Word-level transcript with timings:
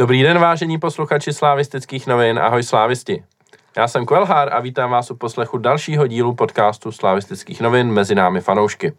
Dobrý 0.00 0.22
den, 0.22 0.38
vážení 0.38 0.78
posluchači 0.78 1.32
slávistických 1.32 2.06
novin, 2.06 2.38
ahoj 2.38 2.62
slávisti. 2.62 3.24
Já 3.76 3.88
jsem 3.88 4.06
Kvelhár 4.06 4.54
a 4.54 4.60
vítám 4.60 4.90
vás 4.90 5.10
u 5.10 5.16
poslechu 5.16 5.58
dalšího 5.58 6.06
dílu 6.06 6.34
podcastu 6.34 6.92
slávistických 6.92 7.60
novin 7.60 7.92
mezi 7.92 8.14
námi 8.14 8.40
fanoušky. 8.40 8.92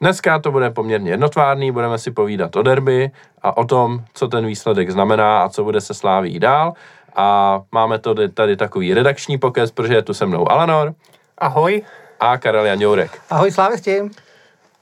Dneska 0.00 0.38
to 0.38 0.50
bude 0.50 0.70
poměrně 0.70 1.10
jednotvárný, 1.10 1.72
budeme 1.72 1.98
si 1.98 2.10
povídat 2.10 2.56
o 2.56 2.62
derby 2.62 3.10
a 3.42 3.56
o 3.56 3.64
tom, 3.64 4.04
co 4.14 4.28
ten 4.28 4.46
výsledek 4.46 4.90
znamená 4.90 5.42
a 5.42 5.48
co 5.48 5.64
bude 5.64 5.80
se 5.80 5.94
sláví 5.94 6.38
dál. 6.38 6.72
A 7.16 7.60
máme 7.72 7.98
to 7.98 8.14
tady 8.28 8.56
takový 8.56 8.94
redakční 8.94 9.38
pokec, 9.38 9.70
protože 9.70 9.94
je 9.94 10.02
tu 10.02 10.14
se 10.14 10.26
mnou 10.26 10.50
Alanor. 10.50 10.94
Ahoj. 11.38 11.82
A 12.20 12.38
Karel 12.38 12.66
Janjourek. 12.66 13.22
Ahoj 13.30 13.50
slávisti. 13.50 14.02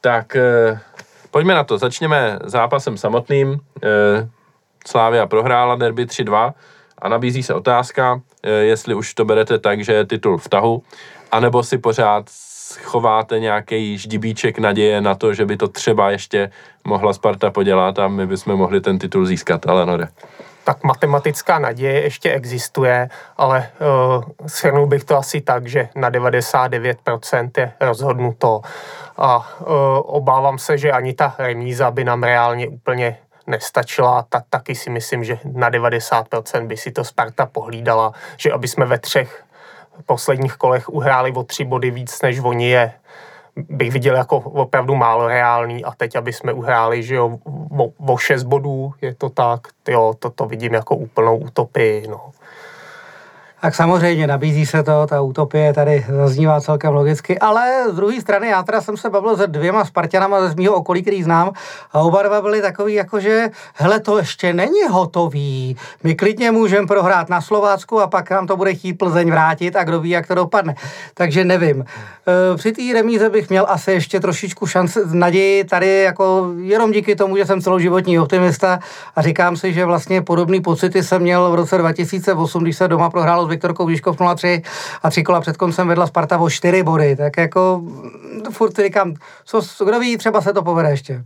Tak 0.00 0.36
eh, 0.36 0.80
pojďme 1.30 1.54
na 1.54 1.64
to. 1.64 1.78
Začněme 1.78 2.38
zápasem 2.44 2.96
samotným. 2.96 3.60
Slávia 4.86 5.26
prohrála 5.26 5.76
derby 5.76 6.06
3-2 6.06 6.52
a 6.98 7.08
nabízí 7.08 7.42
se 7.42 7.54
otázka, 7.54 8.20
eh, 8.42 8.50
jestli 8.50 8.94
už 8.94 9.14
to 9.14 9.24
berete 9.24 9.58
tak, 9.58 9.84
že 9.84 9.92
je 9.92 10.06
titul 10.06 10.38
v 10.38 10.48
tahu, 10.48 10.82
anebo 11.32 11.62
si 11.62 11.78
pořád 11.78 12.30
chováte 12.82 13.40
nějaký 13.40 13.98
ždibíček 13.98 14.58
naděje 14.58 15.00
na 15.00 15.14
to, 15.14 15.34
že 15.34 15.46
by 15.46 15.56
to 15.56 15.68
třeba 15.68 16.10
ještě 16.10 16.50
mohla 16.84 17.12
Sparta 17.12 17.50
podělat 17.50 17.98
a 17.98 18.08
my 18.08 18.26
bychom 18.26 18.56
mohli 18.56 18.80
ten 18.80 18.98
titul 18.98 19.26
získat, 19.26 19.66
ale 19.66 19.86
no 19.86 19.98
tak 20.64 20.84
matematická 20.84 21.58
naděje 21.58 22.02
ještě 22.02 22.32
existuje, 22.32 23.08
ale 23.36 23.68
uh, 23.80 24.24
shrnul 24.46 24.86
bych 24.86 25.04
to 25.04 25.16
asi 25.16 25.40
tak, 25.40 25.66
že 25.66 25.88
na 25.94 26.10
99% 26.10 27.50
je 27.56 27.72
rozhodnuto 27.80 28.60
a 29.16 29.36
uh, 29.36 29.66
obávám 30.02 30.58
se, 30.58 30.78
že 30.78 30.92
ani 30.92 31.12
ta 31.12 31.34
remíza 31.38 31.90
by 31.90 32.04
nám 32.04 32.22
reálně 32.22 32.68
úplně 32.68 33.16
nestačila, 33.46 34.26
tak 34.28 34.44
taky 34.50 34.74
si 34.74 34.90
myslím, 34.90 35.24
že 35.24 35.38
na 35.44 35.70
90% 35.70 36.66
by 36.66 36.76
si 36.76 36.92
to 36.92 37.04
Sparta 37.04 37.46
pohlídala, 37.46 38.12
že 38.36 38.52
aby 38.52 38.68
jsme 38.68 38.84
ve 38.86 38.98
třech 38.98 39.44
posledních 40.06 40.54
kolech 40.54 40.88
uhráli 40.88 41.32
o 41.32 41.42
tři 41.42 41.64
body 41.64 41.90
víc, 41.90 42.22
než 42.22 42.38
oni 42.38 42.70
je, 42.70 42.92
bych 43.56 43.92
viděl 43.92 44.16
jako 44.16 44.36
opravdu 44.36 44.94
málo 44.94 45.28
reálný 45.28 45.84
a 45.84 45.92
teď, 45.92 46.16
aby 46.16 46.32
jsme 46.32 46.52
uhráli, 46.52 47.02
že 47.02 47.14
jo, 47.14 47.38
o, 47.78 48.12
o 48.12 48.16
šest 48.16 48.42
bodů, 48.42 48.92
je 49.00 49.14
to 49.14 49.28
tak, 49.28 49.60
jo, 49.88 50.14
to, 50.18 50.30
to 50.30 50.46
vidím 50.46 50.74
jako 50.74 50.96
úplnou 50.96 51.36
utopii, 51.36 52.06
no. 52.08 52.30
Tak 53.64 53.74
samozřejmě 53.74 54.26
nabízí 54.26 54.66
se 54.66 54.82
to, 54.82 55.06
ta 55.06 55.20
utopie 55.20 55.72
tady 55.72 56.06
zaznívá 56.08 56.60
celkem 56.60 56.92
logicky, 56.92 57.38
ale 57.38 57.84
z 57.90 57.94
druhé 57.94 58.20
strany 58.20 58.48
já 58.48 58.62
teda 58.62 58.80
jsem 58.80 58.96
se 58.96 59.10
bavil 59.10 59.36
se 59.36 59.46
dvěma 59.46 59.84
Spartanama 59.84 60.48
ze 60.48 60.54
mého 60.54 60.74
okolí, 60.74 61.02
který 61.02 61.22
znám 61.22 61.52
a 61.92 62.00
oba 62.00 62.22
dva 62.22 62.42
byli 62.42 62.62
takový 62.62 62.94
jako, 62.94 63.20
že 63.20 63.50
hele, 63.74 64.00
to 64.00 64.18
ještě 64.18 64.52
není 64.52 64.82
hotový, 64.90 65.76
my 66.02 66.14
klidně 66.14 66.50
můžeme 66.50 66.86
prohrát 66.86 67.28
na 67.28 67.40
Slovácku 67.40 68.00
a 68.00 68.06
pak 68.06 68.30
nám 68.30 68.46
to 68.46 68.56
bude 68.56 68.74
chtít 68.74 68.92
Plzeň 68.92 69.30
vrátit 69.30 69.76
a 69.76 69.84
kdo 69.84 70.00
ví, 70.00 70.10
jak 70.10 70.26
to 70.26 70.34
dopadne. 70.34 70.74
Takže 71.14 71.44
nevím. 71.44 71.84
E, 71.84 72.56
při 72.56 72.72
té 72.72 72.82
remíze 72.92 73.30
bych 73.30 73.50
měl 73.50 73.66
asi 73.68 73.92
ještě 73.92 74.20
trošičku 74.20 74.66
šanci, 74.66 75.00
naději 75.12 75.64
tady 75.64 76.02
jako 76.02 76.52
jenom 76.60 76.92
díky 76.92 77.16
tomu, 77.16 77.36
že 77.36 77.46
jsem 77.46 77.60
celoživotní 77.60 78.18
optimista 78.18 78.78
a 79.16 79.22
říkám 79.22 79.56
si, 79.56 79.72
že 79.72 79.84
vlastně 79.84 80.22
podobný 80.22 80.60
pocity 80.60 81.02
jsem 81.02 81.22
měl 81.22 81.50
v 81.50 81.54
roce 81.54 81.78
2008, 81.78 82.62
když 82.62 82.76
se 82.76 82.88
doma 82.88 83.10
prohrálo 83.10 83.53
Viktorkou 83.54 83.86
Výškov 83.86 84.16
03 84.36 84.62
a 85.02 85.10
tři 85.10 85.22
kola 85.22 85.40
před 85.40 85.56
koncem 85.56 85.88
vedla 85.88 86.06
Sparta 86.06 86.38
o 86.38 86.50
čtyři 86.50 86.82
body, 86.82 87.16
tak 87.16 87.36
jako 87.36 87.82
furt 88.50 88.76
si 88.76 88.82
říkám, 88.82 89.14
co, 89.44 89.84
kdo 89.84 90.00
ví, 90.00 90.16
třeba 90.16 90.40
se 90.40 90.52
to 90.52 90.62
povede 90.62 90.90
ještě. 90.90 91.24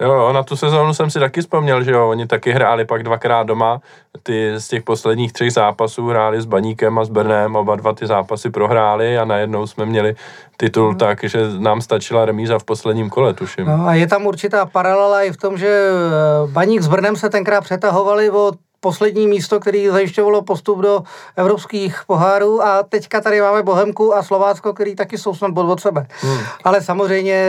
Jo, 0.00 0.32
na 0.32 0.42
tu 0.42 0.56
sezónu 0.56 0.94
jsem 0.94 1.10
si 1.10 1.20
taky 1.20 1.40
vzpomněl, 1.40 1.82
že 1.82 1.90
jo, 1.90 2.08
oni 2.08 2.26
taky 2.26 2.52
hráli 2.52 2.84
pak 2.84 3.02
dvakrát 3.02 3.42
doma, 3.42 3.80
ty 4.22 4.52
z 4.58 4.68
těch 4.68 4.82
posledních 4.82 5.32
třech 5.32 5.52
zápasů 5.52 6.08
hráli 6.08 6.40
s 6.40 6.44
Baníkem 6.44 6.98
a 6.98 7.04
s 7.04 7.08
Brnem, 7.08 7.56
oba 7.56 7.76
dva 7.76 7.92
ty 7.92 8.06
zápasy 8.06 8.50
prohráli 8.50 9.18
a 9.18 9.24
najednou 9.24 9.66
jsme 9.66 9.86
měli 9.86 10.16
titul 10.56 10.88
hmm. 10.88 10.98
tak, 10.98 11.24
že 11.24 11.38
nám 11.58 11.80
stačila 11.80 12.24
remíza 12.24 12.58
v 12.58 12.64
posledním 12.64 13.10
kole, 13.10 13.34
tuším. 13.34 13.66
No 13.66 13.86
a 13.86 13.94
je 13.94 14.06
tam 14.06 14.26
určitá 14.26 14.66
paralela 14.66 15.22
i 15.22 15.32
v 15.32 15.36
tom, 15.36 15.58
že 15.58 15.68
eh, 15.68 16.52
Baník 16.52 16.82
s 16.82 16.88
Brnem 16.88 17.16
se 17.16 17.30
tenkrát 17.30 17.60
přetahovali 17.60 18.30
o 18.30 18.52
poslední 18.80 19.26
místo, 19.26 19.60
který 19.60 19.88
zajišťovalo 19.88 20.42
postup 20.42 20.78
do 20.78 21.02
evropských 21.36 22.00
pohárů 22.06 22.62
a 22.62 22.82
teďka 22.82 23.20
tady 23.20 23.40
máme 23.40 23.62
Bohemku 23.62 24.14
a 24.14 24.22
Slovácko, 24.22 24.72
který 24.72 24.94
taky 24.96 25.18
jsou 25.18 25.34
snad 25.34 25.50
bod 25.50 25.72
od 25.72 25.80
sebe. 25.80 26.06
Hmm. 26.20 26.38
Ale 26.64 26.82
samozřejmě 26.82 27.44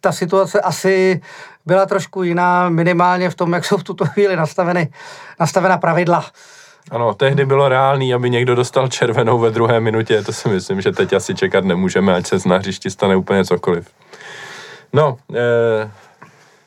ta 0.00 0.12
situace 0.12 0.60
asi 0.60 1.20
byla 1.66 1.86
trošku 1.86 2.22
jiná, 2.22 2.68
minimálně 2.68 3.30
v 3.30 3.34
tom, 3.34 3.52
jak 3.52 3.64
jsou 3.64 3.76
v 3.76 3.84
tuto 3.84 4.04
chvíli 4.06 4.36
nastaveny, 4.36 4.88
nastavena 5.40 5.78
pravidla. 5.78 6.24
Ano, 6.90 7.14
tehdy 7.14 7.46
bylo 7.46 7.68
reálný, 7.68 8.14
aby 8.14 8.30
někdo 8.30 8.54
dostal 8.54 8.88
červenou 8.88 9.38
ve 9.38 9.50
druhé 9.50 9.80
minutě, 9.80 10.22
to 10.22 10.32
si 10.32 10.48
myslím, 10.48 10.80
že 10.80 10.92
teď 10.92 11.12
asi 11.12 11.34
čekat 11.34 11.64
nemůžeme, 11.64 12.14
ať 12.14 12.26
se 12.26 12.38
z 12.38 12.44
na 12.44 12.56
hřišti 12.56 12.90
stane 12.90 13.16
úplně 13.16 13.44
cokoliv. 13.44 13.88
No, 14.92 15.16
eh, 15.34 15.90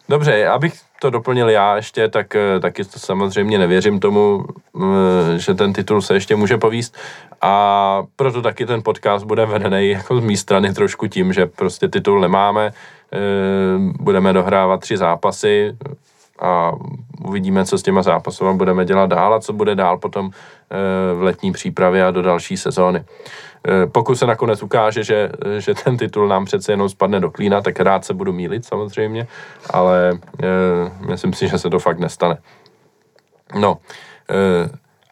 dobře, 0.09 0.47
abych 0.47 0.73
to 0.99 1.09
doplnil 1.09 1.49
já 1.49 1.75
ještě, 1.75 2.07
tak 2.07 2.35
eh, 2.35 2.59
taky 2.59 2.83
to 2.83 2.99
samozřejmě 2.99 3.57
nevěřím 3.57 3.99
tomu, 3.99 4.45
eh, 4.75 5.39
že 5.39 5.53
ten 5.53 5.73
titul 5.73 6.01
se 6.01 6.13
ještě 6.13 6.35
může 6.35 6.57
povíst. 6.57 6.97
A 7.41 8.03
proto 8.15 8.41
taky 8.41 8.65
ten 8.65 8.83
podcast 8.83 9.25
bude 9.25 9.45
vedený 9.45 9.89
jako 9.89 10.21
z 10.21 10.23
mé 10.23 10.37
strany 10.37 10.73
trošku 10.73 11.07
tím, 11.07 11.33
že 11.33 11.45
prostě 11.45 11.87
titul 11.87 12.19
nemáme, 12.19 12.71
eh, 13.13 13.17
budeme 13.99 14.33
dohrávat 14.33 14.79
tři 14.79 14.97
zápasy 14.97 15.77
a 16.39 16.71
uvidíme, 17.25 17.65
co 17.65 17.77
s 17.77 17.83
těma 17.83 18.01
zápasy 18.01 18.43
budeme 18.53 18.85
dělat 18.85 19.09
dál 19.09 19.33
a 19.33 19.39
co 19.39 19.53
bude 19.53 19.75
dál 19.75 19.97
potom 19.97 20.31
v 21.13 21.21
letní 21.21 21.51
přípravě 21.51 22.05
a 22.05 22.11
do 22.11 22.21
další 22.21 22.57
sezóny. 22.57 23.05
Eh, 23.67 23.87
pokud 23.87 24.15
se 24.15 24.25
nakonec 24.25 24.63
ukáže, 24.63 25.03
že, 25.03 25.29
že 25.59 25.73
ten 25.73 25.97
titul 25.97 26.27
nám 26.27 26.45
přece 26.45 26.71
jenom 26.71 26.89
spadne 26.89 27.19
do 27.19 27.31
klína, 27.31 27.61
tak 27.61 27.79
rád 27.79 28.05
se 28.05 28.13
budu 28.13 28.33
mílit 28.33 28.65
samozřejmě, 28.65 29.27
ale 29.69 30.11
e, 30.11 30.47
myslím 31.09 31.33
si, 31.33 31.47
že 31.47 31.57
se 31.57 31.69
to 31.69 31.79
fakt 31.79 31.99
nestane. 31.99 32.37
No 33.59 33.77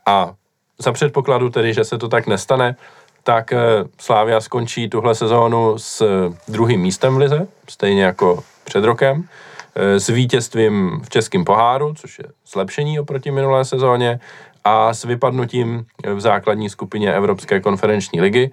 a 0.05 0.33
za 0.79 0.91
předpokladu 0.91 1.49
tedy, 1.49 1.73
že 1.73 1.83
se 1.83 1.97
to 1.97 2.07
tak 2.07 2.27
nestane, 2.27 2.75
tak 3.23 3.53
Slávia 3.99 4.41
skončí 4.41 4.89
tuhle 4.89 5.15
sezónu 5.15 5.77
s 5.77 6.03
druhým 6.47 6.81
místem 6.81 7.15
v 7.15 7.17
lize, 7.17 7.47
stejně 7.69 8.03
jako 8.03 8.43
před 8.63 8.83
rokem, 8.83 9.27
s 9.75 10.07
vítězstvím 10.07 11.01
v 11.03 11.09
Českém 11.09 11.45
poháru, 11.45 11.93
což 11.93 12.19
je 12.19 12.25
zlepšení 12.47 12.99
oproti 12.99 13.31
minulé 13.31 13.65
sezóně, 13.65 14.19
a 14.65 14.93
s 14.93 15.03
vypadnutím 15.03 15.85
v 16.13 16.19
základní 16.19 16.69
skupině 16.69 17.13
Evropské 17.13 17.59
konferenční 17.59 18.21
ligy. 18.21 18.43
E, 18.43 18.51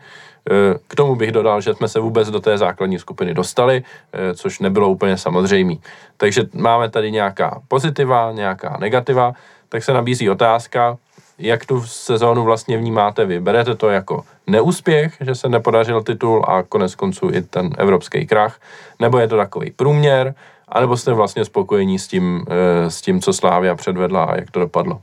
k 0.89 0.95
tomu 0.95 1.17
bych 1.17 1.33
dodal, 1.33 1.61
že 1.61 1.75
jsme 1.75 1.89
se 1.89 2.01
vůbec 2.01 2.31
do 2.31 2.41
té 2.41 2.59
základní 2.59 2.99
skupiny 2.99 3.35
dostali, 3.35 3.83
e, 4.13 4.35
což 4.35 4.59
nebylo 4.59 4.89
úplně 4.89 5.17
samozřejmé. 5.17 5.75
Takže 6.17 6.43
máme 6.55 6.91
tady 6.91 7.13
nějaká 7.13 7.61
pozitiva, 7.69 8.33
nějaká 8.33 8.77
negativa, 8.81 9.33
tak 9.69 9.85
se 9.85 9.93
nabízí 9.93 10.31
otázka, 10.31 10.97
jak 11.39 11.67
tu 11.67 11.83
sezónu 11.83 12.45
vlastně 12.45 12.79
vnímáte 12.79 13.25
vy? 13.25 13.41
Berete 13.41 13.75
to 13.75 13.89
jako 13.89 14.25
neúspěch, 14.47 15.17
že 15.21 15.35
se 15.35 15.49
nepodařil 15.49 16.03
titul 16.03 16.45
a 16.49 16.63
konec 16.63 16.95
konců 16.95 17.31
i 17.33 17.43
ten 17.43 17.71
evropský 17.79 18.27
krach, 18.27 18.61
nebo 19.01 19.19
je 19.19 19.29
to 19.29 19.37
takový 19.37 19.71
průměr, 19.71 20.35
anebo 20.73 20.97
jste 20.97 21.13
vlastně 21.13 21.45
spokojení 21.45 21.99
s 21.99 22.09
tím, 22.09 22.45
e, 22.51 22.91
s 22.91 23.01
tím 23.01 23.21
co 23.21 23.33
Slávia 23.33 23.75
předvedla 23.75 24.25
a 24.25 24.37
jak 24.37 24.51
to 24.51 24.61
dopadlo? 24.61 25.01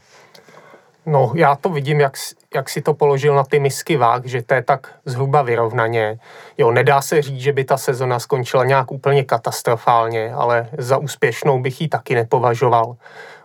No, 1.06 1.32
já 1.36 1.56
to 1.56 1.70
vidím, 1.70 2.00
jak, 2.00 2.14
jak 2.56 2.70
si 2.70 2.82
to 2.82 2.94
položil 2.94 3.36
na 3.36 3.44
ty 3.44 3.60
misky 3.60 3.98
váh, 3.98 4.22
že 4.26 4.42
to 4.42 4.54
je 4.54 4.64
tak 4.64 4.94
zhruba 5.06 5.42
vyrovnaně. 5.42 6.20
Jo, 6.58 6.72
nedá 6.72 7.02
se 7.02 7.22
říct, 7.22 7.40
že 7.40 7.54
by 7.54 7.64
ta 7.64 7.78
sezona 7.78 8.20
skončila 8.20 8.66
nějak 8.66 8.92
úplně 8.92 9.24
katastrofálně, 9.24 10.34
ale 10.34 10.70
za 10.78 10.98
úspěšnou 10.98 11.60
bych 11.62 11.82
ji 11.82 11.88
taky 11.88 12.16
nepovažoval. 12.16 12.96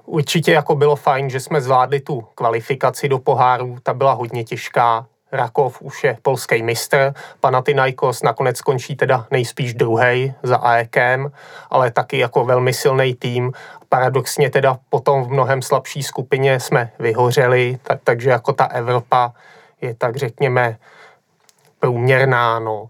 Určitě 0.07 0.53
jako 0.53 0.75
bylo 0.75 0.97
fajn, 0.97 1.31
že 1.31 1.41
jsme 1.41 1.61
zvládli 1.61 2.01
tu 2.01 2.25
kvalifikaci 2.35 3.09
do 3.09 3.19
poháru, 3.19 3.77
ta 3.83 3.95
byla 3.95 4.13
hodně 4.13 4.45
těžká, 4.45 5.07
Rakov 5.35 5.83
už 5.83 6.05
je 6.05 6.19
polský 6.23 6.63
mistr, 6.63 7.15
Panathinaikos 7.41 8.23
nakonec 8.23 8.57
skončí 8.57 8.97
teda 8.97 9.27
nejspíš 9.31 9.75
druhý 9.75 10.35
za 10.43 10.57
AEKem, 10.57 11.31
ale 11.71 11.91
taky 11.91 12.19
jako 12.19 12.45
velmi 12.45 12.73
silný 12.73 13.15
tým. 13.15 13.53
Paradoxně 13.89 14.51
teda 14.51 14.79
potom 14.89 15.25
v 15.25 15.29
mnohem 15.29 15.63
slabší 15.63 16.03
skupině 16.03 16.61
jsme 16.61 16.91
vyhořeli, 16.99 17.79
tak, 17.83 18.01
takže 18.05 18.31
jako 18.31 18.53
ta 18.53 18.65
Evropa 18.65 19.33
je 19.81 19.95
tak 19.95 20.17
řekněme 20.17 20.77
průměrná, 21.79 22.59
no 22.59 22.87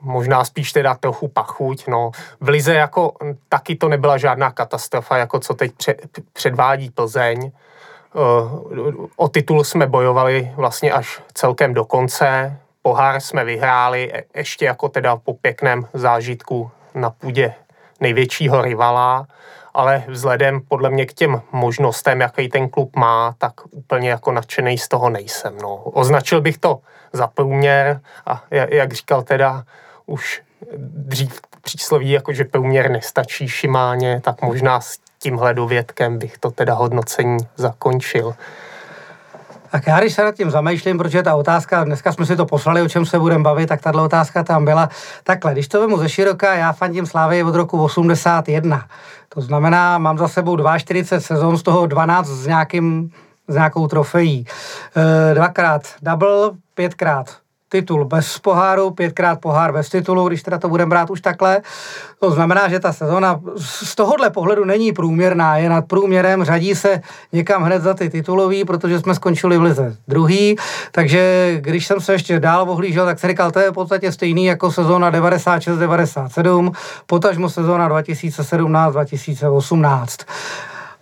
možná 0.00 0.44
spíš 0.44 0.72
teda 0.72 0.94
trochu 0.94 1.28
pachuť. 1.28 1.86
No. 1.88 2.10
V 2.40 2.48
Lize 2.48 2.74
jako 2.74 3.12
taky 3.48 3.76
to 3.76 3.88
nebyla 3.88 4.18
žádná 4.18 4.50
katastrofa, 4.50 5.16
jako 5.16 5.40
co 5.40 5.54
teď 5.54 5.72
předvádí 6.32 6.90
Plzeň. 6.90 7.52
O 9.16 9.28
titul 9.28 9.64
jsme 9.64 9.86
bojovali 9.86 10.52
vlastně 10.56 10.92
až 10.92 11.22
celkem 11.34 11.74
do 11.74 11.84
konce. 11.84 12.56
Pohár 12.82 13.20
jsme 13.20 13.44
vyhráli 13.44 14.12
e, 14.12 14.24
ještě 14.34 14.64
jako 14.64 14.88
teda 14.88 15.16
po 15.16 15.34
pěkném 15.34 15.88
zážitku 15.92 16.70
na 16.94 17.10
půdě 17.10 17.54
největšího 18.00 18.62
rivala 18.62 19.26
ale 19.74 20.04
vzhledem 20.08 20.60
podle 20.68 20.90
mě 20.90 21.06
k 21.06 21.12
těm 21.12 21.42
možnostem, 21.52 22.20
jaký 22.20 22.48
ten 22.48 22.68
klub 22.68 22.96
má, 22.96 23.34
tak 23.38 23.52
úplně 23.70 24.10
jako 24.10 24.32
nadšený 24.32 24.78
z 24.78 24.88
toho 24.88 25.10
nejsem. 25.10 25.58
No. 25.62 25.76
Označil 25.76 26.40
bych 26.40 26.58
to 26.58 26.78
za 27.12 27.26
průměr 27.26 28.00
a 28.26 28.44
jak 28.50 28.92
říkal 28.92 29.22
teda 29.22 29.64
už 30.06 30.42
dřív 30.76 31.40
přísloví, 31.62 32.10
jako 32.10 32.32
že 32.32 32.44
průměr 32.44 32.90
nestačí 32.90 33.48
Šimáně, 33.48 34.20
tak 34.24 34.42
možná 34.42 34.80
s 34.80 34.98
tímhle 35.22 35.54
dovědkem 35.54 36.18
bych 36.18 36.38
to 36.38 36.50
teda 36.50 36.74
hodnocení 36.74 37.38
zakončil. 37.56 38.34
Tak 39.70 39.86
já 39.86 40.00
když 40.00 40.14
se 40.14 40.24
nad 40.24 40.34
tím 40.34 40.50
zamýšlím, 40.50 40.98
protože 40.98 41.22
ta 41.22 41.34
otázka, 41.34 41.84
dneska 41.84 42.12
jsme 42.12 42.26
si 42.26 42.36
to 42.36 42.46
poslali, 42.46 42.82
o 42.82 42.88
čem 42.88 43.06
se 43.06 43.18
budeme 43.18 43.44
bavit, 43.44 43.66
tak 43.66 43.80
tahle 43.80 44.02
otázka 44.02 44.42
tam 44.42 44.64
byla. 44.64 44.88
Takhle, 45.24 45.52
když 45.52 45.68
to 45.68 45.80
vemu 45.80 45.98
ze 45.98 46.08
široka, 46.08 46.54
já 46.54 46.72
fandím 46.72 47.06
Slávy 47.06 47.42
od 47.42 47.54
roku 47.54 47.82
81. 47.82 48.86
To 49.28 49.40
znamená, 49.40 49.98
mám 49.98 50.18
za 50.18 50.28
sebou 50.28 50.58
42 50.78 51.20
sezon, 51.20 51.58
z 51.58 51.62
toho 51.62 51.86
12 51.86 52.26
s, 52.26 52.46
nějakým, 52.46 53.10
s 53.48 53.54
nějakou 53.54 53.86
trofejí. 53.86 54.46
E, 55.30 55.34
dvakrát 55.34 55.82
double, 56.02 56.50
pětkrát 56.74 57.39
titul 57.70 58.04
bez 58.04 58.38
poháru, 58.38 58.90
pětkrát 58.90 59.40
pohár 59.40 59.72
bez 59.72 59.88
titulu, 59.88 60.28
když 60.28 60.42
teda 60.42 60.58
to 60.58 60.68
budeme 60.68 60.90
brát 60.90 61.10
už 61.10 61.20
takhle. 61.20 61.60
To 62.20 62.30
znamená, 62.30 62.68
že 62.68 62.80
ta 62.80 62.92
sezona 62.92 63.40
z 63.56 63.94
tohohle 63.94 64.30
pohledu 64.30 64.64
není 64.64 64.92
průměrná, 64.92 65.56
je 65.56 65.68
nad 65.68 65.86
průměrem, 65.86 66.44
řadí 66.44 66.74
se 66.74 67.00
někam 67.32 67.62
hned 67.62 67.82
za 67.82 67.94
ty 67.94 68.10
titulový, 68.10 68.64
protože 68.64 69.00
jsme 69.00 69.14
skončili 69.14 69.58
v 69.58 69.62
lize 69.62 69.96
druhý, 70.08 70.56
takže 70.92 71.54
když 71.60 71.86
jsem 71.86 72.00
se 72.00 72.12
ještě 72.12 72.40
dál 72.40 72.70
ohlížel, 72.70 73.06
tak 73.06 73.18
jsem 73.18 73.30
říkal, 73.30 73.50
to 73.50 73.58
je 73.58 73.70
v 73.70 73.74
podstatě 73.74 74.12
stejný 74.12 74.44
jako 74.44 74.72
sezóna 74.72 75.12
96-97, 75.12 76.72
potažmo 77.06 77.48
sezóna 77.48 77.88
2017-2018. 77.88 80.06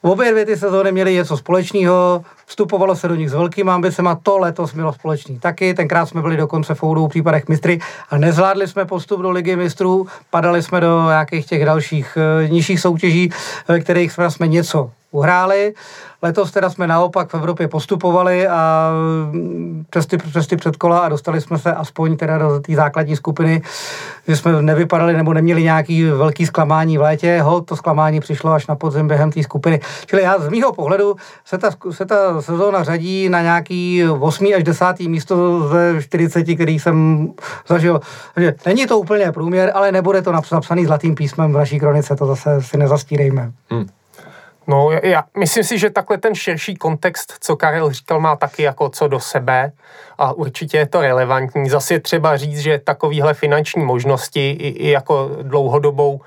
Obě 0.02 0.30
dvě 0.30 0.46
ty 0.46 0.56
sezóny 0.56 0.92
měly 0.92 1.14
něco 1.14 1.36
společného, 1.36 2.24
vstupovalo 2.46 2.96
se 2.96 3.08
do 3.08 3.14
nich 3.14 3.30
s 3.30 3.34
velkými 3.34 3.70
ambicemi, 3.70 4.08
to 4.22 4.38
letos 4.38 4.74
bylo 4.74 4.92
společný 4.92 5.38
taky, 5.38 5.74
tenkrát 5.74 6.06
jsme 6.06 6.22
byli 6.22 6.36
dokonce 6.36 6.74
v 6.74 6.82
obou 6.82 7.08
případech 7.08 7.48
mistry 7.48 7.78
a 8.10 8.18
nezvládli 8.18 8.68
jsme 8.68 8.84
postup 8.84 9.20
do 9.20 9.30
ligy 9.30 9.56
mistrů, 9.56 10.06
padali 10.30 10.62
jsme 10.62 10.80
do 10.80 11.06
nějakých 11.06 11.46
těch 11.46 11.64
dalších 11.64 12.18
e, 12.44 12.48
nižších 12.48 12.80
soutěží, 12.80 13.30
ve 13.68 13.80
kterých 13.80 14.12
jsme, 14.12 14.30
jsme 14.30 14.48
něco 14.48 14.90
uhráli. 15.10 15.75
Letos 16.22 16.50
teda 16.50 16.70
jsme 16.70 16.87
naopak 16.87 17.31
v 17.31 17.34
Evropě 17.34 17.69
postupovali 17.69 18.49
a 18.49 18.90
mm, 19.32 19.84
přes 19.90 20.06
ty, 20.06 20.16
přes 20.16 20.46
ty 20.46 20.56
předkola 20.56 20.99
a 20.99 21.08
dostali 21.08 21.40
jsme 21.40 21.58
se 21.58 21.72
aspoň 21.72 22.16
teda 22.16 22.38
do 22.38 22.60
té 22.60 22.75
základní 22.75 23.16
skupiny, 23.16 23.62
že 24.28 24.37
jsme 24.37 24.62
nevypadali 24.62 25.16
nebo 25.16 25.34
neměli 25.34 25.62
nějaký 25.62 26.05
velký 26.05 26.46
zklamání 26.46 26.99
v 26.99 27.00
létě. 27.00 27.40
Ho, 27.43 27.60
to 27.60 27.76
zklamání 27.76 28.20
přišlo 28.20 28.52
až 28.52 28.66
na 28.66 28.75
podzim 28.75 29.08
během 29.08 29.32
té 29.32 29.43
skupiny. 29.43 29.81
Čili 30.06 30.22
já 30.22 30.38
z 30.38 30.49
mýho 30.49 30.72
pohledu 30.72 31.16
se 31.44 31.58
ta, 31.58 31.70
se 31.90 32.06
ta 32.06 32.43
sezóna 32.43 32.84
řadí 32.84 33.28
na 33.28 33.43
nějaký 33.43 34.05
8. 34.20 34.46
až 34.56 34.62
10. 34.62 35.00
místo 35.00 35.69
ze 35.69 36.02
40, 36.02 36.44
který 36.55 36.78
jsem 36.78 37.28
zažil. 37.69 38.00
Takže 38.34 38.55
není 38.66 38.87
to 38.87 38.99
úplně 38.99 39.32
průměr, 39.32 39.72
ale 39.75 39.93
nebude 39.93 40.22
to 40.22 40.32
napsaný 40.32 40.87
zlatým 40.87 41.14
písmem 41.14 41.52
v 41.52 41.56
naší 41.56 41.78
kronice, 41.78 42.16
to 42.16 42.26
zase 42.26 42.62
si 42.62 42.76
nezastírejme. 42.76 43.52
Hmm. 43.70 43.87
No, 44.69 44.91
já 44.91 45.25
myslím 45.38 45.65
si, 45.65 45.79
že 45.79 45.91
takhle 45.91 46.19
ten 46.19 46.35
širší 46.35 46.76
kontext, 46.76 47.35
co 47.41 47.56
Karel 47.56 47.93
říkal, 47.93 48.20
má 48.20 48.37
taky 48.37 48.62
jako 48.62 48.88
co 48.88 49.09
do 49.09 49.20
sebe 49.20 49.73
a 50.19 50.32
určitě 50.32 50.79
je 50.79 50.87
to 50.87 51.00
relevantní. 51.00 51.69
Zase 51.69 51.94
je 51.94 52.00
třeba 52.00 52.37
říct, 52.37 52.59
že 52.59 52.79
takovýhle 52.79 53.35
finanční 53.35 53.85
možnosti 53.85 54.50
i, 54.50 54.69
i 54.69 54.91
jako 54.91 55.31
dlouhodobou 55.43 56.20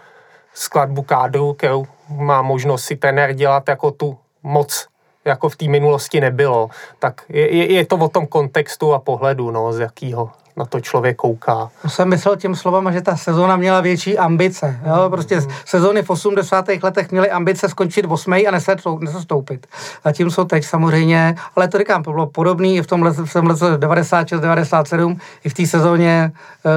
skladbu 0.54 1.02
kádru, 1.02 1.54
kterou 1.54 1.86
má 2.10 2.42
možnost 2.42 2.84
si 2.84 2.96
trenér 2.96 3.34
dělat 3.34 3.70
jako 3.70 3.92
tu 3.92 4.18
moc 4.44 4.88
jako 5.26 5.50
v 5.50 5.56
té 5.56 5.68
minulosti 5.68 6.22
nebylo, 6.22 6.70
tak 7.00 7.22
je, 7.30 7.56
je, 7.56 7.72
je 7.72 7.86
to 7.86 7.96
o 7.96 8.10
tom 8.10 8.28
kontextu 8.28 8.94
a 8.94 9.00
pohledu, 9.00 9.52
no, 9.52 9.74
z 9.74 9.80
jakého 9.80 10.30
na 10.58 10.66
to 10.66 10.82
člověk 10.82 11.18
kouká. 11.18 11.70
To 11.82 11.90
jsem 11.90 12.10
myslel 12.10 12.38
tím 12.38 12.56
slovem, 12.56 12.94
že 12.94 13.02
ta 13.02 13.18
sezóna 13.18 13.56
měla 13.56 13.82
větší 13.82 14.18
ambice. 14.18 14.80
Jo? 14.86 15.10
Prostě 15.10 15.40
mm. 15.40 15.48
sezóny 15.66 16.02
v 16.04 16.10
80. 16.10 16.66
letech 16.84 17.12
měly 17.12 17.32
ambice 17.32 17.70
skončit 17.70 18.06
v 18.06 18.12
8. 18.12 18.34
a 18.34 18.52
nesestoupit. 19.00 19.68
Zatímco 20.04 20.46
teď 20.46 20.66
samozřejmě, 20.66 21.36
ale 21.56 21.68
to 21.68 21.78
říkám, 21.78 22.04
to 22.04 22.12
bylo 22.12 22.28
podobné 22.28 22.68
i 22.68 22.82
v 22.82 22.88
tom 22.88 23.04
lese, 23.04 23.26
v 23.26 23.34
tom 23.34 23.48
lese 23.48 23.78
96, 23.78 24.42
97, 24.42 25.18
i 25.44 25.50
v 25.50 25.54
té 25.54 25.66
sezóně 25.66 26.32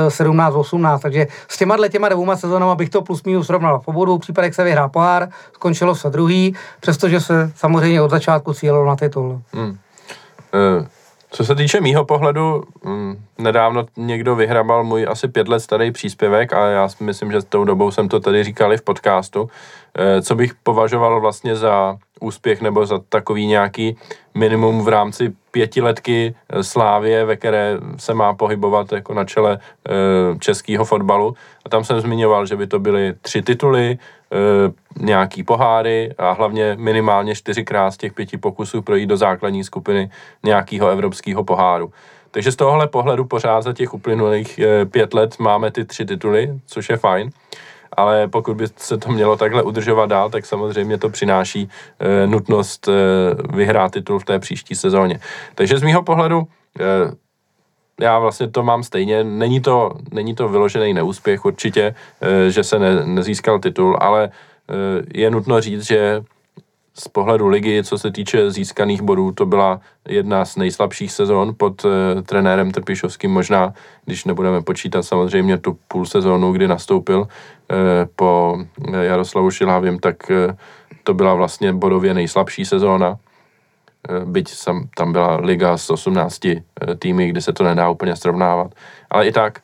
17, 0.09 0.55
eh, 0.55 0.59
18. 0.59 1.01
Takže 1.01 1.27
s 1.49 1.59
těma 1.59 1.89
těma 1.89 2.09
dvouma 2.09 2.37
sezónama 2.37 2.75
bych 2.75 2.91
to 2.91 3.03
plus 3.03 3.23
minus 3.23 3.47
srovnal. 3.47 3.81
V 3.81 3.89
obou 3.89 4.19
případech 4.19 4.55
se 4.55 4.65
vyhrál 4.65 4.89
pohár, 4.89 5.29
skončilo 5.53 5.95
se 5.95 6.11
druhý, 6.11 6.55
přestože 6.81 7.21
se 7.21 7.53
samozřejmě 7.57 8.03
od 8.03 8.11
začátku 8.11 8.55
cílilo 8.55 8.87
na 8.87 8.97
titul. 8.97 9.43
Mm. 9.53 9.69
Uh. 9.69 10.87
Co 11.37 11.45
se 11.45 11.55
týče 11.55 11.81
mýho 11.81 12.05
pohledu, 12.05 12.63
mm, 12.85 13.25
nedávno 13.39 13.87
někdo 13.97 14.37
vyhrabal 14.37 14.85
můj 14.85 15.07
asi 15.09 15.29
pět 15.29 15.49
let 15.49 15.61
starý 15.61 15.93
příspěvek 15.93 16.53
a 16.53 16.67
já 16.67 16.89
myslím, 17.01 17.33
že 17.33 17.41
s 17.41 17.45
tou 17.45 17.65
dobou 17.65 17.91
jsem 17.91 18.09
to 18.09 18.21
tady 18.21 18.45
říkali 18.45 18.77
v 18.77 18.83
podcastu, 18.83 19.51
eh, 19.99 20.23
co 20.23 20.35
bych 20.35 20.55
považoval 20.55 21.21
vlastně 21.21 21.57
za 21.57 21.97
úspěch 22.21 22.61
nebo 22.61 22.87
za 22.87 22.99
takový 23.09 23.47
nějaký 23.47 23.97
minimum 24.35 24.85
v 24.85 24.89
rámci 24.89 25.33
pětiletky 25.51 26.35
eh, 26.49 26.63
Slávě, 26.65 27.25
ve 27.25 27.37
které 27.37 27.79
se 27.97 28.15
má 28.15 28.35
pohybovat 28.35 28.93
jako 28.93 29.15
na 29.15 29.25
čele 29.25 29.59
eh, 29.59 29.93
českého 30.39 30.85
fotbalu. 30.85 31.35
A 31.65 31.69
tam 31.69 31.85
jsem 31.85 32.01
zmiňoval, 32.01 32.47
že 32.47 32.57
by 32.57 32.67
to 32.67 32.79
byly 32.79 33.15
tři 33.23 33.43
tituly, 33.43 33.99
nějaký 35.01 35.43
poháry 35.43 36.15
a 36.19 36.33
hlavně 36.33 36.77
minimálně 36.79 37.35
čtyřikrát 37.35 37.91
z 37.91 37.97
těch 37.97 38.13
pěti 38.13 38.39
pokusů 38.39 38.83
projít 38.83 39.07
do 39.07 39.17
základní 39.17 39.65
skupiny 39.65 40.11
nějakého 40.43 40.89
evropského 40.89 41.45
poháru. 41.45 41.93
Takže 42.35 42.53
z 42.53 42.57
tohohle 42.57 42.87
pohledu 42.89 43.25
pořád 43.25 43.63
za 43.63 43.73
těch 43.73 43.95
uplynulých 43.95 44.59
eh, 44.59 44.85
pět 44.85 45.15
let 45.15 45.39
máme 45.39 45.71
ty 45.71 45.85
tři 45.85 46.05
tituly, 46.05 46.61
což 46.67 46.89
je 46.89 46.97
fajn. 46.97 47.31
Ale 47.97 48.29
pokud 48.29 48.57
by 48.57 48.67
se 48.77 48.99
to 48.99 49.13
mělo 49.13 49.37
takhle 49.37 49.63
udržovat 49.63 50.07
dál, 50.07 50.31
tak 50.31 50.47
samozřejmě 50.47 50.99
to 50.99 51.09
přináší 51.09 51.69
e, 52.01 52.27
nutnost 52.27 52.89
e, 52.89 52.93
vyhrát 53.57 53.93
titul 53.93 54.19
v 54.19 54.25
té 54.25 54.39
příští 54.39 54.75
sezóně. 54.75 55.21
Takže 55.55 55.79
z 55.79 55.83
mýho 55.83 56.03
pohledu 56.03 56.43
e, 56.81 57.25
já 58.01 58.19
vlastně 58.19 58.49
to 58.49 58.63
mám 58.63 58.83
stejně. 58.83 59.25
Není 59.25 59.61
to, 59.61 59.91
není 60.13 60.35
to 60.35 60.49
vyložený 60.49 60.95
neúspěch 60.95 61.45
určitě, 61.45 61.95
že 62.49 62.65
se 62.65 62.79
ne, 62.79 63.07
nezískal 63.07 63.59
titul, 63.59 63.99
ale 64.01 64.31
je 65.15 65.31
nutno 65.31 65.61
říct, 65.61 65.87
že 65.87 66.23
z 66.95 67.09
pohledu 67.09 67.49
ligy, 67.49 67.85
co 67.85 67.99
se 67.99 68.11
týče 68.11 68.51
získaných 68.51 69.03
bodů, 69.03 69.33
to 69.33 69.47
byla 69.47 69.81
jedna 70.09 70.45
z 70.45 70.57
nejslabších 70.57 71.13
sezon 71.13 71.55
pod 71.57 71.87
trenérem 72.27 72.73
Trpišovským, 72.73 73.31
možná, 73.31 73.75
když 74.05 74.25
nebudeme 74.25 74.63
počítat 74.63 75.03
samozřejmě 75.03 75.59
tu 75.59 75.79
půl 75.89 76.07
sezónu, 76.07 76.53
kdy 76.53 76.69
nastoupil 76.69 77.29
po 78.17 78.59
Jaroslavu 79.01 79.51
Šilhavým, 79.51 79.99
tak 79.99 80.31
e, 80.31 80.57
to 81.03 81.15
byla 81.15 81.35
vlastně 81.35 81.73
bodově 81.73 82.15
nejslabší 82.15 82.65
sezóna. 82.65 83.17
E, 84.09 84.25
byť 84.25 84.55
tam 84.97 85.13
byla 85.13 85.37
liga 85.37 85.77
s 85.77 85.91
18 85.91 86.45
e, 86.45 86.63
týmy, 86.99 87.29
kdy 87.29 87.43
se 87.43 87.53
to 87.53 87.65
nedá 87.65 87.89
úplně 87.89 88.17
srovnávat. 88.17 88.75
Ale 89.11 89.27
i 89.27 89.33
tak 89.33 89.63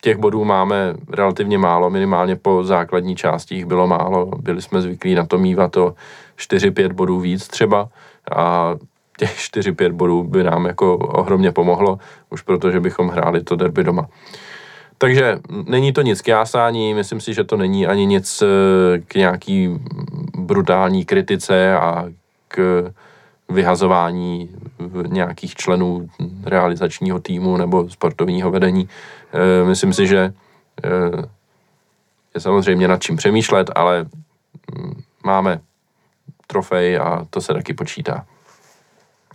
těch 0.00 0.16
bodů 0.16 0.44
máme 0.44 0.94
relativně 1.12 1.58
málo, 1.58 1.90
minimálně 1.90 2.36
po 2.36 2.64
základní 2.64 3.16
části 3.16 3.54
jich 3.54 3.66
bylo 3.66 3.86
málo. 3.86 4.26
Byli 4.26 4.62
jsme 4.62 4.80
zvyklí 4.80 5.14
na 5.14 5.26
to 5.26 5.38
mývat 5.38 5.76
o 5.76 5.94
4-5 6.38 6.92
bodů 6.92 7.20
víc 7.20 7.48
třeba 7.48 7.88
a 8.36 8.74
těch 9.18 9.38
4-5 9.38 9.92
bodů 9.92 10.22
by 10.22 10.44
nám 10.44 10.66
jako 10.66 10.96
ohromně 10.96 11.52
pomohlo, 11.52 11.98
už 12.30 12.42
protože 12.42 12.80
bychom 12.80 13.08
hráli 13.08 13.42
to 13.42 13.56
derby 13.56 13.84
doma. 13.84 14.08
Takže 15.04 15.38
není 15.66 15.92
to 15.92 16.02
nic 16.02 16.20
k 16.22 16.28
jásání, 16.28 16.94
myslím 16.94 17.20
si, 17.20 17.34
že 17.34 17.44
to 17.44 17.56
není 17.56 17.86
ani 17.86 18.06
nic 18.06 18.42
eh, 18.42 18.98
k 18.98 19.14
nějaký 19.14 19.80
brutální 20.38 21.04
kritice 21.04 21.76
a 21.76 22.04
k 22.48 22.84
vyhazování 23.48 24.50
nějakých 25.06 25.54
členů 25.54 26.08
realizačního 26.44 27.20
týmu 27.20 27.56
nebo 27.56 27.90
sportovního 27.90 28.50
vedení. 28.50 28.88
Eh, 29.32 29.64
myslím 29.64 29.92
si, 29.92 30.06
že 30.06 30.32
eh, 30.84 30.90
je 32.34 32.40
samozřejmě 32.40 32.88
nad 32.88 33.02
čím 33.02 33.16
přemýšlet, 33.16 33.70
ale 33.74 34.06
mm, 34.74 35.02
máme 35.24 35.60
trofej 36.46 36.98
a 36.98 37.26
to 37.30 37.40
se 37.40 37.54
taky 37.54 37.74
počítá. 37.74 38.26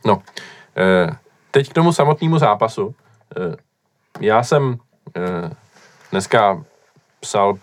No, 0.05 0.21
teď 1.51 1.69
k 1.69 1.73
tomu 1.73 1.93
samotnému 1.93 2.37
zápasu. 2.37 2.95
Já 4.19 4.43
jsem 4.43 4.79
dneska 6.11 6.63
psal 7.19 7.57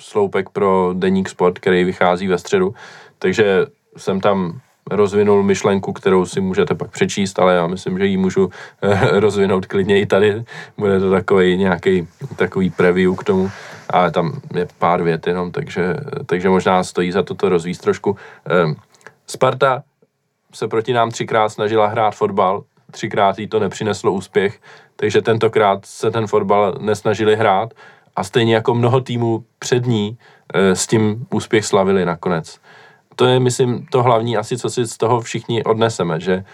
sloupek 0.00 0.48
pro 0.48 0.92
Deník 0.94 1.28
Sport, 1.28 1.58
který 1.58 1.84
vychází 1.84 2.28
ve 2.28 2.38
středu, 2.38 2.74
takže 3.18 3.66
jsem 3.96 4.20
tam 4.20 4.60
rozvinul 4.90 5.42
myšlenku, 5.42 5.92
kterou 5.92 6.26
si 6.26 6.40
můžete 6.40 6.74
pak 6.74 6.90
přečíst, 6.90 7.38
ale 7.38 7.54
já 7.54 7.66
myslím, 7.66 7.98
že 7.98 8.06
ji 8.06 8.16
můžu 8.16 8.50
eh, 8.82 9.20
rozvinout 9.20 9.66
klidně 9.66 10.00
i 10.00 10.06
tady. 10.06 10.44
Bude 10.78 11.00
to 11.00 11.10
takový 11.10 11.56
nějaký 11.56 12.08
takový 12.36 12.70
preview 12.70 13.14
k 13.14 13.24
tomu. 13.24 13.50
ale 13.90 14.10
tam 14.10 14.40
je 14.54 14.68
pár 14.78 15.02
vět 15.02 15.26
jenom, 15.26 15.52
takže, 15.52 15.96
takže 16.26 16.48
možná 16.48 16.84
stojí 16.84 17.12
za 17.12 17.22
to 17.22 17.34
to 17.34 17.48
rozvíst 17.48 17.82
trošku. 17.82 18.16
Ehm, 18.46 18.74
Sparta 19.26 19.82
se 20.54 20.68
proti 20.68 20.92
nám 20.92 21.10
třikrát 21.10 21.48
snažila 21.48 21.86
hrát 21.86 22.10
fotbal, 22.10 22.62
třikrát 22.90 23.38
jí 23.38 23.46
to 23.46 23.60
nepřineslo 23.60 24.12
úspěch, 24.12 24.60
takže 24.96 25.22
tentokrát 25.22 25.86
se 25.86 26.10
ten 26.10 26.26
fotbal 26.26 26.74
nesnažili 26.80 27.36
hrát 27.36 27.74
a 28.16 28.24
stejně 28.24 28.54
jako 28.54 28.74
mnoho 28.74 29.00
týmů 29.00 29.44
před 29.58 29.86
ní 29.86 30.18
e, 30.54 30.76
s 30.76 30.86
tím 30.86 31.26
úspěch 31.34 31.66
slavili 31.66 32.04
nakonec. 32.04 32.58
To 33.16 33.26
je, 33.26 33.40
myslím, 33.40 33.86
to 33.90 34.02
hlavní 34.02 34.36
asi, 34.36 34.58
co 34.58 34.70
si 34.70 34.86
z 34.86 34.96
toho 34.96 35.20
všichni 35.20 35.64
odneseme, 35.64 36.20
že 36.20 36.44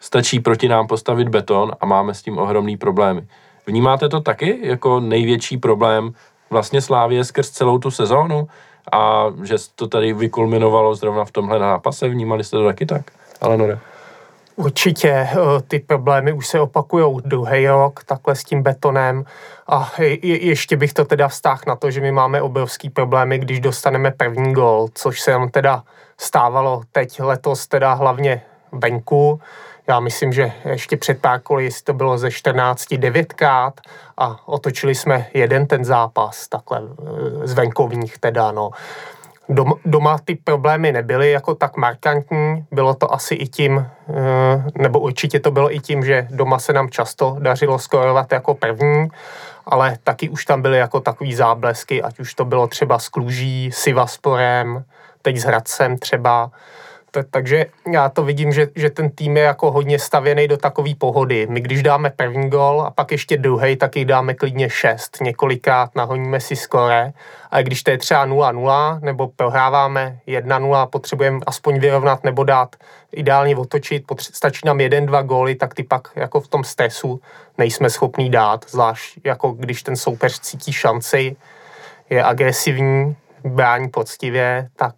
stačí 0.00 0.40
proti 0.40 0.68
nám 0.68 0.86
postavit 0.86 1.28
beton 1.28 1.72
a 1.80 1.86
máme 1.86 2.14
s 2.14 2.22
tím 2.22 2.38
ohromný 2.38 2.76
problémy. 2.76 3.26
Vnímáte 3.66 4.08
to 4.08 4.20
taky 4.20 4.58
jako 4.62 5.00
největší 5.00 5.56
problém 5.56 6.12
vlastně 6.50 6.80
Slávě 6.80 7.24
skrz 7.24 7.50
celou 7.50 7.78
tu 7.78 7.90
sezónu 7.90 8.48
a 8.92 9.26
že 9.42 9.54
to 9.74 9.88
tady 9.88 10.12
vykulminovalo 10.12 10.94
zrovna 10.94 11.24
v 11.24 11.30
tomhle 11.30 11.58
nápase? 11.58 12.08
Vnímali 12.08 12.44
jste 12.44 12.56
to 12.56 12.64
taky 12.64 12.86
tak? 12.86 13.10
Ale 13.40 13.56
Nore. 13.56 13.78
Určitě 14.56 15.08
eh, 15.10 15.36
ty 15.68 15.78
problémy 15.78 16.32
už 16.32 16.46
se 16.46 16.60
opakují 16.60 17.22
druhý 17.24 17.68
rok, 17.68 18.04
takhle 18.04 18.36
s 18.36 18.44
tím 18.44 18.62
betonem. 18.62 19.24
A 19.68 19.92
je, 19.98 20.46
ještě 20.46 20.76
bych 20.76 20.92
to 20.92 21.04
teda 21.04 21.28
vztáhl 21.28 21.62
na 21.66 21.76
to, 21.76 21.90
že 21.90 22.00
my 22.00 22.12
máme 22.12 22.42
obrovský 22.42 22.90
problémy, 22.90 23.38
když 23.38 23.60
dostaneme 23.60 24.10
první 24.10 24.52
gol, 24.52 24.88
což 24.94 25.20
se 25.20 25.30
nám 25.30 25.48
teda 25.48 25.82
stávalo 26.18 26.82
teď 26.92 27.20
letos 27.20 27.66
teda 27.66 27.92
hlavně 27.92 28.42
venku. 28.72 29.40
Já 29.86 30.00
myslím, 30.00 30.32
že 30.32 30.52
ještě 30.64 30.96
před 30.96 31.20
pár 31.20 31.40
koly, 31.40 31.64
jestli 31.64 31.84
to 31.84 31.92
bylo 31.92 32.18
ze 32.18 32.30
14 32.30 32.94
devětkrát 32.94 33.80
a 34.18 34.48
otočili 34.48 34.94
jsme 34.94 35.26
jeden 35.34 35.66
ten 35.66 35.84
zápas, 35.84 36.48
takhle 36.48 36.82
eh, 36.82 37.46
z 37.46 37.52
venkovních 37.52 38.18
teda, 38.18 38.52
no. 38.52 38.70
Doma, 39.48 39.74
doma 39.84 40.18
ty 40.24 40.34
problémy 40.34 40.92
nebyly 40.92 41.30
jako 41.30 41.54
tak 41.54 41.76
markantní, 41.76 42.64
bylo 42.70 42.94
to 42.94 43.14
asi 43.14 43.34
i 43.34 43.48
tím, 43.48 43.86
eh, 44.08 44.64
nebo 44.78 45.00
určitě 45.00 45.40
to 45.40 45.50
bylo 45.50 45.74
i 45.74 45.80
tím, 45.80 46.04
že 46.04 46.26
doma 46.30 46.58
se 46.58 46.72
nám 46.72 46.88
často 46.88 47.36
dařilo 47.38 47.78
skorovat 47.78 48.32
jako 48.32 48.54
první, 48.54 49.08
ale 49.66 49.96
taky 50.04 50.28
už 50.28 50.44
tam 50.44 50.62
byly 50.62 50.78
jako 50.78 51.00
takový 51.00 51.34
záblesky, 51.34 52.02
ať 52.02 52.20
už 52.20 52.34
to 52.34 52.44
bylo 52.44 52.66
třeba 52.66 52.98
s 52.98 53.08
Kluží, 53.08 53.72
Sivasporem, 53.72 54.84
teď 55.22 55.36
s 55.36 55.44
Hradcem 55.44 55.98
třeba, 55.98 56.50
takže 57.22 57.66
já 57.92 58.08
to 58.08 58.22
vidím, 58.22 58.52
že, 58.52 58.68
že 58.76 58.90
ten 58.90 59.10
tým 59.10 59.36
je 59.36 59.42
jako 59.42 59.70
hodně 59.70 59.98
stavěný 59.98 60.48
do 60.48 60.56
takové 60.56 60.94
pohody. 60.98 61.46
My 61.50 61.60
když 61.60 61.82
dáme 61.82 62.10
první 62.10 62.50
gol 62.50 62.82
a 62.86 62.90
pak 62.90 63.12
ještě 63.12 63.36
druhý, 63.36 63.76
tak 63.76 63.96
jich 63.96 64.06
dáme 64.06 64.34
klidně 64.34 64.70
šest. 64.70 65.18
Několikrát 65.20 65.94
nahoníme 65.94 66.40
si 66.40 66.56
skore. 66.56 67.12
A 67.50 67.62
když 67.62 67.82
to 67.82 67.90
je 67.90 67.98
třeba 67.98 68.26
0-0 68.26 69.00
nebo 69.00 69.28
prohráváme 69.28 70.18
1-0 70.26 70.74
a 70.74 70.86
potřebujeme 70.86 71.40
aspoň 71.46 71.78
vyrovnat 71.78 72.24
nebo 72.24 72.44
dát 72.44 72.76
ideálně 73.12 73.56
otočit, 73.56 74.06
potře- 74.06 74.30
stačí 74.32 74.60
nám 74.64 74.80
jeden, 74.80 75.06
dva 75.06 75.22
góly, 75.22 75.54
tak 75.54 75.74
ty 75.74 75.82
pak 75.82 76.08
jako 76.16 76.40
v 76.40 76.48
tom 76.48 76.64
stresu 76.64 77.20
nejsme 77.58 77.90
schopní 77.90 78.30
dát, 78.30 78.64
zvlášť 78.68 79.18
jako 79.24 79.52
když 79.52 79.82
ten 79.82 79.96
soupeř 79.96 80.40
cítí 80.40 80.72
šanci, 80.72 81.36
je 82.10 82.24
agresivní, 82.24 83.16
brání 83.44 83.88
poctivě, 83.88 84.68
tak 84.76 84.94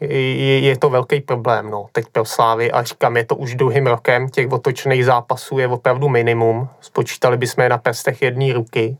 je, 0.00 0.58
je 0.60 0.78
to 0.78 0.90
velký 0.90 1.20
problém, 1.20 1.70
no, 1.70 1.86
teď 1.92 2.06
pro 2.12 2.24
Slávy 2.24 2.72
a 2.72 2.82
říkám, 2.82 3.16
je 3.16 3.24
to 3.24 3.36
už 3.36 3.54
druhým 3.54 3.86
rokem, 3.86 4.28
těch 4.28 4.52
otočných 4.52 5.04
zápasů 5.04 5.58
je 5.58 5.68
opravdu 5.68 6.08
minimum, 6.08 6.68
spočítali 6.80 7.36
bychom 7.36 7.62
je 7.62 7.68
na 7.68 7.78
prstech 7.78 8.22
jedné 8.22 8.52
ruky, 8.52 8.96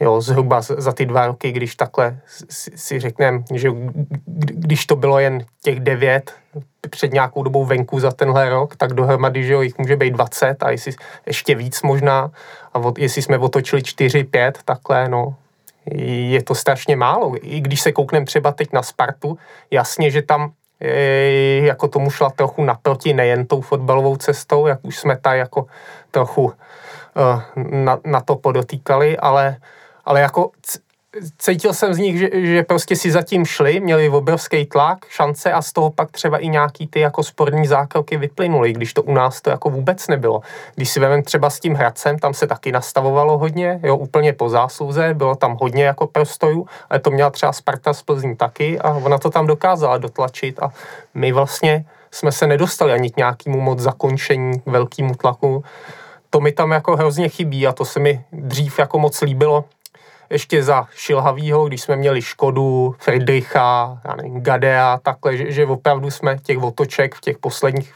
jo, 0.00 0.20
zhruba 0.20 0.60
za 0.60 0.92
ty 0.92 1.06
dva 1.06 1.26
roky, 1.26 1.52
když 1.52 1.74
takhle 1.74 2.18
si, 2.50 2.70
si 2.74 3.00
řekneme, 3.00 3.42
že 3.54 3.68
když 4.26 4.86
to 4.86 4.96
bylo 4.96 5.18
jen 5.18 5.44
těch 5.62 5.80
devět 5.80 6.32
před 6.90 7.12
nějakou 7.12 7.42
dobou 7.42 7.64
venku 7.64 8.00
za 8.00 8.10
tenhle 8.10 8.48
rok, 8.48 8.76
tak 8.76 8.92
dohromady, 8.92 9.44
že 9.44 9.52
jo, 9.52 9.60
jich 9.60 9.78
může 9.78 9.96
být 9.96 10.10
20 10.10 10.62
a 10.62 10.70
jestli 10.70 10.92
ještě 11.26 11.54
víc 11.54 11.82
možná 11.82 12.30
a 12.74 12.78
od, 12.78 12.98
jestli 12.98 13.22
jsme 13.22 13.38
otočili 13.38 13.82
4, 13.82 14.24
5, 14.24 14.58
takhle, 14.64 15.08
no, 15.08 15.34
je 15.94 16.42
to 16.42 16.54
strašně 16.54 16.96
málo. 16.96 17.34
I 17.42 17.60
když 17.60 17.80
se 17.80 17.92
koukneme 17.92 18.26
třeba 18.26 18.52
teď 18.52 18.72
na 18.72 18.82
Spartu, 18.82 19.38
jasně, 19.70 20.10
že 20.10 20.22
tam 20.22 20.52
e, 20.80 20.90
jako 21.66 21.88
tomu 21.88 22.10
šla 22.10 22.30
trochu 22.30 22.64
naproti 22.64 23.14
nejen 23.14 23.46
tou 23.46 23.60
fotbalovou 23.60 24.16
cestou, 24.16 24.66
jak 24.66 24.78
už 24.82 24.98
jsme 24.98 25.16
tady 25.16 25.38
jako 25.38 25.66
trochu 26.10 26.52
e, 26.52 27.62
na, 27.76 27.98
na 28.04 28.20
to 28.20 28.36
podotýkali, 28.36 29.18
ale, 29.18 29.56
ale 30.04 30.20
jako 30.20 30.50
cítil 31.38 31.74
jsem 31.74 31.94
z 31.94 31.98
nich, 31.98 32.18
že, 32.18 32.30
že 32.32 32.62
prostě 32.62 32.96
si 32.96 33.10
zatím 33.10 33.44
šli, 33.44 33.80
měli 33.80 34.08
obrovský 34.08 34.66
tlak, 34.66 34.98
šance 35.08 35.52
a 35.52 35.62
z 35.62 35.72
toho 35.72 35.90
pak 35.90 36.10
třeba 36.10 36.38
i 36.38 36.48
nějaký 36.48 36.86
ty 36.86 37.00
jako 37.00 37.22
sporní 37.22 37.66
zákroky 37.66 38.16
vyplynuly, 38.16 38.72
když 38.72 38.94
to 38.94 39.02
u 39.02 39.14
nás 39.14 39.40
to 39.40 39.50
jako 39.50 39.70
vůbec 39.70 40.08
nebylo. 40.08 40.40
Když 40.74 40.90
si 40.90 41.00
vezmeme 41.00 41.22
třeba 41.22 41.50
s 41.50 41.60
tím 41.60 41.74
Hradcem, 41.74 42.18
tam 42.18 42.34
se 42.34 42.46
taky 42.46 42.72
nastavovalo 42.72 43.38
hodně, 43.38 43.80
jo, 43.82 43.96
úplně 43.96 44.32
po 44.32 44.48
zásluze, 44.48 45.14
bylo 45.14 45.34
tam 45.34 45.56
hodně 45.60 45.84
jako 45.84 46.06
prostojů, 46.06 46.66
ale 46.90 47.00
to 47.00 47.10
měla 47.10 47.30
třeba 47.30 47.52
Sparta 47.52 47.92
z 47.92 48.02
Plzní 48.02 48.36
taky 48.36 48.78
a 48.78 48.90
ona 48.92 49.18
to 49.18 49.30
tam 49.30 49.46
dokázala 49.46 49.98
dotlačit 49.98 50.62
a 50.62 50.72
my 51.14 51.32
vlastně 51.32 51.84
jsme 52.10 52.32
se 52.32 52.46
nedostali 52.46 52.92
ani 52.92 53.10
k 53.10 53.16
nějakému 53.16 53.60
moc 53.60 53.78
zakončení, 53.78 54.60
k 54.60 54.66
velkému 54.66 55.14
tlaku. 55.14 55.64
To 56.30 56.40
mi 56.40 56.52
tam 56.52 56.70
jako 56.70 56.96
hrozně 56.96 57.28
chybí 57.28 57.66
a 57.66 57.72
to 57.72 57.84
se 57.84 58.00
mi 58.00 58.24
dřív 58.32 58.78
jako 58.78 58.98
moc 58.98 59.20
líbilo, 59.20 59.64
ještě 60.32 60.62
za 60.62 60.86
Šilhavýho, 60.94 61.68
když 61.68 61.82
jsme 61.82 61.96
měli 61.96 62.22
Škodu, 62.22 62.94
Friedricha, 62.98 64.00
já 64.04 64.16
nevím, 64.16 64.40
Gadea, 64.40 64.98
takhle, 65.02 65.36
že, 65.36 65.52
že 65.52 65.66
opravdu 65.66 66.10
jsme 66.10 66.38
těch 66.38 66.58
otoček 66.58 67.14
v 67.14 67.20
těch 67.20 67.38
posledních 67.38 67.94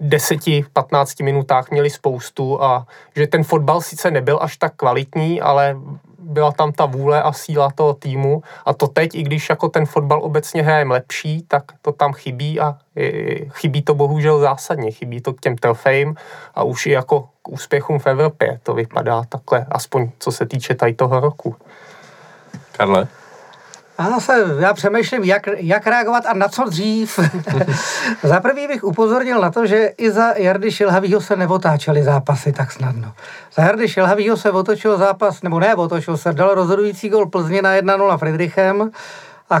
10-15 0.00 1.24
minutách 1.24 1.70
měli 1.70 1.90
spoustu 1.90 2.62
a 2.62 2.86
že 3.16 3.26
ten 3.26 3.44
fotbal 3.44 3.80
sice 3.80 4.10
nebyl 4.10 4.38
až 4.42 4.56
tak 4.56 4.72
kvalitní, 4.76 5.40
ale 5.40 5.76
byla 6.24 6.52
tam 6.52 6.72
ta 6.72 6.86
vůle 6.86 7.22
a 7.22 7.32
síla 7.32 7.70
toho 7.74 7.94
týmu 7.94 8.42
a 8.64 8.74
to 8.74 8.86
teď, 8.86 9.14
i 9.14 9.22
když 9.22 9.50
jako 9.50 9.68
ten 9.68 9.86
fotbal 9.86 10.22
obecně 10.22 10.62
hrajem 10.62 10.90
lepší, 10.90 11.42
tak 11.48 11.62
to 11.82 11.92
tam 11.92 12.12
chybí 12.12 12.60
a 12.60 12.78
chybí 13.48 13.82
to 13.82 13.94
bohužel 13.94 14.40
zásadně, 14.40 14.90
chybí 14.90 15.20
to 15.20 15.32
k 15.32 15.40
těm 15.40 15.56
trofejím 15.56 16.14
a 16.54 16.62
už 16.62 16.86
i 16.86 16.90
jako 16.90 17.28
k 17.42 17.48
úspěchům 17.48 17.98
v 17.98 18.06
Evropě 18.06 18.60
to 18.62 18.74
vypadá 18.74 19.22
takhle, 19.28 19.66
aspoň 19.70 20.10
co 20.18 20.32
se 20.32 20.46
týče 20.46 20.74
tady 20.74 20.94
toho 20.94 21.20
roku. 21.20 21.56
Karle? 22.72 23.08
Já 23.98 24.20
se, 24.20 24.44
já 24.58 24.74
přemýšlím, 24.74 25.24
jak, 25.24 25.42
jak 25.56 25.86
reagovat 25.86 26.26
a 26.26 26.34
na 26.34 26.48
co 26.48 26.64
dřív. 26.64 27.18
za 28.22 28.40
prvý 28.40 28.68
bych 28.68 28.84
upozornil 28.84 29.40
na 29.40 29.50
to, 29.50 29.66
že 29.66 29.86
i 29.86 30.10
za 30.10 30.32
Jardy 30.36 30.70
Šilhavýho 30.70 31.20
se 31.20 31.36
neotáčely 31.36 32.02
zápasy 32.02 32.52
tak 32.52 32.72
snadno. 32.72 33.12
Za 33.54 33.62
Jardy 33.62 33.88
Šilhavýho 33.88 34.36
se 34.36 34.50
otočil 34.50 34.98
zápas, 34.98 35.42
nebo 35.42 35.60
ne, 35.60 35.74
otočil 35.74 36.16
se, 36.16 36.32
dal 36.32 36.54
rozhodující 36.54 37.08
gol 37.08 37.26
Plzně 37.26 37.62
na 37.62 37.76
1-0 37.76 38.18
Friedrichem 38.18 38.90
a 39.50 39.60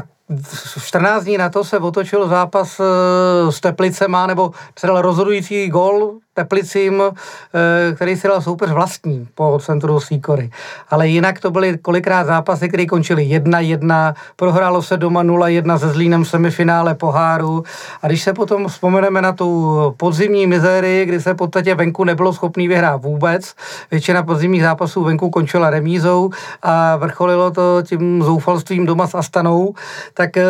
14 0.82 1.24
dní 1.24 1.38
na 1.38 1.50
to 1.50 1.64
se 1.64 1.78
otočil 1.78 2.28
zápas 2.28 2.80
eh, 2.80 3.52
s 3.52 3.60
Teplicema, 3.60 4.26
nebo 4.26 4.50
se 4.78 4.86
dal 4.86 5.02
rozhodující 5.02 5.68
gol 5.68 6.18
Teplicím, 6.34 7.02
eh, 7.02 7.94
který 7.94 8.16
si 8.16 8.28
dal 8.28 8.40
soupeř 8.40 8.70
vlastní 8.70 9.28
po 9.34 9.58
centru 9.62 10.00
Sýkory. 10.00 10.50
Ale 10.90 11.08
jinak 11.08 11.40
to 11.40 11.50
byly 11.50 11.78
kolikrát 11.78 12.24
zápasy, 12.24 12.68
které 12.68 12.86
končily 12.86 13.22
1-1, 13.22 14.14
prohrálo 14.36 14.82
se 14.82 14.96
doma 14.96 15.22
0-1 15.22 15.78
se 15.78 15.88
Zlínem 15.88 16.24
v 16.24 16.28
semifinále 16.28 16.94
poháru. 16.94 17.64
A 18.02 18.06
když 18.06 18.22
se 18.22 18.32
potom 18.32 18.68
vzpomeneme 18.68 19.22
na 19.22 19.32
tu 19.32 19.74
podzimní 19.96 20.46
mizérii, 20.46 21.06
kdy 21.06 21.20
se 21.20 21.32
v 21.32 21.36
podstatě 21.36 21.74
venku 21.74 22.04
nebylo 22.04 22.32
schopný 22.32 22.68
vyhrát 22.68 23.02
vůbec, 23.02 23.54
většina 23.90 24.22
podzimních 24.22 24.62
zápasů 24.62 25.04
venku 25.04 25.30
končila 25.30 25.70
remízou 25.70 26.30
a 26.62 26.96
vrcholilo 26.96 27.50
to 27.50 27.82
tím 27.82 28.22
zoufalstvím 28.22 28.86
doma 28.86 29.06
s 29.06 29.14
Astanou, 29.14 29.74
tak 30.14 30.36
e, 30.36 30.44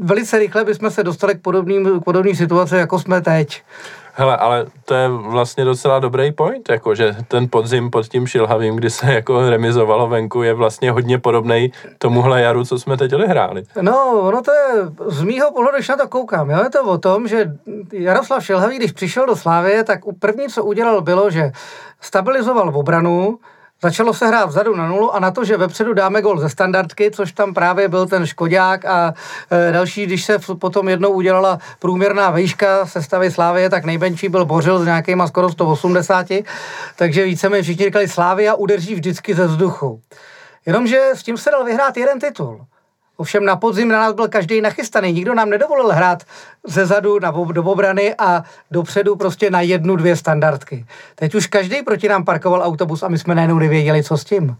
velice 0.00 0.38
rychle 0.38 0.64
bychom 0.64 0.90
se 0.90 1.02
dostali 1.02 1.34
k 1.34 1.42
podobným, 1.42 2.00
k 2.00 2.04
podobným 2.04 2.36
situaci, 2.36 2.76
jako 2.76 2.98
jsme 2.98 3.20
teď. 3.20 3.62
Hele, 4.14 4.36
ale 4.36 4.66
to 4.84 4.94
je 4.94 5.08
vlastně 5.08 5.64
docela 5.64 5.98
dobrý 5.98 6.32
point, 6.32 6.68
jako 6.68 6.94
že 6.94 7.16
ten 7.28 7.48
podzim 7.50 7.90
pod 7.90 8.08
tím 8.08 8.26
šilhavým, 8.26 8.76
kdy 8.76 8.90
se 8.90 9.12
jako 9.12 9.50
remizovalo 9.50 10.08
venku, 10.08 10.42
je 10.42 10.54
vlastně 10.54 10.90
hodně 10.90 11.18
podobný 11.18 11.72
tomuhle 11.98 12.42
jaru, 12.42 12.64
co 12.64 12.78
jsme 12.78 12.96
teď 12.96 13.14
odehráli. 13.14 13.62
No, 13.80 14.20
ono 14.20 14.42
to 14.42 14.52
je, 14.52 14.68
z 15.06 15.22
mýho 15.22 15.52
pohledu, 15.52 15.76
když 15.76 15.88
na 15.88 15.96
to 15.96 16.08
koukám, 16.08 16.50
jo, 16.50 16.58
je 16.62 16.70
to 16.70 16.84
o 16.84 16.98
tom, 16.98 17.28
že 17.28 17.52
Jaroslav 17.92 18.44
Šilhavý, 18.44 18.76
když 18.76 18.92
přišel 18.92 19.26
do 19.26 19.36
Slávie, 19.36 19.84
tak 19.84 20.00
první, 20.18 20.48
co 20.48 20.64
udělal, 20.64 21.00
bylo, 21.00 21.30
že 21.30 21.52
stabilizoval 22.00 22.72
obranu, 22.74 23.38
Začalo 23.84 24.14
se 24.14 24.26
hrát 24.26 24.46
vzadu 24.46 24.76
na 24.76 24.86
nulu 24.86 25.14
a 25.14 25.20
na 25.20 25.30
to, 25.30 25.44
že 25.44 25.56
vepředu 25.56 25.94
dáme 25.94 26.22
gol 26.22 26.38
ze 26.38 26.48
standardky, 26.48 27.10
což 27.10 27.32
tam 27.32 27.54
právě 27.54 27.88
byl 27.88 28.06
ten 28.06 28.26
Škodák 28.26 28.84
a 28.84 29.14
e, 29.68 29.72
další, 29.72 30.06
když 30.06 30.24
se 30.24 30.38
potom 30.58 30.88
jednou 30.88 31.10
udělala 31.10 31.58
průměrná 31.78 32.30
výška 32.30 32.86
sestavy 32.86 33.30
Slávie, 33.30 33.70
tak 33.70 33.84
nejmenší 33.84 34.28
byl 34.28 34.44
Bořil 34.44 34.78
s 34.78 34.84
nějakýma 34.84 35.26
skoro 35.26 35.50
180, 35.50 36.26
takže 36.96 37.24
více 37.24 37.48
mi 37.48 37.62
všichni 37.62 37.84
říkali, 37.84 38.08
Slávia 38.08 38.54
udrží 38.54 38.94
vždycky 38.94 39.34
ze 39.34 39.46
vzduchu. 39.46 40.00
Jenomže 40.66 41.10
s 41.14 41.22
tím 41.22 41.36
se 41.36 41.50
dal 41.50 41.64
vyhrát 41.64 41.96
jeden 41.96 42.18
titul. 42.18 42.66
Ovšem 43.16 43.44
na 43.44 43.56
podzim 43.56 43.88
na 43.88 43.98
nás 43.98 44.14
byl 44.14 44.28
každý 44.28 44.60
nachystaný. 44.60 45.12
Nikdo 45.12 45.34
nám 45.34 45.50
nedovolil 45.50 45.88
hrát 45.92 46.22
ze 46.66 46.86
zadu 46.86 47.18
na, 47.20 47.30
do 47.30 47.62
obrany 47.62 48.14
a 48.18 48.44
dopředu 48.70 49.16
prostě 49.16 49.50
na 49.50 49.60
jednu, 49.60 49.96
dvě 49.96 50.16
standardky. 50.16 50.86
Teď 51.14 51.34
už 51.34 51.46
každý 51.46 51.82
proti 51.82 52.08
nám 52.08 52.24
parkoval 52.24 52.62
autobus 52.62 53.02
a 53.02 53.08
my 53.08 53.18
jsme 53.18 53.34
najednou 53.34 53.58
nevěděli, 53.58 54.02
co 54.02 54.16
s 54.18 54.24
tím. 54.24 54.56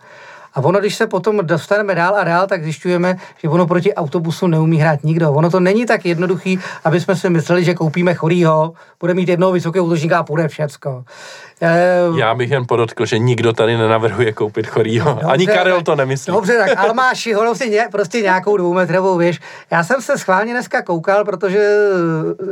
A 0.54 0.60
ono, 0.60 0.80
když 0.80 0.94
se 0.94 1.06
potom 1.06 1.40
dostaneme 1.42 1.94
dál 1.94 2.16
a 2.16 2.24
dál, 2.24 2.46
tak 2.46 2.62
zjišťujeme, 2.62 3.16
že 3.38 3.48
ono 3.48 3.66
proti 3.66 3.94
autobusu 3.94 4.46
neumí 4.46 4.78
hrát 4.78 5.04
nikdo. 5.04 5.32
Ono 5.32 5.50
to 5.50 5.60
není 5.60 5.86
tak 5.86 6.06
jednoduchý, 6.06 6.58
aby 6.84 7.00
jsme 7.00 7.16
si 7.16 7.30
mysleli, 7.30 7.64
že 7.64 7.74
koupíme 7.74 8.14
chorýho, 8.14 8.72
bude 9.00 9.14
mít 9.14 9.28
jednoho 9.28 9.52
vysokého 9.52 9.86
útočníka 9.86 10.18
a 10.18 10.22
půjde 10.22 10.48
všecko. 10.48 11.04
Uh, 12.10 12.18
Já 12.18 12.34
bych 12.34 12.50
jen 12.50 12.64
podotkl, 12.66 13.06
že 13.06 13.18
nikdo 13.18 13.52
tady 13.52 13.76
nenavrhuje 13.76 14.32
koupit 14.32 14.66
chorýho. 14.66 15.10
Dobře, 15.10 15.26
Ani 15.26 15.46
Karel 15.46 15.82
to 15.82 15.96
nemyslí. 15.96 16.32
Dobře, 16.32 16.58
tak 16.58 16.78
Almáši, 16.78 17.32
ho 17.32 17.40
prostě, 17.40 17.66
ně, 17.66 17.88
prostě 17.92 18.20
nějakou 18.20 18.56
dvoumetrovou 18.56 19.16
věž. 19.16 19.40
Já 19.70 19.84
jsem 19.84 20.02
se 20.02 20.18
schválně 20.18 20.52
dneska 20.52 20.82
koukal, 20.82 21.24
protože 21.24 21.78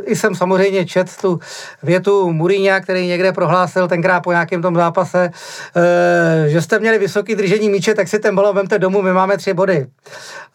i 0.05 0.17
jsem 0.17 0.35
samozřejmě 0.35 0.87
čet 0.87 1.17
tu 1.21 1.40
větu 1.83 2.33
Mourinha, 2.33 2.81
který 2.81 3.07
někde 3.07 3.33
prohlásil 3.33 3.88
tenkrát 3.88 4.21
po 4.21 4.33
nějakém 4.33 4.62
tom 4.62 4.75
zápase, 4.75 5.31
uh, 5.76 5.83
že 6.47 6.62
jste 6.62 6.79
měli 6.79 6.99
vysoký 6.99 7.35
držení 7.35 7.69
míče, 7.69 7.95
tak 7.95 8.09
si 8.09 8.19
ten 8.19 8.35
balon 8.35 8.57
vemte 8.57 8.79
domů, 8.79 9.02
my 9.02 9.12
máme 9.12 9.37
tři 9.37 9.55
body. 9.55 9.87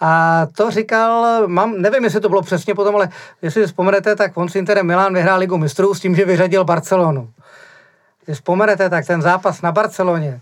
A 0.02 0.42
to 0.58 0.72
říkal, 0.72 1.44
mám, 1.48 1.74
nevím, 1.78 2.04
jestli 2.04 2.20
to 2.20 2.30
bylo 2.30 2.42
přesně 2.42 2.76
potom, 2.76 2.96
ale 2.96 3.10
jestli 3.42 3.62
si 3.62 3.68
vzpomenete, 3.68 4.16
tak 4.16 4.38
on 4.38 4.50
s 4.50 4.56
Interem 4.56 4.88
Milan 4.88 5.14
vyhrál 5.14 5.40
ligu 5.40 5.58
mistrů 5.58 5.94
s 5.94 6.00
tím, 6.00 6.16
že 6.16 6.26
vyřadil 6.26 6.64
Barcelonu. 6.64 7.30
Když 8.25 8.38
vzpomenete, 8.38 8.89
tak 8.89 9.08
ten 9.08 9.22
zápas 9.22 9.62
na 9.62 9.72
Barceloně, 9.72 10.41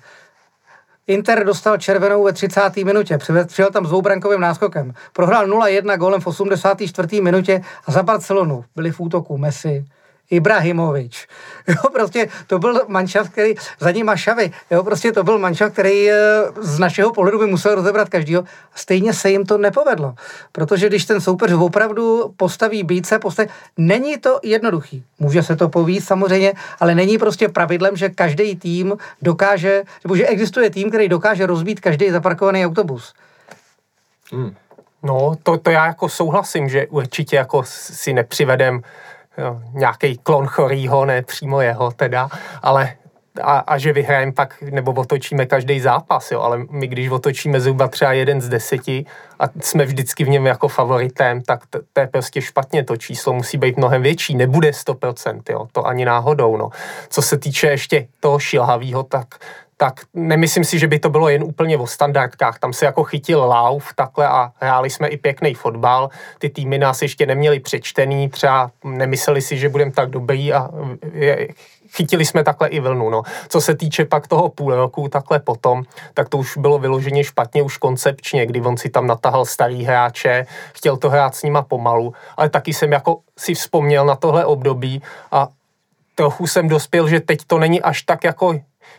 Inter 1.07 1.45
dostal 1.45 1.77
červenou 1.77 2.23
ve 2.23 2.33
30. 2.33 2.77
minutě, 2.77 3.17
přijel 3.47 3.71
tam 3.71 3.85
s 3.85 3.89
dvoubrankovým 3.89 4.39
náskokem. 4.39 4.93
Prohrál 5.13 5.47
0-1 5.47 5.97
golem 5.97 6.21
v 6.21 6.27
84. 6.27 7.21
minutě 7.21 7.61
a 7.85 7.91
za 7.91 8.03
Barcelonu 8.03 8.65
byli 8.75 8.91
v 8.91 8.99
útoku 8.99 9.37
Messi, 9.37 9.85
Ibrahimovič. 10.33 11.27
Jo, 11.67 11.89
prostě 11.93 12.27
to 12.47 12.59
byl 12.59 12.81
manšaft, 12.87 13.31
který 13.31 13.53
za 13.79 13.91
ním 13.91 14.11
Šavy. 14.15 14.51
Jo, 14.71 14.83
prostě 14.83 15.11
to 15.11 15.23
byl 15.23 15.39
manšaft, 15.39 15.73
který 15.73 16.11
eh, 16.11 16.15
z 16.61 16.79
našeho 16.79 17.13
pohledu 17.13 17.39
by 17.39 17.45
musel 17.45 17.75
rozebrat 17.75 18.09
každýho. 18.09 18.43
Stejně 18.75 19.13
se 19.13 19.29
jim 19.29 19.45
to 19.45 19.57
nepovedlo. 19.57 20.15
Protože 20.51 20.87
když 20.87 21.05
ten 21.05 21.21
soupeř 21.21 21.51
opravdu 21.51 22.33
postaví 22.37 22.83
bíce, 22.83 23.19
postaví, 23.19 23.49
není 23.77 24.17
to 24.17 24.39
jednoduchý. 24.43 25.03
Může 25.19 25.43
se 25.43 25.55
to 25.55 25.69
povíct 25.69 26.07
samozřejmě, 26.07 26.53
ale 26.79 26.95
není 26.95 27.17
prostě 27.17 27.49
pravidlem, 27.49 27.95
že 27.95 28.09
každý 28.09 28.55
tým 28.55 28.97
dokáže, 29.21 29.83
nebo 30.03 30.15
že 30.15 30.27
existuje 30.27 30.69
tým, 30.69 30.89
který 30.89 31.09
dokáže 31.09 31.45
rozbít 31.45 31.79
každý 31.79 32.11
zaparkovaný 32.11 32.65
autobus. 32.65 33.13
Hmm. 34.31 34.55
No, 35.03 35.35
to, 35.43 35.57
to 35.57 35.69
já 35.69 35.85
jako 35.85 36.09
souhlasím, 36.09 36.69
že 36.69 36.87
určitě 36.87 37.35
jako 37.35 37.63
si 37.65 38.13
nepřivedem 38.13 38.81
nějaký 39.73 40.17
klon 40.17 40.47
chorýho, 40.47 41.05
ne 41.05 41.21
přímo 41.21 41.61
jeho 41.61 41.91
teda, 41.91 42.29
ale 42.61 42.93
a, 43.41 43.57
a 43.59 43.77
že 43.77 43.93
vyhrajeme 43.93 44.31
pak, 44.31 44.61
nebo 44.61 44.91
otočíme 44.91 45.45
každý 45.45 45.79
zápas, 45.79 46.31
jo, 46.31 46.41
ale 46.41 46.65
my 46.69 46.87
když 46.87 47.09
otočíme 47.09 47.59
zhruba 47.59 47.87
třeba 47.87 48.13
jeden 48.13 48.41
z 48.41 48.49
deseti 48.49 49.05
a 49.39 49.45
jsme 49.61 49.85
vždycky 49.85 50.23
v 50.23 50.29
něm 50.29 50.45
jako 50.45 50.67
favoritem, 50.67 51.41
tak 51.41 51.65
to, 51.69 51.79
to 51.93 51.99
je 52.01 52.07
prostě 52.07 52.41
špatně, 52.41 52.83
to 52.83 52.97
číslo 52.97 53.33
musí 53.33 53.57
být 53.57 53.77
mnohem 53.77 54.01
větší, 54.01 54.35
nebude 54.35 54.71
100%, 54.71 55.41
jo, 55.49 55.67
to 55.71 55.87
ani 55.87 56.05
náhodou, 56.05 56.57
no. 56.57 56.69
Co 57.09 57.21
se 57.21 57.37
týče 57.37 57.67
ještě 57.67 58.07
toho 58.19 58.39
šilhavého, 58.39 59.03
tak 59.03 59.27
tak 59.83 59.99
nemyslím 60.13 60.63
si, 60.63 60.79
že 60.79 60.87
by 60.87 60.99
to 60.99 61.09
bylo 61.09 61.29
jen 61.29 61.43
úplně 61.43 61.77
o 61.77 61.87
standardkách. 61.87 62.59
Tam 62.59 62.73
se 62.73 62.85
jako 62.85 63.03
chytil 63.03 63.39
lauf 63.39 63.93
takhle 63.95 64.27
a 64.27 64.51
hráli 64.55 64.89
jsme 64.89 65.07
i 65.07 65.17
pěkný 65.17 65.53
fotbal. 65.53 66.09
Ty 66.39 66.49
týmy 66.49 66.77
nás 66.77 67.01
ještě 67.01 67.25
neměli 67.25 67.59
přečtený, 67.59 68.29
třeba 68.29 68.71
nemysleli 68.83 69.41
si, 69.41 69.57
že 69.57 69.69
budeme 69.69 69.91
tak 69.91 70.09
dobrý 70.09 70.53
a 70.53 70.69
chytili 71.95 72.25
jsme 72.25 72.43
takhle 72.43 72.67
i 72.67 72.79
vlnu. 72.79 73.09
No. 73.09 73.23
Co 73.49 73.61
se 73.61 73.75
týče 73.75 74.05
pak 74.05 74.27
toho 74.27 74.49
půl 74.49 74.75
roku, 74.75 75.07
takhle 75.07 75.39
potom, 75.39 75.83
tak 76.13 76.29
to 76.29 76.37
už 76.37 76.57
bylo 76.57 76.79
vyloženě 76.79 77.23
špatně 77.23 77.61
už 77.61 77.77
koncepčně, 77.77 78.45
kdy 78.45 78.61
on 78.61 78.77
si 78.77 78.89
tam 78.89 79.07
natahal 79.07 79.45
starý 79.45 79.83
hráče, 79.83 80.45
chtěl 80.73 80.97
to 80.97 81.09
hrát 81.09 81.35
s 81.35 81.43
nima 81.43 81.61
pomalu, 81.61 82.13
ale 82.37 82.49
taky 82.49 82.73
jsem 82.73 82.91
jako 82.91 83.19
si 83.37 83.53
vzpomněl 83.53 84.05
na 84.05 84.15
tohle 84.15 84.45
období 84.45 85.01
a 85.31 85.47
trochu 86.15 86.47
jsem 86.47 86.67
dospěl, 86.67 87.07
že 87.07 87.19
teď 87.19 87.39
to 87.47 87.59
není 87.59 87.81
až 87.81 88.01
tak 88.01 88.23
jako 88.23 88.53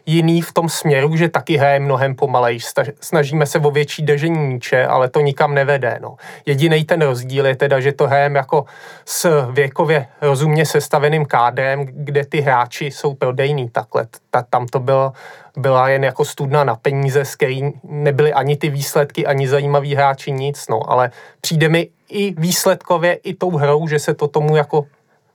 jiný 0.07 0.43
v 0.43 0.53
tom 0.53 0.69
směru, 0.69 1.17
že 1.17 1.29
taky 1.29 1.57
hraje 1.57 1.81
mnohem 1.81 2.15
pomalej. 2.15 2.59
Snažíme 3.01 3.47
se 3.47 3.59
o 3.59 3.71
větší 3.71 4.03
držení 4.03 4.39
míče, 4.39 4.87
ale 4.87 5.11
to 5.11 5.21
nikam 5.21 5.55
nevede. 5.55 5.99
No. 6.03 6.17
Jediný 6.47 6.85
ten 6.85 7.03
rozdíl 7.03 7.47
je 7.47 7.57
teda, 7.57 7.81
že 7.81 7.93
to 7.93 8.07
hrajeme 8.07 8.39
jako 8.39 8.65
s 9.05 9.51
věkově 9.53 10.07
rozumně 10.23 10.67
sestaveným 10.67 11.27
kádrem, 11.27 11.87
kde 11.91 12.25
ty 12.25 12.41
hráči 12.41 12.85
jsou 12.85 13.15
prodejný 13.15 13.71
takhle. 13.71 14.07
Ta, 14.31 14.43
tam 14.43 14.67
to 14.67 14.81
bylo, 14.81 15.13
byla 15.57 15.89
jen 15.89 16.05
jako 16.05 16.25
studna 16.25 16.65
na 16.65 16.77
peníze, 16.77 17.25
z 17.25 17.37
který 17.37 17.63
nebyly 17.85 18.33
ani 18.33 18.57
ty 18.57 18.69
výsledky, 18.69 19.27
ani 19.27 19.49
zajímaví 19.49 19.95
hráči, 19.95 20.33
nic, 20.33 20.69
no, 20.69 20.91
ale 20.91 21.11
přijde 21.41 21.69
mi 21.69 21.89
i 22.09 22.35
výsledkově, 22.39 23.15
i 23.15 23.35
tou 23.35 23.51
hrou, 23.51 23.89
že 23.89 23.99
se 23.99 24.15
to 24.15 24.29
tomu 24.29 24.57
jako 24.57 24.83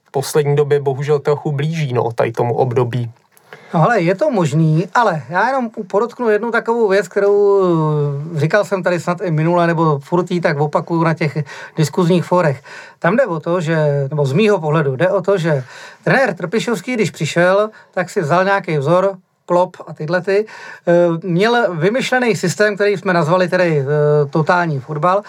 v 0.04 0.12
poslední 0.12 0.56
době 0.56 0.80
bohužel 0.80 1.20
trochu 1.20 1.52
blíží, 1.52 1.94
no, 1.94 2.12
tady 2.12 2.32
tomu 2.32 2.56
období. 2.56 3.12
No 3.74 3.82
hele, 3.82 4.02
je 4.02 4.16
to 4.16 4.32
možný, 4.32 4.88
ale 4.94 5.24
já 5.30 5.48
jenom 5.48 5.70
podotknu 5.70 6.30
jednu 6.30 6.52
takovou 6.52 6.88
věc, 6.88 7.08
kterou 7.08 7.64
eh, 8.36 8.40
říkal 8.40 8.66
jsem 8.66 8.84
tady 8.84 9.00
snad 9.00 9.22
i 9.22 9.32
minule, 9.32 9.68
nebo 9.68 10.00
furt 10.00 10.26
tak 10.42 10.60
opakuju 10.60 11.04
na 11.04 11.14
těch 11.14 11.38
diskuzních 11.76 12.26
forech. 12.26 12.64
Tam 13.00 13.16
jde 13.16 13.26
o 13.26 13.40
to, 13.40 13.62
že, 13.62 14.08
nebo 14.10 14.26
z 14.26 14.34
mýho 14.34 14.60
pohledu, 14.60 14.96
jde 14.96 15.10
o 15.10 15.22
to, 15.22 15.38
že 15.38 15.64
trenér 16.04 16.34
Trpišovský, 16.34 16.94
když 16.94 17.12
přišel, 17.12 17.70
tak 17.92 18.10
si 18.10 18.22
vzal 18.22 18.44
nějaký 18.44 18.78
vzor, 18.78 19.18
Klop 19.46 19.78
a 19.88 19.94
tyhle 19.94 20.22
ty, 20.22 20.46
eh, 20.88 21.28
měl 21.28 21.76
vymyšlený 21.76 22.36
systém, 22.36 22.76
který 22.76 22.98
jsme 22.98 23.14
nazvali 23.14 23.48
tedy 23.48 23.80
eh, 23.80 23.86
totální 24.30 24.80
fotbal 24.80 25.22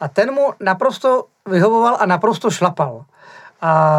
a 0.00 0.08
ten 0.08 0.32
mu 0.32 0.52
naprosto 0.60 1.24
vyhovoval 1.50 1.96
a 2.00 2.06
naprosto 2.06 2.50
šlapal. 2.50 3.04
A 3.60 3.92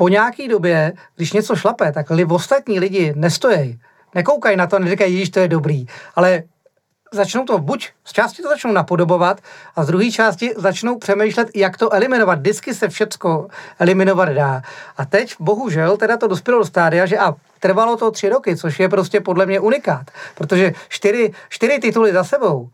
po 0.00 0.08
nějaký 0.08 0.48
době, 0.48 0.92
když 1.16 1.32
něco 1.32 1.56
šlape, 1.56 1.92
tak 1.92 2.10
li 2.10 2.24
ostatní 2.24 2.80
lidi 2.80 3.12
nestojí, 3.16 3.80
nekoukají 4.14 4.56
na 4.56 4.66
to, 4.66 4.78
neříkají, 4.78 5.24
že 5.24 5.30
to 5.30 5.40
je 5.40 5.48
dobrý, 5.48 5.86
ale 6.16 6.42
začnou 7.12 7.44
to 7.44 7.58
buď 7.58 7.88
z 8.04 8.12
části 8.12 8.42
to 8.42 8.48
začnou 8.48 8.72
napodobovat 8.72 9.40
a 9.76 9.84
z 9.84 9.86
druhé 9.86 10.10
části 10.10 10.52
začnou 10.56 10.98
přemýšlet, 10.98 11.48
jak 11.54 11.76
to 11.76 11.92
eliminovat. 11.92 12.38
Vždycky 12.38 12.74
se 12.74 12.88
všecko 12.88 13.48
eliminovat 13.78 14.28
dá. 14.28 14.62
A 14.96 15.04
teď 15.04 15.36
bohužel 15.40 15.96
teda 15.96 16.16
to 16.16 16.28
dospělo 16.28 16.58
do 16.58 16.64
stádia, 16.64 17.06
že 17.06 17.18
a 17.18 17.34
trvalo 17.60 17.96
to 17.96 18.10
tři 18.10 18.28
roky, 18.28 18.56
což 18.56 18.80
je 18.80 18.88
prostě 18.88 19.20
podle 19.20 19.46
mě 19.46 19.60
unikát, 19.60 20.10
protože 20.34 20.72
čtyři, 20.88 21.32
čtyři 21.48 21.78
tituly 21.78 22.12
za 22.12 22.24
sebou 22.24 22.68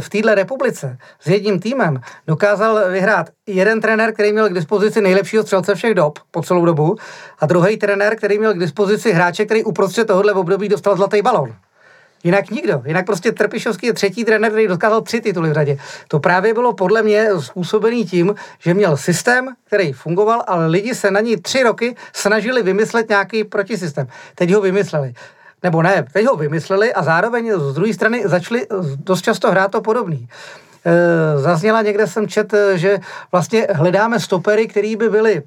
v, 0.00 0.08
téhle 0.08 0.34
republice 0.34 0.98
s 1.20 1.26
jedním 1.26 1.60
týmem 1.60 2.00
dokázal 2.26 2.90
vyhrát 2.90 3.30
jeden 3.46 3.80
trenér, 3.80 4.12
který 4.12 4.32
měl 4.32 4.48
k 4.48 4.54
dispozici 4.54 5.00
nejlepšího 5.00 5.42
střelce 5.42 5.74
všech 5.74 5.94
dob 5.94 6.18
po 6.30 6.42
celou 6.42 6.64
dobu 6.64 6.96
a 7.38 7.46
druhý 7.46 7.76
trenér, 7.76 8.16
který 8.16 8.38
měl 8.38 8.54
k 8.54 8.58
dispozici 8.58 9.12
hráče, 9.12 9.44
který 9.44 9.64
uprostřed 9.64 10.06
tohohle 10.06 10.32
období 10.32 10.68
dostal 10.68 10.96
zlatý 10.96 11.22
balon. 11.22 11.54
Jinak 12.24 12.50
nikdo. 12.50 12.82
Jinak 12.86 13.06
prostě 13.06 13.32
Trpišovský 13.32 13.86
je 13.86 13.92
třetí 13.92 14.24
trenér, 14.24 14.50
který 14.50 14.66
dokázal 14.68 15.00
tři 15.00 15.20
tituly 15.20 15.50
v 15.50 15.52
řadě. 15.52 15.78
To 16.08 16.20
právě 16.20 16.54
bylo 16.54 16.72
podle 16.72 17.02
mě 17.02 17.28
způsobený 17.40 18.04
tím, 18.04 18.34
že 18.58 18.74
měl 18.74 18.96
systém, 18.96 19.48
který 19.64 19.92
fungoval, 19.92 20.44
ale 20.46 20.66
lidi 20.66 20.94
se 20.94 21.10
na 21.10 21.20
ní 21.20 21.36
tři 21.36 21.62
roky 21.62 21.96
snažili 22.12 22.62
vymyslet 22.62 23.08
nějaký 23.08 23.44
protisystém. 23.44 24.06
Teď 24.34 24.52
ho 24.52 24.60
vymysleli 24.60 25.14
nebo 25.64 25.82
ne, 25.82 26.04
teď 26.12 26.26
ho 26.26 26.36
vymysleli 26.36 26.94
a 26.94 27.02
zároveň 27.02 27.52
z 27.56 27.74
druhé 27.74 27.94
strany 27.94 28.22
začali 28.28 28.66
dost 28.96 29.22
často 29.22 29.50
hrát 29.50 29.70
to 29.70 29.80
podobný. 29.80 30.28
E, 30.84 31.38
zazněla 31.38 31.82
někde 31.82 32.06
jsem 32.06 32.28
čet, 32.28 32.54
že 32.74 32.98
vlastně 33.32 33.66
hledáme 33.74 34.20
stopery, 34.20 34.66
který 34.66 34.96
by 34.96 35.08
byli 35.10 35.42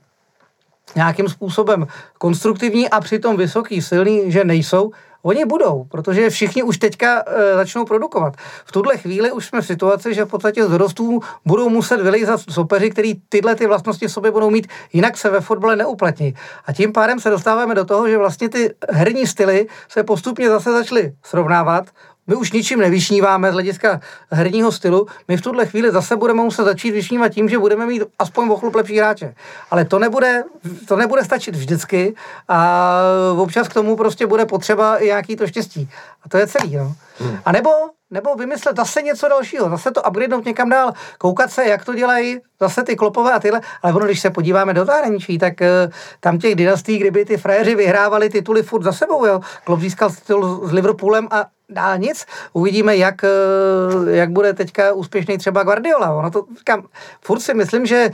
nějakým 0.96 1.30
způsobem 1.30 1.88
konstruktivní 2.18 2.90
a 2.90 3.00
přitom 3.02 3.38
vysoký, 3.38 3.82
silný, 3.82 4.32
že 4.32 4.44
nejsou. 4.44 4.92
Oni 5.24 5.46
budou, 5.46 5.84
protože 5.84 6.30
všichni 6.30 6.64
už 6.64 6.78
teďka 6.78 7.24
e, 7.28 7.56
začnou 7.56 7.86
produkovat. 7.86 8.34
V 8.66 8.72
tuhle 8.72 8.98
chvíli 8.98 9.32
už 9.32 9.46
jsme 9.46 9.62
v 9.62 9.66
situaci, 9.66 10.14
že 10.14 10.26
v 10.26 10.30
podstatě 10.30 10.66
z 10.66 10.72
rostů 10.72 11.20
budou 11.46 11.70
muset 11.70 12.02
vylejzat 12.02 12.42
soupeři, 12.50 12.90
který 12.90 13.14
tyhle 13.30 13.56
ty 13.56 13.68
vlastnosti 13.68 14.08
v 14.08 14.12
sobě 14.12 14.32
budou 14.32 14.50
mít, 14.50 14.68
jinak 14.94 15.18
se 15.18 15.30
ve 15.30 15.42
fotbale 15.42 15.76
neuplatní. 15.76 16.34
A 16.66 16.74
tím 16.74 16.94
pádem 16.94 17.20
se 17.20 17.30
dostáváme 17.30 17.76
do 17.76 17.86
toho, 17.86 18.10
že 18.10 18.18
vlastně 18.18 18.50
ty 18.50 18.74
herní 18.90 19.28
styly 19.28 19.68
se 19.90 20.04
postupně 20.04 20.50
zase 20.50 20.72
začaly 20.72 21.14
srovnávat, 21.24 21.86
my 22.28 22.36
už 22.36 22.52
ničím 22.52 22.80
nevyšníváme 22.80 23.50
z 23.50 23.54
hlediska 23.54 24.02
herního 24.32 24.72
stylu, 24.72 25.08
my 25.28 25.38
v 25.38 25.42
tuhle 25.42 25.66
chvíli 25.66 25.92
zase 25.92 26.16
budeme 26.16 26.44
muset 26.44 26.64
začít 26.64 26.92
vyšnívat 26.92 27.32
tím, 27.32 27.50
že 27.50 27.60
budeme 27.60 27.86
mít 27.86 28.04
aspoň 28.20 28.50
ochlup 28.50 28.76
lepší 28.76 28.98
hráče. 28.98 29.36
Ale 29.72 29.86
to 29.86 30.00
nebude, 30.00 30.44
to 30.88 30.96
nebude 30.96 31.24
stačit 31.24 31.56
vždycky 31.56 32.16
a 32.48 33.02
občas 33.38 33.68
k 33.68 33.74
tomu 33.74 33.96
prostě 33.96 34.28
bude 34.28 34.46
potřeba 34.46 34.98
i 34.98 35.06
nějaký 35.06 35.36
to 35.36 35.48
štěstí. 35.48 35.90
A 36.24 36.30
to 36.30 36.38
je 36.38 36.48
celý. 36.48 36.76
No. 36.76 36.96
Hmm. 37.20 37.40
A 37.46 37.52
nebo 37.52 37.70
nebo 38.12 38.36
vymyslet 38.36 38.78
zase 38.78 39.02
něco 39.02 39.28
dalšího, 39.28 39.70
zase 39.70 39.92
to 39.92 40.02
upgradenout 40.04 40.46
někam 40.46 40.70
dál, 40.70 40.94
koukat 41.18 41.52
se, 41.52 41.66
jak 41.66 41.86
to 41.86 41.94
dělají 41.94 42.40
zase 42.60 42.84
ty 42.84 42.96
klopové 42.96 43.34
a 43.34 43.40
tyhle, 43.40 43.62
ale 43.82 43.94
ono, 43.94 44.06
když 44.06 44.20
se 44.20 44.30
podíváme 44.30 44.74
do 44.74 44.86
zahraničí, 44.86 45.38
tak 45.38 45.54
uh, 45.62 45.92
tam 46.20 46.40
těch 46.40 46.56
dynastí, 46.56 46.98
kdyby 46.98 47.26
ty 47.26 47.38
frajeři 47.38 47.76
vyhrávali 47.76 48.30
tituly 48.30 48.64
furt 48.64 48.84
za 48.84 48.92
sebou, 48.92 49.26
jo. 49.26 49.40
Klopp 49.64 49.82
získal 49.82 50.10
titul 50.10 50.68
s 50.68 50.72
Liverpoolem 50.72 51.28
a 51.32 51.46
dál 51.70 51.98
nic. 51.98 52.26
Uvidíme, 52.54 52.98
jak, 52.98 53.16
uh, 53.24 54.10
jak 54.10 54.30
bude 54.30 54.54
teďka 54.54 54.94
úspěšný 54.94 55.38
třeba 55.38 55.64
Guardiola. 55.64 56.14
Ono 56.14 56.32
to, 56.32 56.46
říkám, 56.58 56.84
furt 57.22 57.40
si 57.40 57.54
myslím, 57.54 57.86
že 57.86 58.10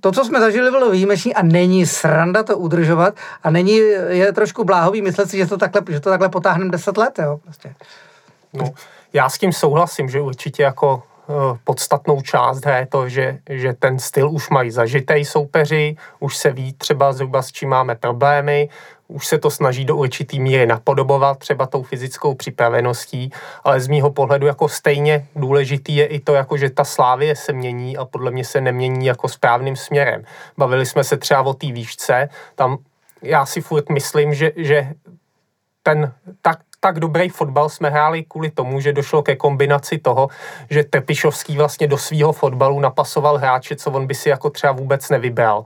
to, 0.00 0.12
co 0.12 0.24
jsme 0.24 0.40
zažili, 0.40 0.70
bylo 0.70 0.90
výjimečný 0.90 1.34
a 1.34 1.42
není 1.42 1.86
sranda 1.86 2.42
to 2.42 2.58
udržovat 2.58 3.14
a 3.42 3.50
není, 3.50 3.76
je 4.08 4.32
trošku 4.32 4.64
bláhový 4.64 5.02
myslet 5.02 5.30
si, 5.30 5.36
že 5.36 5.46
to 5.46 5.56
takhle, 5.56 5.82
že 5.88 6.00
to 6.00 6.10
takhle 6.10 6.28
potáhneme 6.28 6.70
10 6.70 6.96
let, 6.96 7.18
jo, 7.18 7.38
prostě. 7.44 7.74
No, 8.52 8.74
já 9.14 9.28
s 9.28 9.38
tím 9.38 9.52
souhlasím, 9.52 10.08
že 10.08 10.20
určitě 10.20 10.62
jako 10.62 11.02
eh, 11.02 11.58
podstatnou 11.64 12.20
část 12.20 12.66
je 12.66 12.86
to, 12.86 13.08
že, 13.08 13.38
že 13.50 13.72
ten 13.72 13.98
styl 13.98 14.30
už 14.30 14.50
mají 14.50 14.70
zažitej 14.70 15.24
soupeři, 15.24 15.96
už 16.20 16.36
se 16.36 16.52
ví 16.52 16.72
třeba 16.72 17.12
zhruba 17.12 17.42
s 17.42 17.52
čím 17.52 17.68
máme 17.68 17.94
problémy, 17.94 18.68
už 19.08 19.26
se 19.26 19.38
to 19.38 19.50
snaží 19.50 19.84
do 19.84 19.96
určitý 19.96 20.40
míry 20.40 20.66
napodobovat 20.66 21.38
třeba 21.38 21.66
tou 21.66 21.82
fyzickou 21.82 22.34
připraveností, 22.34 23.30
ale 23.64 23.80
z 23.80 23.88
mýho 23.88 24.10
pohledu 24.10 24.46
jako 24.46 24.68
stejně 24.68 25.26
důležitý 25.36 25.96
je 25.96 26.06
i 26.06 26.20
to, 26.20 26.34
jako 26.34 26.56
že 26.56 26.70
ta 26.70 26.84
slávie 26.84 27.36
se 27.36 27.52
mění 27.52 27.96
a 27.96 28.04
podle 28.04 28.30
mě 28.30 28.44
se 28.44 28.60
nemění 28.60 29.06
jako 29.06 29.28
správným 29.28 29.76
směrem. 29.76 30.24
Bavili 30.58 30.86
jsme 30.86 31.04
se 31.04 31.16
třeba 31.16 31.42
o 31.42 31.54
té 31.54 31.66
výšce, 31.66 32.28
tam 32.54 32.78
já 33.22 33.46
si 33.46 33.60
furt 33.60 33.88
myslím, 33.90 34.34
že, 34.34 34.52
že 34.56 34.92
ten 35.82 36.12
tak, 36.42 36.58
tak 36.84 37.00
dobrý 37.00 37.28
fotbal 37.28 37.68
jsme 37.68 37.90
hráli 37.90 38.24
kvůli 38.28 38.50
tomu, 38.50 38.80
že 38.80 38.92
došlo 38.92 39.22
ke 39.22 39.36
kombinaci 39.36 39.98
toho, 39.98 40.28
že 40.70 40.84
Trpišovský 40.84 41.56
vlastně 41.56 41.86
do 41.86 41.98
svého 41.98 42.32
fotbalu 42.32 42.80
napasoval 42.80 43.38
hráče, 43.38 43.76
co 43.76 43.90
on 43.90 44.06
by 44.06 44.14
si 44.14 44.28
jako 44.28 44.50
třeba 44.50 44.72
vůbec 44.72 45.10
nevybral 45.10 45.64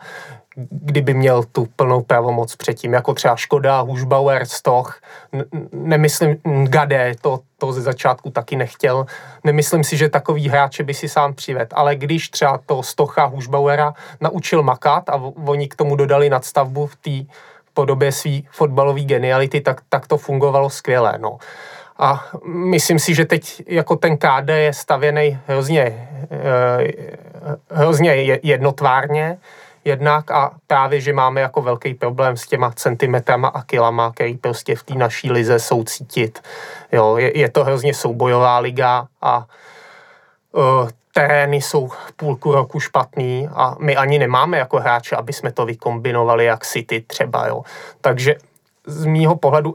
kdyby 0.70 1.14
měl 1.14 1.42
tu 1.42 1.68
plnou 1.76 2.02
pravomoc 2.02 2.56
předtím, 2.56 2.92
jako 2.92 3.14
třeba 3.14 3.36
Škoda, 3.36 3.80
Hušbauer, 3.80 4.46
Stoch, 4.46 5.00
nemyslím, 5.72 6.36
Gade, 6.64 7.14
to, 7.20 7.40
to 7.58 7.72
ze 7.72 7.80
začátku 7.80 8.30
taky 8.30 8.56
nechtěl, 8.56 9.06
nemyslím 9.44 9.84
si, 9.84 9.96
že 9.96 10.08
takový 10.08 10.48
hráče 10.48 10.82
by 10.82 10.94
si 10.94 11.08
sám 11.08 11.34
přived, 11.34 11.68
ale 11.72 11.96
když 11.96 12.28
třeba 12.28 12.58
to 12.66 12.82
Stocha, 12.82 13.24
Hušbauera 13.24 13.94
naučil 14.20 14.62
makat 14.62 15.08
a 15.08 15.14
oni 15.46 15.68
k 15.68 15.76
tomu 15.76 15.96
dodali 15.96 16.30
nadstavbu 16.30 16.86
v 16.86 16.96
té 16.96 17.32
podobě 17.78 18.12
své 18.12 18.42
fotbalové 18.50 19.00
geniality, 19.00 19.60
tak, 19.60 19.80
tak 19.88 20.06
to 20.06 20.18
fungovalo 20.18 20.70
skvěle. 20.70 21.14
No. 21.18 21.38
A 21.98 22.24
myslím 22.44 22.98
si, 22.98 23.14
že 23.14 23.24
teď 23.24 23.62
jako 23.66 23.96
ten 23.96 24.18
KD 24.18 24.48
je 24.48 24.72
stavěný 24.72 25.38
hrozně, 25.46 26.08
eh, 26.30 26.92
hrozně 27.70 28.14
jednotvárně, 28.42 29.38
jednak 29.84 30.30
a 30.30 30.58
právě, 30.66 31.00
že 31.00 31.12
máme 31.12 31.40
jako 31.40 31.62
velký 31.62 31.94
problém 31.94 32.36
s 32.36 32.46
těma 32.46 32.72
centimetrama 32.74 33.48
a 33.48 33.62
kilama, 33.62 34.10
který 34.10 34.34
prostě 34.34 34.74
v 34.74 34.82
té 34.82 34.94
naší 34.94 35.30
lize 35.30 35.58
jsou 35.58 35.84
cítit. 35.84 36.42
Jo, 36.92 37.16
je, 37.16 37.38
je 37.38 37.48
to 37.48 37.64
hrozně 37.64 37.94
soubojová 37.94 38.58
liga 38.58 39.06
a 39.22 39.46
uh, 40.52 40.90
terény 41.20 41.56
jsou 41.56 41.90
půlku 42.16 42.52
roku 42.52 42.80
špatný 42.80 43.48
a 43.54 43.76
my 43.78 43.96
ani 43.96 44.18
nemáme 44.18 44.58
jako 44.58 44.78
hráče, 44.78 45.16
aby 45.16 45.32
jsme 45.32 45.52
to 45.52 45.66
vykombinovali 45.66 46.44
jak 46.44 46.66
City 46.66 47.00
třeba, 47.00 47.46
jo. 47.46 47.62
Takže 48.00 48.36
z 48.86 49.04
mýho 49.04 49.36
pohledu 49.36 49.74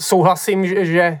souhlasím, 0.00 0.66
že, 0.66 0.84
že 0.84 1.20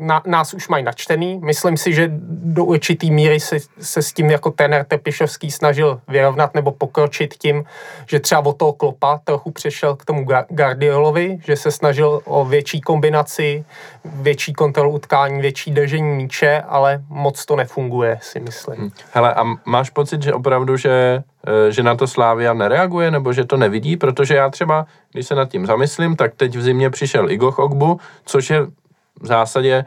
na, 0.00 0.22
nás 0.26 0.54
už 0.54 0.68
mají 0.68 0.84
načtený. 0.84 1.40
Myslím 1.42 1.76
si, 1.76 1.92
že 1.92 2.10
do 2.28 2.64
určitý 2.64 3.10
míry 3.10 3.40
se, 3.40 3.56
se 3.80 4.02
s 4.02 4.12
tím 4.12 4.30
jako 4.30 4.50
trenér 4.50 4.84
Tepišovský 4.84 5.50
snažil 5.50 6.00
vyrovnat 6.08 6.54
nebo 6.54 6.72
pokročit 6.72 7.34
tím, 7.34 7.64
že 8.06 8.20
třeba 8.20 8.46
od 8.46 8.56
toho 8.56 8.72
klopa 8.72 9.20
trochu 9.24 9.50
přešel 9.50 9.96
k 9.96 10.04
tomu 10.04 10.26
Guardiolovi, 10.48 11.38
že 11.44 11.56
se 11.56 11.70
snažil 11.70 12.20
o 12.24 12.44
větší 12.44 12.80
kombinaci, 12.80 13.64
větší 14.04 14.52
kontrolu 14.52 14.90
utkání, 14.90 15.40
větší 15.40 15.70
držení 15.70 16.16
míče, 16.16 16.62
ale 16.68 17.02
moc 17.08 17.44
to 17.46 17.56
nefunguje, 17.56 18.18
si 18.22 18.40
myslím. 18.40 18.76
Hm. 18.78 18.90
Hele, 19.12 19.34
a 19.34 19.44
máš 19.64 19.90
pocit, 19.90 20.22
že 20.22 20.32
opravdu, 20.34 20.76
že 20.76 21.22
eh, 21.46 21.72
že 21.72 21.82
na 21.82 21.94
to 21.94 22.06
Slávia 22.06 22.54
nereaguje, 22.54 23.10
nebo 23.10 23.32
že 23.32 23.44
to 23.44 23.56
nevidí, 23.56 23.96
protože 23.96 24.34
já 24.34 24.50
třeba, 24.50 24.86
když 25.12 25.26
se 25.26 25.34
nad 25.34 25.48
tím 25.48 25.66
zamyslím, 25.66 26.16
tak 26.16 26.34
teď 26.34 26.56
v 26.56 26.62
zimě 26.62 26.90
přišel 26.90 27.30
Igo 27.30 27.48
Ogbu, 27.48 28.00
což 28.24 28.50
je 28.50 28.66
v 29.20 29.26
zásadě 29.26 29.84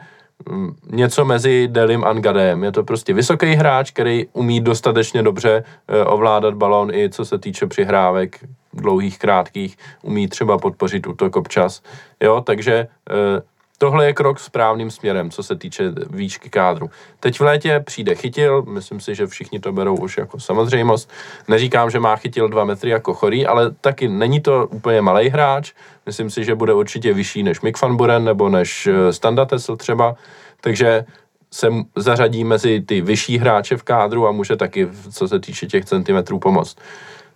mm, 0.48 0.76
něco 0.90 1.24
mezi 1.24 1.68
Delim 1.68 2.04
a 2.04 2.12
Gadem. 2.12 2.64
Je 2.64 2.72
to 2.72 2.84
prostě 2.84 3.14
vysoký 3.14 3.46
hráč, 3.46 3.90
který 3.90 4.26
umí 4.32 4.60
dostatečně 4.60 5.22
dobře 5.22 5.64
eh, 5.88 6.04
ovládat 6.04 6.54
balon 6.54 6.94
i 6.94 7.10
co 7.10 7.24
se 7.24 7.38
týče 7.38 7.66
přihrávek 7.66 8.44
dlouhých, 8.72 9.18
krátkých, 9.18 9.76
umí 10.02 10.28
třeba 10.28 10.58
podpořit 10.58 11.06
útok 11.06 11.36
občas. 11.36 11.82
Jo, 12.20 12.40
takže 12.40 12.74
eh, 13.10 13.42
Tohle 13.84 14.06
je 14.06 14.12
krok 14.12 14.40
správným 14.40 14.90
směrem, 14.90 15.30
co 15.30 15.42
se 15.42 15.56
týče 15.56 15.92
výšky 16.10 16.50
kádru. 16.50 16.90
Teď 17.20 17.40
v 17.40 17.42
létě 17.42 17.80
přijde 17.80 18.14
chytil, 18.14 18.62
myslím 18.62 19.00
si, 19.00 19.14
že 19.14 19.26
všichni 19.26 19.60
to 19.60 19.72
berou 19.72 19.96
už 19.96 20.18
jako 20.18 20.40
samozřejmost. 20.40 21.10
Neříkám, 21.48 21.90
že 21.90 22.00
má 22.00 22.16
chytil 22.16 22.48
dva 22.48 22.64
metry 22.64 22.90
jako 22.90 23.14
chorý, 23.14 23.46
ale 23.46 23.70
taky 23.70 24.08
není 24.08 24.40
to 24.40 24.66
úplně 24.66 25.00
malý 25.00 25.28
hráč. 25.28 25.72
Myslím 26.06 26.30
si, 26.30 26.44
že 26.44 26.54
bude 26.54 26.74
určitě 26.74 27.12
vyšší 27.12 27.42
než 27.42 27.60
Mick 27.60 27.82
van 27.82 27.96
Buren 27.96 28.24
nebo 28.24 28.48
než 28.48 28.86
eh, 28.86 29.12
Standa 29.12 29.44
Tesl 29.44 29.76
třeba. 29.76 30.14
Takže 30.60 31.04
se 31.52 31.68
zařadí 31.96 32.44
mezi 32.44 32.80
ty 32.80 33.00
vyšší 33.00 33.38
hráče 33.38 33.76
v 33.76 33.82
kádru 33.82 34.26
a 34.28 34.32
může 34.32 34.56
taky, 34.56 34.88
co 35.12 35.28
se 35.28 35.40
týče 35.40 35.66
těch 35.66 35.84
centimetrů, 35.84 36.38
pomoct. 36.38 36.76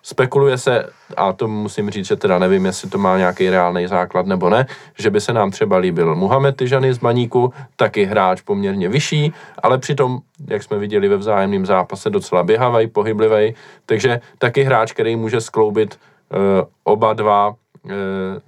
Spekuluje 0.02 0.58
se, 0.58 0.86
a 1.16 1.32
to 1.32 1.48
musím 1.48 1.90
říct, 1.90 2.06
že 2.06 2.16
teda 2.16 2.38
nevím, 2.38 2.66
jestli 2.66 2.90
to 2.90 2.98
má 2.98 3.18
nějaký 3.18 3.50
reálný 3.50 3.86
základ 3.86 4.26
nebo 4.26 4.50
ne, 4.50 4.66
že 4.98 5.10
by 5.10 5.20
se 5.20 5.32
nám 5.32 5.50
třeba 5.50 5.76
líbil 5.76 6.14
Muhammed 6.14 6.56
Tyžany 6.56 6.94
z 6.94 6.98
Baníku, 6.98 7.52
taky 7.76 8.04
hráč 8.04 8.40
poměrně 8.40 8.88
vyšší, 8.88 9.32
ale 9.62 9.78
přitom, 9.78 10.18
jak 10.48 10.62
jsme 10.62 10.78
viděli 10.78 11.08
ve 11.08 11.16
vzájemném 11.16 11.66
zápase, 11.66 12.10
docela 12.10 12.42
běhavý, 12.42 12.86
pohyblivý, 12.86 13.54
takže 13.86 14.20
taky 14.38 14.62
hráč, 14.62 14.92
který 14.92 15.16
může 15.16 15.40
skloubit 15.40 15.98
uh, 16.30 16.38
oba 16.84 17.12
dva 17.12 17.48
uh, 17.48 17.92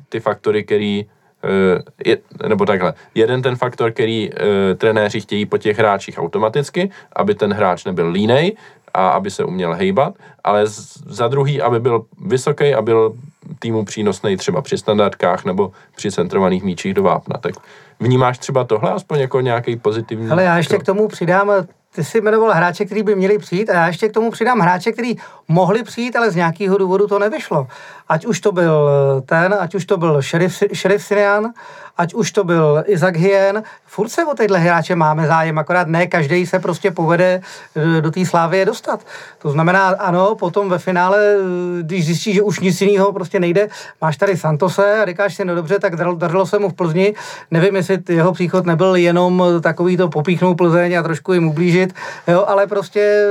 ty 0.09 0.21
faktory, 0.21 0.65
který 0.65 1.07
Uh, 1.45 1.83
je, 2.07 2.19
nebo 2.49 2.67
takhle, 2.67 2.95
jeden 3.15 3.43
ten 3.43 3.57
faktor, 3.57 3.93
který 3.93 4.31
uh, 4.31 4.37
trenéři 4.77 5.21
chtějí 5.21 5.47
po 5.47 5.59
těch 5.59 5.79
hráčích 5.79 6.19
automaticky, 6.19 6.91
aby 7.17 7.35
ten 7.35 7.53
hráč 7.53 7.85
nebyl 7.85 8.11
línej 8.11 8.57
a 8.95 9.09
aby 9.09 9.31
se 9.31 9.45
uměl 9.45 9.75
hejbat, 9.75 10.15
ale 10.45 10.63
za 11.07 11.29
druhý, 11.29 11.63
aby 11.63 11.81
byl 11.81 12.05
vysoký 12.27 12.75
a 12.75 12.83
byl 12.83 13.15
týmu 13.59 13.85
přínosný 13.85 14.37
třeba 14.37 14.63
při 14.63 14.79
standardkách 14.79 15.45
nebo 15.45 15.73
při 15.97 16.13
centrovaných 16.13 16.63
míčích 16.63 16.95
do 16.95 17.03
vápna. 17.03 17.39
Tak 17.41 17.55
vnímáš 18.01 18.39
třeba 18.39 18.65
tohle 18.65 18.93
aspoň 18.93 19.19
jako 19.19 19.41
nějaký 19.41 19.77
pozitivní... 19.77 20.31
Ale 20.31 20.45
já 20.45 20.57
ještě 20.57 20.75
krok? 20.75 20.83
k 20.83 20.87
tomu 20.87 21.09
přidám 21.09 21.51
ty 21.95 22.05
jsi 22.05 22.21
jmenoval 22.21 22.53
hráče, 22.53 22.85
který 22.85 23.03
by 23.03 23.15
měli 23.15 23.39
přijít 23.39 23.71
a 23.71 23.75
já 23.75 23.87
ještě 23.87 24.09
k 24.09 24.13
tomu 24.13 24.31
přidám 24.31 24.59
hráče, 24.59 24.93
který 24.93 25.17
mohli 25.49 25.83
přijít, 25.83 26.17
ale 26.17 26.31
z 26.31 26.37
nějakého 26.37 26.79
důvodu 26.79 27.07
to 27.07 27.19
nevyšlo. 27.19 27.67
Ať 28.11 28.27
už 28.27 28.41
to 28.41 28.53
byl 28.53 28.91
ten, 29.27 29.55
ať 29.61 29.75
už 29.75 29.85
to 29.85 29.97
byl 29.97 30.23
šerif, 30.23 30.63
šerif 30.73 31.03
Sinian, 31.03 31.53
ať 31.97 32.15
už 32.15 32.33
to 32.33 32.45
byl 32.45 32.85
Isaac 32.87 33.17
Hien, 33.17 33.63
furt 33.87 34.09
se 34.09 34.25
o 34.25 34.35
tyhle 34.35 34.59
hráče 34.59 34.97
máme 34.97 35.27
zájem, 35.27 35.59
akorát 35.59 35.89
ne 35.89 36.07
každý 36.07 36.47
se 36.47 36.59
prostě 36.59 36.91
povede 36.91 37.41
e, 37.77 38.01
do 38.01 38.11
té 38.11 38.27
slávy 38.27 38.65
dostat. 38.65 39.01
To 39.39 39.51
znamená, 39.51 39.89
ano, 39.89 40.35
potom 40.35 40.69
ve 40.69 40.79
finále, 40.79 41.19
e, 41.19 41.83
když 41.83 42.07
zjistíš, 42.07 42.35
že 42.35 42.43
už 42.43 42.61
nic 42.61 42.81
jiného 42.81 43.13
prostě 43.13 43.41
nejde, 43.41 43.69
máš 44.01 44.17
tady 44.17 44.37
Santose 44.37 45.03
a 45.03 45.07
říkáš 45.07 45.35
si, 45.35 45.45
no 45.45 45.55
dobře, 45.55 45.79
tak 45.79 45.97
dařilo 45.97 46.47
se 46.47 46.59
mu 46.59 46.69
v 46.69 46.75
Plzni, 46.75 47.15
nevím, 47.51 47.77
jestli 47.77 47.99
jeho 48.09 48.33
příchod 48.33 48.67
nebyl 48.67 48.97
jenom 48.97 49.45
takový 49.61 49.97
to 49.97 50.09
popíchnout 50.09 50.57
Plzeň 50.57 50.99
a 50.99 51.03
trošku 51.03 51.33
jim 51.33 51.49
ublížit, 51.49 51.95
jo, 52.29 52.45
ale 52.49 52.67
prostě 52.67 53.27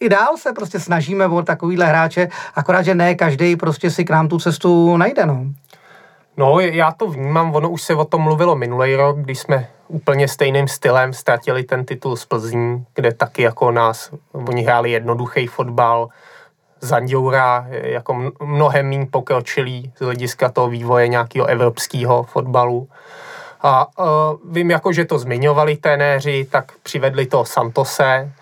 i 0.00 0.08
dál 0.08 0.36
se 0.36 0.52
prostě 0.52 0.80
snažíme 0.80 1.26
o 1.26 1.42
takovýhle 1.42 1.86
hráče, 1.86 2.28
akorát, 2.54 2.82
že 2.82 2.94
ne 2.94 3.14
každý 3.14 3.37
prostě 3.56 3.90
si 3.90 4.04
k 4.04 4.10
nám 4.10 4.28
tu 4.28 4.38
cestu 4.38 4.96
najde, 4.96 5.26
no. 5.26 5.44
No, 6.36 6.60
já 6.60 6.92
to 6.92 7.06
vnímám, 7.06 7.54
ono 7.54 7.70
už 7.70 7.82
se 7.82 7.94
o 7.94 8.04
tom 8.04 8.22
mluvilo 8.22 8.56
minulý 8.56 8.96
rok, 8.96 9.18
když 9.18 9.38
jsme 9.38 9.68
úplně 9.88 10.28
stejným 10.28 10.68
stylem 10.68 11.12
ztratili 11.12 11.62
ten 11.62 11.84
titul 11.84 12.16
z 12.16 12.24
Plzní, 12.24 12.84
kde 12.94 13.12
taky 13.12 13.42
jako 13.42 13.70
nás, 13.70 14.10
oni 14.32 14.62
hráli 14.62 14.90
jednoduchý 14.90 15.46
fotbal, 15.46 16.08
Zanděura 16.80 17.66
jako 17.70 18.32
mnohem 18.42 18.88
méně 18.88 19.06
pokročilý 19.06 19.92
z 19.96 20.00
hlediska 20.00 20.48
toho 20.48 20.68
vývoje 20.68 21.08
nějakého 21.08 21.46
evropského 21.46 22.22
fotbalu. 22.22 22.88
A 23.62 23.86
uh, 23.98 24.06
vím, 24.52 24.70
jako, 24.70 24.92
že 24.92 25.04
to 25.04 25.18
zmiňovali 25.18 25.76
ténéři, 25.76 26.46
tak 26.50 26.72
přivedli 26.82 27.26
to 27.26 27.44
Santose, 27.44 28.32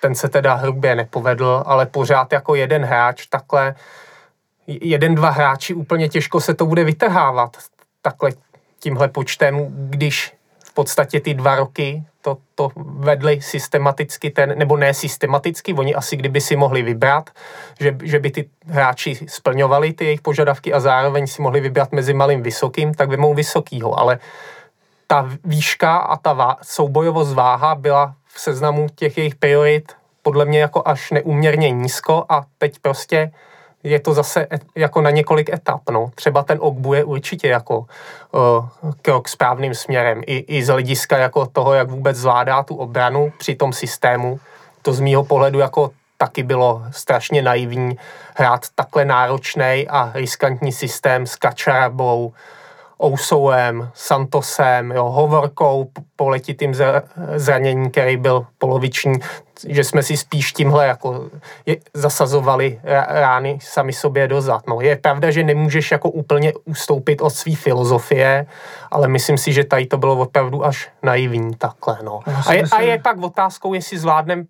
ten 0.00 0.14
se 0.14 0.28
teda 0.28 0.54
hrubě 0.54 0.94
nepovedl, 0.94 1.62
ale 1.66 1.86
pořád 1.86 2.32
jako 2.32 2.54
jeden 2.54 2.84
hráč 2.84 3.26
takhle 3.26 3.74
jeden, 4.68 5.14
dva 5.14 5.30
hráči 5.30 5.74
úplně 5.74 6.08
těžko 6.08 6.40
se 6.40 6.54
to 6.54 6.66
bude 6.66 6.84
vytrhávat 6.84 7.56
takhle 8.02 8.30
tímhle 8.78 9.08
počtem, 9.08 9.66
když 9.70 10.32
v 10.64 10.74
podstatě 10.74 11.20
ty 11.20 11.34
dva 11.34 11.56
roky 11.56 12.04
to, 12.22 12.36
to 12.54 12.70
vedli 12.76 13.42
systematicky 13.42 14.30
ten, 14.30 14.58
nebo 14.58 14.76
ne 14.76 14.94
systematicky, 14.94 15.74
oni 15.74 15.94
asi 15.94 16.16
kdyby 16.16 16.40
si 16.40 16.56
mohli 16.56 16.82
vybrat, 16.82 17.30
že, 17.80 17.96
že 18.02 18.18
by 18.18 18.30
ty 18.30 18.48
hráči 18.66 19.18
splňovali 19.28 19.92
ty 19.92 20.04
jejich 20.04 20.20
požadavky 20.20 20.72
a 20.72 20.80
zároveň 20.80 21.26
si 21.26 21.42
mohli 21.42 21.60
vybrat 21.60 21.92
mezi 21.92 22.14
malým 22.14 22.42
vysokým, 22.42 22.94
tak 22.94 23.10
vymou 23.10 23.34
vysokýho, 23.34 23.98
ale 23.98 24.18
ta 25.06 25.30
výška 25.44 25.96
a 25.96 26.16
ta 26.16 26.32
vá, 26.32 26.56
soubojovost 26.62 27.34
váha 27.34 27.74
byla 27.74 28.14
v 28.26 28.40
seznamu 28.40 28.86
těch 28.94 29.18
jejich 29.18 29.34
priorit 29.34 29.92
podle 30.22 30.44
mě 30.44 30.60
jako 30.60 30.82
až 30.84 31.10
neuměrně 31.10 31.70
nízko 31.70 32.24
a 32.28 32.44
teď 32.58 32.78
prostě 32.78 33.30
je 33.84 34.00
to 34.00 34.14
zase 34.14 34.46
jako 34.76 35.00
na 35.00 35.10
několik 35.10 35.50
etap. 35.50 35.80
No. 35.90 36.10
Třeba 36.14 36.42
ten 36.42 36.58
Ogbu 36.60 36.94
je 36.94 37.04
určitě 37.04 37.48
jako 37.48 37.78
uh, 37.78 38.90
krok 39.02 39.28
správným 39.28 39.74
směrem. 39.74 40.22
I, 40.26 40.36
I 40.36 40.64
z 40.64 40.68
hlediska 40.68 41.18
jako 41.18 41.46
toho, 41.46 41.74
jak 41.74 41.90
vůbec 41.90 42.16
zvládá 42.16 42.62
tu 42.62 42.76
obranu 42.76 43.32
při 43.38 43.54
tom 43.54 43.72
systému. 43.72 44.40
To 44.82 44.92
z 44.92 45.00
mýho 45.00 45.24
pohledu 45.24 45.58
jako 45.58 45.90
taky 46.16 46.42
bylo 46.42 46.82
strašně 46.90 47.42
naivní 47.42 47.98
hrát 48.36 48.66
takhle 48.74 49.04
náročný 49.04 49.86
a 49.88 50.10
riskantní 50.14 50.72
systém 50.72 51.26
s 51.26 51.36
Kačarabou, 51.36 52.32
Ousouem, 53.02 53.90
Santosem, 53.94 54.90
jo, 54.90 55.04
Hovorkou 55.04 55.90
po 56.16 56.28
letitým 56.28 56.74
zranění, 57.36 57.90
který 57.90 58.16
byl 58.16 58.46
poloviční, 58.58 59.12
že 59.68 59.84
jsme 59.84 60.02
si 60.02 60.16
spíš 60.16 60.52
tímhle 60.52 60.86
jako 60.86 61.30
je, 61.66 61.76
zasazovali 61.94 62.80
rány 63.08 63.58
sami 63.62 63.92
sobě 63.92 64.28
dozad. 64.28 64.66
No, 64.66 64.80
je 64.80 64.96
pravda, 64.96 65.30
že 65.30 65.44
nemůžeš 65.44 65.90
jako 65.90 66.10
úplně 66.10 66.52
ustoupit 66.64 67.20
od 67.20 67.30
své 67.30 67.54
filozofie, 67.56 68.46
ale 68.90 69.08
myslím 69.08 69.38
si, 69.38 69.52
že 69.52 69.64
tady 69.64 69.86
to 69.86 69.98
bylo 69.98 70.16
opravdu 70.16 70.64
až 70.64 70.88
naivní 71.02 71.54
takhle. 71.54 71.98
No. 72.02 72.20
A, 72.46 72.52
je, 72.52 72.62
a 72.72 72.80
je 72.80 72.98
pak 72.98 73.18
otázkou, 73.22 73.74
jestli 73.74 73.98
zvládnem, 73.98 74.44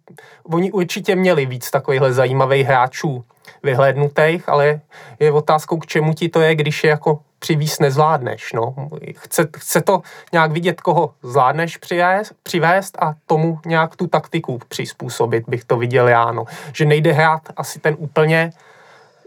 oni 0.53 0.73
určitě 0.73 1.17
měli 1.17 1.47
víc 1.47 1.71
takovýchhle 1.71 2.13
zajímavých 2.13 2.67
hráčů 2.67 3.25
vyhlédnutých, 3.63 4.49
ale 4.49 4.81
je 5.21 5.33
otázkou, 5.33 5.79
k 5.79 5.87
čemu 5.87 6.15
ti 6.15 6.29
to 6.29 6.41
je, 6.41 6.55
když 6.55 6.85
je 6.85 6.91
jako 6.91 7.19
přivíz 7.39 7.79
nezvládneš. 7.79 8.53
No. 8.53 8.75
Chce, 9.17 9.49
chce 9.57 9.81
to 9.81 10.03
nějak 10.33 10.53
vidět, 10.53 10.81
koho 10.81 11.15
zvládneš 11.23 11.77
přivést, 11.77 12.33
přivést 12.43 12.99
a 13.03 13.15
tomu 13.27 13.61
nějak 13.67 13.97
tu 13.97 14.07
taktiku 14.07 14.59
přizpůsobit, 14.69 15.45
bych 15.49 15.65
to 15.65 15.77
viděl 15.77 16.09
já. 16.09 16.33
No. 16.33 16.45
Že 16.73 16.85
nejde 16.85 17.13
hrát 17.13 17.43
asi 17.57 17.79
ten 17.79 17.97
úplně 17.99 18.53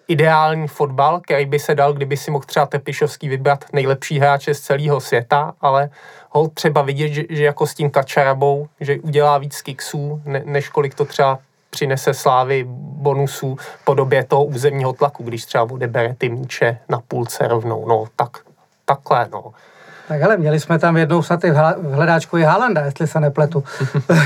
ideální 0.08 0.68
fotbal, 0.68 1.20
který 1.20 1.46
by 1.46 1.60
se 1.60 1.76
dal, 1.76 1.94
kdyby 1.94 2.18
si 2.18 2.32
mohl 2.32 2.46
třeba 2.46 2.66
Tepišovský 2.66 3.30
vybrat 3.30 3.66
nejlepší 3.74 4.20
hráče 4.20 4.54
z 4.54 4.62
celého 4.62 5.00
světa, 5.00 5.54
ale 5.62 5.90
ho 6.30 6.48
třeba 6.48 6.82
vidět, 6.82 7.08
že, 7.08 7.24
že 7.30 7.44
jako 7.44 7.68
s 7.68 7.74
tím 7.74 7.90
Kačarabou, 7.90 8.68
že 8.80 9.00
udělá 9.00 9.38
víc 9.38 9.62
kiksů, 9.62 10.22
ne, 10.26 10.42
než 10.46 10.70
kolik 10.70 10.96
to 10.96 11.06
třeba 11.06 11.40
přinese 11.72 12.14
slávy 12.14 12.66
bonusů 12.68 13.58
podobě 13.86 14.24
toho 14.24 14.46
územního 14.46 14.94
tlaku, 14.94 15.24
když 15.24 15.46
třeba 15.46 15.64
odebere 15.64 16.16
ty 16.18 16.30
míče 16.30 16.78
na 16.90 17.02
půlce 17.08 17.48
rovnou. 17.48 17.88
No, 17.88 18.06
tak, 18.16 18.38
takhle, 18.86 19.28
no. 19.32 19.54
Tak 20.12 20.22
hele, 20.22 20.38
měli 20.38 20.60
jsme 20.60 20.80
tam 20.80 20.98
jednou 20.98 21.22
snad 21.22 21.44
i 21.44 21.52
v 21.52 21.56
hledáčku 21.94 22.38
i 22.38 22.44
Haalanda, 22.44 22.82
jestli 22.82 23.08
se 23.08 23.20
nepletu. 23.20 23.64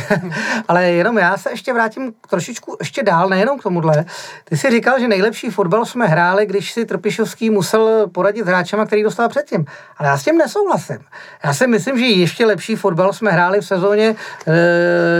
Ale 0.68 0.86
jenom 0.86 1.18
já 1.18 1.38
se 1.38 1.50
ještě 1.52 1.74
vrátím 1.74 2.14
trošičku 2.30 2.78
ještě 2.80 3.04
dál, 3.04 3.30
nejenom 3.30 3.60
k 3.60 3.64
tomuhle. 3.64 4.06
Ty 4.44 4.58
si 4.58 4.72
říkal, 4.72 5.00
že 5.00 5.08
nejlepší 5.08 5.50
fotbal 5.50 5.86
jsme 5.86 6.08
hráli, 6.08 6.46
když 6.46 6.74
si 6.74 6.86
Trpišovský 6.86 7.50
musel 7.50 8.08
poradit 8.08 8.44
s 8.44 8.48
hráčema, 8.48 8.86
který 8.86 9.04
dostal 9.04 9.30
předtím. 9.30 9.66
Ale 9.98 10.10
já 10.10 10.18
s 10.18 10.24
tím 10.24 10.38
nesouhlasím. 10.38 10.98
Já 11.44 11.54
si 11.54 11.68
myslím, 11.68 12.00
že 12.00 12.06
ještě 12.06 12.46
lepší 12.46 12.76
fotbal 12.76 13.14
jsme 13.14 13.32
hráli 13.32 13.62
v 13.62 13.66
sezóně, 13.66 14.16
eh, 14.48 14.54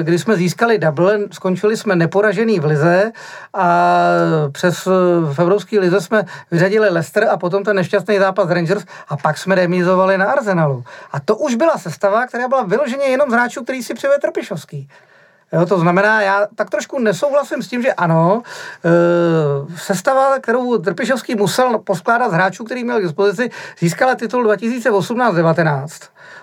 kdy 0.04 0.20
jsme 0.20 0.36
získali 0.36 0.78
double, 0.78 1.20
skončili 1.32 1.78
jsme 1.78 1.96
neporažený 1.96 2.60
v 2.60 2.66
lize 2.66 3.12
a 3.54 4.00
přes 4.52 4.86
v 5.34 5.36
Evropské 5.40 5.80
lize 5.80 6.02
jsme 6.02 6.24
vyřadili 6.52 6.90
Leicester 6.90 7.28
a 7.32 7.38
potom 7.38 7.64
ten 7.64 7.76
nešťastný 7.76 8.20
zápas 8.20 8.50
Rangers 8.50 8.84
a 9.08 9.18
pak 9.18 9.38
jsme 9.38 9.56
remizovali 9.56 10.18
na 10.18 10.26
Arsenal. 10.26 10.55
Arsenalu. 10.56 10.84
A 11.12 11.20
to 11.20 11.38
už 11.38 11.56
byla 11.56 11.78
sestava, 11.78 12.28
která 12.28 12.48
byla 12.48 12.64
vyloženě 12.64 13.06
jenom 13.06 13.30
z 13.30 13.34
hráčů, 13.34 13.64
který 13.64 13.84
si 13.84 13.94
přivedl 13.94 14.20
Trpišovský. 14.22 14.90
Jo, 15.54 15.66
to 15.66 15.80
znamená, 15.80 16.22
já 16.22 16.48
tak 16.56 16.70
trošku 16.70 17.00
nesouhlasím 17.00 17.64
s 17.64 17.68
tím, 17.68 17.82
že 17.82 17.94
ano, 17.94 18.42
e, 18.86 19.78
sestava, 19.78 20.40
kterou 20.40 20.78
Trpišovský 20.78 21.36
musel 21.36 21.78
poskládat 21.80 22.30
z 22.30 22.34
hráčů, 22.34 22.64
který 22.64 22.84
měl 22.84 23.00
k 23.00 23.04
dispozici, 23.04 23.50
získala 23.80 24.16
titul 24.16 24.44
2018-19, 24.44 25.88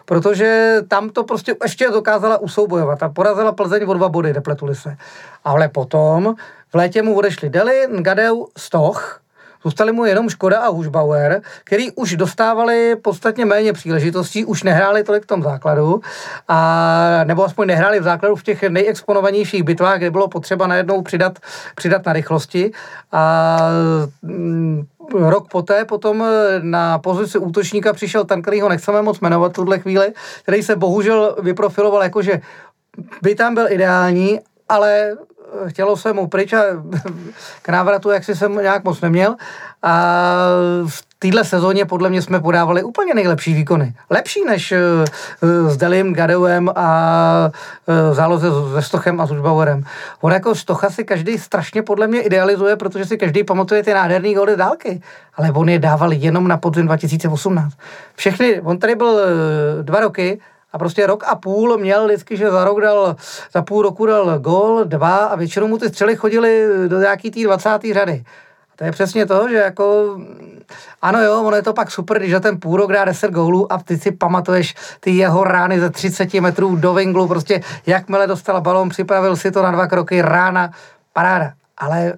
protože 0.04 0.80
tam 0.88 1.10
to 1.10 1.24
prostě 1.24 1.56
ještě 1.62 1.90
dokázala 1.90 2.38
usoubojovat 2.38 3.02
a 3.02 3.08
porazila 3.08 3.52
Plzeň 3.52 3.84
o 3.86 3.94
dva 3.94 4.08
body, 4.08 4.32
nepletuli 4.32 4.74
se. 4.74 4.96
Ale 5.44 5.68
potom 5.68 6.34
v 6.72 6.74
létě 6.74 7.02
mu 7.02 7.14
odešli 7.14 7.50
Deli, 7.50 7.86
Ngadeu, 7.90 8.48
Stoch, 8.56 9.21
Zůstali 9.64 9.92
mu 9.92 10.04
jenom 10.04 10.28
Škoda 10.28 10.58
a 10.58 10.68
Hušbauer, 10.68 11.42
který 11.64 11.90
už 11.90 12.16
dostávali 12.16 12.96
podstatně 12.96 13.44
méně 13.44 13.72
příležitostí, 13.72 14.44
už 14.44 14.62
nehráli 14.62 15.04
tolik 15.04 15.22
v 15.22 15.26
tom 15.26 15.42
základu, 15.42 16.00
a, 16.48 17.20
nebo 17.24 17.44
aspoň 17.44 17.66
nehráli 17.66 18.00
v 18.00 18.02
základu 18.02 18.36
v 18.36 18.42
těch 18.42 18.62
nejexponovanějších 18.62 19.62
bitvách, 19.62 19.98
kde 19.98 20.10
bylo 20.10 20.28
potřeba 20.28 20.66
najednou 20.66 21.02
přidat, 21.02 21.38
přidat 21.74 22.06
na 22.06 22.12
rychlosti. 22.12 22.72
A 23.12 23.58
mm, 24.22 24.82
rok 25.14 25.48
poté 25.48 25.84
potom 25.84 26.24
na 26.60 26.98
pozici 26.98 27.38
útočníka 27.38 27.92
přišel 27.92 28.24
ten, 28.24 28.42
který 28.42 28.60
ho 28.60 28.68
nechceme 28.68 29.02
moc 29.02 29.20
jmenovat 29.20 29.52
v 29.52 29.54
tuhle 29.54 29.78
chvíli, 29.78 30.12
který 30.42 30.62
se 30.62 30.76
bohužel 30.76 31.36
vyprofiloval 31.42 32.02
jako, 32.02 32.22
že 32.22 32.40
by 33.22 33.34
tam 33.34 33.54
byl 33.54 33.66
ideální, 33.72 34.40
ale 34.68 35.16
chtělo 35.66 35.96
se 35.96 36.12
mu 36.12 36.26
pryč 36.26 36.52
a 36.52 36.62
k 37.62 37.68
návratu, 37.68 38.10
jak 38.10 38.24
si 38.24 38.36
jsem 38.36 38.54
nějak 38.54 38.84
moc 38.84 39.00
neměl. 39.00 39.36
A 39.82 40.36
v 40.86 41.02
téhle 41.18 41.44
sezóně 41.44 41.84
podle 41.84 42.10
mě 42.10 42.22
jsme 42.22 42.40
podávali 42.40 42.82
úplně 42.82 43.14
nejlepší 43.14 43.54
výkony. 43.54 43.94
Lepší 44.10 44.44
než 44.44 44.72
uh, 44.72 45.68
s 45.68 45.76
Delim, 45.76 46.14
Gadeuem 46.14 46.70
a 46.76 47.50
uh, 47.86 48.14
záloze 48.14 48.48
se 48.74 48.82
Stochem 48.82 49.20
a 49.20 49.26
s. 49.26 49.84
On 50.20 50.32
jako 50.32 50.54
Stocha 50.54 50.90
si 50.90 51.04
každý 51.04 51.38
strašně 51.38 51.82
podle 51.82 52.06
mě 52.06 52.20
idealizuje, 52.20 52.76
protože 52.76 53.04
si 53.04 53.18
každý 53.18 53.44
pamatuje 53.44 53.82
ty 53.82 53.94
nádherné 53.94 54.34
góly 54.34 54.56
dálky. 54.56 55.02
Ale 55.34 55.50
on 55.52 55.68
je 55.68 55.78
dával 55.78 56.12
jenom 56.12 56.48
na 56.48 56.56
podzim 56.56 56.86
2018. 56.86 57.74
Všechny, 58.14 58.60
on 58.60 58.78
tady 58.78 58.94
byl 58.94 59.06
uh, 59.06 59.20
dva 59.82 60.00
roky, 60.00 60.40
a 60.72 60.78
prostě 60.78 61.06
rok 61.06 61.24
a 61.26 61.34
půl 61.34 61.78
měl 61.78 62.06
vždycky, 62.06 62.36
že 62.36 62.50
za 62.50 62.64
rok 62.64 62.80
dal, 62.80 63.16
za 63.52 63.62
půl 63.62 63.82
roku 63.82 64.06
dal 64.06 64.38
gol, 64.38 64.84
dva 64.84 65.16
a 65.16 65.36
většinou 65.36 65.68
mu 65.68 65.78
ty 65.78 65.88
střely 65.88 66.16
chodily 66.16 66.66
do 66.88 67.00
nějaký 67.00 67.30
té 67.30 67.44
20. 67.44 67.78
řady. 67.92 68.24
A 68.72 68.76
to 68.76 68.84
je 68.84 68.92
přesně 68.92 69.26
to, 69.26 69.48
že 69.48 69.56
jako 69.56 70.16
ano 71.02 71.22
jo, 71.22 71.42
ono 71.42 71.56
je 71.56 71.62
to 71.62 71.72
pak 71.72 71.90
super, 71.90 72.18
když 72.18 72.32
za 72.32 72.40
ten 72.40 72.60
půl 72.60 72.76
rok 72.76 72.92
dá 72.92 73.04
10 73.04 73.30
gólů 73.30 73.72
a 73.72 73.78
ty 73.78 73.98
si 73.98 74.12
pamatuješ 74.12 74.74
ty 75.00 75.10
jeho 75.10 75.44
rány 75.44 75.80
ze 75.80 75.90
30 75.90 76.34
metrů 76.34 76.76
do 76.76 76.94
vinglu, 76.94 77.28
prostě 77.28 77.60
jakmile 77.86 78.26
dostal 78.26 78.60
balon, 78.60 78.88
připravil 78.88 79.36
si 79.36 79.50
to 79.50 79.62
na 79.62 79.70
dva 79.70 79.86
kroky, 79.86 80.22
rána, 80.22 80.70
paráda. 81.12 81.52
Ale 81.78 82.12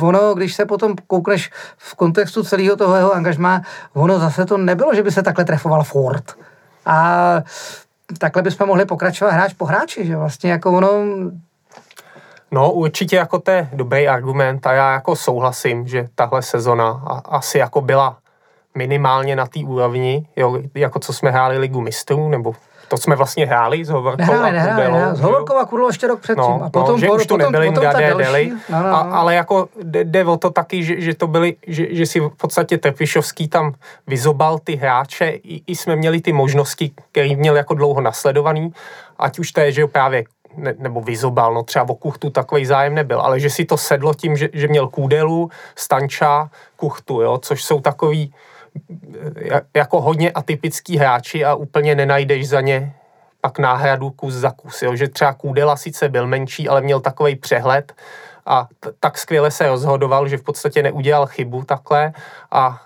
ono, 0.00 0.34
když 0.34 0.54
se 0.54 0.64
potom 0.64 0.94
koukneš 1.06 1.50
v 1.76 1.94
kontextu 1.94 2.42
celého 2.42 2.76
toho 2.76 2.96
jeho 2.96 3.14
angažmá, 3.14 3.62
ono 3.94 4.18
zase 4.18 4.44
to 4.44 4.56
nebylo, 4.58 4.94
že 4.94 5.02
by 5.02 5.12
se 5.12 5.22
takhle 5.22 5.44
trefoval 5.44 5.84
Ford 5.84 6.34
a 6.88 7.42
takhle 8.18 8.42
bychom 8.42 8.66
mohli 8.66 8.84
pokračovat 8.84 9.30
hráč 9.30 9.54
po 9.54 9.64
hráči, 9.64 10.06
že 10.06 10.16
vlastně 10.16 10.50
jako 10.50 10.72
ono... 10.72 10.90
No 12.50 12.72
určitě 12.72 13.16
jako 13.16 13.38
to 13.38 13.50
je 13.50 13.68
dobrý 13.72 14.08
argument 14.08 14.66
a 14.66 14.72
já 14.72 14.92
jako 14.92 15.16
souhlasím, 15.16 15.88
že 15.88 16.08
tahle 16.14 16.42
sezona 16.42 16.90
asi 17.24 17.58
jako 17.58 17.80
byla 17.80 18.16
minimálně 18.74 19.36
na 19.36 19.46
té 19.46 19.60
úrovni, 19.60 20.28
jo, 20.36 20.58
jako 20.74 20.98
co 20.98 21.12
jsme 21.12 21.30
hráli 21.30 21.58
ligu 21.58 21.80
mistrů, 21.80 22.28
nebo 22.28 22.54
to 22.88 22.96
jsme 22.96 23.16
vlastně 23.16 23.46
hráli 23.46 23.84
s 23.84 23.88
Hovorkou 23.88 24.22
nehráli, 24.22 24.48
a 24.48 24.52
nehráli, 24.52 24.86
Kudelou. 24.86 25.16
S 25.16 25.20
Hovorkou 25.20 25.56
a 25.56 25.64
Kudlou 25.64 25.86
ještě 25.86 26.06
rok 26.06 26.20
předtím. 26.20 26.44
No, 26.44 26.62
a 26.64 26.70
potom, 26.70 26.92
no, 26.92 26.98
že 26.98 27.10
už 27.10 27.26
to 27.26 27.34
potom, 27.34 27.52
nebyli 27.52 27.68
potom 27.68 27.84
Ngade, 27.84 28.14
Deli, 28.14 28.52
no, 28.68 28.82
no, 28.82 28.88
no. 28.88 28.96
A, 28.96 28.98
ale 28.98 29.34
jako 29.34 29.68
jde, 29.82 30.24
o 30.24 30.36
to 30.36 30.50
taky, 30.50 30.84
že, 30.84 31.00
že 31.00 31.14
to 31.14 31.26
byli, 31.26 31.56
že, 31.66 31.94
že 31.94 32.06
si 32.06 32.20
v 32.20 32.28
podstatě 32.28 32.78
Tepišovský 32.78 33.48
tam 33.48 33.74
vyzobal 34.06 34.58
ty 34.58 34.76
hráče, 34.76 35.28
i, 35.28 35.62
i 35.66 35.76
jsme 35.76 35.96
měli 35.96 36.20
ty 36.20 36.32
možnosti, 36.32 36.90
který 37.12 37.36
měl 37.36 37.56
jako 37.56 37.74
dlouho 37.74 38.00
nasledovaný, 38.00 38.72
ať 39.18 39.38
už 39.38 39.52
to 39.52 39.60
je, 39.60 39.72
že 39.72 39.86
právě 39.86 40.24
ne, 40.56 40.74
nebo 40.78 41.00
vyzobal, 41.00 41.54
no 41.54 41.62
třeba 41.62 41.88
o 41.88 41.94
kuchtu 41.94 42.30
takový 42.30 42.66
zájem 42.66 42.94
nebyl, 42.94 43.20
ale 43.20 43.40
že 43.40 43.50
si 43.50 43.64
to 43.64 43.76
sedlo 43.76 44.14
tím, 44.14 44.36
že, 44.36 44.48
že 44.52 44.68
měl 44.68 44.88
Kůdelu, 44.88 45.50
Stanča, 45.76 46.50
Kuchtu, 46.76 47.20
jo, 47.20 47.38
což 47.42 47.64
jsou 47.64 47.80
takový 47.80 48.34
jako 49.76 50.00
hodně 50.00 50.30
atypický 50.30 50.96
hráči 50.96 51.44
a 51.44 51.54
úplně 51.54 51.94
nenajdeš 51.94 52.48
za 52.48 52.60
ně 52.60 52.94
pak 53.40 53.58
náhradu 53.58 54.10
kus 54.10 54.34
za 54.34 54.50
kus. 54.50 54.82
Jo? 54.82 54.96
Že 54.96 55.08
třeba 55.08 55.32
Kůdela 55.32 55.76
sice 55.76 56.08
byl 56.08 56.26
menší, 56.26 56.68
ale 56.68 56.80
měl 56.80 57.00
takový 57.00 57.36
přehled 57.36 57.92
a 58.46 58.68
t- 58.80 58.90
tak 59.00 59.18
skvěle 59.18 59.50
se 59.50 59.68
rozhodoval, 59.68 60.28
že 60.28 60.36
v 60.36 60.42
podstatě 60.42 60.82
neudělal 60.82 61.26
chybu 61.26 61.64
takhle 61.64 62.12
a 62.50 62.82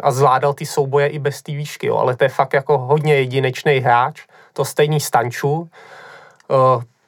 a 0.00 0.10
zvládal 0.10 0.54
ty 0.54 0.66
souboje 0.66 1.06
i 1.06 1.18
bez 1.18 1.42
té 1.42 1.52
výšky, 1.52 1.86
jo. 1.86 1.96
ale 1.96 2.16
to 2.16 2.24
je 2.24 2.28
fakt 2.28 2.54
jako 2.54 2.78
hodně 2.78 3.14
jedinečný 3.14 3.78
hráč, 3.78 4.26
to 4.52 4.64
stejný 4.64 5.00
Stanču, 5.00 5.68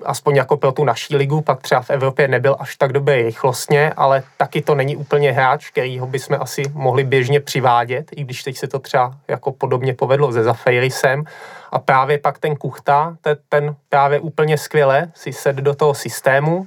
aspoň 0.04 0.36
jako 0.36 0.56
pro 0.56 0.72
tu 0.72 0.84
naší 0.84 1.16
ligu, 1.16 1.40
pak 1.40 1.62
třeba 1.62 1.82
v 1.82 1.90
Evropě 1.90 2.28
nebyl 2.28 2.56
až 2.58 2.76
tak 2.76 2.92
dobrý 2.92 3.22
rychlostně, 3.22 3.92
ale 3.96 4.22
taky 4.36 4.62
to 4.62 4.74
není 4.74 4.96
úplně 4.96 5.32
hráč, 5.32 5.70
kterýho 5.70 6.06
bychom 6.06 6.36
asi 6.40 6.62
mohli 6.72 7.04
běžně 7.04 7.40
přivádět, 7.40 8.06
i 8.16 8.24
když 8.24 8.42
teď 8.42 8.56
se 8.56 8.68
to 8.68 8.78
třeba 8.78 9.14
jako 9.28 9.52
podobně 9.52 9.94
povedlo 9.94 10.32
se 10.32 10.42
Zafeirisem. 10.42 11.24
A 11.72 11.78
právě 11.78 12.18
pak 12.18 12.38
ten 12.38 12.56
Kuchta, 12.56 13.16
ten, 13.20 13.36
ten 13.48 13.74
právě 13.88 14.20
úplně 14.20 14.58
skvěle 14.58 15.10
si 15.14 15.32
sed 15.32 15.56
do 15.56 15.74
toho 15.74 15.94
systému 15.94 16.66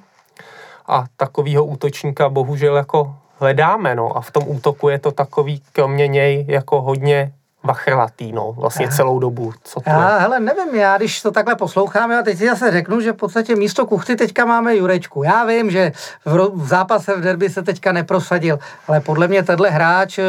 a 0.88 1.06
takovýho 1.18 1.66
útočníka 1.66 2.30
bohužel 2.30 2.78
jako 2.78 3.16
hledáme, 3.40 3.96
no 3.96 4.18
a 4.18 4.22
v 4.22 4.32
tom 4.32 4.44
útoku 4.48 4.90
je 4.90 5.00
to 5.00 5.12
takový, 5.12 5.62
kromě 5.72 6.08
něj, 6.08 6.46
jako 6.48 6.82
hodně 6.82 7.32
vachrlatý, 7.64 8.32
no, 8.32 8.52
vlastně 8.52 8.86
já, 8.86 8.92
celou 8.92 9.20
dobu. 9.20 9.54
Co 9.64 9.82
to 9.82 9.90
já, 9.90 10.14
je? 10.14 10.22
hele, 10.22 10.40
nevím, 10.40 10.76
já 10.76 10.98
když 10.98 11.22
to 11.22 11.32
takhle 11.32 11.56
poslouchám, 11.56 12.12
já 12.12 12.24
teď 12.24 12.38
si 12.38 12.48
zase 12.48 12.72
řeknu, 12.72 13.02
že 13.02 13.14
v 13.14 13.16
podstatě 13.16 13.56
místo 13.56 13.86
kuchty 13.86 14.16
teďka 14.16 14.46
máme 14.46 14.76
Jurečku. 14.76 15.24
Já 15.24 15.46
vím, 15.46 15.72
že 15.72 15.92
v, 16.26 16.50
v 16.54 16.68
zápase 16.68 17.16
v 17.16 17.22
derby 17.22 17.50
se 17.50 17.64
teďka 17.64 17.92
neprosadil, 17.92 18.60
ale 18.88 19.00
podle 19.00 19.28
mě 19.28 19.44
tenhle 19.44 19.70
hráč 19.70 20.20
eh, 20.20 20.24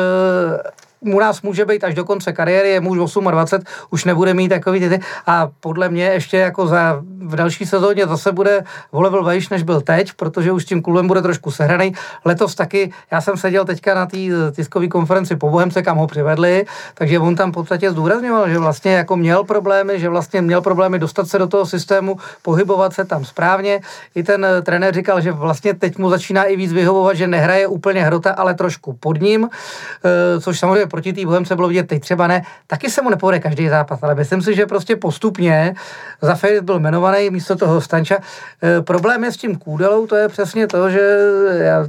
u 1.02 1.20
nás 1.20 1.42
může 1.42 1.64
být 1.64 1.84
až 1.84 1.94
do 1.94 2.04
konce 2.04 2.32
kariéry, 2.32 2.68
je 2.68 2.80
muž 2.80 2.98
28, 3.30 3.64
už 3.90 4.04
nebude 4.04 4.34
mít 4.34 4.48
takový 4.48 4.80
ty, 4.80 5.00
a 5.26 5.48
podle 5.60 5.88
mě 5.88 6.04
ještě 6.04 6.36
jako 6.36 6.66
za, 6.66 7.02
v 7.24 7.36
další 7.36 7.66
sezóně 7.66 8.06
zase 8.06 8.32
bude 8.32 8.64
volebl 8.92 9.24
vejš, 9.24 9.48
než 9.48 9.62
byl 9.62 9.80
teď, 9.80 10.12
protože 10.12 10.52
už 10.52 10.62
s 10.62 10.66
tím 10.66 10.82
klubem 10.82 11.06
bude 11.06 11.22
trošku 11.22 11.50
sehraný. 11.50 11.92
Letos 12.24 12.54
taky, 12.54 12.92
já 13.10 13.20
jsem 13.20 13.36
seděl 13.36 13.64
teďka 13.64 13.94
na 13.94 14.06
té 14.06 14.18
tiskové 14.56 14.88
konferenci 14.88 15.36
po 15.36 15.50
Bohemce, 15.50 15.82
kam 15.82 15.96
ho 15.96 16.06
přivedli, 16.06 16.66
takže 16.94 17.18
on 17.18 17.36
tam 17.36 17.50
v 17.50 17.54
podstatě 17.54 17.90
zdůrazňoval, 17.90 18.48
že 18.48 18.58
vlastně 18.58 18.92
jako 18.92 19.16
měl 19.16 19.44
problémy, 19.44 20.00
že 20.00 20.08
vlastně 20.08 20.42
měl 20.42 20.60
problémy 20.60 20.98
dostat 20.98 21.28
se 21.28 21.38
do 21.38 21.46
toho 21.46 21.66
systému, 21.66 22.16
pohybovat 22.42 22.92
se 22.92 23.04
tam 23.04 23.24
správně. 23.24 23.80
I 24.14 24.22
ten 24.22 24.46
trenér 24.62 24.94
říkal, 24.94 25.20
že 25.20 25.32
vlastně 25.32 25.74
teď 25.74 25.98
mu 25.98 26.10
začíná 26.10 26.44
i 26.44 26.56
víc 26.56 26.72
vyhovovat, 26.72 27.16
že 27.16 27.26
nehraje 27.26 27.66
úplně 27.66 28.04
hrota, 28.04 28.32
ale 28.32 28.54
trošku 28.54 28.92
pod 28.92 29.20
ním, 29.20 29.48
eh, 30.04 30.40
což 30.40 30.58
samozřejmě 30.58 30.86
proti 30.92 31.12
té 31.12 31.26
Bohemce 31.26 31.57
bylo 31.57 31.68
vidět, 31.68 31.88
teď 31.88 32.02
třeba 32.02 32.26
ne, 32.26 32.42
taky 32.66 32.90
se 32.90 33.02
mu 33.02 33.11
nepovede 33.11 33.40
každý 33.40 33.68
zápas, 33.68 34.02
ale 34.02 34.14
myslím 34.14 34.42
si, 34.42 34.55
že 34.55 34.66
prostě 34.66 34.96
postupně 34.96 35.74
za 36.20 36.35
Fejt 36.35 36.64
byl 36.64 36.76
jmenovaný 36.76 37.31
místo 37.31 37.57
toho 37.57 37.81
Stanča. 37.81 38.16
E, 38.62 38.83
problém 38.83 39.24
je 39.24 39.33
s 39.33 39.37
tím 39.37 39.57
Kůdelou, 39.57 40.07
to 40.07 40.16
je 40.16 40.28
přesně 40.28 40.66
to, 40.66 40.90
že 40.90 41.02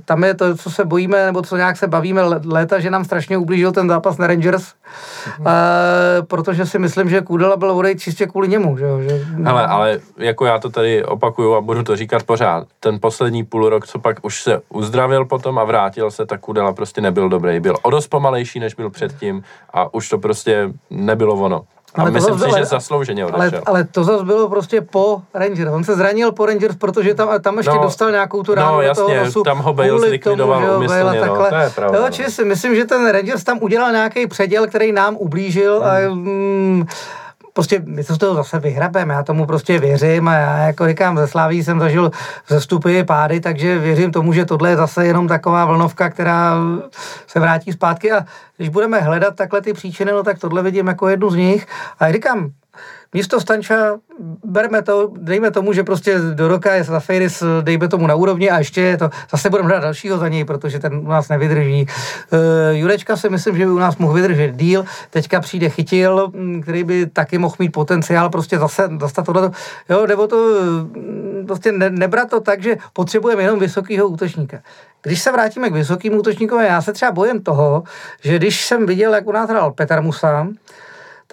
tam 0.06 0.24
je 0.24 0.34
to, 0.34 0.58
co 0.58 0.72
se 0.72 0.86
bojíme, 0.86 1.26
nebo 1.26 1.42
co 1.42 1.58
nějak 1.58 1.78
se 1.78 1.88
bavíme 1.88 2.22
léta, 2.46 2.80
že 2.80 2.90
nám 2.90 3.06
strašně 3.06 3.38
ublížil 3.38 3.72
ten 3.72 3.88
zápas 3.88 4.18
na 4.18 4.28
Rangers, 4.28 4.64
mm-hmm. 4.64 5.48
e, 5.48 6.22
protože 6.22 6.66
si 6.66 6.80
myslím, 6.80 7.10
že 7.10 7.22
Kůdela 7.22 7.58
byl 7.58 7.72
odejít 7.72 8.00
čistě 8.00 8.28
kvůli 8.28 8.48
němu. 8.48 8.78
Že, 8.78 8.86
že, 9.04 9.22
ale, 9.46 9.68
ale 9.68 10.00
jako 10.18 10.46
já 10.46 10.60
to 10.60 10.70
tady 10.70 11.04
opakuju 11.04 11.54
a 11.54 11.62
budu 11.62 11.84
to 11.84 11.96
říkat 11.96 12.24
pořád, 12.24 12.68
ten 12.80 13.00
poslední 13.00 13.44
půl 13.44 13.70
rok, 13.70 13.88
co 13.88 14.00
pak 14.00 14.18
už 14.22 14.44
se 14.44 14.62
uzdravil 14.70 15.26
potom 15.26 15.60
a 15.60 15.64
vrátil 15.64 16.12
se, 16.12 16.26
tak 16.26 16.40
Kůdela 16.40 16.74
prostě 16.74 17.02
nebyl 17.02 17.30
dobrý. 17.30 17.60
Byl 17.60 17.76
o 17.82 17.90
dost 17.90 18.08
pomalejší, 18.08 18.60
než 18.60 18.74
byl 18.74 18.90
předtím 18.94 19.44
a 19.74 19.94
už 19.94 20.10
to 20.10 20.18
prostě 20.18 20.70
nebylo 20.90 21.36
ono. 21.36 21.64
A 21.96 22.02
ale 22.02 22.12
myslím 22.12 22.40
si, 22.40 22.46
že 22.58 22.66
zaslouženě 22.66 23.26
odešel. 23.26 23.42
Ale, 23.42 23.62
ale 23.66 23.84
to 23.84 24.04
zase 24.04 24.26
bylo 24.26 24.50
prostě 24.50 24.82
po 24.82 25.22
Rangers. 25.34 25.72
On 25.72 25.84
se 25.84 25.96
zranil 25.96 26.32
po 26.32 26.46
Rangers, 26.46 26.76
protože 26.76 27.14
tam, 27.14 27.42
tam 27.42 27.58
ještě 27.58 27.74
no, 27.74 27.84
dostal 27.84 28.12
nějakou 28.12 28.44
tu 28.44 28.56
ránu 28.56 28.74
no, 28.74 28.82
jasně, 28.82 29.04
toho 29.04 29.26
nosu. 29.26 29.44
tam 29.44 29.60
ho 29.60 29.74
Bale 29.74 30.00
zlikvidoval 30.00 30.62
tomu, 30.62 30.78
umyslně, 30.78 31.22
no, 31.22 31.36
to 31.50 31.56
je 31.56 31.70
pravda. 31.70 31.98
Jo, 32.00 32.06
no. 32.20 32.30
si 32.30 32.46
myslím, 32.46 32.76
že 32.76 32.86
ten 32.86 33.10
Rangers 33.10 33.44
tam 33.44 33.58
udělal 33.62 33.92
nějaký 33.92 34.28
předěl, 34.28 34.68
který 34.68 34.92
nám 34.92 35.16
ublížil 35.16 35.80
hmm. 35.80 35.90
a 35.90 36.14
mm, 36.16 36.86
prostě 37.54 37.82
my 37.86 38.04
to 38.04 38.16
z 38.16 38.18
toho 38.18 38.36
zase 38.36 38.60
vyhrabeme, 38.60 39.14
já 39.14 39.24
tomu 39.24 39.46
prostě 39.46 39.80
věřím 39.80 40.28
a 40.28 40.34
já 40.34 40.58
jako 40.58 40.88
říkám, 40.88 41.18
ze 41.18 41.28
Slaví 41.28 41.64
jsem 41.64 41.80
zažil 41.80 42.12
zestupy, 42.48 43.04
pády, 43.04 43.40
takže 43.40 43.80
věřím 43.80 44.12
tomu, 44.12 44.34
že 44.34 44.46
tohle 44.46 44.70
je 44.70 44.78
zase 44.78 45.06
jenom 45.06 45.28
taková 45.28 45.66
vlnovka, 45.66 46.10
která 46.10 46.56
se 47.28 47.40
vrátí 47.40 47.72
zpátky. 47.72 48.12
A 48.12 48.26
když 48.58 48.70
budeme 48.70 49.00
hledat 49.00 49.36
takhle 49.36 49.62
ty 49.62 49.74
příčiny, 49.74 50.12
no 50.12 50.24
tak 50.24 50.40
tohle 50.40 50.64
vidím 50.64 50.88
jako 50.88 51.08
jednu 51.08 51.30
z 51.30 51.36
nich. 51.36 51.68
A 52.00 52.12
říkám, 52.12 52.52
místo 53.14 53.42
Stanča 53.42 54.00
berme 54.44 54.82
to, 54.82 55.12
dejme 55.18 55.52
tomu, 55.52 55.74
že 55.74 55.84
prostě 55.84 56.20
do 56.34 56.48
roka 56.48 56.74
je 56.74 56.84
Zafiris, 56.84 57.44
dejme 57.62 57.88
tomu 57.88 58.08
na 58.08 58.16
úrovni 58.16 58.50
a 58.50 58.58
ještě 58.58 58.98
to, 58.98 59.10
zase 59.32 59.50
budeme 59.50 59.70
hrát 59.70 59.80
dalšího 59.80 60.18
za 60.18 60.28
něj, 60.28 60.46
protože 60.46 60.80
ten 60.80 60.94
u 60.94 61.08
nás 61.08 61.30
nevydrží. 61.30 61.88
Uh, 62.32 62.40
Jurečka 62.72 63.18
si 63.18 63.30
myslím, 63.30 63.58
že 63.58 63.66
by 63.66 63.72
u 63.72 63.80
nás 63.80 63.98
mohl 63.98 64.14
vydržet 64.14 64.56
díl, 64.56 64.86
teďka 65.10 65.40
přijde 65.40 65.70
Chytil, 65.70 66.32
mm, 66.34 66.62
který 66.62 66.84
by 66.84 67.06
taky 67.06 67.38
mohl 67.38 67.56
mít 67.60 67.70
potenciál 67.70 68.30
prostě 68.30 68.60
zase 68.60 68.88
dostat 68.88 69.26
tohle. 69.26 69.52
Jo, 69.90 70.08
nebo 70.08 70.28
to 70.28 70.38
mm, 70.38 71.44
prostě 71.48 71.72
ne, 71.72 71.90
nebrat 71.90 72.30
to 72.30 72.40
tak, 72.40 72.64
že 72.64 72.78
potřebujeme 72.94 73.44
jenom 73.44 73.60
vysokého 73.60 74.08
útočníka. 74.08 74.58
Když 75.02 75.22
se 75.22 75.32
vrátíme 75.32 75.70
k 75.70 75.74
vysokým 75.74 76.18
útočníkům, 76.18 76.62
já 76.62 76.82
se 76.82 76.94
třeba 76.94 77.12
bojím 77.12 77.44
toho, 77.44 77.84
že 78.22 78.38
když 78.38 78.66
jsem 78.66 78.86
viděl, 78.86 79.14
jak 79.14 79.28
u 79.28 79.32
nás 79.32 79.50
hrál 79.50 79.72
Petr 79.72 80.02
Musa, 80.02 80.48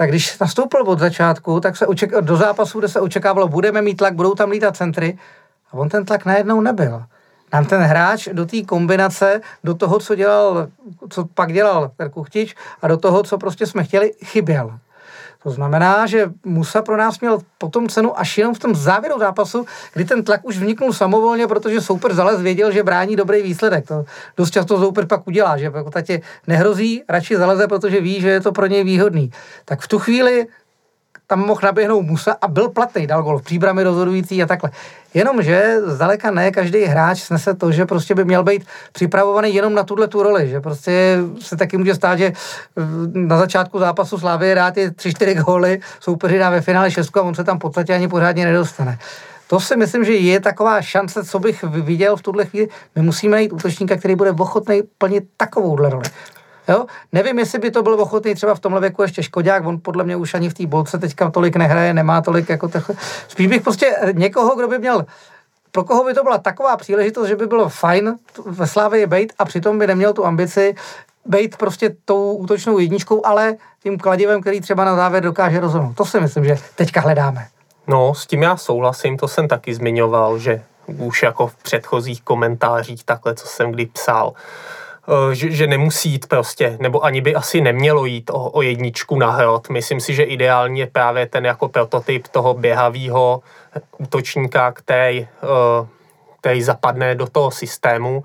tak 0.00 0.08
když 0.08 0.38
nastoupil 0.38 0.82
od 0.82 0.98
začátku, 0.98 1.60
tak 1.60 1.76
se 1.76 1.86
oček, 1.86 2.10
do 2.20 2.36
zápasu, 2.36 2.78
kde 2.78 2.88
se 2.88 3.00
očekávalo, 3.00 3.48
budeme 3.48 3.82
mít 3.82 3.94
tlak, 3.94 4.14
budou 4.14 4.34
tam 4.34 4.50
lítat 4.50 4.76
centry, 4.76 5.18
a 5.70 5.74
on 5.74 5.88
ten 5.88 6.04
tlak 6.04 6.24
najednou 6.24 6.60
nebyl. 6.60 7.02
Nám 7.52 7.64
ten 7.64 7.80
hráč 7.80 8.28
do 8.32 8.46
té 8.46 8.62
kombinace, 8.62 9.40
do 9.64 9.74
toho, 9.74 9.98
co 9.98 10.14
dělal, 10.14 10.68
co 11.10 11.24
pak 11.24 11.52
dělal 11.52 11.90
Kuchtič 12.10 12.54
a 12.82 12.88
do 12.88 12.96
toho, 12.96 13.22
co 13.22 13.38
prostě 13.38 13.66
jsme 13.66 13.84
chtěli, 13.84 14.12
chyběl. 14.24 14.78
To 15.42 15.50
znamená, 15.50 16.06
že 16.06 16.30
Musa 16.44 16.82
pro 16.82 16.96
nás 16.96 17.20
měl 17.20 17.38
potom 17.58 17.88
cenu 17.88 18.18
až 18.18 18.38
jenom 18.38 18.54
v 18.54 18.58
tom 18.58 18.74
závěru 18.74 19.18
zápasu, 19.18 19.66
kdy 19.94 20.04
ten 20.04 20.24
tlak 20.24 20.40
už 20.44 20.58
vniknul 20.58 20.92
samovolně, 20.92 21.46
protože 21.46 21.80
souper 21.80 22.14
zalez 22.14 22.40
věděl, 22.40 22.72
že 22.72 22.82
brání 22.82 23.16
dobrý 23.16 23.42
výsledek. 23.42 23.88
To 23.88 24.04
dost 24.36 24.50
často 24.50 24.78
souper 24.78 25.06
pak 25.06 25.26
udělá, 25.26 25.56
že 25.56 25.70
v 25.70 25.84
podstatě 25.84 26.20
nehrozí, 26.46 27.02
radši 27.08 27.36
zaleze, 27.36 27.68
protože 27.68 28.00
ví, 28.00 28.20
že 28.20 28.28
je 28.28 28.40
to 28.40 28.52
pro 28.52 28.66
něj 28.66 28.84
výhodný. 28.84 29.30
Tak 29.64 29.80
v 29.80 29.88
tu 29.88 29.98
chvíli 29.98 30.46
tam 31.30 31.46
mohl 31.46 31.60
naběhnout 31.62 32.06
Musa 32.06 32.36
a 32.40 32.48
byl 32.48 32.68
platný, 32.68 33.06
dal 33.06 33.22
gol 33.22 33.38
v 33.38 33.42
příbrami 33.42 33.82
rozhodující 33.82 34.42
a 34.42 34.46
takhle. 34.46 34.70
Jenomže 35.14 35.76
zdaleka 35.86 36.30
ne 36.30 36.50
každý 36.50 36.84
hráč 36.84 37.22
snese 37.22 37.54
to, 37.54 37.72
že 37.72 37.86
prostě 37.86 38.14
by 38.14 38.24
měl 38.24 38.42
být 38.42 38.66
připravovaný 38.92 39.54
jenom 39.54 39.74
na 39.74 39.84
tuhle 39.84 40.08
tu 40.08 40.22
roli, 40.22 40.48
že 40.48 40.60
prostě 40.60 41.18
se 41.40 41.56
taky 41.56 41.76
může 41.76 41.94
stát, 41.94 42.18
že 42.18 42.26
eh, 42.26 42.82
na 43.14 43.38
začátku 43.38 43.78
zápasu 43.78 44.18
Slávy 44.18 44.54
rád 44.54 44.76
je 44.76 44.90
3-4 44.90 45.44
góly, 45.44 45.80
soupeři 46.00 46.38
dá 46.38 46.50
ve 46.50 46.60
finále 46.60 46.90
6 46.90 47.16
a 47.16 47.22
on 47.22 47.34
se 47.34 47.44
tam 47.44 47.56
v 47.56 47.60
podstatě 47.60 47.94
ani 47.94 48.08
pořádně 48.08 48.44
nedostane. 48.44 48.98
To 49.46 49.60
si 49.60 49.76
myslím, 49.76 50.04
že 50.04 50.12
je 50.12 50.40
taková 50.40 50.82
šance, 50.82 51.24
co 51.24 51.38
bych 51.38 51.62
viděl 51.62 52.16
v 52.16 52.22
tuhle 52.22 52.44
chvíli. 52.44 52.68
My 52.96 53.02
musíme 53.02 53.32
najít 53.32 53.52
útočníka, 53.52 53.96
který 53.96 54.14
bude 54.14 54.30
ochotný 54.30 54.82
plnit 54.98 55.24
takovou 55.36 55.76
roli. 55.76 56.04
Jo? 56.70 56.86
Nevím, 57.12 57.38
jestli 57.38 57.58
by 57.58 57.70
to 57.70 57.82
byl 57.82 57.94
ochotný 57.94 58.34
třeba 58.34 58.54
v 58.54 58.60
tomhle 58.60 58.80
věku 58.80 59.02
ještě 59.02 59.22
Škodák, 59.22 59.66
on 59.66 59.80
podle 59.80 60.04
mě 60.04 60.16
už 60.16 60.34
ani 60.34 60.48
v 60.48 60.54
té 60.54 60.66
bolce 60.66 60.98
teďka 60.98 61.30
tolik 61.30 61.56
nehraje, 61.56 61.94
nemá 61.94 62.20
tolik 62.20 62.48
jako 62.48 62.68
tech... 62.68 62.90
Spíš 63.28 63.46
bych 63.46 63.62
prostě 63.62 63.96
někoho, 64.12 64.56
kdo 64.56 64.68
by 64.68 64.78
měl 64.78 65.06
pro 65.72 65.84
koho 65.84 66.04
by 66.04 66.14
to 66.14 66.22
byla 66.22 66.38
taková 66.38 66.76
příležitost, 66.76 67.28
že 67.28 67.36
by 67.36 67.46
bylo 67.46 67.68
fajn 67.68 68.16
ve 68.46 68.66
Slávě 68.66 69.06
být 69.06 69.32
a 69.38 69.44
přitom 69.44 69.78
by 69.78 69.86
neměl 69.86 70.12
tu 70.12 70.26
ambici 70.26 70.74
být 71.26 71.56
prostě 71.56 71.96
tou 72.04 72.32
útočnou 72.32 72.78
jedničkou, 72.78 73.26
ale 73.26 73.54
tím 73.82 73.98
kladivem, 73.98 74.40
který 74.40 74.60
třeba 74.60 74.84
na 74.84 74.96
závěr 74.96 75.22
dokáže 75.22 75.60
rozhodnout. 75.60 75.96
To 75.96 76.04
si 76.04 76.20
myslím, 76.20 76.44
že 76.44 76.58
teďka 76.74 77.00
hledáme. 77.00 77.46
No, 77.86 78.14
s 78.14 78.26
tím 78.26 78.42
já 78.42 78.56
souhlasím, 78.56 79.16
to 79.16 79.28
jsem 79.28 79.48
taky 79.48 79.74
zmiňoval, 79.74 80.38
že 80.38 80.62
už 80.86 81.22
jako 81.22 81.46
v 81.46 81.54
předchozích 81.54 82.22
komentářích 82.22 83.04
takhle, 83.04 83.34
co 83.34 83.46
jsem 83.46 83.72
kdy 83.72 83.86
psal, 83.86 84.32
že, 85.32 85.50
že 85.50 85.66
nemusí 85.66 86.10
jít 86.10 86.26
prostě, 86.26 86.76
nebo 86.80 87.04
ani 87.04 87.20
by 87.20 87.34
asi 87.34 87.60
nemělo 87.60 88.04
jít 88.04 88.30
o, 88.30 88.50
o 88.50 88.62
jedničku 88.62 89.18
na 89.18 89.30
hrot. 89.30 89.68
Myslím 89.68 90.00
si, 90.00 90.14
že 90.14 90.22
ideální 90.22 90.80
je 90.80 90.86
právě 90.86 91.26
ten 91.26 91.46
jako 91.46 91.68
prototyp 91.68 92.28
toho 92.28 92.54
běhavého 92.54 93.42
útočníka, 93.98 94.72
který, 94.72 95.20
eh, 95.20 95.86
který 96.40 96.62
zapadne 96.62 97.14
do 97.14 97.26
toho 97.26 97.50
systému. 97.50 98.24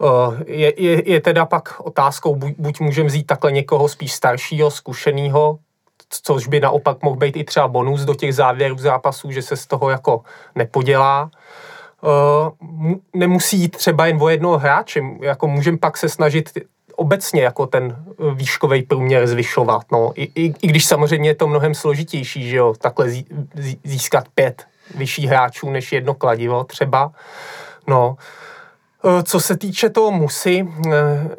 Eh, 0.00 0.44
je, 0.46 0.82
je, 0.82 1.10
je 1.10 1.20
teda 1.20 1.46
pak 1.46 1.80
otázkou, 1.80 2.34
buď, 2.36 2.54
buď 2.58 2.80
můžeme 2.80 3.08
vzít 3.08 3.26
takhle 3.26 3.52
někoho 3.52 3.88
spíš 3.88 4.12
staršího, 4.12 4.70
zkušeného, 4.70 5.58
což 6.08 6.48
by 6.48 6.60
naopak 6.60 7.02
mohl 7.02 7.16
být 7.16 7.36
i 7.36 7.44
třeba 7.44 7.68
bonus 7.68 8.00
do 8.00 8.14
těch 8.14 8.34
závěrů 8.34 8.78
zápasů, 8.78 9.30
že 9.30 9.42
se 9.42 9.56
z 9.56 9.66
toho 9.66 9.90
jako 9.90 10.22
nepodělá, 10.54 11.30
uh, 12.02 12.92
nemusí 13.14 13.58
jít 13.58 13.76
třeba 13.76 14.06
jen 14.06 14.22
o 14.22 14.28
jednoho 14.28 14.58
hráče, 14.58 15.02
jako 15.20 15.46
můžeme 15.46 15.78
pak 15.78 15.96
se 15.96 16.08
snažit 16.08 16.50
obecně 16.96 17.42
jako 17.42 17.66
ten 17.66 17.96
výškový 18.34 18.82
průměr 18.82 19.26
zvyšovat, 19.26 19.82
no. 19.92 20.12
I, 20.14 20.22
i, 20.34 20.54
I 20.62 20.66
když 20.66 20.86
samozřejmě 20.86 21.30
je 21.30 21.34
to 21.34 21.48
mnohem 21.48 21.74
složitější, 21.74 22.48
že 22.48 22.56
jo, 22.56 22.74
takhle 22.78 23.10
zí, 23.10 23.26
získat 23.84 24.24
pět 24.34 24.64
vyšších 24.94 25.26
hráčů 25.26 25.70
než 25.70 25.92
jedno 25.92 26.14
kladivo 26.14 26.64
třeba, 26.64 27.12
no. 27.86 28.16
Eh, 29.04 29.22
co 29.22 29.40
se 29.40 29.56
týče 29.56 29.90
toho 29.90 30.10
musy, 30.10 30.68
eh, 30.86 30.92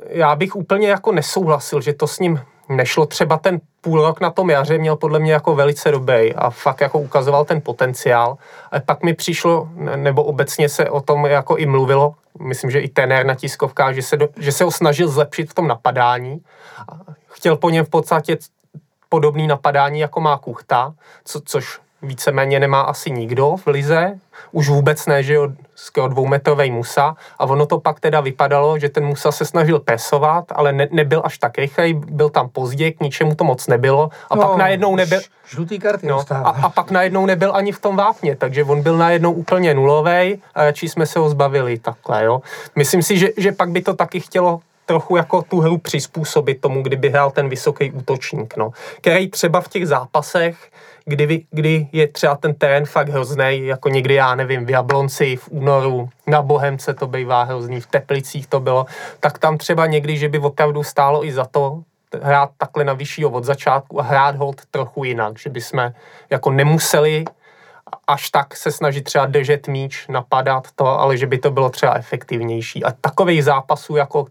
já 0.09 0.35
bych 0.35 0.55
úplně 0.55 0.87
jako 0.87 1.11
nesouhlasil, 1.11 1.81
že 1.81 1.93
to 1.93 2.07
s 2.07 2.19
ním 2.19 2.39
nešlo 2.70 3.05
třeba 3.05 3.38
ten 3.38 3.59
půl 3.82 4.01
rok 4.01 4.22
na 4.22 4.30
tom 4.30 4.49
jaře 4.49 4.78
měl 4.78 4.95
podle 4.95 5.20
mě 5.20 5.34
jako 5.34 5.55
velice 5.55 5.91
dobrý 5.91 6.34
a 6.34 6.49
fakt 6.49 6.82
jako 6.82 6.99
ukazoval 6.99 7.45
ten 7.45 7.61
potenciál. 7.61 8.38
A 8.72 8.80
pak 8.80 9.03
mi 9.03 9.13
přišlo, 9.13 9.70
nebo 9.95 10.24
obecně 10.24 10.70
se 10.70 10.89
o 10.89 11.01
tom 11.01 11.26
jako 11.26 11.55
i 11.55 11.65
mluvilo, 11.65 12.15
myslím, 12.39 12.72
že 12.72 12.80
i 12.80 12.89
tenér 12.89 13.26
na 13.26 13.36
tiskovkách, 13.36 13.95
že 13.95 14.01
se, 14.01 14.18
do, 14.18 14.28
že 14.38 14.51
se 14.51 14.63
ho 14.63 14.72
snažil 14.72 15.07
zlepšit 15.07 15.51
v 15.51 15.53
tom 15.53 15.68
napadání. 15.68 16.41
Chtěl 17.28 17.55
po 17.55 17.70
něm 17.70 17.86
v 17.86 17.89
podstatě 17.89 18.38
podobný 19.09 19.47
napadání, 19.47 19.99
jako 19.99 20.22
má 20.22 20.38
Kuchta, 20.38 20.93
co, 21.26 21.41
což 21.45 21.80
víceméně 22.07 22.59
nemá 22.59 22.81
asi 22.81 23.11
nikdo 23.11 23.55
v 23.57 23.67
lize, 23.67 24.19
už 24.51 24.69
vůbec 24.69 25.05
ne, 25.05 25.23
že 25.23 25.33
jo, 25.33 25.47
dvoumetrový 26.07 26.71
Musa. 26.71 27.15
A 27.39 27.45
ono 27.45 27.65
to 27.65 27.79
pak 27.79 27.99
teda 27.99 28.21
vypadalo, 28.21 28.79
že 28.79 28.89
ten 28.89 29.05
Musa 29.05 29.31
se 29.31 29.45
snažil 29.45 29.79
pesovat, 29.79 30.45
ale 30.55 30.73
ne, 30.73 30.87
nebyl 30.91 31.21
až 31.23 31.37
tak 31.37 31.57
rychlej, 31.57 31.93
byl 31.93 32.29
tam 32.29 32.49
pozdě, 32.49 32.91
k 32.91 32.99
ničemu 32.99 33.35
to 33.35 33.43
moc 33.43 33.67
nebylo. 33.67 34.09
A 34.29 34.35
no, 34.35 34.41
pak 34.41 34.57
najednou 34.57 34.95
nebyl... 34.95 35.21
Žlutý 35.49 35.79
karty 35.79 36.07
no, 36.07 36.25
a, 36.29 36.49
a, 36.49 36.69
pak 36.69 36.91
najednou 36.91 37.25
nebyl 37.25 37.55
ani 37.55 37.71
v 37.71 37.79
tom 37.79 37.95
vápně, 37.95 38.35
takže 38.35 38.63
on 38.63 38.81
byl 38.81 38.97
najednou 38.97 39.31
úplně 39.31 39.73
nulovej. 39.73 40.39
A 40.55 40.63
radši 40.63 40.89
jsme 40.89 41.05
se 41.05 41.19
ho 41.19 41.29
zbavili 41.29 41.79
takhle, 41.79 42.23
jo. 42.23 42.41
Myslím 42.75 43.01
si, 43.01 43.17
že, 43.17 43.29
že 43.37 43.51
pak 43.51 43.69
by 43.69 43.81
to 43.81 43.93
taky 43.93 44.19
chtělo 44.19 44.59
trochu 44.85 45.15
jako 45.15 45.41
tu 45.41 45.59
hru 45.59 45.77
přizpůsobit 45.77 46.61
tomu, 46.61 46.81
kdyby 46.81 47.09
hrál 47.09 47.31
ten 47.31 47.49
vysoký 47.49 47.91
útočník, 47.91 48.57
no. 48.57 48.71
Který 49.01 49.29
třeba 49.29 49.61
v 49.61 49.67
těch 49.67 49.87
zápasech 49.87 50.57
kdy, 51.07 51.45
kdy 51.51 51.87
je 51.91 52.07
třeba 52.07 52.35
ten 52.35 52.53
terén 52.53 52.85
fakt 52.85 53.09
hrozný, 53.09 53.65
jako 53.65 53.89
někdy, 53.89 54.13
já 54.13 54.35
nevím, 54.35 54.65
v 54.65 54.69
Jablonci 54.69 55.35
v 55.35 55.47
únoru, 55.51 56.09
na 56.27 56.41
Bohemce 56.41 56.93
to 56.93 57.07
bývá 57.07 57.43
hrozný, 57.43 57.81
v 57.81 57.87
Teplicích 57.87 58.47
to 58.47 58.59
bylo, 58.59 58.85
tak 59.19 59.39
tam 59.39 59.57
třeba 59.57 59.85
někdy, 59.85 60.17
že 60.17 60.29
by 60.29 60.39
opravdu 60.39 60.83
stálo 60.83 61.25
i 61.25 61.31
za 61.31 61.45
to 61.45 61.83
hrát 62.21 62.49
takhle 62.57 62.83
na 62.83 62.93
vyššího 62.93 63.29
od 63.29 63.43
začátku 63.43 63.99
a 63.99 64.03
hrát 64.03 64.35
hold 64.35 64.61
trochu 64.71 65.03
jinak, 65.03 65.39
že 65.39 65.49
by 65.49 65.61
jsme 65.61 65.93
jako 66.29 66.51
nemuseli 66.51 67.25
až 68.07 68.29
tak 68.29 68.55
se 68.55 68.71
snažit 68.71 69.01
třeba 69.01 69.25
držet 69.25 69.67
míč, 69.67 70.07
napadat 70.07 70.67
to, 70.75 70.85
ale 70.85 71.17
že 71.17 71.27
by 71.27 71.37
to 71.37 71.51
bylo 71.51 71.69
třeba 71.69 71.93
efektivnější. 71.93 72.83
A 72.83 72.91
takových 72.91 73.43
zápasů 73.43 73.95
jako 73.95 74.25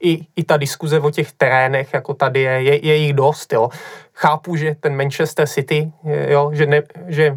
i, 0.00 0.26
i 0.36 0.44
ta 0.44 0.56
diskuze 0.56 1.00
o 1.00 1.10
těch 1.10 1.32
terénech, 1.32 1.94
jako 1.94 2.14
tady 2.14 2.40
je, 2.40 2.62
je, 2.62 2.86
je 2.86 2.96
jich 2.96 3.12
dost, 3.12 3.52
jo. 3.52 3.68
Chápu, 4.18 4.56
že 4.56 4.76
ten 4.80 4.96
Manchester 4.96 5.46
City, 5.46 5.92
jo, 6.28 6.50
že, 6.54 6.66
ne, 6.66 6.82
že 7.06 7.36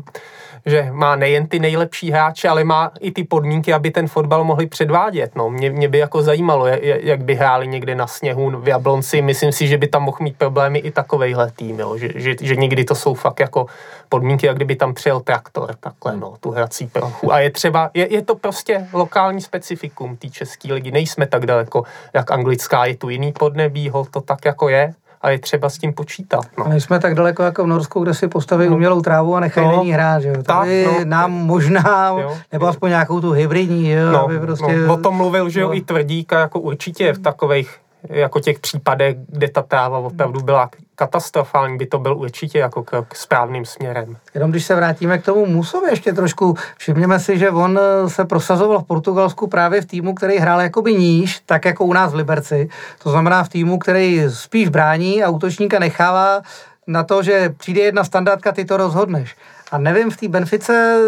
že 0.66 0.88
má 0.92 1.16
nejen 1.16 1.48
ty 1.48 1.60
nejlepší 1.60 2.12
hráče, 2.12 2.50
ale 2.50 2.64
má 2.64 2.92
i 3.00 3.12
ty 3.12 3.24
podmínky, 3.24 3.74
aby 3.74 3.92
ten 3.92 4.08
fotbal 4.08 4.44
mohli 4.44 4.68
předvádět. 4.68 5.36
No, 5.36 5.50
mě, 5.50 5.70
mě 5.70 5.88
by 5.88 5.98
jako 5.98 6.22
zajímalo, 6.22 6.68
jak 6.82 7.24
by 7.24 7.36
hráli 7.36 7.68
někde 7.68 7.96
na 7.96 8.08
sněhu 8.08 8.62
v 8.62 8.68
Jablonci. 8.68 9.22
Myslím 9.22 9.52
si, 9.52 9.68
že 9.68 9.78
by 9.78 9.88
tam 9.88 10.04
mohl 10.04 10.18
mít 10.20 10.38
problémy 10.38 10.80
i 10.80 10.92
takovejhle 10.92 11.52
tým, 11.52 11.80
jo? 11.80 11.98
Že, 11.98 12.10
že, 12.16 12.36
že, 12.42 12.56
někdy 12.56 12.84
to 12.84 12.96
jsou 12.96 13.14
fakt 13.14 13.40
jako 13.40 13.66
podmínky, 14.10 14.46
jak 14.46 14.56
kdyby 14.56 14.76
tam 14.76 14.94
přijel 14.94 15.20
traktor, 15.20 15.76
takhle, 15.80 16.18
no, 16.18 16.34
tu 16.40 16.52
hrací 16.52 16.88
plochu. 16.88 17.34
A 17.34 17.40
je 17.40 17.50
třeba, 17.50 17.92
je, 17.94 18.14
je 18.14 18.22
to 18.22 18.36
prostě 18.36 18.88
lokální 18.94 19.42
specifikum 19.42 20.18
té 20.18 20.30
české 20.30 20.74
ligy. 20.74 20.92
Nejsme 20.92 21.28
tak 21.28 21.46
daleko, 21.46 21.84
jak 22.14 22.32
anglická, 22.32 22.86
je 22.86 22.96
tu 22.96 23.10
jiný 23.10 23.32
podnebí, 23.32 23.90
hol 23.90 24.06
to 24.06 24.22
tak 24.22 24.46
jako 24.46 24.70
je 24.70 24.94
a 25.22 25.30
je 25.30 25.40
třeba 25.40 25.70
s 25.70 25.78
tím 25.78 25.94
počítat. 25.94 26.46
No. 26.58 26.66
A 26.66 26.70
nejsme 26.70 27.00
tak 27.00 27.16
daleko 27.16 27.44
jako 27.44 27.64
v 27.64 27.68
Norsku, 27.68 28.00
kde 28.00 28.14
si 28.14 28.28
postaví 28.28 28.70
no. 28.70 28.76
umělou 28.76 29.02
trávu 29.02 29.36
a 29.36 29.40
nechají 29.40 29.68
no. 29.68 29.78
na 29.78 29.84
ní 29.84 29.92
hrát, 29.92 30.22
že 30.22 30.28
jo? 30.28 30.44
Tady 30.44 30.86
tak, 30.86 31.00
no. 31.00 31.06
nám 31.06 31.32
možná, 31.32 32.10
jo. 32.22 32.38
nebo 32.52 32.68
aspoň 32.68 32.90
nějakou 32.90 33.22
tu 33.22 33.32
hybridní, 33.32 33.92
jo? 33.92 34.12
No, 34.12 34.24
aby 34.24 34.40
prostě... 34.40 34.78
no. 34.78 34.94
O 34.94 34.98
tom 34.98 35.16
mluvil, 35.16 35.50
že 35.50 35.62
jo, 35.62 35.68
no. 35.68 35.76
i 35.76 35.82
Tvrdíka, 35.82 36.40
jako 36.40 36.60
určitě 36.60 37.14
v 37.14 37.20
takových 37.20 37.78
jako 38.04 38.40
těch 38.40 38.60
případech, 38.60 39.18
kde 39.28 39.48
ta 39.50 39.62
tráva 39.62 39.98
opravdu 39.98 40.42
byla 40.42 40.70
katastrofální, 40.96 41.78
by 41.78 41.86
to 41.86 42.00
byl 42.00 42.18
určitě 42.18 42.60
jako 42.60 42.84
krok 42.84 43.16
správným 43.16 43.66
směrem. 43.66 44.18
Jenom 44.34 44.52
když 44.52 44.66
se 44.66 44.76
vrátíme 44.76 45.18
k 45.18 45.26
tomu 45.26 45.46
Musovi 45.46 45.90
ještě 45.90 46.14
trošku, 46.14 46.58
všimněme 46.78 47.20
si, 47.20 47.38
že 47.38 47.52
on 47.52 47.80
eh, 47.80 48.10
se 48.10 48.26
prosazoval 48.26 48.80
v 48.80 48.88
Portugalsku 48.88 49.48
právě 49.48 49.82
v 49.82 49.86
týmu, 49.86 50.14
který 50.14 50.38
hrál 50.38 50.62
jakoby 50.62 50.94
níž, 50.94 51.42
tak 51.46 51.66
jako 51.66 51.86
u 51.86 51.94
nás 51.94 52.12
v 52.12 52.16
Liberci. 52.16 52.70
To 53.04 53.12
znamená 53.12 53.44
v 53.44 53.50
týmu, 53.50 53.80
který 53.80 54.24
spíš 54.30 54.70
brání 54.70 55.24
a 55.24 55.30
útočníka 55.30 55.80
nechává 55.80 56.42
na 56.88 57.04
to, 57.04 57.24
že 57.24 57.54
přijde 57.58 57.82
jedna 57.82 58.04
standardka, 58.04 58.52
ty 58.52 58.66
to 58.66 58.78
rozhodneš. 58.78 59.36
A 59.72 59.78
nevím, 59.78 60.10
v 60.10 60.18
té 60.18 60.28
Benfice 60.28 61.00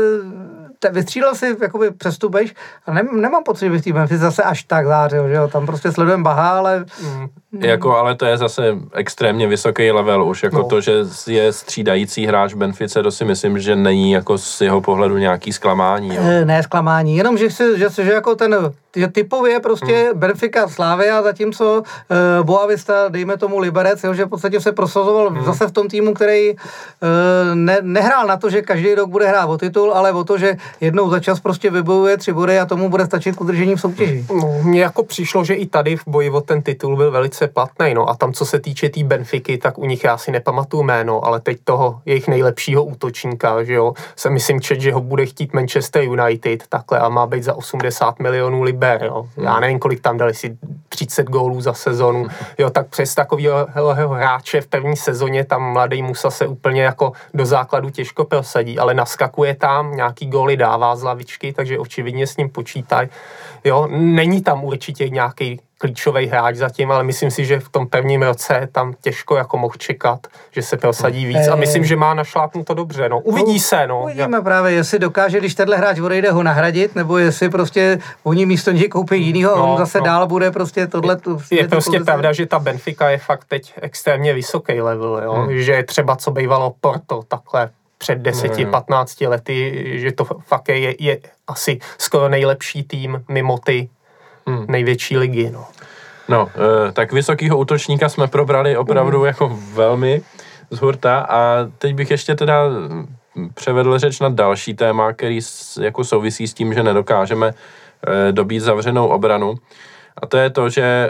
vystřílel 0.89 1.35
si 1.35 1.57
jakoby 1.61 1.91
přestupeš 1.91 2.53
a 2.85 2.93
ne, 2.93 3.03
nemám 3.11 3.43
pocit, 3.43 3.65
že 3.65 3.71
by 3.71 3.77
v 3.77 3.83
té 3.83 3.93
Memphis 3.93 4.19
zase 4.19 4.43
až 4.43 4.63
tak 4.63 4.87
zářil, 4.87 5.27
že 5.27 5.33
jo, 5.33 5.47
tam 5.47 5.65
prostě 5.65 5.91
sledujeme 5.91 6.23
Baha, 6.23 6.49
ale... 6.49 6.85
Mm. 7.03 7.27
Jako, 7.59 7.97
ale 7.97 8.15
to 8.15 8.25
je 8.25 8.37
zase 8.37 8.77
extrémně 8.93 9.47
vysoký 9.47 9.91
level 9.91 10.23
už, 10.23 10.43
jako 10.43 10.57
no. 10.57 10.63
to, 10.63 10.81
že 10.81 10.93
je 11.27 11.53
střídající 11.53 12.25
hráč 12.25 12.53
Benfice, 12.53 13.03
to 13.03 13.11
si 13.11 13.25
myslím, 13.25 13.59
že 13.59 13.75
není 13.75 14.11
jako 14.11 14.37
z 14.37 14.61
jeho 14.61 14.81
pohledu 14.81 15.17
nějaký 15.17 15.53
zklamání. 15.53 16.15
Jo? 16.15 16.21
E, 16.23 16.45
ne 16.45 16.63
zklamání, 16.63 17.17
jenom, 17.17 17.37
že, 17.37 17.49
si, 17.49 17.79
že, 17.79 17.89
že 18.03 18.11
jako 18.11 18.35
ten 18.35 18.71
že 18.95 19.07
typově 19.07 19.59
prostě 19.59 20.09
hmm. 20.11 20.19
Benfica 20.19 20.67
Slavia, 20.67 21.21
zatímco 21.21 21.83
uh, 21.83 22.45
Boavista, 22.45 23.09
dejme 23.09 23.37
tomu 23.37 23.59
Liberec, 23.59 24.03
jo, 24.03 24.13
že 24.13 24.25
v 24.25 24.29
podstatě 24.29 24.61
se 24.61 24.71
prosazoval 24.71 25.29
hmm. 25.29 25.45
zase 25.45 25.67
v 25.67 25.71
tom 25.71 25.87
týmu, 25.87 26.13
který 26.13 26.51
uh, 26.51 26.57
ne, 27.53 27.77
nehrál 27.81 28.27
na 28.27 28.37
to, 28.37 28.49
že 28.49 28.61
každý 28.61 28.95
rok 28.95 29.09
bude 29.09 29.27
hrát 29.27 29.45
o 29.45 29.57
titul, 29.57 29.93
ale 29.93 30.11
o 30.11 30.23
to, 30.23 30.37
že 30.37 30.57
jednou 30.81 31.09
za 31.09 31.19
čas 31.19 31.39
prostě 31.39 31.71
vybojuje 31.71 32.17
tři 32.17 32.33
body 32.33 32.59
a 32.59 32.65
tomu 32.65 32.89
bude 32.89 33.05
stačit 33.05 33.35
k 33.35 33.41
udržení 33.41 33.75
v 33.75 33.81
soutěži. 33.81 34.25
No, 34.29 34.59
mně 34.63 34.81
jako 34.81 35.03
přišlo, 35.03 35.43
že 35.43 35.53
i 35.53 35.65
tady 35.65 35.97
v 35.97 36.03
boji 36.07 36.29
o 36.29 36.41
ten 36.41 36.61
titul 36.61 36.95
byl 36.95 37.11
velice 37.11 37.40
platný, 37.47 37.93
no 37.93 38.09
a 38.09 38.15
tam, 38.15 38.33
co 38.33 38.45
se 38.45 38.59
týče 38.59 38.89
té 38.89 39.01
tý 39.01 39.03
Benfiky, 39.03 39.57
tak 39.57 39.77
u 39.77 39.85
nich 39.85 40.03
já 40.03 40.17
si 40.17 40.31
nepamatuju 40.31 40.83
jméno, 40.83 41.25
ale 41.25 41.39
teď 41.39 41.57
toho 41.63 42.01
jejich 42.05 42.27
nejlepšího 42.27 42.83
útočníka, 42.83 43.63
že 43.63 43.73
jo, 43.73 43.93
se 44.15 44.29
myslím 44.29 44.61
čet, 44.61 44.81
že 44.81 44.93
ho 44.93 45.01
bude 45.01 45.25
chtít 45.25 45.53
Manchester 45.53 46.03
United 46.03 46.67
takhle 46.69 46.99
a 46.99 47.09
má 47.09 47.27
být 47.27 47.43
za 47.43 47.53
80 47.53 48.19
milionů 48.19 48.63
liber, 48.63 49.03
jo. 49.03 49.25
Já 49.37 49.59
nevím, 49.59 49.79
kolik 49.79 50.01
tam 50.01 50.17
dali 50.17 50.33
si 50.33 50.57
30 50.89 51.23
gólů 51.23 51.61
za 51.61 51.73
sezonu, 51.73 52.27
jo, 52.57 52.69
tak 52.69 52.87
přes 52.87 53.15
takového 53.15 54.09
hráče 54.09 54.61
v 54.61 54.67
první 54.67 54.95
sezóně 54.95 55.45
tam 55.45 55.73
mladý 55.73 56.03
Musa 56.03 56.29
se 56.29 56.47
úplně 56.47 56.83
jako 56.83 57.11
do 57.33 57.45
základu 57.45 57.89
těžko 57.89 58.25
prosadí, 58.25 58.79
ale 58.79 58.93
naskakuje 58.93 59.55
tam, 59.55 59.95
nějaký 59.95 60.27
góly 60.27 60.57
dává 60.57 60.95
z 60.95 61.03
lavičky, 61.03 61.53
takže 61.53 61.79
očividně 61.79 62.27
s 62.27 62.37
ním 62.37 62.49
počítají. 62.49 63.09
Jo, 63.63 63.87
není 63.91 64.41
tam 64.41 64.63
určitě 64.63 65.09
nějaký 65.09 65.59
klíčový 65.81 66.27
hráč 66.27 66.55
zatím, 66.55 66.91
ale 66.91 67.03
myslím 67.03 67.31
si, 67.31 67.45
že 67.45 67.59
v 67.59 67.69
tom 67.69 67.87
prvním 67.87 68.21
roce 68.21 68.69
tam 68.71 68.93
těžko 69.01 69.35
jako 69.35 69.57
mohl 69.57 69.73
čekat, 69.77 70.27
že 70.51 70.61
se 70.61 70.77
prosadí 70.77 71.25
víc 71.25 71.47
a 71.47 71.55
myslím, 71.55 71.85
že 71.85 71.95
má 71.95 72.15
to 72.63 72.73
dobře, 72.73 73.09
no. 73.09 73.19
Uvidí 73.19 73.53
no, 73.53 73.59
se, 73.59 73.87
no. 73.87 74.03
Uvidíme 74.03 74.37
ja. 74.37 74.41
právě, 74.41 74.71
jestli 74.71 74.99
dokáže, 74.99 75.39
když 75.39 75.55
tenhle 75.55 75.77
hráč 75.77 75.99
odejde 75.99 76.31
ho 76.31 76.43
nahradit, 76.43 76.95
nebo 76.95 77.17
jestli 77.17 77.49
prostě 77.49 77.99
oni 78.23 78.45
místo 78.45 78.71
něj 78.71 78.87
koupí 78.87 79.25
jinýho 79.25 79.55
no, 79.55 79.63
a 79.63 79.67
on 79.67 79.77
zase 79.77 79.97
no. 79.97 80.05
dál 80.05 80.27
bude 80.27 80.51
prostě 80.51 80.87
tohle. 80.87 81.17
Je, 81.51 81.57
je 81.57 81.67
prostě 81.67 81.91
pozici. 81.91 82.05
pravda, 82.05 82.33
že 82.33 82.45
ta 82.45 82.59
Benfica 82.59 83.09
je 83.09 83.17
fakt 83.17 83.45
teď 83.47 83.73
extrémně 83.81 84.33
vysoký 84.33 84.81
level, 84.81 85.21
jo. 85.23 85.33
Hmm. 85.33 85.57
že 85.57 85.83
třeba 85.83 86.15
co 86.15 86.31
bývalo 86.31 86.75
Porto, 86.81 87.23
takhle 87.27 87.69
před 87.97 88.19
10-15 88.19 89.29
lety, 89.29 89.83
že 89.99 90.11
to 90.11 90.25
fakt 90.25 90.69
je, 90.69 91.03
je 91.03 91.17
asi 91.47 91.79
skoro 91.97 92.29
nejlepší 92.29 92.83
tým 92.83 93.23
mimo 93.29 93.57
ty 93.57 93.89
hmm. 94.47 94.65
největší 94.67 95.17
ligy. 95.17 95.49
No. 95.51 95.65
No, 96.29 96.49
e, 96.87 96.91
tak 96.91 97.11
vysokýho 97.11 97.57
útočníka 97.57 98.09
jsme 98.09 98.27
probrali 98.27 98.77
opravdu 98.77 99.17
hmm. 99.17 99.27
jako 99.27 99.59
velmi 99.73 100.21
z 100.71 100.79
hurta 100.79 101.19
a 101.19 101.67
teď 101.77 101.95
bych 101.95 102.11
ještě 102.11 102.35
teda 102.35 102.63
převedl 103.53 103.99
řeč 103.99 104.19
na 104.19 104.29
další 104.29 104.73
téma, 104.73 105.13
který 105.13 105.39
jako 105.81 106.03
souvisí 106.03 106.47
s 106.47 106.53
tím, 106.53 106.73
že 106.73 106.83
nedokážeme 106.83 107.47
e, 107.47 108.31
dobít 108.31 108.59
zavřenou 108.59 109.07
obranu. 109.07 109.55
A 110.17 110.25
to 110.25 110.37
je 110.37 110.49
to, 110.49 110.69
že 110.69 110.81
e, 110.83 111.09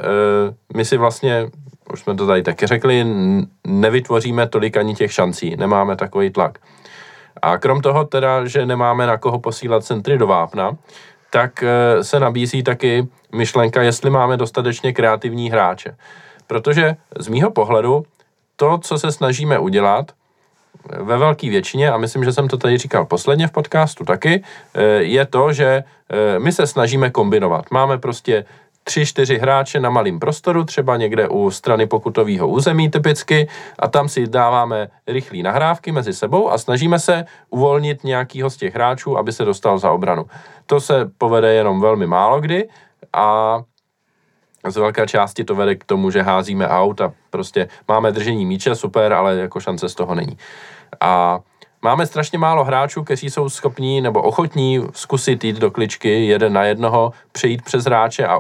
my 0.78 0.86
si 0.86 0.98
vlastně, 0.98 1.50
už 1.94 2.00
jsme 2.00 2.16
to 2.16 2.28
tady 2.28 2.44
taky 2.44 2.68
řekli, 2.68 3.06
nevytvoříme 3.68 4.48
tolik 4.48 4.78
ani 4.78 4.96
těch 4.96 5.14
šancí, 5.14 5.56
nemáme 5.56 5.96
takový 5.96 6.30
tlak. 6.30 6.58
A 7.42 7.58
krom 7.58 7.82
toho 7.82 8.04
teda, 8.06 8.46
že 8.46 8.66
nemáme 8.66 9.08
na 9.08 9.18
koho 9.18 9.40
posílat 9.40 9.84
centry 9.84 10.18
do 10.18 10.28
vápna, 10.28 10.72
tak 11.34 11.64
eh, 11.64 12.04
se 12.04 12.20
nabízí 12.20 12.64
taky 12.64 13.08
myšlenka, 13.36 13.82
jestli 13.82 14.10
máme 14.10 14.38
dostatečně 14.38 14.94
kreativní 14.94 15.52
hráče. 15.52 15.96
Protože 16.48 16.96
z 17.20 17.28
mýho 17.28 17.52
pohledu 17.52 18.04
to, 18.56 18.78
co 18.78 19.00
se 19.00 19.12
snažíme 19.12 19.60
udělat, 19.60 20.12
eh, 20.12 21.04
ve 21.04 21.18
velké 21.18 21.50
většině, 21.50 21.92
a 21.92 21.98
myslím, 21.98 22.24
že 22.24 22.32
jsem 22.32 22.48
to 22.48 22.58
tady 22.58 22.78
říkal 22.78 23.06
posledně 23.06 23.48
v 23.48 23.52
podcastu 23.52 24.06
taky, 24.06 24.44
eh, 24.74 24.84
je 25.04 25.26
to, 25.26 25.54
že 25.54 25.84
my 26.38 26.52
se 26.52 26.68
snažíme 26.68 27.10
kombinovat. 27.10 27.72
Máme 27.72 27.98
prostě 27.98 28.46
tři, 28.84 29.06
čtyři 29.06 29.38
hráče 29.38 29.80
na 29.80 29.90
malém 29.90 30.20
prostoru, 30.20 30.64
třeba 30.64 30.98
někde 30.98 31.28
u 31.28 31.52
strany 31.52 31.88
pokutového 31.88 32.48
území 32.48 32.90
typicky, 32.90 33.48
a 33.80 33.88
tam 33.88 34.10
si 34.10 34.28
dáváme 34.28 34.88
rychlé 35.08 35.44
nahrávky 35.44 35.92
mezi 35.92 36.14
sebou 36.14 36.52
a 36.52 36.58
snažíme 36.58 37.00
se 37.00 37.26
uvolnit 37.50 38.04
nějakýho 38.04 38.50
z 38.50 38.58
těch 38.58 38.76
hráčů, 38.76 39.18
aby 39.18 39.34
se 39.34 39.46
dostal 39.46 39.78
za 39.78 39.92
obranu. 39.92 40.26
To 40.66 40.80
se 40.80 41.12
povede 41.18 41.54
jenom 41.54 41.82
velmi 41.82 42.08
málo 42.08 42.42
kdy, 42.42 42.70
a 43.14 43.58
z 44.68 44.78
velké 44.78 45.08
části 45.08 45.44
to 45.44 45.56
vede 45.56 45.76
k 45.76 45.84
tomu, 45.84 46.12
že 46.12 46.22
házíme 46.22 46.68
aut 46.68 47.02
a 47.02 47.14
prostě 47.30 47.68
máme 47.88 48.12
držení 48.12 48.46
míče, 48.46 48.76
super, 48.76 49.14
ale 49.14 49.36
jako 49.36 49.60
šance 49.60 49.90
z 49.90 49.96
toho 49.96 50.16
není. 50.16 50.38
A 51.02 51.40
máme 51.82 52.06
strašně 52.06 52.38
málo 52.38 52.64
hráčů, 52.64 53.04
kteří 53.04 53.30
jsou 53.30 53.50
schopní 53.50 54.02
nebo 54.02 54.22
ochotní 54.22 54.88
zkusit 54.94 55.44
jít 55.44 55.56
do 55.56 55.72
kličky 55.72 56.26
jeden 56.26 56.54
na 56.54 56.64
jednoho, 56.64 57.12
přejít 57.32 57.62
přes 57.62 57.84
hráče 57.84 58.28
a 58.28 58.40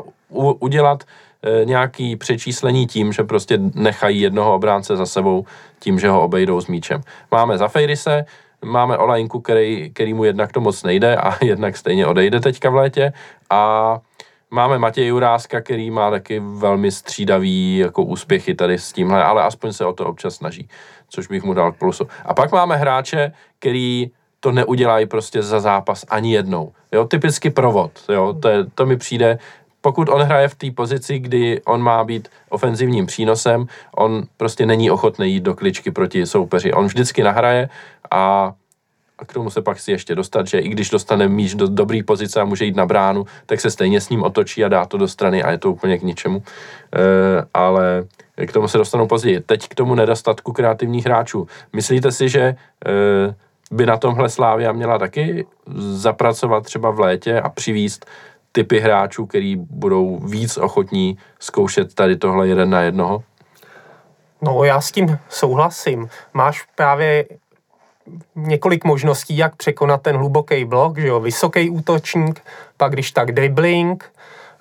udělat 0.59 1.03
e, 1.43 1.65
nějaký 1.65 2.15
přečíslení 2.15 2.87
tím, 2.87 3.13
že 3.13 3.23
prostě 3.23 3.59
nechají 3.73 4.21
jednoho 4.21 4.55
obránce 4.55 4.97
za 4.97 5.05
sebou 5.05 5.45
tím, 5.79 5.99
že 5.99 6.09
ho 6.09 6.21
obejdou 6.21 6.61
s 6.61 6.67
míčem. 6.67 7.01
Máme 7.31 7.57
za 7.57 7.67
Fejrise, 7.67 8.25
máme 8.65 8.97
Olajinku, 8.97 9.39
který, 9.41 9.91
který 9.93 10.13
mu 10.13 10.23
jednak 10.23 10.51
to 10.51 10.61
moc 10.61 10.83
nejde 10.83 11.15
a 11.15 11.37
jednak 11.45 11.77
stejně 11.77 12.07
odejde 12.07 12.39
teďka 12.39 12.69
v 12.69 12.75
létě 12.75 13.13
a 13.49 13.99
Máme 14.53 14.79
Matěj 14.79 15.07
Juráska, 15.07 15.61
který 15.61 15.91
má 15.91 16.11
taky 16.11 16.39
velmi 16.39 16.91
střídavý 16.91 17.77
jako 17.77 18.03
úspěchy 18.03 18.55
tady 18.55 18.77
s 18.77 18.93
tímhle, 18.93 19.23
ale 19.23 19.43
aspoň 19.43 19.73
se 19.73 19.85
o 19.85 19.93
to 19.93 20.05
občas 20.05 20.35
snaží, 20.35 20.69
což 21.09 21.27
bych 21.27 21.43
mu 21.43 21.53
dal 21.53 21.71
k 21.71 21.77
plusu. 21.77 22.07
A 22.25 22.33
pak 22.33 22.51
máme 22.51 22.77
hráče, 22.77 23.31
který 23.59 24.11
to 24.39 24.51
neudělají 24.51 25.05
prostě 25.05 25.41
za 25.41 25.59
zápas 25.59 26.05
ani 26.09 26.33
jednou. 26.33 26.71
Jo, 26.91 27.05
typicky 27.05 27.49
provod, 27.49 27.91
jo, 28.09 28.33
to, 28.41 28.49
je, 28.49 28.65
to 28.75 28.85
mi 28.85 28.97
přijde, 28.97 29.39
pokud 29.81 30.09
on 30.09 30.21
hraje 30.21 30.47
v 30.47 30.55
té 30.55 30.71
pozici, 30.71 31.19
kdy 31.19 31.61
on 31.65 31.81
má 31.81 32.03
být 32.03 32.29
ofenzivním 32.49 33.05
přínosem, 33.05 33.65
on 33.95 34.23
prostě 34.37 34.65
není 34.65 34.91
ochotný 34.91 35.33
jít 35.33 35.43
do 35.43 35.55
kličky 35.55 35.91
proti 35.91 36.25
soupeři. 36.25 36.73
On 36.73 36.85
vždycky 36.85 37.23
nahraje 37.23 37.69
a 38.11 38.53
a 39.21 39.25
k 39.25 39.33
tomu 39.33 39.49
se 39.49 39.61
pak 39.61 39.79
si 39.79 39.91
ještě 39.91 40.15
dostat, 40.15 40.47
že 40.47 40.59
i 40.59 40.69
když 40.69 40.89
dostane 40.89 41.27
míč 41.27 41.55
do 41.55 41.67
dobrý 41.67 42.03
pozice 42.03 42.41
a 42.41 42.45
může 42.45 42.65
jít 42.65 42.75
na 42.75 42.85
bránu, 42.85 43.25
tak 43.45 43.61
se 43.61 43.71
stejně 43.71 44.01
s 44.01 44.09
ním 44.09 44.23
otočí 44.23 44.65
a 44.65 44.67
dá 44.67 44.85
to 44.85 44.97
do 44.97 45.07
strany 45.07 45.43
a 45.43 45.51
je 45.51 45.57
to 45.57 45.71
úplně 45.71 45.97
k 45.97 46.01
ničemu. 46.01 46.43
E, 46.95 47.45
ale 47.53 48.05
k 48.45 48.51
tomu 48.51 48.67
se 48.67 48.77
dostanu 48.77 49.07
později. 49.07 49.39
Teď 49.39 49.67
k 49.67 49.75
tomu 49.75 49.95
nedostatku 49.95 50.53
kreativních 50.53 51.05
hráčů. 51.05 51.47
Myslíte 51.73 52.11
si, 52.11 52.29
že 52.29 52.41
e, 52.41 52.55
by 53.71 53.85
na 53.85 53.97
tomhle 53.97 54.29
Slávia 54.29 54.71
měla 54.71 54.97
taky 54.97 55.45
zapracovat 55.77 56.63
třeba 56.63 56.91
v 56.91 56.99
létě 56.99 57.41
a 57.41 57.49
přivíst 57.49 58.05
typy 58.51 58.79
hráčů, 58.79 59.25
který 59.25 59.55
budou 59.55 60.19
víc 60.19 60.57
ochotní 60.57 61.17
zkoušet 61.39 61.93
tady 61.93 62.15
tohle 62.15 62.47
jeden 62.47 62.69
na 62.69 62.81
jednoho? 62.81 63.23
No 64.41 64.63
já 64.63 64.81
s 64.81 64.91
tím 64.91 65.19
souhlasím. 65.29 66.09
Máš 66.33 66.65
právě 66.75 67.25
několik 68.35 68.83
možností, 68.83 69.37
jak 69.37 69.55
překonat 69.55 70.01
ten 70.01 70.17
hluboký 70.17 70.65
blok, 70.65 70.97
že 70.97 71.07
jo, 71.07 71.19
vysoký 71.19 71.69
útočník, 71.69 72.41
pak 72.77 72.91
když 72.91 73.11
tak 73.11 73.31
dribbling, 73.31 74.11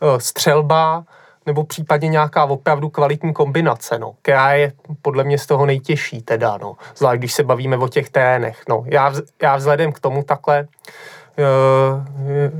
eh, 0.02 0.20
střelba, 0.20 1.04
nebo 1.46 1.64
případně 1.64 2.08
nějaká 2.08 2.44
opravdu 2.44 2.88
kvalitní 2.88 3.32
kombinace, 3.32 3.98
no, 3.98 4.14
která 4.22 4.52
je 4.52 4.72
podle 5.02 5.24
mě 5.24 5.38
z 5.38 5.46
toho 5.46 5.66
nejtěžší 5.66 6.22
teda, 6.22 6.58
no, 6.62 6.76
zvlášť 6.96 7.18
když 7.18 7.32
se 7.32 7.42
bavíme 7.42 7.76
o 7.76 7.88
těch 7.88 8.10
ténech, 8.10 8.62
no. 8.68 8.84
Já, 8.86 9.12
já 9.42 9.56
vzhledem 9.56 9.92
k 9.92 10.00
tomu 10.00 10.22
takhle, 10.22 10.68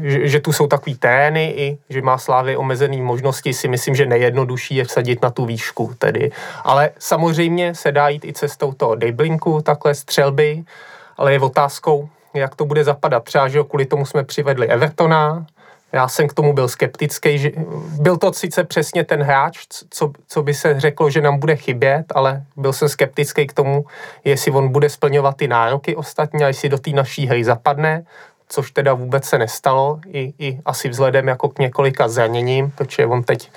že, 0.02 0.28
že 0.28 0.40
tu 0.40 0.52
jsou 0.52 0.66
takový 0.66 0.94
tény 0.94 1.50
i, 1.56 1.78
že 1.88 2.02
má 2.02 2.18
Slávy 2.18 2.56
omezený 2.56 3.02
možnosti, 3.02 3.52
si 3.52 3.68
myslím, 3.68 3.94
že 3.94 4.06
nejjednodušší 4.06 4.74
je 4.74 4.84
vsadit 4.84 5.22
na 5.22 5.30
tu 5.30 5.46
výšku 5.46 5.94
tedy. 5.98 6.30
Ale 6.64 6.90
samozřejmě 6.98 7.74
se 7.74 7.92
dá 7.92 8.08
jít 8.08 8.24
i 8.24 8.32
cestou 8.32 8.72
toho 8.72 8.94
driblinku, 8.94 9.60
takhle 9.62 9.94
střelby, 9.94 10.64
ale 11.16 11.32
je 11.32 11.40
otázkou, 11.40 12.08
jak 12.34 12.54
to 12.54 12.64
bude 12.64 12.84
zapadat. 12.84 13.24
Třeba, 13.24 13.48
že 13.48 13.62
kvůli 13.68 13.86
tomu 13.86 14.06
jsme 14.06 14.24
přivedli 14.24 14.68
Evertona, 14.68 15.46
já 15.92 16.08
jsem 16.08 16.28
k 16.28 16.34
tomu 16.34 16.52
byl 16.52 16.68
skeptický, 16.68 17.38
že 17.38 17.50
byl 18.00 18.16
to 18.16 18.32
sice 18.32 18.64
přesně 18.64 19.04
ten 19.04 19.22
hráč, 19.22 19.66
co, 19.90 20.12
co 20.28 20.42
by 20.42 20.54
se 20.54 20.80
řeklo, 20.80 21.10
že 21.10 21.20
nám 21.20 21.38
bude 21.38 21.56
chybět, 21.56 22.04
ale 22.14 22.42
byl 22.56 22.72
jsem 22.72 22.88
skeptický 22.88 23.46
k 23.46 23.52
tomu, 23.52 23.84
jestli 24.24 24.52
on 24.52 24.68
bude 24.68 24.88
splňovat 24.88 25.36
ty 25.36 25.48
nároky 25.48 25.96
ostatní 25.96 26.44
a 26.44 26.46
jestli 26.46 26.68
do 26.68 26.78
té 26.78 26.90
naší 26.90 27.26
hry 27.26 27.44
zapadne, 27.44 28.04
což 28.52 28.70
teda 28.70 28.94
vůbec 28.94 29.24
se 29.24 29.38
nestalo, 29.38 30.00
i, 30.06 30.34
i 30.38 30.60
asi 30.64 30.88
vzhledem 30.88 31.28
jako 31.28 31.48
k 31.48 31.58
několika 31.58 32.08
zraněním, 32.08 32.70
protože 32.70 33.06
on 33.06 33.22
teď 33.22 33.50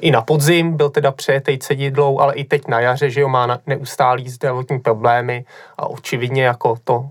i 0.00 0.10
na 0.10 0.22
podzim 0.22 0.76
byl 0.76 0.90
teda 0.90 1.12
přejetej 1.12 1.58
cedidlou, 1.58 2.20
ale 2.20 2.34
i 2.34 2.44
teď 2.44 2.68
na 2.68 2.80
jaře, 2.80 3.10
že 3.10 3.20
jo, 3.20 3.28
má 3.28 3.58
neustálý 3.66 4.28
zdravotní 4.28 4.78
problémy 4.78 5.44
a 5.78 5.86
očividně 5.86 6.44
jako 6.44 6.78
to, 6.84 7.10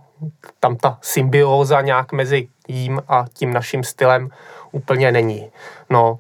tam 0.59 0.75
ta 0.75 0.97
symbióza 1.01 1.81
nějak 1.81 2.11
mezi 2.11 2.47
jím 2.67 3.01
a 3.07 3.25
tím 3.33 3.53
naším 3.53 3.83
stylem 3.83 4.29
úplně 4.71 5.11
není. 5.11 5.51
No, 5.89 6.17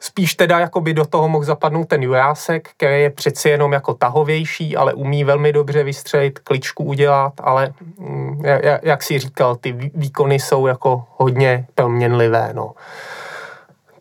spíš 0.00 0.34
teda 0.34 0.58
jako 0.58 0.80
by 0.80 0.94
do 0.94 1.04
toho 1.04 1.28
mohl 1.28 1.44
zapadnout 1.44 1.88
ten 1.88 2.02
Jurásek, 2.02 2.68
který 2.76 3.02
je 3.02 3.10
přeci 3.10 3.48
jenom 3.48 3.72
jako 3.72 3.94
tahovější, 3.94 4.76
ale 4.76 4.94
umí 4.94 5.24
velmi 5.24 5.52
dobře 5.52 5.82
vystřelit, 5.82 6.38
kličku 6.38 6.84
udělat, 6.84 7.32
ale 7.40 7.72
mm, 7.98 8.42
jak 8.82 9.02
si 9.02 9.18
říkal, 9.18 9.56
ty 9.56 9.72
výkony 9.94 10.34
jsou 10.34 10.66
jako 10.66 11.04
hodně 11.16 11.66
proměnlivé, 11.74 12.50
no. 12.52 12.72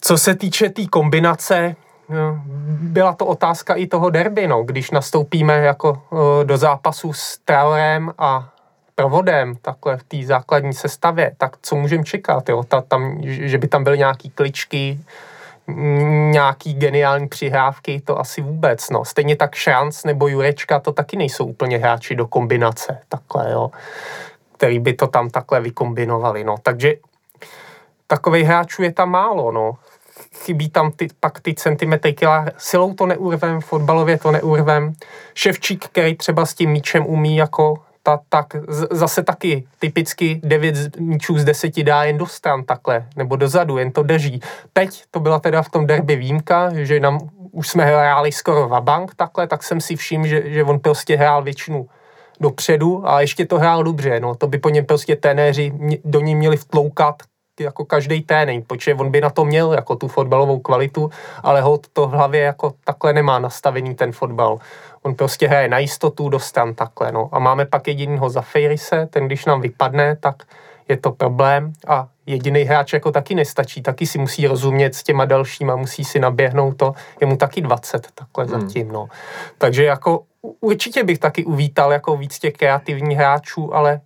Co 0.01 0.17
se 0.17 0.35
týče 0.35 0.65
té 0.65 0.73
tý 0.73 0.87
kombinace, 0.87 1.75
no, 2.09 2.41
byla 2.81 3.13
to 3.13 3.25
otázka 3.25 3.73
i 3.73 3.87
toho 3.87 4.09
derby, 4.09 4.47
no, 4.47 4.63
když 4.63 4.91
nastoupíme 4.91 5.57
jako 5.57 6.01
do 6.43 6.57
zápasu 6.57 7.13
s 7.13 7.37
Traorem 7.45 8.11
a 8.17 8.49
provodem 8.95 9.55
takhle 9.61 9.97
v 9.97 10.03
té 10.03 10.17
základní 10.25 10.73
sestavě, 10.73 11.31
tak 11.37 11.57
co 11.61 11.75
můžeme 11.75 12.03
čekat, 12.03 12.49
jo? 12.49 12.63
Ta, 12.63 12.81
tam, 12.81 13.17
že 13.23 13.57
by 13.57 13.67
tam 13.67 13.83
byly 13.83 13.97
nějaký 13.97 14.29
kličky, 14.29 14.99
nějaký 16.31 16.73
geniální 16.73 17.27
přihrávky, 17.27 18.01
to 18.05 18.19
asi 18.19 18.41
vůbec, 18.41 18.89
no. 18.89 19.05
Stejně 19.05 19.35
tak 19.35 19.55
Šranc 19.55 20.03
nebo 20.03 20.27
Jurečka, 20.27 20.79
to 20.79 20.91
taky 20.91 21.17
nejsou 21.17 21.45
úplně 21.45 21.77
hráči 21.77 22.15
do 22.15 22.27
kombinace, 22.27 22.99
takhle, 23.09 23.51
jo, 23.51 23.71
který 24.57 24.79
by 24.79 24.93
to 24.93 25.07
tam 25.07 25.29
takhle 25.29 25.61
vykombinovali, 25.61 26.43
no. 26.43 26.55
Takže 26.63 26.93
takových 28.07 28.45
hráčů 28.45 28.83
je 28.83 28.91
tam 28.91 29.09
málo, 29.09 29.51
no. 29.51 29.77
Chybí 30.35 30.69
tam 30.69 30.91
ty, 30.91 31.07
pak 31.19 31.39
ty 31.39 31.53
centimetry 31.53 32.13
kila, 32.13 32.45
silou 32.57 32.93
to 32.93 33.05
neurvem, 33.05 33.61
fotbalově 33.61 34.17
to 34.17 34.31
neurvem. 34.31 34.93
Ševčík, 35.33 35.85
který 35.85 36.15
třeba 36.15 36.45
s 36.45 36.53
tím 36.53 36.69
míčem 36.69 37.05
umí 37.05 37.37
jako 37.37 37.75
ta, 38.17 38.19
tak 38.29 38.55
zase 38.91 39.23
taky 39.23 39.67
typicky 39.79 40.41
9 40.43 40.99
míčů 40.99 41.39
z 41.39 41.45
10 41.45 41.83
dá 41.83 42.03
jen 42.03 42.17
do 42.17 42.25
stran 42.25 42.63
takhle, 42.63 43.05
nebo 43.15 43.35
dozadu, 43.35 43.77
jen 43.77 43.91
to 43.91 44.03
drží. 44.03 44.39
Teď 44.73 45.03
to 45.11 45.19
byla 45.19 45.39
teda 45.39 45.61
v 45.61 45.69
tom 45.69 45.87
derby 45.87 46.15
výjimka, 46.15 46.69
že 46.73 46.99
nám 46.99 47.19
už 47.51 47.67
jsme 47.67 47.85
hráli 47.85 48.31
skoro 48.31 48.81
bank 48.81 49.15
takhle, 49.15 49.47
tak 49.47 49.63
jsem 49.63 49.81
si 49.81 49.95
všiml, 49.95 50.27
že, 50.27 50.43
že 50.45 50.63
on 50.63 50.79
prostě 50.79 51.15
hrál 51.15 51.43
většinu 51.43 51.87
dopředu 52.39 53.09
a 53.09 53.21
ještě 53.21 53.45
to 53.45 53.59
hrál 53.59 53.83
dobře, 53.83 54.19
no 54.19 54.35
to 54.35 54.47
by 54.47 54.57
po 54.57 54.69
něm 54.69 54.85
prostě 54.85 55.15
tenéři 55.15 55.71
do 56.05 56.19
ní 56.19 56.35
měli 56.35 56.57
vtloukat 56.57 57.15
jako 57.59 57.85
každý 57.85 58.21
ténej, 58.21 58.61
protože 58.61 58.95
on 58.95 59.11
by 59.11 59.21
na 59.21 59.29
to 59.29 59.45
měl 59.45 59.73
jako 59.73 59.95
tu 59.95 60.07
fotbalovou 60.07 60.59
kvalitu, 60.59 61.09
ale 61.43 61.61
hod 61.61 61.87
to 61.93 62.07
v 62.07 62.11
hlavě 62.11 62.41
jako 62.41 62.73
takhle 62.83 63.13
nemá 63.13 63.39
nastavený 63.39 63.95
ten 63.95 64.11
fotbal. 64.11 64.57
On 65.01 65.15
prostě 65.15 65.47
hraje 65.47 65.67
na 65.67 65.79
jistotu, 65.79 66.29
dostan 66.29 66.75
takhle, 66.75 67.11
no. 67.11 67.29
A 67.31 67.39
máme 67.39 67.65
pak 67.65 67.87
jedinýho 67.87 68.29
za 68.29 68.41
Fejrise, 68.41 69.07
ten 69.09 69.25
když 69.25 69.45
nám 69.45 69.61
vypadne, 69.61 70.15
tak 70.15 70.43
je 70.89 70.97
to 70.97 71.11
problém 71.11 71.73
a 71.87 72.07
jediný 72.25 72.61
hráč 72.61 72.93
jako 72.93 73.11
taky 73.11 73.35
nestačí, 73.35 73.81
taky 73.81 74.07
si 74.07 74.17
musí 74.17 74.47
rozumět 74.47 74.95
s 74.95 75.03
těma 75.03 75.25
dalšíma, 75.25 75.75
musí 75.75 76.03
si 76.03 76.19
naběhnout 76.19 76.77
to, 76.77 76.93
je 77.21 77.27
mu 77.27 77.37
taky 77.37 77.61
20 77.61 78.07
takhle 78.15 78.45
hmm. 78.45 78.61
zatím, 78.61 78.91
no. 78.91 79.07
Takže 79.57 79.83
jako 79.83 80.23
určitě 80.59 81.03
bych 81.03 81.19
taky 81.19 81.45
uvítal 81.45 81.91
jako 81.91 82.17
víc 82.17 82.39
těch 82.39 82.53
kreativních 82.53 83.17
hráčů, 83.17 83.75
ale 83.75 84.01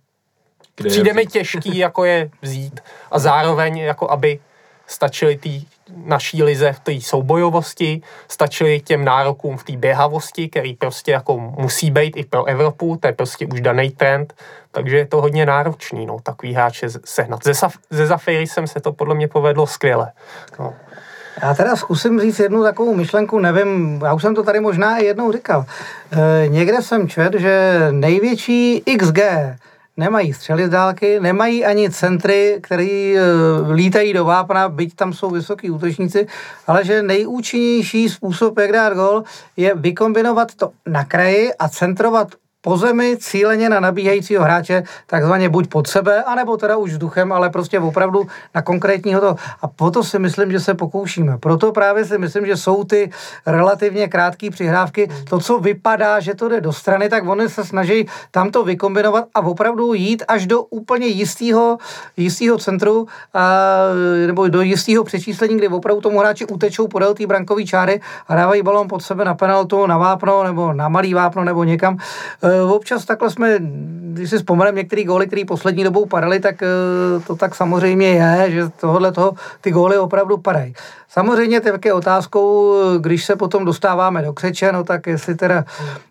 kde 0.76 0.88
přijde 0.88 1.12
mi 1.12 1.26
těžký 1.26 1.78
jako 1.78 2.04
je 2.04 2.30
vzít 2.42 2.80
a 3.10 3.18
zároveň 3.18 3.78
jako 3.78 4.10
aby 4.10 4.40
stačili 4.86 5.36
ty 5.36 5.62
naší 6.04 6.42
lize 6.42 6.72
v 6.72 6.80
té 6.80 7.00
soubojovosti, 7.00 8.02
stačili 8.28 8.80
těm 8.80 9.04
nárokům 9.04 9.56
v 9.56 9.64
té 9.64 9.76
běhavosti, 9.76 10.48
který 10.48 10.74
prostě 10.74 11.12
jako 11.12 11.38
musí 11.38 11.90
být 11.90 12.16
i 12.16 12.24
pro 12.24 12.44
Evropu, 12.44 12.96
to 13.00 13.06
je 13.06 13.12
prostě 13.12 13.46
už 13.46 13.60
daný 13.60 13.90
trend, 13.90 14.34
takže 14.70 14.96
je 14.96 15.06
to 15.06 15.20
hodně 15.20 15.46
náročný, 15.46 16.06
no, 16.06 16.16
takový 16.22 16.54
hráče 16.54 16.88
sehnat. 17.04 17.44
Ze, 17.44 17.52
ze 17.90 18.06
Zafiry 18.06 18.46
jsem 18.46 18.66
se 18.66 18.80
to 18.80 18.92
podle 18.92 19.14
mě 19.14 19.28
povedlo 19.28 19.66
skvěle. 19.66 20.12
No. 20.58 20.74
Já 21.42 21.54
teda 21.54 21.76
zkusím 21.76 22.20
říct 22.20 22.38
jednu 22.38 22.62
takovou 22.62 22.94
myšlenku, 22.94 23.38
nevím, 23.38 24.00
já 24.04 24.14
už 24.14 24.22
jsem 24.22 24.34
to 24.34 24.42
tady 24.42 24.60
možná 24.60 24.98
i 24.98 25.04
jednou 25.04 25.32
říkal. 25.32 25.64
E, 26.12 26.48
někde 26.48 26.82
jsem 26.82 27.08
čet, 27.08 27.34
že 27.34 27.78
největší 27.90 28.82
XG 28.98 29.18
nemají 29.96 30.32
střely 30.32 30.66
z 30.66 30.70
dálky, 30.70 31.20
nemají 31.20 31.64
ani 31.64 31.90
centry, 31.90 32.58
které 32.62 32.84
e, 32.84 33.20
lítají 33.72 34.12
do 34.12 34.24
vápna, 34.24 34.68
byť 34.68 34.94
tam 34.94 35.12
jsou 35.12 35.30
vysoký 35.30 35.70
útočníci, 35.70 36.26
ale 36.66 36.84
že 36.84 37.02
nejúčinnější 37.02 38.08
způsob, 38.08 38.58
jak 38.58 38.72
dát 38.72 38.94
gol, 38.94 39.22
je 39.56 39.74
vykombinovat 39.74 40.54
to 40.54 40.70
na 40.86 41.04
kraji 41.04 41.54
a 41.54 41.68
centrovat 41.68 42.28
po 42.64 42.76
zemi 42.76 43.16
cíleně 43.20 43.68
na 43.68 43.80
nabíhajícího 43.80 44.44
hráče, 44.44 44.82
takzvaně 45.06 45.48
buď 45.48 45.68
pod 45.68 45.86
sebe, 45.86 46.22
anebo 46.22 46.56
teda 46.56 46.76
už 46.76 46.90
vzduchem, 46.92 47.32
ale 47.32 47.50
prostě 47.50 47.80
opravdu 47.80 48.26
na 48.54 48.62
konkrétního 48.62 49.20
to. 49.20 49.36
A 49.62 49.68
proto 49.68 50.04
si 50.04 50.18
myslím, 50.18 50.52
že 50.52 50.60
se 50.60 50.74
pokoušíme. 50.74 51.38
Proto 51.38 51.72
právě 51.72 52.04
si 52.04 52.18
myslím, 52.18 52.46
že 52.46 52.56
jsou 52.56 52.84
ty 52.84 53.10
relativně 53.46 54.08
krátké 54.08 54.50
přihrávky. 54.50 55.10
To, 55.28 55.38
co 55.38 55.58
vypadá, 55.58 56.20
že 56.20 56.34
to 56.34 56.48
jde 56.48 56.60
do 56.60 56.72
strany, 56.72 57.08
tak 57.08 57.28
oni 57.28 57.48
se 57.48 57.64
snaží 57.64 58.08
tam 58.30 58.50
to 58.50 58.64
vykombinovat 58.64 59.24
a 59.34 59.40
opravdu 59.40 59.94
jít 59.94 60.24
až 60.28 60.46
do 60.46 60.62
úplně 60.62 61.06
jistého, 61.06 61.78
jistého 62.16 62.58
centru 62.58 63.06
a, 63.34 63.60
nebo 64.26 64.48
do 64.48 64.60
jistého 64.60 65.04
přečíslení, 65.04 65.56
kdy 65.56 65.68
opravdu 65.68 66.00
tomu 66.00 66.18
hráči 66.18 66.46
utečou 66.46 66.88
podél 66.88 67.14
té 67.14 67.26
brankové 67.26 67.64
čáry 67.64 68.00
a 68.28 68.34
dávají 68.34 68.62
balón 68.62 68.88
pod 68.88 69.02
sebe 69.02 69.24
na 69.24 69.34
penaltu, 69.34 69.86
na 69.86 69.98
vápno 69.98 70.44
nebo 70.44 70.72
na 70.72 70.88
malý 70.88 71.14
vápno 71.14 71.44
nebo 71.44 71.64
někam. 71.64 71.96
E, 72.42 72.53
občas 72.62 73.04
takhle 73.04 73.30
jsme, 73.30 73.56
když 74.14 74.30
si 74.30 74.36
vzpomeneme 74.36 74.78
některé 74.78 75.04
góly, 75.04 75.26
které 75.26 75.42
poslední 75.46 75.84
dobou 75.84 76.06
padaly, 76.06 76.40
tak 76.40 76.62
e, 76.62 76.66
to 77.26 77.36
tak 77.36 77.54
samozřejmě 77.54 78.06
je, 78.08 78.50
že 78.50 78.68
tohle 78.80 79.12
toho 79.12 79.32
ty 79.60 79.70
góly 79.70 79.98
opravdu 79.98 80.36
padají. 80.36 80.74
Samozřejmě 81.08 81.60
také 81.60 81.92
otázkou, 81.92 82.74
když 82.98 83.24
se 83.24 83.36
potom 83.36 83.64
dostáváme 83.64 84.22
do 84.22 84.32
křeče, 84.32 84.72
no 84.72 84.84
tak 84.84 85.06
jestli 85.06 85.34
teda 85.34 85.64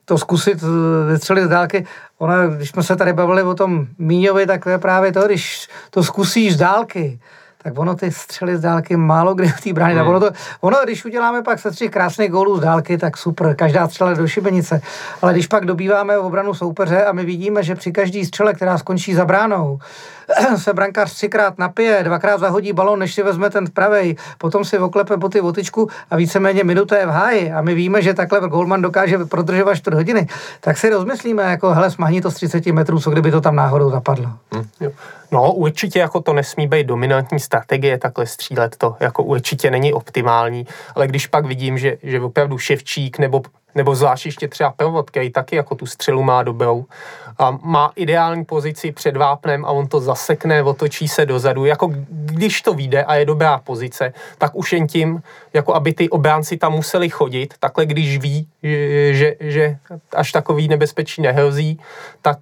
to 0.06 0.18
zkusit 0.18 0.64
e, 0.64 1.12
vystřelit 1.12 1.46
z 1.46 1.50
dálky. 1.50 1.86
Ona, 2.18 2.48
když 2.48 2.70
jsme 2.70 2.84
se 2.84 2.96
tady 2.96 3.14
bavili 3.14 3.44
o 3.44 3.56
tom 3.56 3.88
Míňovi, 3.98 4.46
tak 4.46 4.64
to 4.64 4.70
je 4.70 4.78
právě 4.78 5.12
to, 5.12 5.26
když 5.26 5.70
to 5.90 6.04
zkusíš 6.04 6.54
z 6.54 6.58
dálky, 6.58 7.20
tak 7.64 7.80
ono 7.80 7.96
ty 7.96 8.12
střely 8.12 8.58
z 8.58 8.62
dálky 8.62 8.98
málo 8.98 9.34
kdy 9.34 9.48
v 9.48 9.62
té 9.62 9.74
bráně. 9.74 10.00
Hmm. 10.00 10.08
Ono, 10.08 10.20
to, 10.20 10.30
ono, 10.62 10.78
když 10.84 11.06
uděláme 11.06 11.42
pak 11.42 11.60
se 11.60 11.72
tři 11.72 11.90
krásných 11.90 12.32
gólů 12.32 12.58
z 12.58 12.62
dálky, 12.62 12.98
tak 12.98 13.18
super, 13.18 13.56
každá 13.56 13.88
střela 13.88 14.14
do 14.14 14.28
šibenice. 14.28 14.82
Ale 15.22 15.34
když 15.34 15.48
pak 15.48 15.66
dobýváme 15.66 16.18
obranu 16.18 16.54
soupeře 16.54 17.06
a 17.06 17.12
my 17.12 17.26
vidíme, 17.26 17.64
že 17.64 17.76
při 17.76 17.92
každý 17.92 18.26
střele, 18.26 18.54
která 18.54 18.78
skončí 18.78 19.14
za 19.14 19.26
bránou, 19.26 19.80
se 20.58 20.74
brankář 20.74 21.14
třikrát 21.14 21.58
napije, 21.58 22.04
dvakrát 22.04 22.40
zahodí 22.40 22.74
balon, 22.74 23.00
než 23.00 23.14
si 23.14 23.24
vezme 23.24 23.50
ten 23.50 23.66
pravej, 23.74 24.16
potom 24.38 24.66
si 24.66 24.80
oklepe 24.80 25.18
boty 25.18 25.42
otyčku 25.42 25.90
a 26.12 26.16
víceméně 26.16 26.64
minuta 26.64 26.98
je 26.98 27.06
v 27.06 27.10
háji 27.10 27.52
a 27.52 27.62
my 27.62 27.76
víme, 27.76 28.02
že 28.02 28.14
takhle 28.14 28.50
Goldman 28.50 28.82
dokáže 28.82 29.18
prodržovat 29.18 29.76
čtvrt 29.76 29.94
hodiny, 29.94 30.28
tak 30.62 30.78
si 30.78 30.90
rozmyslíme, 30.90 31.44
jako 31.44 31.74
hele, 31.74 31.92
smahni 31.92 32.22
to 32.22 32.32
z 32.32 32.34
30 32.34 32.66
metrů, 32.66 33.00
co 33.00 33.12
kdyby 33.12 33.32
to 33.32 33.42
tam 33.42 33.56
náhodou 33.56 33.90
zapadlo. 33.90 34.30
Hmm. 34.52 34.92
No, 35.34 35.54
určitě 35.54 36.00
jako 36.00 36.22
to 36.22 36.34
nesmí 36.34 36.68
být 36.68 36.88
dominantní 36.88 37.40
strategie, 37.40 37.98
takhle 37.98 38.28
střílet 38.28 38.76
to 38.78 38.96
jako 39.00 39.24
určitě 39.24 39.72
není 39.72 39.94
optimální, 39.94 40.68
ale 40.96 41.08
když 41.08 41.28
pak 41.28 41.46
vidím, 41.46 41.78
že, 41.78 41.98
že 42.04 42.22
opravdu 42.22 42.58
Ševčík 42.58 43.20
nebo 43.20 43.42
nebo 43.76 43.96
zvlášť 43.96 44.26
ještě 44.26 44.48
třeba 44.48 44.72
Pelvot, 44.72 45.10
který 45.10 45.30
taky 45.30 45.56
jako 45.56 45.76
tu 45.76 45.86
střelu 45.86 46.24
má 46.24 46.44
dobrou 46.44 46.86
a 47.38 47.52
má 47.62 47.92
ideální 47.96 48.46
pozici 48.46 48.92
před 48.92 49.18
vápnem 49.18 49.66
a 49.66 49.72
on 49.72 49.88
to 49.88 50.00
zasekne, 50.00 50.64
otočí 50.64 51.08
se 51.08 51.26
dozadu. 51.26 51.66
Jako 51.66 51.92
když 52.10 52.62
to 52.62 52.74
vyjde 52.74 53.04
a 53.04 53.16
je 53.16 53.26
dobrá 53.26 53.58
pozice, 53.58 54.14
tak 54.38 54.56
už 54.56 54.74
jen 54.74 54.88
tím, 54.88 55.22
jako 55.54 55.76
aby 55.76 55.94
ty 55.94 56.10
obránci 56.10 56.58
tam 56.58 56.74
museli 56.74 57.10
chodit, 57.10 57.54
takhle 57.60 57.86
když 57.86 58.18
ví, 58.18 58.48
že, 59.12 59.36
že 59.40 59.78
až 60.16 60.32
takový 60.32 60.68
nebezpečí 60.68 61.22
nehrozí, 61.22 61.80
tak 62.22 62.38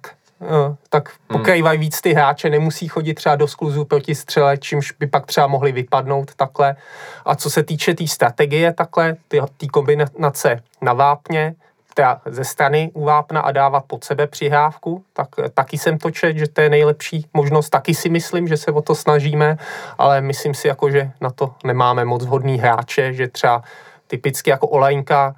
tak 0.88 1.08
hmm. 1.08 1.38
pokrývají 1.38 1.78
víc 1.78 2.00
ty 2.00 2.12
hráče, 2.12 2.50
nemusí 2.50 2.88
chodit 2.88 3.14
třeba 3.14 3.36
do 3.36 3.48
skluzu 3.48 3.84
proti 3.84 4.14
střele, 4.14 4.58
čímž 4.58 4.92
by 4.92 5.06
pak 5.06 5.26
třeba 5.26 5.46
mohli 5.46 5.72
vypadnout 5.72 6.34
takhle. 6.34 6.76
A 7.24 7.34
co 7.34 7.50
se 7.50 7.62
týče 7.62 7.92
té 7.92 7.96
tý 7.96 8.08
strategie 8.08 8.72
takhle, 8.72 9.16
té 9.56 9.66
kombinace 9.72 10.62
na 10.80 10.92
vápně, 10.92 11.54
teda 11.94 12.20
ze 12.26 12.44
strany 12.44 12.90
u 12.94 13.04
vápna 13.04 13.40
a 13.40 13.52
dávat 13.52 13.84
pod 13.86 14.04
sebe 14.04 14.26
přihrávku, 14.26 15.04
tak 15.12 15.28
taky 15.54 15.78
jsem 15.78 15.98
to 15.98 16.10
čet, 16.10 16.36
že 16.36 16.48
to 16.48 16.60
je 16.60 16.70
nejlepší 16.70 17.26
možnost. 17.34 17.70
Taky 17.70 17.94
si 17.94 18.08
myslím, 18.08 18.48
že 18.48 18.56
se 18.56 18.70
o 18.70 18.82
to 18.82 18.94
snažíme, 18.94 19.56
ale 19.98 20.20
myslím 20.20 20.54
si 20.54 20.68
jako, 20.68 20.90
že 20.90 21.10
na 21.20 21.30
to 21.30 21.54
nemáme 21.64 22.04
moc 22.04 22.24
vhodný 22.24 22.58
hráče, 22.58 23.12
že 23.12 23.28
třeba 23.28 23.62
typicky 24.06 24.50
jako 24.50 24.68
Olajnka 24.68 25.34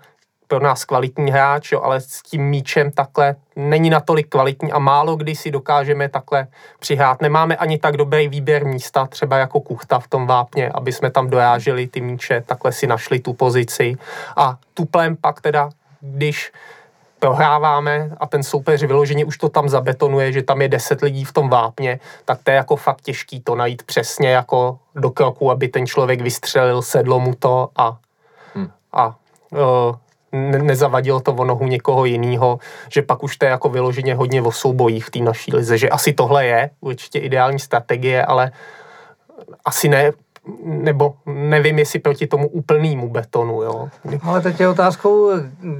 pro 0.54 0.64
nás 0.64 0.84
kvalitní 0.84 1.30
hráč, 1.30 1.72
jo, 1.72 1.80
ale 1.82 2.00
s 2.00 2.22
tím 2.22 2.42
míčem 2.42 2.90
takhle 2.90 3.36
není 3.56 3.90
natolik 3.90 4.28
kvalitní 4.28 4.72
a 4.72 4.78
málo 4.78 5.16
kdy 5.16 5.34
si 5.34 5.50
dokážeme 5.50 6.08
takhle 6.08 6.46
přihrát. 6.78 7.22
Nemáme 7.22 7.56
ani 7.56 7.78
tak 7.78 7.96
dobrý 7.96 8.28
výběr 8.28 8.66
místa, 8.66 9.06
třeba 9.06 9.36
jako 9.36 9.60
kuchta 9.60 9.98
v 9.98 10.08
tom 10.08 10.26
vápně, 10.26 10.68
aby 10.68 10.92
jsme 10.92 11.10
tam 11.10 11.30
dojážili 11.30 11.86
ty 11.86 12.00
míče, 12.00 12.42
takhle 12.46 12.72
si 12.72 12.86
našli 12.86 13.18
tu 13.18 13.32
pozici. 13.32 13.96
A 14.36 14.56
tuplem 14.74 15.16
pak 15.16 15.40
teda, 15.40 15.70
když 16.00 16.52
prohráváme 17.18 18.10
a 18.20 18.26
ten 18.26 18.42
soupeř 18.42 18.82
vyloženě 18.82 19.24
už 19.24 19.38
to 19.38 19.48
tam 19.48 19.68
zabetonuje, 19.68 20.32
že 20.32 20.42
tam 20.42 20.62
je 20.62 20.68
deset 20.68 21.00
lidí 21.02 21.24
v 21.24 21.32
tom 21.32 21.48
vápně, 21.48 22.00
tak 22.24 22.42
to 22.42 22.50
je 22.50 22.56
jako 22.56 22.76
fakt 22.76 23.00
těžký 23.00 23.40
to 23.40 23.54
najít 23.54 23.82
přesně 23.82 24.30
jako 24.30 24.78
do 24.94 25.10
kroku, 25.10 25.50
aby 25.50 25.68
ten 25.68 25.86
člověk 25.86 26.20
vystřelil, 26.20 26.82
sedlo 26.82 27.20
mu 27.20 27.34
to 27.34 27.68
a, 27.76 27.98
hmm. 28.54 28.70
a 28.92 29.14
uh, 29.50 29.60
ne- 30.34 30.62
nezavadilo 30.62 31.20
to 31.20 31.32
o 31.32 31.44
nohu 31.44 31.66
někoho 31.66 32.04
jiného, 32.04 32.58
že 32.88 33.02
pak 33.02 33.22
už 33.22 33.36
to 33.36 33.44
je 33.44 33.50
jako 33.50 33.68
vyloženě 33.68 34.14
hodně 34.14 34.42
o 34.42 34.52
soubojích 34.52 35.04
v 35.04 35.10
té 35.10 35.18
naší 35.18 35.56
lize, 35.56 35.78
že 35.78 35.88
asi 35.88 36.12
tohle 36.12 36.46
je 36.46 36.70
určitě 36.80 37.18
ideální 37.18 37.58
strategie, 37.58 38.24
ale 38.24 38.52
asi 39.64 39.88
ne 39.88 40.12
nebo 40.64 41.14
nevím, 41.26 41.78
jestli 41.78 41.98
proti 41.98 42.26
tomu 42.26 42.48
úplnému 42.48 43.08
betonu, 43.08 43.62
jo. 43.62 43.88
Ale 44.22 44.40
teď 44.40 44.60
je 44.60 44.68
otázkou, 44.68 45.30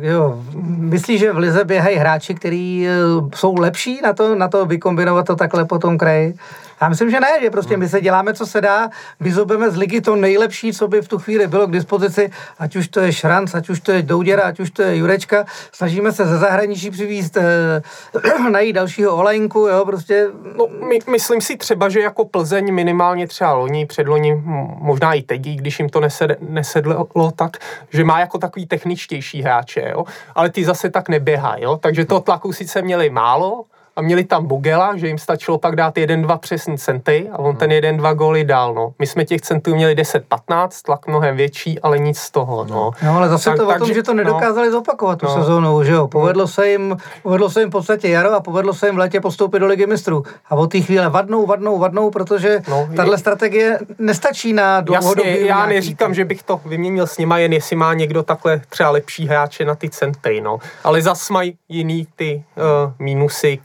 jo, 0.01 0.43
myslíš, 0.79 1.21
že 1.21 1.33
v 1.33 1.39
Lize 1.39 1.65
běhají 1.65 1.97
hráči, 1.97 2.35
kteří 2.35 2.87
eh, 2.89 2.93
jsou 3.35 3.55
lepší 3.59 4.01
na 4.03 4.13
to, 4.13 4.35
na 4.35 4.49
to 4.49 4.67
vykombinovat 4.67 5.27
to 5.27 5.37
takhle 5.37 5.65
po 5.65 5.79
tom 5.79 5.99
kraji? 5.99 6.35
Já 6.81 6.89
myslím, 6.89 7.11
že 7.11 7.21
ne, 7.21 7.29
že 7.41 7.51
prostě 7.51 7.77
my 7.77 7.89
se 7.89 8.01
děláme, 8.01 8.35
co 8.35 8.47
se 8.47 8.61
dá, 8.61 8.91
vyzobeme 9.21 9.71
z 9.71 9.77
ligy 9.77 10.01
to 10.01 10.17
nejlepší, 10.17 10.73
co 10.73 10.89
by 10.89 11.03
v 11.03 11.09
tu 11.09 11.19
chvíli 11.19 11.47
bylo 11.47 11.67
k 11.67 11.73
dispozici, 11.73 12.31
ať 12.59 12.77
už 12.77 12.89
to 12.89 13.01
je 13.01 13.13
Šranc, 13.13 13.55
ať 13.55 13.69
už 13.69 13.81
to 13.81 13.93
je 13.93 14.03
Douděra, 14.03 14.43
ať 14.43 14.61
už 14.61 14.71
to 14.71 14.83
je 14.83 14.97
Jurečka, 14.97 15.45
snažíme 15.73 16.13
se 16.13 16.27
ze 16.27 16.39
zahraničí 16.39 16.91
přivízt, 16.91 17.37
eh, 17.37 17.83
najít 18.51 18.73
dalšího 18.73 19.17
olejnku, 19.17 19.59
jo, 19.59 19.85
prostě. 19.85 20.29
No, 20.57 20.67
my, 20.89 20.99
myslím 21.11 21.41
si 21.41 21.57
třeba, 21.57 21.89
že 21.89 22.01
jako 22.01 22.25
Plzeň 22.25 22.75
minimálně 22.75 23.27
třeba 23.27 23.53
loni, 23.53 23.87
předloni, 23.87 24.43
možná 24.79 25.15
i 25.15 25.23
teď, 25.23 25.43
když 25.43 25.79
jim 25.79 25.89
to 25.89 26.01
nesed, 26.01 26.39
nesedlo 26.41 27.09
tak, 27.37 27.57
že 27.91 28.05
má 28.05 28.21
jako 28.21 28.39
takový 28.39 28.67
techničtější 28.67 29.43
hráče, 29.43 29.91
jo, 29.93 30.05
ale 30.35 30.51
ty 30.51 30.65
zase 30.65 30.91
tak 30.91 31.09
neběhají, 31.09 31.63
jo, 31.63 31.77
takže 31.77 32.05
toho 32.05 32.21
tlaku 32.21 32.53
sice 32.53 32.83
měli 32.83 33.11
málo, 33.11 33.65
a 33.97 34.03
měli 34.03 34.25
tam 34.25 34.47
Bogela, 34.47 34.97
že 34.97 35.07
jim 35.07 35.19
stačilo 35.19 35.59
pak 35.59 35.77
dát 35.77 35.99
jeden, 35.99 36.23
dva 36.23 36.39
přesný 36.39 36.79
centy 36.79 37.29
a 37.33 37.39
on 37.39 37.57
ten 37.57 37.73
jeden, 37.73 37.97
dva 37.97 38.13
góly 38.13 38.45
dal. 38.45 38.75
No. 38.75 38.93
My 38.99 39.07
jsme 39.07 39.25
těch 39.25 39.41
centů 39.41 39.75
měli 39.75 39.95
10-15, 39.95 40.69
tlak 40.85 41.07
mnohem 41.07 41.37
větší, 41.37 41.81
ale 41.81 41.99
nic 41.99 42.19
z 42.19 42.31
toho. 42.31 42.67
No, 42.71 42.91
no 43.03 43.17
ale 43.17 43.29
zase 43.29 43.51
tak, 43.51 43.59
to 43.59 43.69
o 43.69 43.79
tom, 43.79 43.95
že 43.95 44.03
to 44.03 44.15
no. 44.15 44.17
nedokázali 44.17 44.67
no, 44.67 44.73
zopakovat 44.73 45.19
tu 45.19 45.27
no, 45.27 45.35
sezónu, 45.35 45.85
že 45.85 45.93
jo. 45.93 46.09
Povedlo 46.09 46.49
se, 46.49 46.69
jim, 46.69 46.97
povedlo 47.23 47.51
se 47.51 47.61
jim 47.61 47.69
v 47.69 47.73
podstatě 47.73 48.09
jaro 48.09 48.33
a 48.33 48.41
povedlo 48.41 48.75
se 48.75 48.87
jim 48.87 48.95
v 48.95 48.99
létě 48.99 49.21
postoupit 49.21 49.59
do 49.59 49.67
ligy 49.67 49.87
mistrů. 49.87 50.23
A 50.51 50.55
od 50.55 50.67
té 50.67 50.81
chvíle 50.81 51.09
vadnou, 51.09 51.47
vadnou, 51.47 51.79
vadnou, 51.79 52.11
protože 52.11 52.63
no, 52.69 52.89
tahle 52.97 53.19
strategie 53.19 53.79
nestačí 53.99 54.53
na 54.53 54.81
dlouhodobý 54.81 55.29
Jasně, 55.29 55.47
já 55.47 55.67
neříkám, 55.67 56.15
že 56.15 56.25
bych 56.25 56.43
to 56.43 56.61
vyměnil 56.65 57.07
s 57.07 57.19
nima, 57.19 57.39
jen 57.39 57.53
jestli 57.53 57.77
má 57.77 57.95
někdo 57.95 58.23
takhle 58.23 58.61
třeba 58.69 58.91
lepší 58.91 59.27
hráče 59.27 59.65
na 59.65 59.75
ty 59.75 59.91
centy, 59.91 60.41
no. 60.41 60.59
Ale 60.85 61.03
zas 61.03 61.31
mají 61.31 61.57
jiný 61.69 62.07
ty 62.17 62.45
uh, 62.57 62.93
mínusy, 62.99 63.59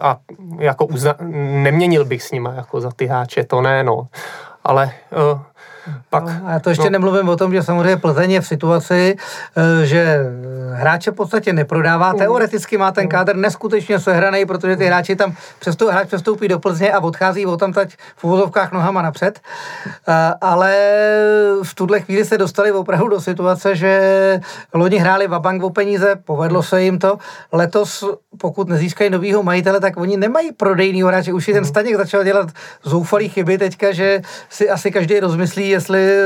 a 0.00 0.18
jako 0.58 0.86
uzna, 0.86 1.14
neměnil 1.62 2.04
bych 2.04 2.22
s 2.22 2.32
nima 2.32 2.54
jako 2.54 2.80
za 2.80 2.90
ty 2.90 3.06
háče, 3.06 3.44
to 3.44 3.60
ne, 3.60 3.84
no. 3.84 4.08
Ale 4.64 4.92
uh, 5.32 5.40
pak, 6.10 6.24
no, 6.24 6.30
a 6.46 6.58
to 6.58 6.70
ještě 6.70 6.84
no. 6.84 6.90
nemluvím 6.90 7.28
o 7.28 7.36
tom, 7.36 7.52
že 7.52 7.62
samozřejmě 7.62 7.96
Plzeň 7.96 8.30
je 8.30 8.40
v 8.40 8.46
situaci, 8.46 9.16
eh, 9.56 9.86
že 9.86 10.18
hráče 10.72 11.10
v 11.10 11.14
podstatě 11.14 11.52
neprodává. 11.52 12.12
Mm. 12.12 12.18
Teoreticky 12.18 12.78
má 12.78 12.92
ten 12.92 13.04
mm. 13.04 13.08
kádr 13.08 13.36
neskutečně 13.36 14.00
sehraný, 14.00 14.46
protože 14.46 14.76
ty 14.76 14.86
hráči 14.86 15.16
tam 15.16 15.34
přesto, 15.58 15.86
hráč 15.86 16.06
přestoupí 16.06 16.48
do 16.48 16.58
Plzně 16.58 16.92
a 16.92 17.00
odchází 17.00 17.46
o 17.46 17.56
tam 17.56 17.72
tať 17.72 17.96
v 18.16 18.24
uvozovkách 18.24 18.72
nohama 18.72 19.02
napřed. 19.02 19.40
Eh, 20.08 20.34
ale 20.40 20.76
v 21.62 21.74
tuhle 21.74 22.00
chvíli 22.00 22.24
se 22.24 22.38
dostali 22.38 22.72
opravdu 22.72 23.08
do 23.08 23.20
situace, 23.20 23.76
že 23.76 24.40
loni 24.74 24.98
hráli 24.98 25.26
Vabank 25.26 25.62
o 25.62 25.70
peníze, 25.70 26.16
povedlo 26.24 26.62
se 26.62 26.82
jim 26.82 26.98
to. 26.98 27.18
Letos, 27.52 28.04
pokud 28.38 28.68
nezískají 28.68 29.10
novýho 29.10 29.42
majitele, 29.42 29.80
tak 29.80 29.96
oni 29.96 30.16
nemají 30.16 30.52
prodejního 30.52 31.08
hráče. 31.08 31.32
Už 31.32 31.48
i 31.48 31.52
ten 31.52 31.62
mm. 31.62 31.68
Staněk 31.68 31.96
začal 31.96 32.24
dělat 32.24 32.48
zoufalý 32.82 33.28
chyby 33.28 33.58
teďka, 33.58 33.92
že 33.92 34.20
si 34.48 34.70
asi 34.70 34.90
každý 34.90 35.20
rozmyslí, 35.20 35.75
jestli 35.76 36.00
eh, 36.10 36.22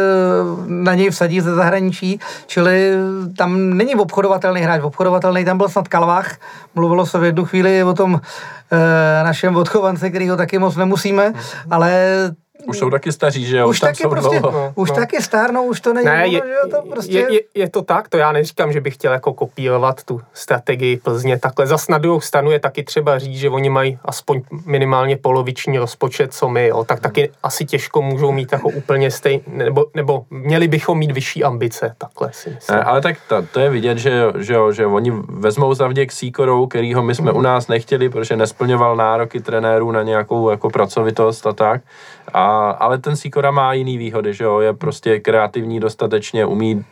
na 0.66 0.94
něj 0.94 1.10
vsadí 1.10 1.40
ze 1.40 1.54
zahraničí, 1.54 2.20
čili 2.46 2.92
tam 3.36 3.76
není 3.76 3.94
obchodovatelný 3.94 4.60
hráč. 4.60 4.82
Obchodovatelný 4.82 5.44
tam 5.44 5.58
byl 5.58 5.68
snad 5.68 5.88
Kalvách. 5.88 6.38
Mluvilo 6.74 7.06
se 7.06 7.18
v 7.18 7.24
jednu 7.24 7.44
chvíli 7.44 7.84
o 7.84 7.94
tom 7.94 8.20
e, 8.70 9.24
našem 9.24 9.56
odchovanci, 9.56 10.10
který 10.10 10.28
ho 10.28 10.36
taky 10.36 10.58
moc 10.58 10.76
nemusíme, 10.76 11.32
ale 11.70 11.90
už 12.66 12.78
jsou 12.78 12.90
taky 12.90 13.12
staří, 13.12 13.46
že 13.46 13.56
jo? 13.56 13.68
Už, 13.68 13.80
tam 13.80 13.88
taky 13.88 14.02
jsou 14.02 14.10
prostě, 14.10 14.40
dlouho. 14.40 14.58
No, 14.58 14.72
už 14.74 14.90
no. 14.90 14.96
taky 14.96 15.22
stárnou, 15.22 15.64
už 15.64 15.80
to 15.80 15.92
není 15.92 16.06
Ne, 16.06 16.24
ono, 16.24 16.32
je, 16.32 16.42
že 16.44 16.52
jo, 16.52 16.70
to 16.70 16.90
prostě... 16.90 17.18
je, 17.18 17.34
je, 17.34 17.40
je, 17.54 17.70
to 17.70 17.82
tak, 17.82 18.08
to 18.08 18.16
já 18.16 18.32
neříkám, 18.32 18.72
že 18.72 18.80
bych 18.80 18.94
chtěl 18.94 19.12
jako 19.12 19.32
kopírovat 19.32 20.04
tu 20.04 20.20
strategii 20.32 20.96
Plzně 20.96 21.38
takhle. 21.38 21.66
Zas 21.66 21.88
na 21.88 21.98
druhou 21.98 22.20
stranu 22.20 22.50
je 22.50 22.60
taky 22.60 22.82
třeba 22.82 23.18
říct, 23.18 23.38
že 23.38 23.50
oni 23.50 23.70
mají 23.70 23.98
aspoň 24.04 24.42
minimálně 24.66 25.16
poloviční 25.16 25.78
rozpočet, 25.78 26.34
co 26.34 26.48
my, 26.48 26.66
jo, 26.66 26.84
tak 26.84 27.00
taky 27.00 27.30
asi 27.42 27.64
těžko 27.64 28.02
můžou 28.02 28.32
mít 28.32 28.52
jako 28.52 28.68
úplně 28.68 29.10
stejný, 29.10 29.42
nebo, 29.46 29.86
nebo 29.94 30.24
měli 30.30 30.68
bychom 30.68 30.98
mít 30.98 31.12
vyšší 31.12 31.44
ambice, 31.44 31.94
takhle 31.98 32.32
si 32.32 32.50
myslím. 32.50 32.76
Ne, 32.76 32.82
ale 32.82 33.00
tak 33.00 33.16
to, 33.28 33.42
to 33.52 33.60
je 33.60 33.70
vidět, 33.70 33.98
že, 33.98 34.22
že, 34.38 34.54
jo, 34.54 34.72
že 34.72 34.86
oni 34.86 35.12
vezmou 35.28 35.74
za 35.74 35.86
vděk 35.86 36.12
Sýkorou, 36.12 36.66
kterýho 36.66 37.02
my 37.02 37.14
jsme 37.14 37.32
u 37.32 37.40
nás 37.40 37.68
nechtěli, 37.68 38.08
protože 38.08 38.36
nesplňoval 38.36 38.96
nároky 38.96 39.40
trenérů 39.40 39.90
na 39.90 40.02
nějakou 40.02 40.50
jako 40.50 40.70
pracovitost 40.70 41.46
a 41.46 41.52
tak. 41.52 41.80
A, 42.34 42.49
ale 42.70 42.98
ten 42.98 43.16
Sýkora 43.16 43.50
má 43.50 43.72
jiný 43.72 43.98
výhody, 43.98 44.34
že 44.34 44.44
jo, 44.44 44.60
je 44.60 44.72
prostě 44.72 45.20
kreativní 45.20 45.80
dostatečně, 45.80 46.46
umí 46.46 46.84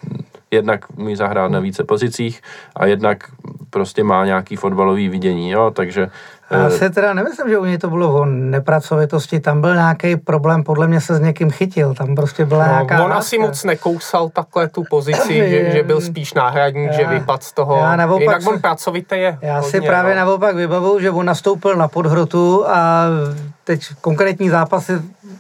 jednak 0.51 0.81
umí 0.97 1.17
zahrát 1.17 1.51
na 1.51 1.61
více 1.61 1.85
pozicích 1.85 2.41
a 2.77 2.87
jednak 2.87 3.25
prostě 3.71 4.05
má 4.05 4.25
nějaký 4.25 4.57
fotbalový 4.57 5.09
vidění, 5.09 5.51
jo, 5.51 5.71
takže 5.71 6.11
Já 6.51 6.67
eh, 6.67 6.71
si 6.71 6.91
teda 6.91 7.15
nemyslím, 7.15 7.49
že 7.49 7.59
u 7.59 7.65
něj 7.65 7.79
to 7.79 7.91
bylo 7.91 8.21
o 8.21 8.25
nepracovitosti, 8.25 9.41
tam 9.41 9.61
byl 9.61 9.75
nějaký 9.75 10.17
problém, 10.17 10.63
podle 10.65 10.87
mě 10.87 11.01
se 11.01 11.15
s 11.15 11.21
někým 11.21 11.51
chytil, 11.51 11.95
tam 11.95 12.15
prostě 12.15 12.45
byla 12.45 12.67
No, 12.67 12.73
nějaká... 12.73 13.05
on 13.05 13.13
asi 13.13 13.39
moc 13.39 13.65
nekousal 13.65 14.29
takhle 14.29 14.69
tu 14.69 14.85
pozici, 14.91 15.35
že, 15.51 15.71
že 15.71 15.83
byl 15.83 16.01
spíš 16.01 16.35
náhradník, 16.35 16.93
že 16.93 17.03
Já- 17.03 17.11
vypad 17.11 17.43
z 17.43 17.53
toho. 17.53 17.77
já 17.77 17.97
naopak 17.97 18.21
Jinak 18.21 18.43
se- 18.43 18.49
on 18.51 18.61
pracovitý 18.61 19.15
je. 19.17 19.39
Já 19.43 19.63
si 19.63 19.77
hodně, 19.77 19.89
právě 19.91 20.15
no. 20.15 20.21
naopak 20.27 20.57
vybavuju, 20.57 21.01
že 21.01 21.11
on 21.11 21.27
nastoupil 21.27 21.77
na 21.77 21.89
podhrotu 21.89 22.65
a 22.69 23.05
teď 23.69 23.89
konkrétní 24.01 24.51
zápasy, 24.51 24.93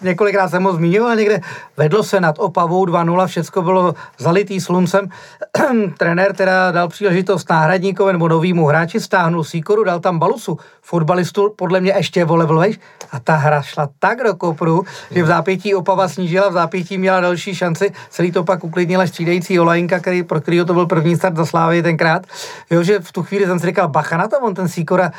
několikrát 0.03 0.49
jsem 0.49 0.65
ho 0.65 0.73
zmiňoval 0.73 1.17
někde, 1.17 1.41
vedlo 1.77 2.03
se 2.03 2.21
nad 2.21 2.39
Opavou 2.39 2.87
2-0, 2.87 3.27
všecko 3.27 3.63
bylo 3.63 3.95
zalitý 4.19 4.61
sluncem. 4.61 5.09
Trenér 5.99 6.37
teda 6.37 6.71
dal 6.71 6.89
příležitost 6.89 7.51
náhradníkovi 7.51 8.13
nebo 8.13 8.29
novýmu 8.29 8.67
hráči, 8.67 9.01
stáhnul 9.01 9.45
Sýkoru, 9.45 9.85
dal 9.85 10.01
tam 10.01 10.19
Balusu, 10.19 10.59
fotbalistu 10.83 11.55
podle 11.57 11.81
mě 11.81 11.93
ještě 11.97 12.25
volevl 12.25 12.59
vejš 12.59 12.81
a 13.13 13.21
ta 13.21 13.35
hra 13.35 13.63
šla 13.63 13.89
tak 13.99 14.23
do 14.25 14.35
kopru, 14.35 14.85
že 15.11 15.23
v 15.23 15.27
zápětí 15.27 15.75
Opava 15.75 16.09
snížila, 16.09 16.49
v 16.49 16.53
zápětí 16.53 16.99
měla 16.99 17.21
další 17.21 17.55
šanci, 17.55 17.93
celý 18.11 18.33
to 18.33 18.45
pak 18.45 18.65
uklidnila 18.65 19.07
střídající 19.07 19.61
Olajinka, 19.61 20.01
který, 20.01 20.23
pro 20.23 20.41
kterýho 20.41 20.65
to 20.65 20.75
byl 20.75 20.87
první 20.87 21.17
start 21.17 21.37
za 21.37 21.47
Slávy 21.47 21.83
tenkrát. 21.83 22.27
Jo, 22.71 22.83
že 22.83 23.01
v 23.01 23.13
tu 23.13 23.23
chvíli 23.23 23.47
jsem 23.47 23.59
si 23.59 23.67
říkal, 23.67 23.89
bacha 23.89 24.17
na 24.17 24.29
to, 24.29 24.41
on 24.41 24.55
ten 24.55 24.69
Sýkora 24.69 25.13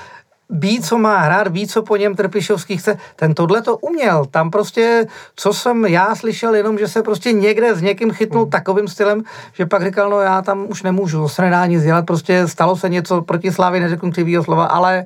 ví, 0.50 0.82
co 0.82 0.98
má 0.98 1.18
hrát, 1.18 1.48
ví, 1.48 1.68
co 1.68 1.84
po 1.84 1.96
něm 1.96 2.16
Trpišovský 2.16 2.78
chce. 2.78 2.98
Ten 3.16 3.34
tohle 3.34 3.62
to 3.62 3.78
uměl. 3.78 4.26
Tam 4.26 4.52
prostě, 4.52 5.06
co 5.36 5.54
jsem 5.54 5.86
já 5.86 6.16
slyšel, 6.16 6.56
jenom, 6.56 6.78
že 6.78 6.88
se 6.88 7.04
prostě 7.04 7.32
někde 7.32 7.76
s 7.76 7.82
někým 7.82 8.12
chytnul 8.12 8.42
Hmm. 8.42 8.52
takovým 8.52 8.88
stylem, 8.88 9.24
že 9.54 9.66
pak 9.66 9.84
říkal, 9.84 10.10
no 10.10 10.20
já 10.20 10.42
tam 10.42 10.66
už 10.70 10.84
nemůžu, 10.84 11.28
se 11.28 11.42
nedá 11.42 11.66
nic 11.66 11.84
dělat, 11.84 12.06
prostě 12.06 12.48
stalo 12.48 12.76
se 12.76 12.90
něco 12.90 13.22
proti 13.22 13.52
Slávy, 13.52 13.80
neřeknu 13.80 14.12
křivýho 14.12 14.44
slova, 14.44 14.66
ale 14.66 15.06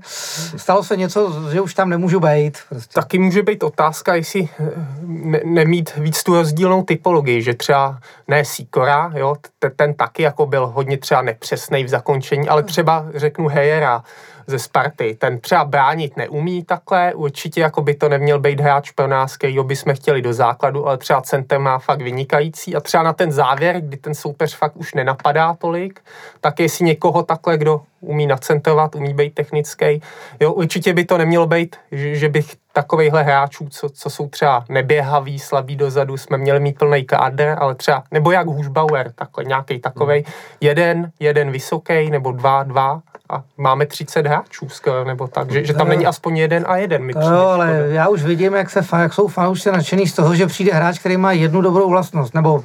stalo 0.58 0.84
se 0.84 0.98
něco, 0.98 1.50
že 1.52 1.62
už 1.62 1.74
tam 1.74 1.90
nemůžu 1.90 2.20
být. 2.20 2.58
Prostě. 2.70 2.94
Taky 2.94 3.20
může 3.20 3.44
být 3.44 3.64
otázka, 3.64 4.16
jestli 4.16 4.50
eh, 4.60 4.72
ne, 5.02 5.40
nemít 5.46 5.96
víc 5.96 6.24
tu 6.24 6.34
rozdílnou 6.34 6.84
typologii, 6.84 7.42
že 7.42 7.54
třeba 7.54 7.98
ne 8.28 8.46
Sikora, 8.46 9.12
jo, 9.16 9.36
ten 9.76 9.94
taky 9.94 10.24
jako 10.24 10.46
byl 10.46 10.68
hodně 10.68 10.98
třeba 10.98 11.22
nepřesný 11.22 11.84
v 11.84 11.88
zakončení, 11.88 12.50
ale 12.50 12.64
třeba 12.64 13.06
řeknu 13.16 13.48
Hejera 13.48 14.04
ze 14.48 14.60
Sparty, 14.60 15.16
ten 15.20 15.40
třeba 15.40 15.66
bránit 15.66 16.18
neumí 16.18 16.64
takhle, 16.64 17.14
určitě 17.14 17.62
jako 17.62 17.82
by 17.82 17.96
to 17.96 18.10
neměl 18.10 18.40
být 18.40 18.60
hráč 18.60 18.92
pro 18.92 19.08
nás, 19.08 19.38
kterýho 19.38 19.64
bychom 19.64 19.96
chtěli 19.96 20.22
do 20.22 20.34
základu, 20.34 20.88
ale 20.88 20.98
třeba 20.98 21.22
center 21.22 21.60
má 21.60 21.80
fakt 21.80 22.02
vynikající. 22.02 22.76
A 22.76 22.80
třeba 22.80 23.04
na 23.04 23.14
ten 23.14 23.32
závěr, 23.32 23.82
kdy 23.82 23.98
ten 23.98 24.16
soupeř 24.16 24.56
fakt 24.56 24.76
už 24.76 24.94
nenapadá 24.94 25.54
tolik, 25.54 26.02
tak 26.42 26.60
jestli 26.60 26.86
někoho 26.86 27.24
takhle, 27.24 27.58
kdo 27.58 27.82
umí 28.04 28.28
nacentrovat, 28.28 28.96
umí 28.96 29.14
být 29.14 29.34
technický. 29.34 30.02
Jo, 30.40 30.54
určitě 30.54 30.94
by 30.94 31.06
to 31.06 31.18
nemělo 31.18 31.48
být, 31.48 31.76
že, 31.92 32.16
že 32.16 32.30
bych 32.30 32.56
takovejhle 32.74 33.24
hráčů, 33.24 33.68
co, 33.70 33.90
co 33.90 34.10
jsou 34.10 34.28
třeba 34.30 34.66
neběhaví, 34.70 35.40
slabí 35.40 35.76
dozadu, 35.76 36.18
jsme 36.18 36.38
měli 36.38 36.60
mít 36.60 36.78
plný 36.78 37.04
kádr, 37.06 37.56
ale 37.60 37.76
třeba, 37.76 38.04
nebo 38.12 38.32
jak 38.32 38.48
Hušbauer, 38.48 39.12
takhle 39.16 39.44
nějaký 39.44 39.80
takovej, 39.80 40.24
jeden, 40.62 41.12
jeden 41.20 41.52
vysoký, 41.52 42.10
nebo 42.10 42.32
dva, 42.32 42.64
dva 42.64 43.02
a 43.30 43.44
máme 43.58 43.86
30 43.86 44.28
hráčů 44.28 44.68
nebo 45.04 45.28
tak, 45.28 45.52
že, 45.52 45.66
že 45.66 45.74
tam 45.74 45.90
není 45.90 46.06
aspoň 46.06 46.38
jeden 46.38 46.66
a 46.68 46.78
jeden. 46.78 47.04
Mi 47.04 47.14
To 47.14 47.20
přijde 47.20 47.36
jo, 47.36 47.42
ale 47.44 47.68
škoda. 47.68 47.86
já 47.94 48.08
už 48.08 48.24
vidím, 48.24 48.54
jak, 48.54 48.70
se, 48.70 48.82
fa- 48.82 49.00
jak 49.02 49.14
jsou 49.14 49.28
fanoušci 49.28 49.72
nadšený 49.72 50.08
z 50.08 50.14
toho, 50.14 50.36
že 50.36 50.48
přijde 50.48 50.74
hráč, 50.74 51.00
který 51.00 51.18
má 51.18 51.32
jednu 51.32 51.62
dobrou 51.62 51.90
vlastnost, 51.90 52.34
nebo 52.34 52.64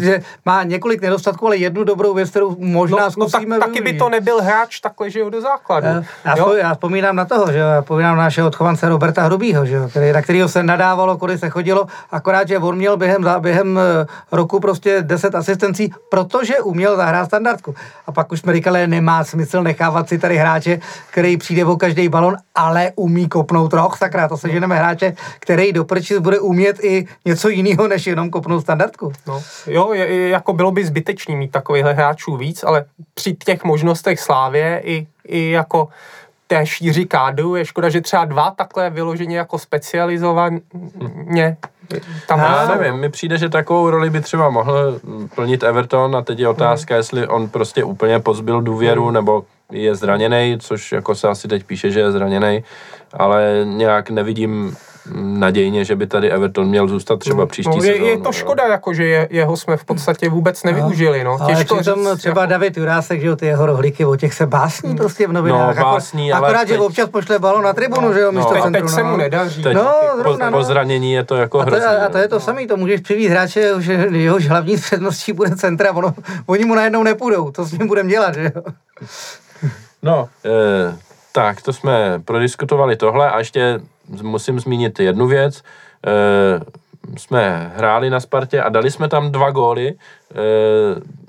že 0.00 0.20
má 0.46 0.62
několik 0.62 1.00
nedostatků, 1.02 1.46
ale 1.46 1.56
jednu 1.56 1.84
dobrou 1.84 2.14
věc, 2.14 2.30
kterou 2.30 2.56
možná 2.58 2.96
No, 2.96 3.04
no 3.18 3.24
tak, 3.24 3.30
zkusíme 3.30 3.58
taky 3.58 3.72
by 3.72 3.80
využít. 3.80 3.98
to 3.98 4.08
nebyl 4.08 4.42
hráč 4.42 4.69
takhle, 4.80 5.10
že 5.10 5.20
jo, 5.20 5.30
do 5.30 5.40
základu. 5.40 5.86
Já, 6.24 6.38
jo? 6.38 6.52
já 6.52 6.74
vzpomínám 6.74 7.16
na 7.16 7.24
toho, 7.24 7.52
že 7.52 7.58
jo, 7.58 7.66
já 7.66 7.80
vzpomínám 7.80 8.16
na 8.16 8.22
našeho 8.22 8.48
odchovance 8.48 8.88
Roberta 8.88 9.22
Hrubýho, 9.22 9.66
že 9.66 9.74
jo, 9.74 9.88
který, 9.88 10.12
na 10.12 10.22
kterého 10.22 10.48
se 10.48 10.62
nadávalo, 10.62 11.18
kudy 11.18 11.38
se 11.38 11.50
chodilo, 11.50 11.86
akorát, 12.10 12.48
že 12.48 12.58
on 12.58 12.76
měl 12.76 12.96
během, 12.96 13.26
během 13.38 13.78
eh, 13.78 14.06
roku 14.32 14.60
prostě 14.60 15.02
10 15.02 15.34
asistencí, 15.34 15.92
protože 16.08 16.60
uměl 16.60 16.96
zahrát 16.96 17.26
standardku. 17.26 17.74
A 18.06 18.12
pak 18.12 18.32
už 18.32 18.40
jsme 18.40 18.52
říkali, 18.52 18.86
nemá 18.86 19.24
smysl 19.24 19.62
nechávat 19.62 20.08
si 20.08 20.18
tady 20.18 20.36
hráče, 20.36 20.80
který 21.10 21.36
přijde 21.36 21.64
o 21.64 21.76
každý 21.76 22.08
balon, 22.08 22.36
ale 22.54 22.92
umí 22.96 23.28
kopnout 23.28 23.72
roh, 23.72 23.98
sakra, 23.98 24.28
to 24.28 24.36
se 24.36 24.50
ženeme 24.50 24.76
hráče, 24.76 25.12
který 25.40 25.72
do 25.72 25.86
bude 26.20 26.38
umět 26.38 26.84
i 26.84 27.06
něco 27.24 27.48
jiného, 27.48 27.88
než 27.88 28.06
jenom 28.06 28.30
kopnout 28.30 28.62
standardku. 28.62 29.12
No, 29.26 29.42
jo, 29.66 29.92
je, 29.92 30.28
jako 30.28 30.52
bylo 30.52 30.70
by 30.70 30.84
zbytečný 30.84 31.36
mít 31.36 31.50
takovýchhle 31.50 31.92
hráčů 31.92 32.36
víc, 32.36 32.64
ale 32.64 32.84
při 33.14 33.34
těch 33.44 33.64
možnostech 33.64 34.20
Slávě 34.60 34.80
i, 34.84 35.06
i 35.24 35.50
jako 35.50 35.88
té 36.46 36.66
šíři 36.66 37.06
kádru 37.06 37.56
je 37.56 37.64
škoda, 37.64 37.88
že 37.88 38.00
třeba 38.00 38.24
dva 38.24 38.50
takhle 38.50 38.90
vyloženě 38.90 39.36
jako 39.36 39.58
specializovaně 39.58 40.60
tam 42.26 42.38
Já 42.38 42.76
nevím, 42.76 43.00
mi 43.00 43.08
přijde, 43.08 43.38
že 43.38 43.48
takovou 43.48 43.90
roli 43.90 44.10
by 44.10 44.20
třeba 44.20 44.50
mohl 44.50 45.00
plnit 45.34 45.62
Everton 45.62 46.16
a 46.16 46.22
teď 46.22 46.38
je 46.38 46.48
otázka, 46.48 46.96
jestli 46.96 47.26
on 47.26 47.48
prostě 47.48 47.84
úplně 47.84 48.20
pozbyl 48.20 48.60
důvěru 48.60 49.10
nebo 49.10 49.44
je 49.72 49.94
zraněný, 49.94 50.58
což 50.60 50.92
jako 50.92 51.14
se 51.14 51.28
asi 51.28 51.48
teď 51.48 51.64
píše, 51.64 51.90
že 51.90 52.00
je 52.00 52.12
zraněný, 52.12 52.64
ale 53.12 53.62
nějak 53.64 54.10
nevidím 54.10 54.76
nadějně, 55.14 55.84
že 55.84 55.96
by 55.96 56.06
tady 56.06 56.30
Everton 56.30 56.66
měl 56.68 56.88
zůstat 56.88 57.18
třeba 57.18 57.46
příští 57.46 57.70
no, 57.78 57.84
je, 57.84 57.92
sezónu. 57.92 58.06
je 58.10 58.18
to 58.18 58.28
jo. 58.28 58.32
škoda, 58.32 58.64
jako, 58.68 58.94
že 58.94 59.04
je, 59.04 59.28
jeho 59.30 59.56
jsme 59.56 59.76
v 59.76 59.84
podstatě 59.84 60.28
vůbec 60.28 60.62
nevyužili. 60.62 61.24
No. 61.24 61.36
Ale 61.40 61.54
Těžko 61.54 61.76
přitom 61.76 62.08
říct, 62.10 62.18
třeba 62.18 62.40
jako, 62.40 62.50
David 62.50 62.76
Jurásek, 62.76 63.20
že 63.20 63.26
jo, 63.26 63.36
ty 63.36 63.46
jeho 63.46 63.66
rohlíky, 63.66 64.04
o 64.04 64.16
těch 64.16 64.34
se 64.34 64.46
básní 64.46 64.96
prostě 64.96 65.26
v 65.26 65.32
novinách. 65.32 65.76
No, 65.78 65.84
básní, 65.84 66.32
Akor- 66.32 66.36
ale 66.36 66.46
Akorát, 66.48 66.68
že 66.68 66.74
teď- 66.74 66.82
občas 66.82 67.08
pošle 67.08 67.38
balon 67.38 67.64
na 67.64 67.72
tribunu, 67.72 68.12
že 68.12 68.20
jo, 68.20 68.32
místo 68.32 68.54
No. 68.54 68.60
a 68.60 68.62
centru. 68.62 68.82
teď 68.82 68.90
se 68.90 69.02
no. 69.02 69.10
mu 69.10 69.16
nedaří. 69.16 69.62
Teď 69.62 69.74
No, 69.74 69.94
po, 70.12 70.18
zrovna, 70.22 70.50
po 70.50 70.56
no. 70.56 70.64
zranění 70.64 71.12
je 71.12 71.24
to 71.24 71.36
jako 71.36 71.60
A 71.60 71.64
to, 71.64 71.70
hrozný. 71.70 71.86
a, 71.86 72.04
a 72.06 72.08
to 72.08 72.14
no. 72.16 72.22
je 72.22 72.28
to 72.28 72.40
samé, 72.40 72.66
to 72.66 72.76
můžeš 72.76 73.00
přivít 73.00 73.30
hráče, 73.30 73.72
že 73.78 73.92
jehož 74.10 74.48
hlavní 74.48 74.76
předností 74.76 75.32
bude 75.32 75.56
centra, 75.56 75.92
ono, 75.92 76.14
oni 76.46 76.64
mu 76.64 76.74
najednou 76.74 77.02
nepůjdou, 77.02 77.50
to 77.50 77.64
s 77.64 77.72
ním 77.72 77.86
budeme 77.88 78.08
dělat, 78.10 78.34
že 78.34 78.52
jo. 78.56 78.62
No, 80.02 80.28
e, 80.44 80.96
tak 81.32 81.62
to 81.62 81.72
jsme 81.72 82.20
prodiskutovali 82.24 82.96
tohle 82.96 83.30
a 83.30 83.38
ještě 83.38 83.80
musím 84.22 84.60
zmínit 84.60 85.00
jednu 85.00 85.26
věc. 85.26 85.62
E, 86.06 86.80
jsme 87.16 87.72
hráli 87.76 88.10
na 88.10 88.20
Spartě 88.20 88.62
a 88.62 88.68
dali 88.68 88.90
jsme 88.90 89.08
tam 89.08 89.32
dva 89.32 89.50
góly 89.50 89.88
e, 89.88 89.94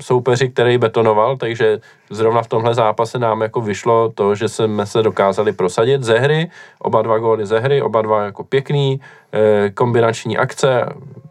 soupeři, 0.02 0.50
který 0.50 0.78
betonoval, 0.78 1.38
takže 1.38 1.80
zrovna 2.10 2.42
v 2.42 2.48
tomhle 2.48 2.74
zápase 2.74 3.20
nám 3.20 3.42
jako 3.42 3.62
vyšlo 3.62 4.12
to, 4.16 4.36
že 4.36 4.50
jsme 4.50 4.86
se 4.86 5.04
dokázali 5.04 5.54
prosadit 5.54 6.04
ze 6.04 6.20
hry, 6.20 6.52
oba 6.80 7.02
dva 7.02 7.18
góly 7.18 7.46
ze 7.46 7.60
hry, 7.60 7.82
oba 7.82 8.02
dva 8.02 8.24
jako 8.24 8.44
pěkný, 8.44 9.02
e, 9.34 9.70
kombinační 9.70 10.38
akce, 10.38 10.86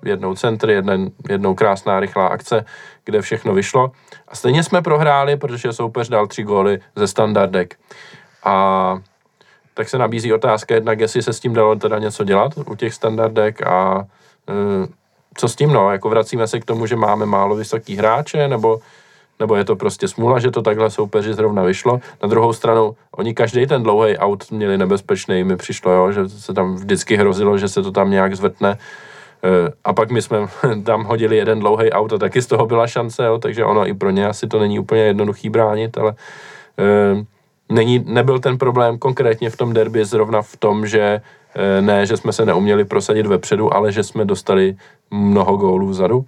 jednou 0.04 0.34
centr, 0.34 0.70
jeden, 0.70 1.10
jednou 1.28 1.54
krásná 1.54 2.00
rychlá 2.00 2.26
akce, 2.26 2.64
kde 3.04 3.22
všechno 3.22 3.54
vyšlo. 3.54 3.90
A 4.28 4.36
stejně 4.36 4.62
jsme 4.62 4.82
prohráli, 4.82 5.36
protože 5.36 5.72
soupeř 5.72 6.08
dal 6.08 6.26
tři 6.26 6.42
góly 6.42 6.80
ze 6.96 7.06
standardek. 7.06 7.76
A 8.44 8.96
tak 9.80 9.88
se 9.88 9.98
nabízí 9.98 10.32
otázka 10.32 10.74
jednak, 10.74 11.00
jestli 11.00 11.22
se 11.22 11.32
s 11.32 11.40
tím 11.40 11.54
dalo 11.54 11.76
teda 11.76 11.98
něco 11.98 12.24
dělat 12.24 12.52
u 12.66 12.74
těch 12.74 12.94
standardek 12.94 13.66
a 13.66 14.04
e, 14.48 14.86
co 15.34 15.48
s 15.48 15.56
tím, 15.56 15.72
no, 15.72 15.90
jako 15.90 16.08
vracíme 16.08 16.46
se 16.46 16.60
k 16.60 16.64
tomu, 16.64 16.86
že 16.86 16.96
máme 16.96 17.26
málo 17.26 17.56
vysoký 17.56 17.96
hráče, 17.96 18.48
nebo, 18.48 18.80
nebo 19.40 19.56
je 19.56 19.64
to 19.64 19.76
prostě 19.76 20.08
smůla, 20.08 20.38
že 20.38 20.50
to 20.50 20.62
takhle 20.62 20.90
soupeři 20.90 21.34
zrovna 21.34 21.62
vyšlo. 21.62 22.00
Na 22.22 22.28
druhou 22.28 22.52
stranu, 22.52 22.96
oni 23.16 23.34
každý 23.34 23.66
ten 23.66 23.82
dlouhý 23.82 24.18
aut 24.18 24.50
měli 24.50 24.78
nebezpečný, 24.78 25.44
mi 25.44 25.56
přišlo, 25.56 25.92
jo, 25.92 26.12
že 26.12 26.28
se 26.28 26.54
tam 26.54 26.74
vždycky 26.76 27.16
hrozilo, 27.16 27.58
že 27.58 27.68
se 27.68 27.82
to 27.82 27.90
tam 27.90 28.10
nějak 28.10 28.36
zvrtne. 28.36 28.70
E, 28.70 29.72
A 29.84 29.92
pak 29.92 30.10
my 30.10 30.22
jsme 30.22 30.38
tam 30.84 31.04
hodili 31.04 31.36
jeden 31.36 31.58
dlouhý 31.58 31.90
aut 31.90 32.12
a 32.12 32.18
taky 32.18 32.42
z 32.42 32.46
toho 32.46 32.66
byla 32.66 32.86
šance, 32.86 33.24
jo, 33.24 33.38
takže 33.38 33.64
ono 33.64 33.88
i 33.88 33.94
pro 33.94 34.10
ně 34.10 34.28
asi 34.28 34.46
to 34.46 34.58
není 34.58 34.78
úplně 34.78 35.02
jednoduchý 35.02 35.50
bránit, 35.50 35.98
ale 35.98 36.14
e, 36.78 37.39
není, 37.70 38.04
nebyl 38.06 38.38
ten 38.38 38.58
problém 38.58 38.98
konkrétně 38.98 39.50
v 39.50 39.56
tom 39.56 39.72
derby 39.72 40.04
zrovna 40.04 40.42
v 40.42 40.56
tom, 40.56 40.86
že 40.86 41.20
Eh, 41.54 41.82
ne, 41.82 42.06
že 42.06 42.16
jsme 42.16 42.32
se 42.32 42.46
neuměli 42.46 42.84
prosadit 42.84 43.26
vepředu, 43.26 43.74
ale 43.74 43.92
že 43.92 44.02
jsme 44.02 44.24
dostali 44.24 44.76
mnoho 45.10 45.56
gólů 45.56 45.88
vzadu? 45.88 46.24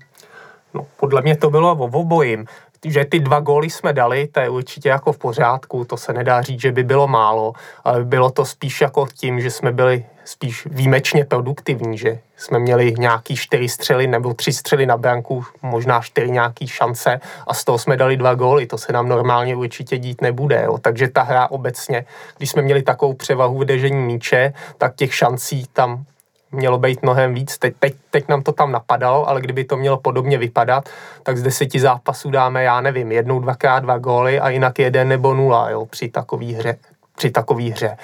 No, 0.75 0.87
podle 0.97 1.23
mě 1.23 1.37
to 1.37 1.51
bylo 1.51 1.73
o 1.73 1.85
obojím 1.85 2.47
že 2.85 3.05
ty 3.05 3.21
dva 3.21 3.41
góly 3.41 3.71
jsme 3.71 3.93
dali, 3.93 4.29
to 4.33 4.41
je 4.41 4.49
určitě 4.49 4.89
jako 4.89 5.13
v 5.13 5.19
pořádku, 5.19 5.85
to 5.85 5.97
se 5.97 6.13
nedá 6.13 6.43
říct, 6.43 6.61
že 6.61 6.73
by 6.73 6.85
bylo 6.85 7.09
málo, 7.09 7.53
ale 7.85 8.05
bylo 8.05 8.31
to 8.31 8.45
spíš 8.45 8.81
jako 8.81 9.07
tím, 9.15 9.41
že 9.41 9.51
jsme 9.51 9.73
byli 9.73 10.05
spíš 10.25 10.67
výjimečně 10.67 11.25
produktivní, 11.25 11.99
že 11.99 12.19
jsme 12.37 12.59
měli 12.59 12.95
nějaký 12.99 13.37
čtyři 13.37 13.69
střely 13.69 14.07
nebo 14.07 14.35
tři 14.35 14.53
střely 14.53 14.87
na 14.87 14.97
branku, 14.97 15.45
možná 15.63 16.01
čtyři 16.01 16.31
nějaký 16.31 16.67
šance 16.67 17.21
a 17.47 17.55
z 17.55 17.65
toho 17.65 17.79
jsme 17.79 17.97
dali 17.97 18.17
dva 18.17 18.35
góly, 18.35 18.67
to 18.67 18.79
se 18.79 18.93
nám 18.93 19.09
normálně 19.09 19.57
určitě 19.57 19.99
dít 19.99 20.21
nebude, 20.21 20.63
jo. 20.65 20.79
takže 20.79 21.09
ta 21.09 21.23
hra 21.23 21.51
obecně, 21.51 22.05
když 22.39 22.51
jsme 22.51 22.63
měli 22.63 22.83
takovou 22.83 23.15
převahu 23.15 23.59
v 23.59 23.65
držení 23.65 24.07
míče, 24.07 24.53
tak 24.79 24.97
těch 24.97 25.15
šancí 25.15 25.65
tam 25.73 26.05
mělo 26.53 26.79
být 26.79 27.03
mnohem 27.03 27.35
víc. 27.35 27.59
Teď, 27.59 27.75
teď, 27.79 27.95
teď 28.11 28.29
nám 28.29 28.43
to 28.43 28.53
tam 28.53 28.73
napadalo, 28.73 29.29
ale 29.29 29.41
kdyby 29.41 29.65
to 29.65 29.77
mělo 29.77 29.97
podobně 29.97 30.39
vypadat, 30.39 30.89
tak 31.23 31.37
z 31.37 31.43
deseti 31.43 31.81
zápasů 31.81 32.31
dáme, 32.31 32.63
já 32.63 32.81
nevím, 32.81 33.13
jednou, 33.13 33.41
dvakrát 33.41 33.81
dva 33.81 33.99
góly 33.99 34.41
a 34.41 34.49
jinak 34.49 34.79
jeden 34.79 35.09
nebo 35.09 35.35
nula 35.35 35.71
jo, 35.71 35.87
při 35.87 36.09
takové 36.09 36.47
hře. 36.47 36.77
Při 37.23 37.31
takové 37.31 37.63
hře. 37.63 37.97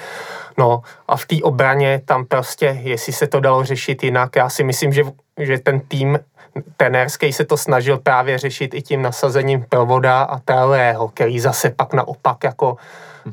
No 0.59 0.83
a 1.09 1.16
v 1.16 1.27
té 1.27 1.37
obraně 1.43 2.01
tam 2.05 2.25
prostě, 2.25 2.79
jestli 2.83 3.12
se 3.12 3.27
to 3.27 3.41
dalo 3.41 3.64
řešit 3.64 4.05
jinak, 4.05 4.37
já 4.37 4.49
si 4.49 4.64
myslím, 4.64 4.93
že, 4.93 5.03
že 5.39 5.59
ten 5.59 5.81
tým 5.81 6.19
tenérský 6.77 7.33
se 7.33 7.45
to 7.45 7.57
snažil 7.57 7.99
právě 7.99 8.39
řešit 8.39 8.75
i 8.75 8.83
tím 8.83 9.03
nasazením 9.03 9.66
Provoda 9.69 10.23
a 10.23 10.39
Traorého, 10.39 11.09
který 11.09 11.41
zase 11.41 11.71
pak 11.71 11.95
naopak 11.95 12.45
jako 12.45 12.77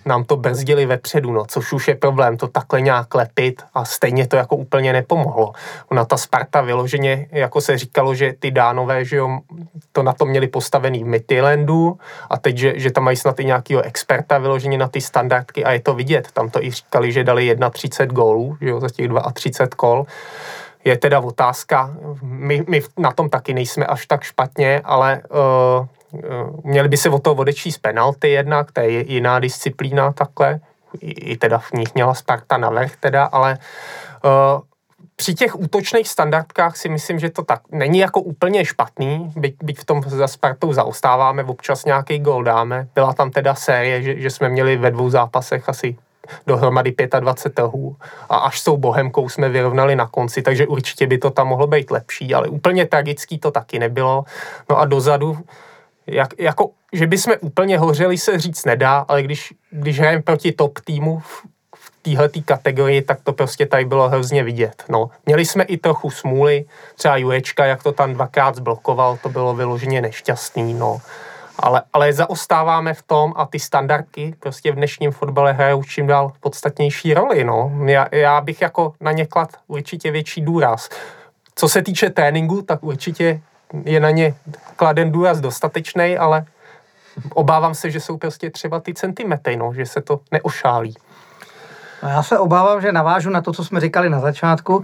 nám 0.06 0.24
to 0.24 0.38
brzdili 0.38 0.86
vepředu, 0.86 1.32
no, 1.32 1.46
což 1.46 1.74
už 1.74 1.88
je 1.88 1.96
problém, 1.96 2.38
to 2.38 2.48
takhle 2.48 2.82
nějak 2.82 3.16
lepit 3.16 3.62
a 3.74 3.86
stejně 3.86 4.28
to 4.28 4.36
jako 4.36 4.56
úplně 4.56 4.94
nepomohlo. 4.94 5.54
Ona 5.92 6.06
ta 6.06 6.18
Sparta 6.18 6.62
vyloženě, 6.62 7.28
jako 7.32 7.62
se 7.62 7.78
říkalo, 7.78 8.16
že 8.16 8.34
ty 8.40 8.52
dánové, 8.52 9.06
že 9.06 9.16
jo, 9.16 9.40
to 9.92 10.04
na 10.04 10.14
to 10.14 10.26
měli 10.26 10.48
postavený 10.48 11.04
v 11.04 11.08
Midlandu 11.08 11.98
a 12.30 12.38
teď, 12.38 12.58
že, 12.58 12.74
že 12.76 12.92
tam 12.92 13.04
mají 13.04 13.18
snad 13.18 13.40
i 13.40 13.46
nějakého 13.46 13.82
experta 13.82 14.38
vyloženě 14.38 14.78
na 14.78 14.88
ty 14.88 15.02
standardky 15.02 15.66
a 15.66 15.72
je 15.72 15.80
to 15.80 15.94
vidět. 15.94 16.32
Tam 16.32 16.50
to 16.50 16.64
i 16.64 16.72
říkali, 16.72 17.12
že 17.12 17.24
dali 17.24 17.58
31 17.72 18.14
gólů, 18.14 18.58
že 18.62 18.70
jo, 18.70 18.80
za 18.80 18.90
těch 18.90 19.10
32 19.34 19.76
kol 19.76 20.06
je 20.86 20.98
teda 20.98 21.20
otázka, 21.20 21.94
my, 22.22 22.64
my 22.68 22.82
na 22.98 23.12
tom 23.12 23.30
taky 23.30 23.54
nejsme 23.54 23.86
až 23.86 24.06
tak 24.06 24.24
špatně, 24.24 24.82
ale 24.84 25.22
uh, 25.80 25.86
měli 26.64 26.90
by 26.90 26.98
se 26.98 27.10
o 27.10 27.20
to 27.20 27.36
odečíst 27.36 27.78
penalty 27.78 28.30
jednak, 28.30 28.72
to 28.72 28.82
je 28.82 29.12
jiná 29.12 29.40
disciplína 29.40 30.12
takhle, 30.12 30.60
i, 31.02 31.12
i 31.12 31.38
teda 31.38 31.58
v 31.58 31.72
nich 31.72 31.96
měla 31.96 32.14
Sparta 32.14 32.58
navrh 32.58 32.96
teda, 33.00 33.26
ale 33.26 33.58
uh, 34.24 34.62
při 35.16 35.34
těch 35.34 35.60
útočných 35.60 36.08
standardkách 36.08 36.78
si 36.78 36.90
myslím, 36.90 37.20
že 37.20 37.30
to 37.30 37.44
tak 37.44 37.62
není 37.72 38.00
jako 38.00 38.22
úplně 38.22 38.66
špatný, 38.66 39.34
byť, 39.36 39.56
byť 39.64 39.80
v 39.80 39.86
tom 39.86 40.02
za 40.08 40.28
Spartou 40.28 40.74
zaostáváme, 40.74 41.44
občas 41.44 41.86
nějaký 41.86 42.20
gol 42.20 42.44
dáme. 42.44 42.88
Byla 42.96 43.14
tam 43.14 43.32
teda 43.32 43.56
série, 43.56 44.02
že, 44.02 44.20
že 44.20 44.30
jsme 44.30 44.50
měli 44.50 44.78
ve 44.78 44.92
dvou 44.92 45.10
zápasech 45.10 45.70
asi 45.70 45.98
dohromady 46.48 46.96
25 47.20 47.56
tahů 47.56 47.96
a 48.30 48.38
až 48.38 48.60
s 48.60 48.64
tou 48.64 48.78
Bohemkou 48.78 49.30
jsme 49.30 49.50
vyrovnali 49.50 49.96
na 49.96 50.08
konci, 50.08 50.42
takže 50.42 50.68
určitě 50.68 51.08
by 51.08 51.18
to 51.18 51.30
tam 51.30 51.48
mohlo 51.48 51.68
být 51.68 51.92
lepší, 51.92 52.34
ale 52.34 52.48
úplně 52.48 52.86
tragický 52.86 53.38
to 53.38 53.52
taky 53.52 53.80
nebylo. 53.80 54.24
No 54.70 54.80
a 54.80 54.86
dozadu 54.86 55.38
jak, 56.08 56.40
jako, 56.40 56.70
že 56.94 57.08
bychom 57.08 57.34
úplně 57.42 57.78
hořeli 57.78 58.18
se 58.18 58.40
říct 58.40 58.66
nedá, 58.66 59.06
ale 59.08 59.24
když, 59.24 59.54
když 59.70 60.00
hrajeme 60.00 60.22
proti 60.22 60.52
top 60.52 60.80
týmu 60.80 61.20
v, 61.20 61.46
v 61.76 61.92
téhle 62.02 62.30
kategorii, 62.46 63.02
tak 63.02 63.20
to 63.24 63.34
prostě 63.34 63.66
tady 63.66 63.86
bylo 63.86 64.10
hrozně 64.10 64.44
vidět. 64.44 64.84
No. 64.90 65.10
Měli 65.26 65.46
jsme 65.46 65.64
i 65.64 65.78
trochu 65.78 66.10
smůly, 66.10 66.66
třeba 66.96 67.18
Jurečka, 67.18 67.66
jak 67.66 67.84
to 67.84 67.92
tam 67.92 68.14
dvakrát 68.14 68.56
zblokoval, 68.56 69.18
to 69.24 69.30
bylo 69.30 69.56
vyloženě 69.56 70.02
nešťastný, 70.02 70.74
no. 70.74 71.02
Ale, 71.60 71.82
ale 71.94 72.14
zaostáváme 72.14 72.94
v 72.94 73.02
tom 73.02 73.34
a 73.36 73.46
ty 73.46 73.60
standardky 73.60 74.36
prostě 74.40 74.72
v 74.72 74.76
dnešním 74.76 75.12
fotbale 75.12 75.54
hrajou 75.54 75.84
čím 75.84 76.08
dál 76.08 76.32
podstatnější 76.40 77.14
roli, 77.14 77.44
no. 77.44 77.72
Já, 77.86 78.08
já 78.12 78.42
bych 78.42 78.62
jako 78.62 78.94
na 79.02 79.12
ně 79.12 79.26
klad 79.26 79.50
určitě 79.68 80.12
větší 80.12 80.42
důraz. 80.42 80.90
Co 81.56 81.70
se 81.70 81.82
týče 81.82 82.10
tréninku, 82.10 82.62
tak 82.62 82.84
určitě 82.84 83.42
je 83.84 84.00
na 84.00 84.10
ně 84.10 84.36
kladen 84.76 85.12
důraz 85.12 85.40
dostatečný, 85.40 86.18
ale 86.18 86.46
obávám 87.34 87.76
se, 87.76 87.92
že 87.92 88.00
jsou 88.00 88.18
prostě 88.18 88.50
třeba 88.50 88.80
ty 88.80 88.94
centimetry, 88.94 89.58
no, 89.58 89.74
že 89.74 89.86
se 89.86 90.02
to 90.02 90.20
neošálí. 90.32 90.94
No 92.04 92.10
já 92.10 92.24
se 92.24 92.40
obávám, 92.40 92.82
že 92.82 92.92
navážu 92.92 93.30
na 93.30 93.42
to, 93.42 93.54
co 93.54 93.64
jsme 93.64 93.80
říkali 93.80 94.10
na 94.10 94.20
začátku. 94.20 94.84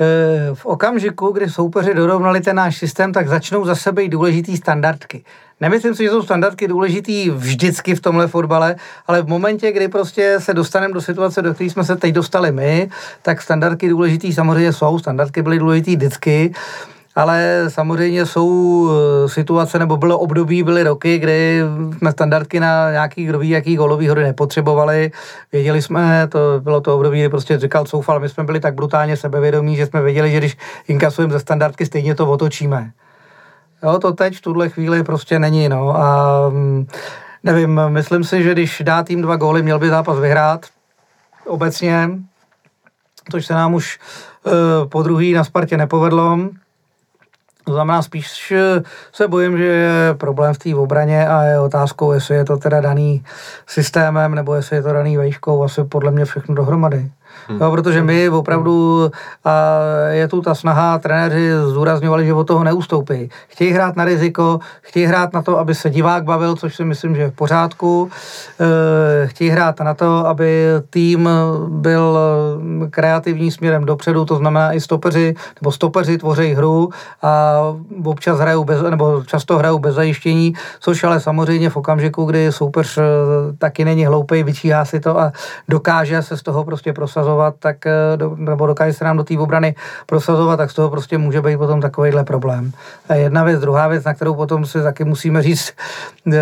E, 0.00 0.54
v 0.54 0.66
okamžiku, 0.66 1.30
kdy 1.32 1.50
soupeři 1.50 1.94
dorovnali 1.94 2.40
ten 2.40 2.56
náš 2.56 2.78
systém, 2.78 3.12
tak 3.12 3.28
začnou 3.28 3.64
za 3.64 3.74
sebe 3.74 4.02
i 4.02 4.08
důležitý 4.08 4.56
standardky. 4.56 5.24
Nemyslím 5.60 5.94
si, 5.94 6.04
že 6.04 6.10
jsou 6.10 6.22
standardky 6.22 6.68
důležitý 6.68 7.30
vždycky 7.30 7.94
v 7.94 8.00
tomhle 8.00 8.26
fotbale, 8.26 8.76
ale 9.06 9.22
v 9.22 9.28
momentě, 9.28 9.72
kdy 9.72 9.88
prostě 9.88 10.40
se 10.40 10.54
dostaneme 10.54 10.94
do 10.94 11.00
situace, 11.00 11.42
do 11.42 11.54
které 11.54 11.70
jsme 11.70 11.84
se 11.84 11.96
teď 11.96 12.14
dostali 12.14 12.52
my, 12.52 12.90
tak 13.22 13.42
standardky 13.42 13.88
důležitý 13.88 14.32
samozřejmě 14.32 14.72
jsou. 14.72 14.98
Standardky 14.98 15.42
byly 15.42 15.58
důležitý 15.58 15.96
vždycky 15.96 16.54
ale 17.14 17.64
samozřejmě 17.68 18.26
jsou 18.26 18.88
eh, 18.90 19.28
situace, 19.28 19.78
nebo 19.78 19.96
bylo 19.96 20.18
období, 20.18 20.62
byly 20.62 20.82
roky, 20.82 21.18
kdy 21.18 21.60
jsme 21.98 22.12
standardky 22.12 22.60
na 22.60 22.90
nějaký, 22.90 23.24
kdo 23.24 23.38
ví, 23.38 23.48
jaký 23.48 23.76
golový 23.76 24.08
hody 24.08 24.22
nepotřebovali. 24.22 25.10
Věděli 25.52 25.82
jsme, 25.82 26.28
to 26.28 26.38
bylo 26.60 26.80
to 26.80 26.96
období, 26.96 27.20
kdy 27.20 27.28
prostě 27.28 27.58
říkal 27.58 27.86
Soufal, 27.86 28.20
my 28.20 28.28
jsme 28.28 28.44
byli 28.44 28.60
tak 28.60 28.74
brutálně 28.74 29.16
sebevědomí, 29.16 29.76
že 29.76 29.86
jsme 29.86 30.02
věděli, 30.02 30.30
že 30.30 30.38
když 30.38 30.56
inkasujeme 30.88 31.32
ze 31.32 31.40
standardky, 31.40 31.86
stejně 31.86 32.14
to 32.14 32.30
otočíme. 32.30 32.90
Jo, 33.82 33.98
to 33.98 34.12
teď 34.12 34.36
v 34.36 34.40
tuhle 34.40 34.68
chvíli 34.68 35.02
prostě 35.02 35.38
není, 35.38 35.68
no. 35.68 35.96
A 35.96 36.48
mm, 36.48 36.86
nevím, 37.42 37.80
myslím 37.88 38.24
si, 38.24 38.42
že 38.42 38.52
když 38.52 38.82
dá 38.84 39.02
tým 39.02 39.22
dva 39.22 39.36
góly, 39.36 39.62
měl 39.62 39.78
by 39.78 39.88
zápas 39.88 40.18
vyhrát 40.18 40.66
obecně, 41.46 42.10
což 43.30 43.46
se 43.46 43.54
nám 43.54 43.74
už 43.74 43.98
uh, 44.44 44.52
po 44.88 45.02
druhý 45.02 45.32
na 45.32 45.44
Spartě 45.44 45.76
nepovedlo. 45.76 46.38
To 47.64 47.72
znamená, 47.72 48.02
spíš 48.02 48.52
se 49.12 49.28
bojím, 49.28 49.58
že 49.58 49.64
je 49.64 50.14
problém 50.14 50.54
v 50.54 50.58
té 50.58 50.74
obraně 50.74 51.28
a 51.28 51.42
je 51.42 51.60
otázkou, 51.60 52.12
jestli 52.12 52.34
je 52.34 52.44
to 52.44 52.56
teda 52.56 52.80
daný 52.80 53.24
systémem 53.66 54.34
nebo 54.34 54.54
jestli 54.54 54.76
je 54.76 54.82
to 54.82 54.92
daný 54.92 55.16
vejškou, 55.16 55.62
asi 55.62 55.84
podle 55.84 56.10
mě 56.10 56.24
všechno 56.24 56.54
dohromady. 56.54 57.10
Hmm. 57.48 57.58
Jo, 57.60 57.70
protože 57.70 58.02
my 58.02 58.28
opravdu, 58.28 59.10
a 59.44 59.78
je 60.10 60.28
tu 60.28 60.42
ta 60.42 60.54
snaha, 60.54 60.98
trenéři 60.98 61.50
zdůrazňovali, 61.70 62.26
že 62.26 62.34
od 62.34 62.46
toho 62.46 62.64
neustoupí. 62.64 63.30
Chtějí 63.48 63.70
hrát 63.70 63.96
na 63.96 64.04
riziko, 64.04 64.58
chtějí 64.80 65.06
hrát 65.06 65.32
na 65.32 65.42
to, 65.42 65.58
aby 65.58 65.74
se 65.74 65.90
divák 65.90 66.24
bavil, 66.24 66.56
což 66.56 66.76
si 66.76 66.84
myslím, 66.84 67.14
že 67.16 67.22
je 67.22 67.30
v 67.30 67.34
pořádku. 67.34 68.10
E, 68.60 69.26
chtějí 69.26 69.50
hrát 69.50 69.80
na 69.80 69.94
to, 69.94 70.26
aby 70.26 70.66
tým 70.90 71.28
byl 71.68 72.18
kreativní 72.90 73.50
směrem 73.50 73.84
dopředu, 73.84 74.24
to 74.24 74.36
znamená 74.36 74.72
i 74.72 74.80
stopeři, 74.80 75.34
nebo 75.62 75.72
stopeři 75.72 76.18
tvoří 76.18 76.54
hru 76.54 76.90
a 77.22 77.58
občas 78.04 78.38
hrajou 78.38 78.64
bez, 78.64 78.82
nebo 78.82 79.22
často 79.26 79.58
hrajou 79.58 79.78
bez 79.78 79.94
zajištění, 79.94 80.54
což 80.80 81.04
ale 81.04 81.20
samozřejmě 81.20 81.70
v 81.70 81.76
okamžiku, 81.76 82.24
kdy 82.24 82.52
soupeř 82.52 82.98
e, 82.98 83.02
taky 83.58 83.84
není 83.84 84.06
hloupý, 84.06 84.42
vyčíhá 84.42 84.84
si 84.84 85.00
to 85.00 85.20
a 85.20 85.32
dokáže 85.68 86.22
se 86.22 86.36
z 86.36 86.42
toho 86.42 86.64
prostě 86.64 86.92
prosazovat 86.92 87.31
prosazovat, 87.32 87.54
tak, 87.58 87.86
eh, 87.86 87.92
nebo 88.36 88.66
dokáže 88.66 88.92
se 88.92 89.04
nám 89.04 89.16
do 89.16 89.24
té 89.24 89.38
obrany 89.38 89.74
prosazovat, 90.06 90.56
tak 90.56 90.70
z 90.70 90.74
toho 90.74 90.90
prostě 90.90 91.18
může 91.18 91.40
být 91.40 91.56
potom 91.56 91.80
takovýhle 91.80 92.24
problém. 92.24 92.72
A 93.08 93.14
jedna 93.14 93.44
věc, 93.44 93.60
druhá 93.60 93.88
věc, 93.88 94.04
na 94.04 94.14
kterou 94.14 94.34
potom 94.34 94.66
si 94.66 94.82
taky 94.82 95.04
musíme 95.04 95.42
říct, 95.42 95.72
eh, 96.32 96.40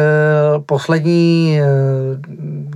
poslední, 0.66 1.60
eh, 1.60 1.66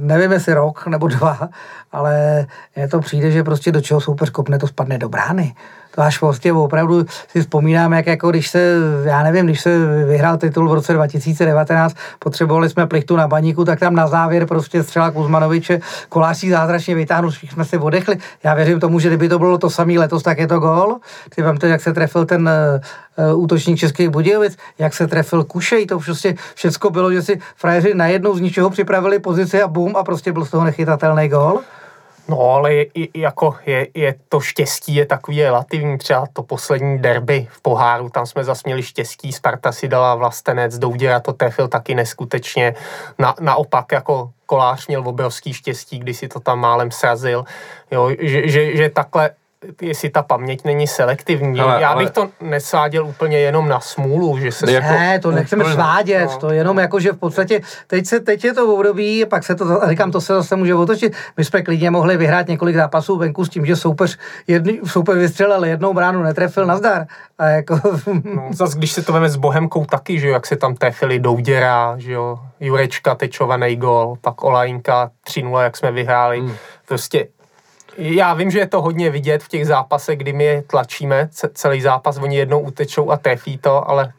nevím 0.01 0.33
jestli 0.33 0.55
rok 0.55 0.87
nebo 0.87 1.09
dva, 1.17 1.49
ale 1.93 2.47
je 2.77 2.89
to 2.89 3.01
přijde, 3.01 3.31
že 3.31 3.45
prostě 3.45 3.73
do 3.73 3.81
čeho 3.81 4.01
soupeř 4.01 4.31
kopne, 4.31 4.59
to 4.59 4.67
spadne 4.67 4.99
do 4.99 5.09
brány 5.09 5.55
to 5.95 6.03
až 6.03 6.19
prostě 6.19 6.53
opravdu 6.53 7.07
si 7.29 7.41
vzpomínám, 7.41 7.93
jak 7.93 8.07
jako 8.07 8.31
když 8.31 8.51
se, 8.51 8.77
já 9.05 9.23
nevím, 9.23 9.47
když 9.47 9.61
se 9.61 9.87
vyhrál 10.05 10.37
titul 10.37 10.69
v 10.69 10.75
roce 10.75 10.93
2019, 10.93 11.97
potřebovali 12.19 12.71
jsme 12.71 12.87
plichtu 12.87 13.17
na 13.17 13.29
baníku, 13.29 13.65
tak 13.65 13.81
tam 13.81 13.95
na 13.95 14.07
závěr 14.07 14.47
prostě 14.47 14.83
střela 14.83 15.11
Kuzmanoviče, 15.11 15.81
koláčí 16.09 16.51
zázračně 16.51 16.95
vytáhnu, 16.95 17.31
všichni 17.31 17.55
jsme 17.55 17.65
si 17.65 17.79
odechli. 17.79 18.17
Já 18.45 18.55
věřím 18.55 18.81
tomu, 18.81 19.01
že 19.01 19.09
kdyby 19.09 19.29
to 19.29 19.39
bylo 19.39 19.59
to 19.59 19.71
samý 19.71 19.99
letos, 19.99 20.23
tak 20.23 20.39
je 20.39 20.47
to 20.47 20.59
gol. 20.59 20.97
Ty 21.35 21.43
vám 21.43 21.57
to, 21.57 21.67
jak 21.67 21.81
se 21.81 21.93
trefil 21.93 22.27
ten 22.27 22.51
uh, 23.33 23.43
útočník 23.43 23.79
Českých 23.79 24.09
Budějovic, 24.09 24.57
jak 24.79 24.95
se 24.95 25.07
trefil 25.07 25.45
Kušej, 25.45 25.87
to 25.87 25.99
prostě 25.99 26.35
všecko 26.55 26.91
bylo, 26.91 27.13
že 27.13 27.23
si 27.23 27.41
frajeři 27.57 27.95
najednou 27.95 28.37
z 28.37 28.41
ničeho 28.41 28.71
připravili 28.71 29.19
pozici 29.19 29.63
a 29.63 29.69
bum 29.69 29.97
a 29.97 30.05
prostě 30.05 30.33
byl 30.33 30.45
z 30.45 30.51
toho 30.51 30.65
nechytatelný 30.65 31.29
gol. 31.29 31.61
No, 32.29 32.41
ale 32.41 32.75
je, 32.75 32.87
jako 33.15 33.57
je, 33.67 33.89
je, 33.95 34.15
to 34.29 34.41
štěstí 34.41 34.95
je 34.95 35.07
takový 35.07 35.43
relativní. 35.43 35.99
Třeba 35.99 36.27
to 36.33 36.43
poslední 36.43 36.99
derby 36.99 37.49
v 37.51 37.61
poháru, 37.61 38.09
tam 38.09 38.27
jsme 38.27 38.45
zase 38.45 38.63
měli 38.65 38.83
štěstí. 38.83 39.33
Sparta 39.33 39.73
si 39.73 39.89
dala 39.89 40.15
vlastenec, 40.15 40.79
Douděra 40.79 41.21
to 41.21 41.33
trefil 41.33 41.69
taky 41.69 41.95
neskutečně. 41.95 42.75
Na, 43.19 43.35
naopak 43.41 43.93
jako 43.93 44.31
kolář 44.47 44.87
měl 44.87 45.09
obrovský 45.09 45.53
štěstí, 45.53 45.99
když 45.99 46.19
si 46.19 46.29
to 46.29 46.41
tam 46.41 46.61
málem 46.61 46.91
srazil. 46.91 47.45
Jo, 47.91 48.11
že, 48.19 48.49
že, 48.49 48.77
že 48.77 48.89
takhle 48.89 49.31
jestli 49.83 50.11
ta 50.11 50.23
paměť 50.23 50.65
není 50.65 50.87
selektivní. 50.87 51.61
Ale, 51.61 51.83
Já 51.83 51.97
bych 51.97 52.07
ale... 52.07 52.11
to 52.11 52.29
nesáděl 52.41 53.07
úplně 53.07 53.39
jenom 53.39 53.69
na 53.69 53.81
smůlu, 53.81 54.39
že 54.39 54.53
se... 54.53 54.73
Jako, 54.73 54.87
ne, 54.87 55.21
to 55.21 55.31
nechceme 55.31 55.73
svádět, 55.73 56.31
no. 56.31 56.39
to 56.39 56.51
jenom 56.51 56.79
jako, 56.79 57.01
že 57.01 57.13
v 57.13 57.17
podstatě 57.17 57.61
teď, 57.87 58.07
se, 58.07 58.21
teď 58.21 58.45
je 58.45 58.55
to 58.55 58.75
období, 58.75 59.25
pak 59.27 59.45
se 59.45 59.55
to, 59.55 59.81
říkám, 59.89 60.11
to 60.11 60.21
se 60.21 60.35
zase 60.35 60.57
může 60.57 60.75
otočit. 60.75 61.17
My 61.37 61.45
jsme 61.45 61.63
klidně 61.63 61.91
mohli 61.91 62.17
vyhrát 62.17 62.49
několik 62.49 62.77
zápasů 62.77 63.17
venku 63.17 63.45
s 63.45 63.49
tím, 63.49 63.67
že 63.67 63.77
soupeř, 63.77 64.19
jedný, 64.47 64.81
soupeř 64.87 65.17
vystřelil 65.17 65.65
jednou 65.65 65.95
bránu, 65.95 66.23
netrefil 66.23 66.67
na 66.67 66.77
zdar. 66.77 67.07
A 67.39 67.47
jako... 67.47 67.81
no, 68.35 68.49
zase, 68.53 68.79
když 68.79 68.93
se 68.93 69.03
to 69.03 69.13
veme 69.13 69.29
s 69.29 69.37
Bohemkou 69.37 69.85
taky, 69.85 70.21
že 70.21 70.29
jo, 70.29 70.33
jak 70.33 70.47
se 70.47 70.57
tam 70.57 70.75
trefili 70.75 71.19
Douděra, 71.19 71.95
že 71.99 72.13
jo, 72.13 72.39
Jurečka, 72.61 73.15
tečovaný 73.15 73.77
gol, 73.77 74.17
pak 74.21 74.45
Olajinka 74.45 75.11
3-0, 75.29 75.61
jak 75.61 75.77
jsme 75.77 75.93
vyhráli. 75.93 76.41
Hmm. 76.41 76.55
Prostě 76.89 77.27
já 77.99 78.35
vím, 78.35 78.51
že 78.51 78.59
je 78.59 78.67
to 78.67 78.83
hodně 78.83 79.11
vidět 79.11 79.43
v 79.43 79.49
těch 79.49 79.67
zápasech, 79.67 80.19
kdy 80.19 80.33
my 80.33 80.45
je 80.45 80.63
tlačíme 80.63 81.29
celý 81.55 81.81
zápas, 81.81 82.19
oni 82.19 82.37
jednou 82.37 82.61
utečou 82.61 83.11
a 83.11 83.17
trefí 83.17 83.59
to, 83.59 83.91
ale 83.91 84.13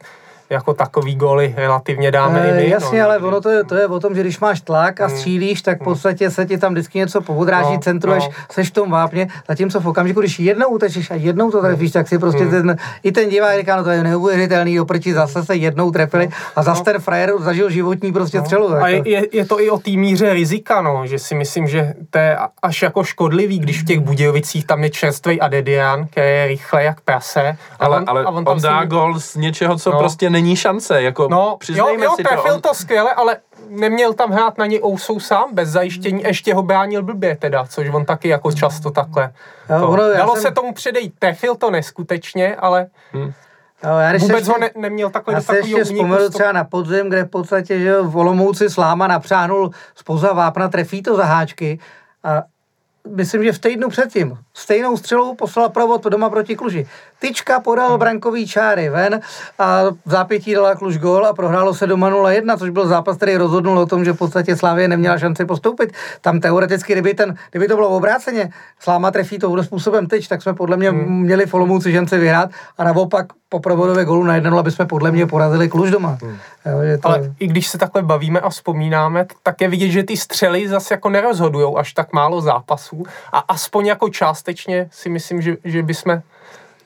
jako 0.50 0.74
takový 0.74 1.14
góly 1.14 1.54
relativně 1.56 2.10
dáme 2.10 2.40
e, 2.40 2.50
i 2.50 2.64
my. 2.64 2.70
Jasně, 2.70 2.98
no, 2.98 3.04
ale 3.04 3.18
ono 3.18 3.40
to 3.40 3.50
je, 3.50 3.64
to 3.64 3.74
je 3.74 3.86
o 3.86 4.00
tom, 4.00 4.14
že 4.14 4.20
když 4.20 4.40
máš 4.40 4.60
tlak 4.60 5.00
a 5.00 5.06
hmm. 5.06 5.16
střílíš, 5.16 5.62
tak 5.62 5.76
v 5.76 5.80
hmm. 5.80 5.92
podstatě 5.92 6.30
se 6.30 6.46
ti 6.46 6.58
tam 6.58 6.72
vždycky 6.72 6.98
něco 6.98 7.20
povodráží, 7.20 7.72
no, 7.72 7.78
centruješ, 7.78 8.24
no. 8.24 8.34
seš 8.50 8.70
v 8.70 8.72
tom 8.72 8.90
vápně, 8.90 9.28
zatímco 9.48 9.80
v 9.80 9.88
okamžiku, 9.88 10.20
když 10.20 10.38
jednou 10.38 10.68
utečeš 10.68 11.10
a 11.10 11.14
jednou 11.14 11.50
to 11.50 11.60
trefíš, 11.60 11.92
tak 11.92 12.08
si 12.08 12.18
prostě 12.18 12.42
hmm. 12.42 12.50
ten, 12.50 12.76
i 13.02 13.12
ten 13.12 13.28
divák 13.28 13.58
říká, 13.58 13.76
no 13.76 13.84
to 13.84 13.90
je 13.90 14.02
neuvěřitelný, 14.02 14.80
oproti 14.80 15.14
zase 15.14 15.44
se 15.44 15.56
jednou 15.56 15.90
trefili 15.90 16.28
a 16.56 16.62
zase 16.62 16.80
no. 16.80 16.84
ten 16.84 17.00
frajer 17.00 17.32
zažil 17.38 17.70
životní 17.70 18.12
prostě 18.12 18.38
no. 18.38 18.44
střelu. 18.44 18.74
A 18.74 18.88
je, 18.88 19.02
je, 19.08 19.26
je, 19.32 19.46
to 19.46 19.60
i 19.60 19.70
o 19.70 19.78
té 19.78 19.90
míře 19.90 20.34
rizika, 20.34 20.82
no, 20.82 21.06
že 21.06 21.18
si 21.18 21.34
myslím, 21.34 21.68
že 21.68 21.94
to 22.10 22.18
je 22.18 22.36
až 22.62 22.82
jako 22.82 23.04
škodlivý, 23.04 23.58
když 23.58 23.82
v 23.82 23.84
těch 23.84 24.00
Budějovicích 24.00 24.66
tam 24.66 24.84
je 24.84 24.90
čerstvý 24.90 25.40
Adedian, 25.40 26.06
který 26.06 26.30
je 26.30 26.46
rychle 26.46 26.84
jak 26.84 27.00
prase. 27.00 27.56
Ale, 27.78 27.96
on, 27.96 28.04
ale 28.06 28.24
a 28.24 28.28
on, 28.30 28.44
on 28.46 28.60
dá 28.60 28.84
gol 28.84 29.20
z 29.20 29.36
něčeho, 29.36 29.76
co 29.78 29.90
no. 29.90 29.98
prostě 29.98 30.30
není 30.36 30.56
šance, 30.56 31.02
jako 31.02 31.28
no, 31.30 31.56
přiznejme 31.58 32.04
jo, 32.04 32.10
jo, 32.10 32.16
si 32.16 32.22
to. 32.22 32.54
On... 32.54 32.60
to 32.60 32.74
skvěle, 32.74 33.14
ale 33.14 33.36
neměl 33.68 34.12
tam 34.12 34.30
hrát 34.30 34.58
na 34.58 34.66
něj 34.66 34.80
Ousou 34.84 35.20
sám, 35.20 35.54
bez 35.54 35.68
zajištění, 35.68 36.22
ještě 36.22 36.54
ho 36.54 36.62
bránil 36.62 37.02
blbě 37.02 37.36
teda, 37.36 37.64
což 37.64 37.88
on 37.88 38.04
taky 38.04 38.28
jako 38.28 38.52
často 38.52 38.90
takhle. 38.90 39.32
Jo, 39.70 39.88
ono, 39.88 40.02
Dalo 40.16 40.32
jsem... 40.32 40.42
se 40.42 40.50
tomu 40.50 40.72
předejít, 40.72 41.14
trefil 41.18 41.54
to 41.54 41.70
neskutečně, 41.70 42.56
ale... 42.56 42.86
Hmm. 43.12 43.32
Jo, 43.84 43.90
já 43.90 44.12
Vůbec 44.12 44.34
ještě, 44.34 44.52
ho 44.52 44.58
ne, 44.58 44.70
neměl 44.76 45.10
takhle 45.10 45.34
já 45.34 45.40
do 45.40 45.46
takového 45.46 45.78
ještě 45.78 45.94
vzpomenu 45.94 46.28
třeba 46.28 46.52
na 46.52 46.64
podzim, 46.64 47.08
kde 47.08 47.24
v 47.24 47.28
podstatě 47.28 47.80
že 47.80 48.00
v 48.00 48.16
Olomouci 48.16 48.70
Sláma 48.70 49.06
napřáhnul 49.06 49.70
spoza 49.94 50.32
vápna, 50.32 50.68
trefí 50.68 51.02
to 51.02 51.16
za 51.16 51.24
háčky 51.24 51.78
a 52.24 52.42
myslím, 53.08 53.44
že 53.44 53.52
v 53.52 53.58
týdnu 53.58 53.88
předtím 53.88 54.38
stejnou 54.54 54.96
střelou 54.96 55.34
poslal 55.34 55.68
provod 55.68 56.04
doma 56.04 56.30
proti 56.30 56.56
Kluži. 56.56 56.86
Tyčka 57.18 57.60
podal 57.60 57.98
brankový 57.98 58.46
čáry 58.46 58.88
ven 58.88 59.20
a 59.58 59.82
v 60.04 60.10
zápětí 60.10 60.54
dala 60.54 60.74
Kluž 60.74 60.98
gol 60.98 61.26
a 61.26 61.32
prohrálo 61.32 61.74
se 61.74 61.86
doma 61.86 62.10
0-1, 62.10 62.58
což 62.58 62.70
byl 62.70 62.86
zápas, 62.86 63.16
který 63.16 63.36
rozhodnul 63.36 63.78
o 63.78 63.86
tom, 63.86 64.04
že 64.04 64.12
v 64.12 64.16
podstatě 64.16 64.56
Slávě 64.56 64.88
neměla 64.88 65.18
šanci 65.18 65.44
postoupit. 65.44 65.92
Tam 66.20 66.40
teoreticky, 66.40 66.92
kdyby, 66.92 67.14
ten, 67.14 67.36
kdyby 67.50 67.68
to 67.68 67.74
bylo 67.74 67.88
obráceně, 67.88 68.50
Sláma 68.78 69.10
trefí 69.10 69.38
touhle 69.38 69.64
způsobem 69.64 70.06
teď, 70.06 70.28
tak 70.28 70.42
jsme 70.42 70.54
podle 70.54 70.76
mě 70.76 70.90
hmm. 70.90 71.22
měli 71.22 71.46
v 71.46 71.54
Olomouci 71.54 71.92
šanci 71.92 72.18
vyhrát 72.18 72.50
a 72.78 72.84
naopak 72.84 73.26
po 73.48 73.60
provodové 73.60 74.04
golu 74.04 74.22
na 74.24 74.34
jedno, 74.34 74.58
aby 74.58 74.70
jsme 74.70 74.86
podle 74.86 75.10
mě 75.10 75.26
porazili 75.26 75.68
Kluž 75.68 75.90
doma. 75.90 76.18
Hmm. 76.22 76.36
Jo, 76.66 76.98
to... 77.02 77.08
Ale 77.08 77.34
i 77.38 77.46
když 77.46 77.68
se 77.68 77.78
takhle 77.78 78.02
bavíme 78.02 78.40
a 78.40 78.48
vzpomínáme, 78.48 79.26
tak 79.42 79.60
je 79.60 79.68
vidět, 79.68 79.88
že 79.88 80.02
ty 80.02 80.16
střely 80.16 80.68
zase 80.68 80.94
jako 80.94 81.08
nerozhodují 81.10 81.74
až 81.76 81.92
tak 81.92 82.12
málo 82.12 82.40
zápasů 82.40 83.02
a 83.32 83.38
aspoň 83.38 83.86
jako 83.86 84.08
částečně 84.08 84.88
si 84.92 85.08
myslím, 85.08 85.42
že, 85.42 85.56
že 85.64 85.82
bychom 85.82 86.22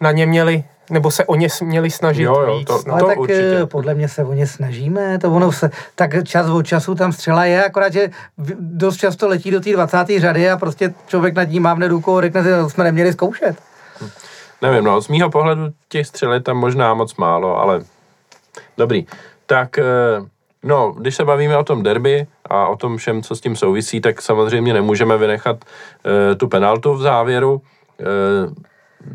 na 0.01 0.13
ně 0.13 0.27
měli 0.27 0.65
nebo 0.91 1.11
se 1.11 1.25
o 1.25 1.35
ně 1.35 1.49
měli 1.63 1.91
snažit 1.91 2.23
jo, 2.23 2.41
jo, 2.41 2.59
víc. 2.59 2.67
To, 2.67 2.83
no. 2.87 2.95
Ale 2.95 3.03
tak 3.03 3.19
určitě. 3.19 3.59
Eh, 3.63 3.67
podle 3.67 3.95
mě 3.95 4.09
se 4.09 4.25
o 4.25 4.33
ně 4.33 4.47
snažíme, 4.47 5.19
to 5.19 5.33
ono 5.33 5.53
se, 5.53 5.71
tak 5.95 6.11
čas 6.25 6.47
od 6.47 6.63
času 6.63 6.95
tam 6.95 7.13
střela 7.13 7.45
je, 7.45 7.65
akorát, 7.65 7.93
že 7.93 8.11
dost 8.59 8.97
často 8.97 9.29
letí 9.29 9.51
do 9.51 9.61
té 9.61 9.73
20. 9.73 10.21
řady 10.21 10.51
a 10.51 10.57
prostě 10.57 10.95
člověk 11.07 11.35
nad 11.35 11.45
ním 11.45 11.63
mávne 11.63 11.89
rukou 11.89 12.17
a 12.17 12.21
řekne 12.21 12.43
že 12.43 12.51
jsme 12.69 12.85
neměli 12.85 13.13
zkoušet. 13.13 13.57
Hm. 14.01 14.09
Nevím, 14.63 14.85
no, 14.85 15.01
z 15.01 15.09
mýho 15.09 15.31
pohledu 15.31 15.63
těch 15.89 16.07
střel 16.07 16.33
je 16.33 16.41
tam 16.41 16.57
možná 16.57 16.95
moc 16.95 17.17
málo, 17.17 17.61
ale 17.61 17.81
dobrý. 18.79 19.07
Tak, 19.47 19.79
eh, 19.79 19.85
no, 20.63 20.95
když 20.99 21.17
se 21.17 21.25
bavíme 21.25 21.57
o 21.57 21.65
tom 21.65 21.83
derby 21.83 22.27
a 22.51 22.67
o 22.69 22.77
tom 22.77 22.97
všem, 22.97 23.23
co 23.23 23.37
s 23.37 23.41
tím 23.41 23.57
souvisí, 23.57 24.01
tak 24.01 24.23
samozřejmě 24.23 24.73
nemůžeme 24.73 25.19
vynechat 25.19 25.57
uh, 25.57 26.37
tu 26.37 26.49
penaltu 26.49 26.95
v 26.95 27.03
závěru. 27.03 27.63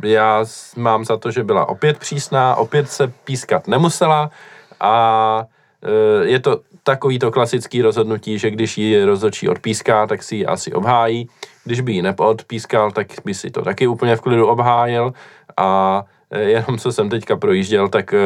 Já 0.04 0.46
mám 0.78 1.06
za 1.06 1.18
to, 1.18 1.32
že 1.32 1.44
byla 1.44 1.70
opět 1.70 1.98
přísná, 1.98 2.56
opět 2.56 2.90
se 2.90 3.08
pískat 3.08 3.68
nemusela 3.68 4.32
a 4.80 5.46
e, 5.84 6.26
je 6.26 6.40
to 6.40 6.62
takový 6.84 7.20
to 7.20 7.32
klasický 7.32 7.82
rozhodnutí, 7.82 8.40
že 8.40 8.52
když 8.52 8.78
ji 8.78 9.06
rozhodčí 9.06 9.50
odpíská, 9.50 10.08
tak 10.08 10.24
si 10.24 10.36
ji 10.36 10.46
asi 10.46 10.74
obhájí. 10.74 11.30
Když 11.64 11.82
by 11.82 11.94
ji 11.94 12.02
neodpískal, 12.02 12.92
tak 12.92 13.08
by 13.26 13.34
si 13.34 13.52
to 13.52 13.62
taky 13.62 13.88
úplně 13.88 14.16
v 14.16 14.22
klidu 14.22 14.48
obhájil 14.48 15.14
a 15.58 16.04
e, 16.32 16.42
jenom 16.42 16.78
co 16.78 16.92
jsem 16.92 17.10
teďka 17.10 17.36
projížděl, 17.36 17.88
tak 17.88 18.14
e, 18.14 18.18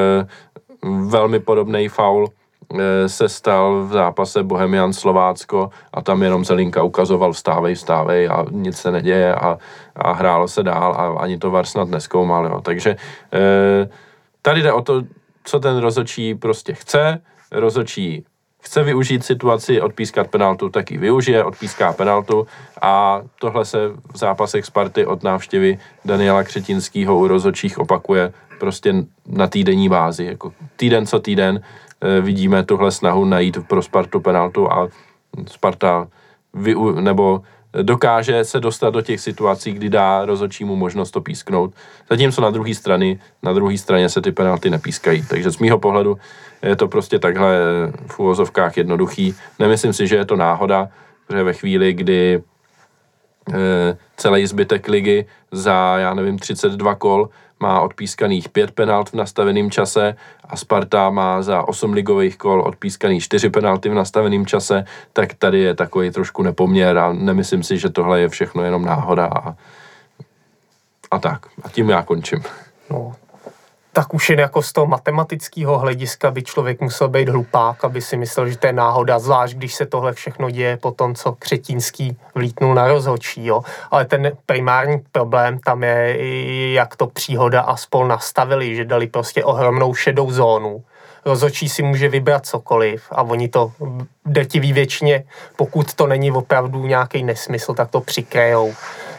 velmi 0.83 1.39
podobný 1.39 1.89
faul 1.89 2.29
se 3.07 3.29
stal 3.29 3.83
v 3.83 3.91
zápase 3.91 4.43
Bohemian 4.43 4.93
Slovácko 4.93 5.69
a 5.93 6.01
tam 6.01 6.23
jenom 6.23 6.45
Zelinka 6.45 6.83
ukazoval 6.83 7.33
vstávej, 7.33 7.75
vstávej 7.75 8.27
a 8.27 8.45
nic 8.51 8.77
se 8.77 8.91
neděje 8.91 9.35
a, 9.35 9.57
a 9.95 10.11
hrálo 10.13 10.47
se 10.47 10.63
dál 10.63 10.93
a 10.93 11.21
ani 11.21 11.37
to 11.37 11.51
VAR 11.51 11.65
snad 11.65 11.89
neskoumal. 11.89 12.45
Jo. 12.45 12.61
Takže 12.61 12.95
eh, 13.33 13.89
tady 14.41 14.61
jde 14.61 14.73
o 14.73 14.81
to, 14.81 15.03
co 15.43 15.59
ten 15.59 15.77
rozočí 15.77 16.35
prostě 16.35 16.73
chce. 16.73 17.21
Rozočí 17.51 18.25
chce 18.61 18.83
využít 18.83 19.25
situaci, 19.25 19.81
odpískat 19.81 20.27
penaltu, 20.27 20.69
tak 20.69 20.91
ji 20.91 20.97
využije, 20.97 21.43
odpíská 21.43 21.93
penaltu 21.93 22.47
a 22.81 23.21
tohle 23.39 23.65
se 23.65 23.77
v 24.13 24.17
zápasech 24.17 24.65
Sparty 24.65 25.05
od 25.05 25.23
návštěvy 25.23 25.79
Daniela 26.05 26.43
Křetinského 26.43 27.17
u 27.17 27.27
rozočích 27.27 27.79
opakuje 27.79 28.33
prostě 28.59 28.93
na 29.25 29.47
týdenní 29.47 29.89
bázi, 29.89 30.25
jako 30.25 30.53
týden 30.75 31.07
co 31.07 31.19
týden 31.19 31.59
Eh, 31.59 31.88
vidíme 32.21 32.63
tuhle 32.63 32.91
snahu 32.91 33.25
najít 33.25 33.67
pro 33.67 33.81
Spartu 33.81 34.19
penaltu 34.19 34.71
a 34.71 34.87
Sparta 35.47 36.07
vy, 36.53 36.75
nebo 36.99 37.41
dokáže 37.81 38.43
se 38.43 38.59
dostat 38.59 38.89
do 38.89 39.01
těch 39.01 39.19
situací, 39.19 39.71
kdy 39.71 39.89
dá 39.89 40.25
rozhodčímu 40.25 40.75
možnost 40.75 41.11
to 41.11 41.21
písknout. 41.21 41.73
Zatímco 42.09 42.41
na 42.41 42.49
druhé 42.49 42.75
straně, 42.75 43.19
na 43.43 43.53
druhé 43.53 43.77
straně 43.77 44.09
se 44.09 44.21
ty 44.21 44.31
penalty 44.31 44.69
nepískají. 44.69 45.25
Takže 45.29 45.51
z 45.51 45.59
mýho 45.59 45.79
pohledu 45.79 46.17
je 46.61 46.75
to 46.75 46.87
prostě 46.87 47.19
takhle 47.19 47.57
v 48.07 48.19
úvozovkách 48.19 48.77
jednoduchý. 48.77 49.35
Nemyslím 49.59 49.93
si, 49.93 50.07
že 50.07 50.15
je 50.15 50.25
to 50.25 50.35
náhoda, 50.35 50.89
protože 51.27 51.43
ve 51.43 51.53
chvíli, 51.53 51.93
kdy 51.93 52.43
e, 53.53 53.97
celý 54.17 54.47
zbytek 54.47 54.87
ligy 54.87 55.25
za, 55.51 55.97
já 55.97 56.13
nevím, 56.13 56.39
32 56.39 56.95
kol 56.95 57.29
má 57.59 57.81
odpískaných 57.81 58.49
5 58.49 58.71
penalt 58.71 59.09
v 59.09 59.13
nastaveném 59.13 59.71
čase 59.71 60.15
a 60.43 60.57
Sparta 60.57 61.09
má 61.09 61.41
za 61.41 61.67
8 61.67 61.93
ligových 61.93 62.37
kol 62.37 62.61
odpískaných 62.61 63.23
4 63.23 63.49
penalty 63.49 63.89
v 63.89 63.93
nastaveném 63.93 64.45
čase, 64.45 64.85
tak 65.13 65.33
tady 65.33 65.59
je 65.59 65.75
takový 65.75 66.11
trošku 66.11 66.43
nepoměr 66.43 66.97
a 66.97 67.13
nemyslím 67.13 67.63
si, 67.63 67.77
že 67.77 67.89
tohle 67.89 68.19
je 68.19 68.29
všechno 68.29 68.63
jenom 68.63 68.85
náhoda 68.85 69.25
a, 69.25 69.55
a 71.11 71.19
tak. 71.19 71.45
A 71.63 71.69
tím 71.69 71.89
já 71.89 72.03
končím. 72.03 72.43
No, 72.89 73.15
tak 73.93 74.13
už 74.13 74.29
jen 74.29 74.39
jako 74.39 74.61
z 74.61 74.73
toho 74.73 74.87
matematického 74.87 75.77
hlediska 75.77 76.31
by 76.31 76.43
člověk 76.43 76.81
musel 76.81 77.09
být 77.09 77.29
hlupák, 77.29 77.85
aby 77.85 78.01
si 78.01 78.17
myslel, 78.17 78.47
že 78.47 78.57
to 78.57 78.67
je 78.67 78.73
náhoda, 78.73 79.19
zvlášť 79.19 79.55
když 79.55 79.75
se 79.75 79.85
tohle 79.85 80.13
všechno 80.13 80.49
děje 80.49 80.77
po 80.77 80.91
tom, 80.91 81.15
co 81.15 81.31
Křetínský 81.31 82.17
vlítnul 82.35 82.73
na 82.73 82.87
rozhočí. 82.87 83.45
Jo. 83.45 83.61
Ale 83.91 84.05
ten 84.05 84.31
primární 84.45 85.01
problém 85.11 85.59
tam 85.59 85.83
je, 85.83 86.73
jak 86.73 86.95
to 86.95 87.07
příhoda 87.07 87.61
a 87.61 87.77
spol 87.77 88.07
nastavili, 88.07 88.75
že 88.75 88.85
dali 88.85 89.07
prostě 89.07 89.43
ohromnou 89.43 89.93
šedou 89.93 90.31
zónu. 90.31 90.83
Rozhočí 91.25 91.69
si 91.69 91.83
může 91.83 92.09
vybrat 92.09 92.45
cokoliv 92.45 93.03
a 93.11 93.21
oni 93.21 93.47
to 93.47 93.71
drtivý 94.25 94.73
většině, 94.73 95.23
pokud 95.55 95.93
to 95.93 96.07
není 96.07 96.31
opravdu 96.31 96.85
nějaký 96.85 97.23
nesmysl, 97.23 97.73
tak 97.73 97.89
to 97.89 98.01
přikrejou. 98.01 98.73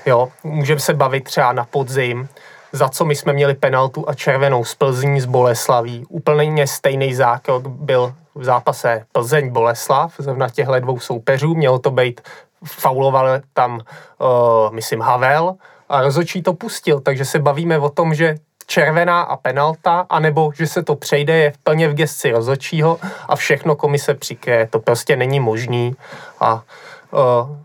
Jo. 0.07 0.29
Můžeme 0.45 0.81
se 0.81 0.95
bavit 0.95 1.25
třeba 1.25 1.53
na 1.53 1.65
podzim, 1.65 2.29
za 2.73 2.89
co 2.89 3.05
my 3.05 3.17
jsme 3.17 3.33
měli 3.33 3.55
penaltu 3.55 4.05
a 4.09 4.15
červenou 4.15 4.65
z 4.65 4.75
Plzní 4.75 5.21
z 5.21 5.27
Boleslaví. 5.27 6.05
Úplně 6.09 6.67
stejný 6.67 7.15
zákrok 7.15 7.67
byl 7.67 8.15
v 8.35 8.45
zápase 8.45 9.05
Plzeň-Boleslav, 9.13 10.13
zrovna 10.19 10.49
těchto 10.49 10.81
dvou 10.81 10.99
soupeřů. 10.99 11.55
Mělo 11.55 11.79
to 11.79 11.91
být 11.91 12.21
fauloval 12.65 13.41
tam, 13.53 13.75
uh, 13.75 14.75
myslím, 14.75 15.01
Havel 15.01 15.55
a 15.89 16.01
rozočí 16.01 16.43
to 16.43 16.55
pustil, 16.55 17.01
takže 17.01 17.25
se 17.25 17.39
bavíme 17.39 17.79
o 17.79 17.89
tom, 17.89 18.15
že 18.15 18.35
červená 18.67 19.21
a 19.21 19.37
penalta, 19.37 20.07
anebo 20.11 20.53
že 20.55 20.67
se 20.67 20.83
to 20.83 20.97
přejde, 20.97 21.37
je 21.37 21.53
plně 21.65 21.89
v 21.89 21.95
gesci 21.95 22.31
rozočího 22.31 22.99
a 23.29 23.37
všechno 23.37 23.77
komise 23.77 24.15
přikryje. 24.15 24.69
To 24.71 24.79
prostě 24.79 25.17
není 25.17 25.41
možný 25.41 25.97
a 26.41 26.63
uh, 27.11 27.57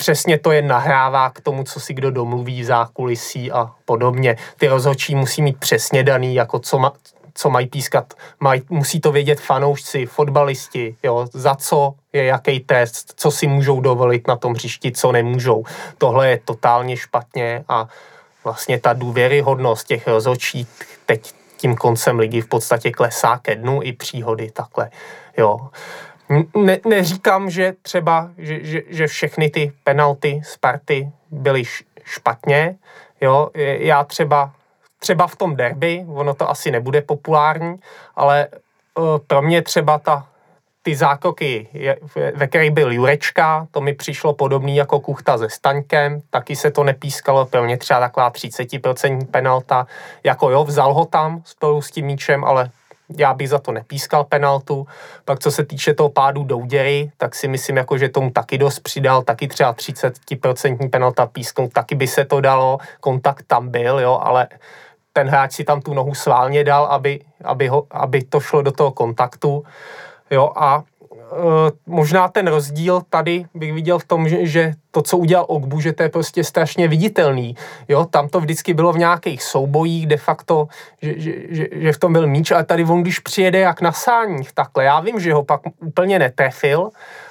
přesně 0.00 0.38
to 0.38 0.52
je 0.52 0.62
nahrává 0.62 1.30
k 1.30 1.40
tomu, 1.40 1.64
co 1.64 1.80
si 1.80 1.94
kdo 1.94 2.10
domluví 2.10 2.62
v 2.62 2.64
zákulisí 2.64 3.52
a 3.52 3.70
podobně. 3.84 4.36
Ty 4.56 4.68
rozhodčí 4.68 5.14
musí 5.14 5.42
mít 5.42 5.58
přesně 5.58 6.02
daný, 6.02 6.34
jako 6.34 6.58
co, 6.58 6.78
ma, 6.78 6.92
co 7.34 7.50
mají 7.50 7.66
pískat. 7.66 8.14
Maj, 8.40 8.60
musí 8.70 9.00
to 9.00 9.12
vědět 9.12 9.40
fanoušci, 9.40 10.06
fotbalisti, 10.06 10.96
jo, 11.02 11.26
za 11.32 11.54
co 11.54 11.94
je 12.12 12.24
jaký 12.24 12.60
test, 12.60 13.14
co 13.16 13.30
si 13.30 13.46
můžou 13.46 13.80
dovolit 13.80 14.28
na 14.28 14.36
tom 14.36 14.54
hřišti, 14.54 14.92
co 14.92 15.12
nemůžou. 15.12 15.64
Tohle 15.98 16.30
je 16.30 16.40
totálně 16.44 16.96
špatně 16.96 17.64
a 17.68 17.88
vlastně 18.44 18.80
ta 18.80 18.92
důvěryhodnost 18.92 19.86
těch 19.86 20.06
rozhodčí 20.06 20.66
teď 21.06 21.32
tím 21.56 21.76
koncem 21.76 22.18
ligy 22.18 22.40
v 22.40 22.48
podstatě 22.48 22.90
klesá 22.90 23.38
ke 23.38 23.54
dnu 23.54 23.82
i 23.82 23.92
příhody 23.92 24.50
takhle. 24.50 24.90
Jo. 25.36 25.68
Ne, 26.56 26.78
neříkám, 26.86 27.50
že 27.50 27.74
třeba, 27.82 28.30
že, 28.38 28.64
že, 28.64 28.82
že 28.88 29.06
všechny 29.06 29.50
ty 29.50 29.72
penalty 29.84 30.40
Sparty 30.44 31.10
byly 31.30 31.62
špatně, 32.04 32.76
jo, 33.20 33.50
já 33.78 34.04
třeba, 34.04 34.52
třeba 34.98 35.26
v 35.26 35.36
tom 35.36 35.56
derby, 35.56 36.04
ono 36.08 36.34
to 36.34 36.50
asi 36.50 36.70
nebude 36.70 37.02
populární, 37.02 37.76
ale 38.16 38.48
uh, 38.98 39.18
pro 39.26 39.42
mě 39.42 39.62
třeba 39.62 39.98
ta 39.98 40.26
ty 40.82 40.96
zákroky, 40.96 41.68
ve 42.34 42.46
kterých 42.46 42.70
byl 42.70 42.92
Jurečka, 42.92 43.66
to 43.70 43.80
mi 43.80 43.94
přišlo 43.94 44.32
podobný 44.32 44.76
jako 44.76 45.00
Kuchta 45.00 45.38
se 45.38 45.50
Staňkem, 45.50 46.20
taky 46.30 46.56
se 46.56 46.70
to 46.70 46.84
nepískalo, 46.84 47.46
pro 47.46 47.64
mě 47.64 47.76
třeba 47.76 48.00
taková 48.00 48.30
30% 48.30 49.26
penalta, 49.26 49.86
jako 50.24 50.50
jo, 50.50 50.64
vzal 50.64 50.94
ho 50.94 51.04
tam 51.04 51.42
spolu 51.44 51.82
s 51.82 51.90
tím 51.90 52.06
míčem, 52.06 52.44
ale 52.44 52.70
já 53.16 53.34
bych 53.34 53.48
za 53.48 53.58
to 53.58 53.72
nepískal 53.72 54.24
penaltu. 54.24 54.86
Pak 55.24 55.38
co 55.38 55.50
se 55.50 55.64
týče 55.64 55.94
toho 55.94 56.08
pádu 56.08 56.42
Douděry, 56.42 57.10
tak 57.16 57.34
si 57.34 57.48
myslím, 57.48 57.76
jako, 57.76 57.98
že 57.98 58.08
tomu 58.08 58.30
taky 58.30 58.58
dost 58.58 58.80
přidal, 58.80 59.22
taky 59.22 59.48
třeba 59.48 59.74
30% 59.74 60.90
penalta 60.90 61.26
písknout, 61.26 61.72
taky 61.72 61.94
by 61.94 62.06
se 62.06 62.24
to 62.24 62.40
dalo, 62.40 62.78
kontakt 63.00 63.44
tam 63.46 63.68
byl, 63.68 64.00
jo, 64.00 64.18
ale 64.22 64.48
ten 65.12 65.28
hráč 65.28 65.52
si 65.52 65.64
tam 65.64 65.80
tu 65.80 65.94
nohu 65.94 66.14
sválně 66.14 66.64
dal, 66.64 66.84
aby, 66.84 67.20
aby, 67.44 67.68
ho, 67.68 67.86
aby 67.90 68.24
to 68.24 68.40
šlo 68.40 68.62
do 68.62 68.72
toho 68.72 68.92
kontaktu. 68.92 69.64
Jo, 70.30 70.52
a 70.56 70.82
možná 71.86 72.28
ten 72.28 72.46
rozdíl 72.46 73.02
tady 73.10 73.44
bych 73.54 73.72
viděl 73.72 73.98
v 73.98 74.04
tom, 74.04 74.28
že, 74.28 74.46
že 74.46 74.74
to, 74.90 75.02
co 75.02 75.18
udělal 75.18 75.44
Ogbu, 75.48 75.80
že 75.80 75.92
to 75.92 76.02
je 76.02 76.08
prostě 76.08 76.44
strašně 76.44 76.88
viditelný. 76.88 77.56
Jo, 77.88 78.04
tam 78.04 78.28
to 78.28 78.40
vždycky 78.40 78.74
bylo 78.74 78.92
v 78.92 78.98
nějakých 78.98 79.42
soubojích, 79.42 80.06
de 80.06 80.16
facto, 80.16 80.68
že, 81.02 81.20
že, 81.20 81.32
že, 81.48 81.66
že 81.72 81.92
v 81.92 81.98
tom 81.98 82.12
byl 82.12 82.26
míč, 82.26 82.50
ale 82.50 82.64
tady 82.64 82.84
on, 82.84 83.02
když 83.02 83.18
přijede 83.18 83.58
jak 83.58 83.80
na 83.80 83.92
sáních, 83.92 84.52
takhle, 84.52 84.84
já 84.84 85.00
vím, 85.00 85.20
že 85.20 85.34
ho 85.34 85.44
pak 85.44 85.60
úplně 85.80 86.18
netrefil, 86.18 86.90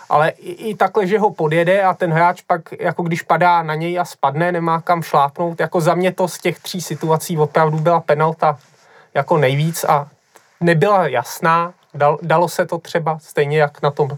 ale 0.09 0.29
i, 0.29 0.51
i 0.69 0.75
takhle, 0.75 1.07
že 1.07 1.19
ho 1.19 1.33
podjede 1.33 1.81
a 1.81 1.93
ten 1.93 2.11
hráč 2.13 2.41
pak, 2.41 2.61
jako 2.79 3.03
když 3.03 3.21
padá 3.21 3.63
na 3.63 3.75
něj 3.75 3.99
a 3.99 4.05
spadne, 4.05 4.51
nemá 4.51 4.81
kam 4.81 5.01
šlápnout, 5.01 5.59
jako 5.59 5.81
za 5.81 5.95
mě 5.95 6.11
to 6.11 6.27
z 6.27 6.37
těch 6.37 6.59
tří 6.59 6.81
situací 6.81 7.37
opravdu 7.37 7.79
byla 7.79 7.99
penalta 7.99 8.57
jako 9.13 9.37
nejvíc 9.37 9.83
a 9.83 10.07
nebyla 10.61 11.07
jasná, 11.07 11.73
Dal, 11.93 12.17
dalo 12.21 12.49
se 12.49 12.65
to 12.65 12.77
třeba, 12.77 13.19
stejně 13.19 13.57
jak 13.57 13.81
na 13.81 13.91
tom, 13.91 14.09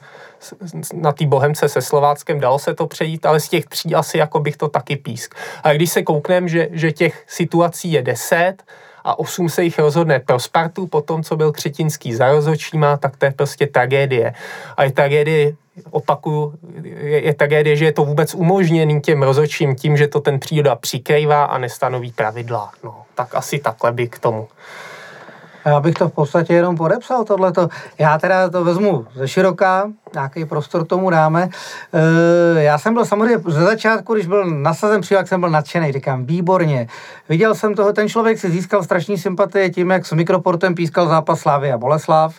na 0.93 1.11
té 1.11 1.25
Bohemce 1.25 1.69
se 1.69 1.81
Slováckem, 1.81 2.39
dalo 2.39 2.59
se 2.59 2.73
to 2.73 2.87
přejít, 2.87 3.25
ale 3.25 3.39
z 3.39 3.49
těch 3.49 3.65
tří 3.65 3.95
asi 3.95 4.17
jako 4.17 4.39
bych 4.39 4.57
to 4.57 4.67
taky 4.67 4.95
písk. 4.95 5.35
A 5.63 5.73
když 5.73 5.91
se 5.91 6.03
kouknem, 6.03 6.47
že, 6.47 6.67
že 6.71 6.91
těch 6.91 7.23
situací 7.27 7.91
je 7.91 8.01
deset, 8.01 8.55
a 9.03 9.19
osm 9.19 9.49
se 9.49 9.63
jich 9.63 9.79
rozhodne 9.79 10.19
pro 10.19 10.39
Spartu, 10.39 10.87
po 10.87 11.01
tom, 11.01 11.23
co 11.23 11.35
byl 11.35 11.51
Křetinský 11.51 12.13
za 12.13 12.31
rozhodčíma, 12.31 12.97
tak 12.97 13.17
to 13.17 13.25
je 13.25 13.31
prostě 13.31 13.67
tragédie. 13.67 14.33
A 14.77 14.83
je 14.83 14.91
tragédie, 14.91 15.55
opakuju, 15.91 16.53
je, 16.83 17.25
je 17.25 17.33
tragédie, 17.33 17.75
že 17.75 17.85
je 17.85 17.91
to 17.91 18.05
vůbec 18.05 18.35
umožněný 18.35 19.01
těm 19.01 19.23
rozhodčím 19.23 19.75
tím, 19.75 19.97
že 19.97 20.07
to 20.07 20.19
ten 20.19 20.39
příroda 20.39 20.75
přikrývá 20.75 21.43
a 21.43 21.57
nestanoví 21.57 22.11
pravidla. 22.11 22.71
No, 22.83 23.03
tak 23.15 23.35
asi 23.35 23.59
takhle 23.59 23.91
by 23.91 24.07
k 24.07 24.19
tomu. 24.19 24.47
Já 25.65 25.79
bych 25.79 25.95
to 25.95 26.09
v 26.09 26.13
podstatě 26.13 26.53
jenom 26.53 26.77
podepsal, 26.77 27.23
tohleto. 27.23 27.69
Já 27.97 28.17
teda 28.17 28.49
to 28.49 28.63
vezmu 28.63 29.05
ze 29.15 29.27
široká, 29.27 29.91
nějaký 30.13 30.45
prostor 30.45 30.85
tomu 30.85 31.09
dáme. 31.09 31.49
E, 32.57 32.63
já 32.63 32.77
jsem 32.77 32.93
byl 32.93 33.05
samozřejmě 33.05 33.37
ze 33.47 33.63
začátku, 33.63 34.13
když 34.13 34.27
byl 34.27 34.45
nasazen 34.45 35.01
přívak, 35.01 35.27
jsem 35.27 35.39
byl 35.39 35.49
nadšený, 35.49 35.91
říkám, 35.91 36.25
výborně. 36.25 36.87
Viděl 37.29 37.55
jsem 37.55 37.75
toho, 37.75 37.93
ten 37.93 38.09
člověk 38.09 38.39
si 38.39 38.51
získal 38.51 38.83
strašní 38.83 39.17
sympatie 39.17 39.69
tím, 39.69 39.91
jak 39.91 40.05
s 40.05 40.11
mikroportem 40.11 40.75
pískal 40.75 41.07
zápas 41.07 41.39
Slávy 41.39 41.71
a 41.71 41.77
Boleslav, 41.77 42.35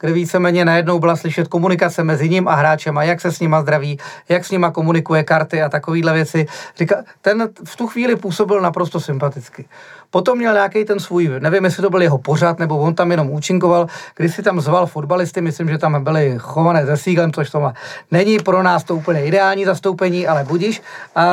kde 0.00 0.12
víceméně 0.12 0.64
najednou 0.64 0.98
byla 0.98 1.16
slyšet 1.16 1.48
komunikace 1.48 2.04
mezi 2.04 2.28
ním 2.28 2.48
a 2.48 2.54
hráčem 2.54 2.98
a 2.98 3.02
jak 3.02 3.20
se 3.20 3.32
s 3.32 3.40
nima 3.40 3.62
zdraví, 3.62 3.98
jak 4.28 4.44
s 4.44 4.50
nima 4.50 4.70
komunikuje 4.70 5.24
karty 5.24 5.62
a 5.62 5.68
takovéhle 5.68 6.12
věci. 6.12 6.46
Říká, 6.76 6.96
ten 7.20 7.48
v 7.64 7.76
tu 7.76 7.86
chvíli 7.86 8.16
působil 8.16 8.60
naprosto 8.60 9.00
sympaticky. 9.00 9.64
Potom 10.10 10.38
měl 10.38 10.52
nějaký 10.52 10.84
ten 10.84 11.00
svůj, 11.00 11.30
nevím, 11.38 11.64
jestli 11.64 11.82
to 11.82 11.90
byl 11.90 12.02
jeho 12.02 12.18
pořad, 12.18 12.58
nebo 12.58 12.78
on 12.78 12.94
tam 12.94 13.10
jenom 13.10 13.30
účinkoval, 13.30 13.86
když 14.16 14.34
si 14.34 14.42
tam 14.42 14.60
zval 14.60 14.86
fotbalisty, 14.86 15.40
myslím, 15.40 15.68
že 15.68 15.78
tam 15.78 16.04
byli 16.04 16.34
chované 16.38 16.86
ze 16.86 16.96
Síglem, 17.14 17.32
což 17.32 17.50
to 17.50 17.60
má. 17.60 17.74
Není 18.10 18.38
pro 18.38 18.62
nás 18.62 18.84
to 18.84 18.96
úplně 18.96 19.24
ideální 19.24 19.64
zastoupení, 19.64 20.26
ale 20.26 20.44
budíš. 20.44 20.82
A 21.14 21.24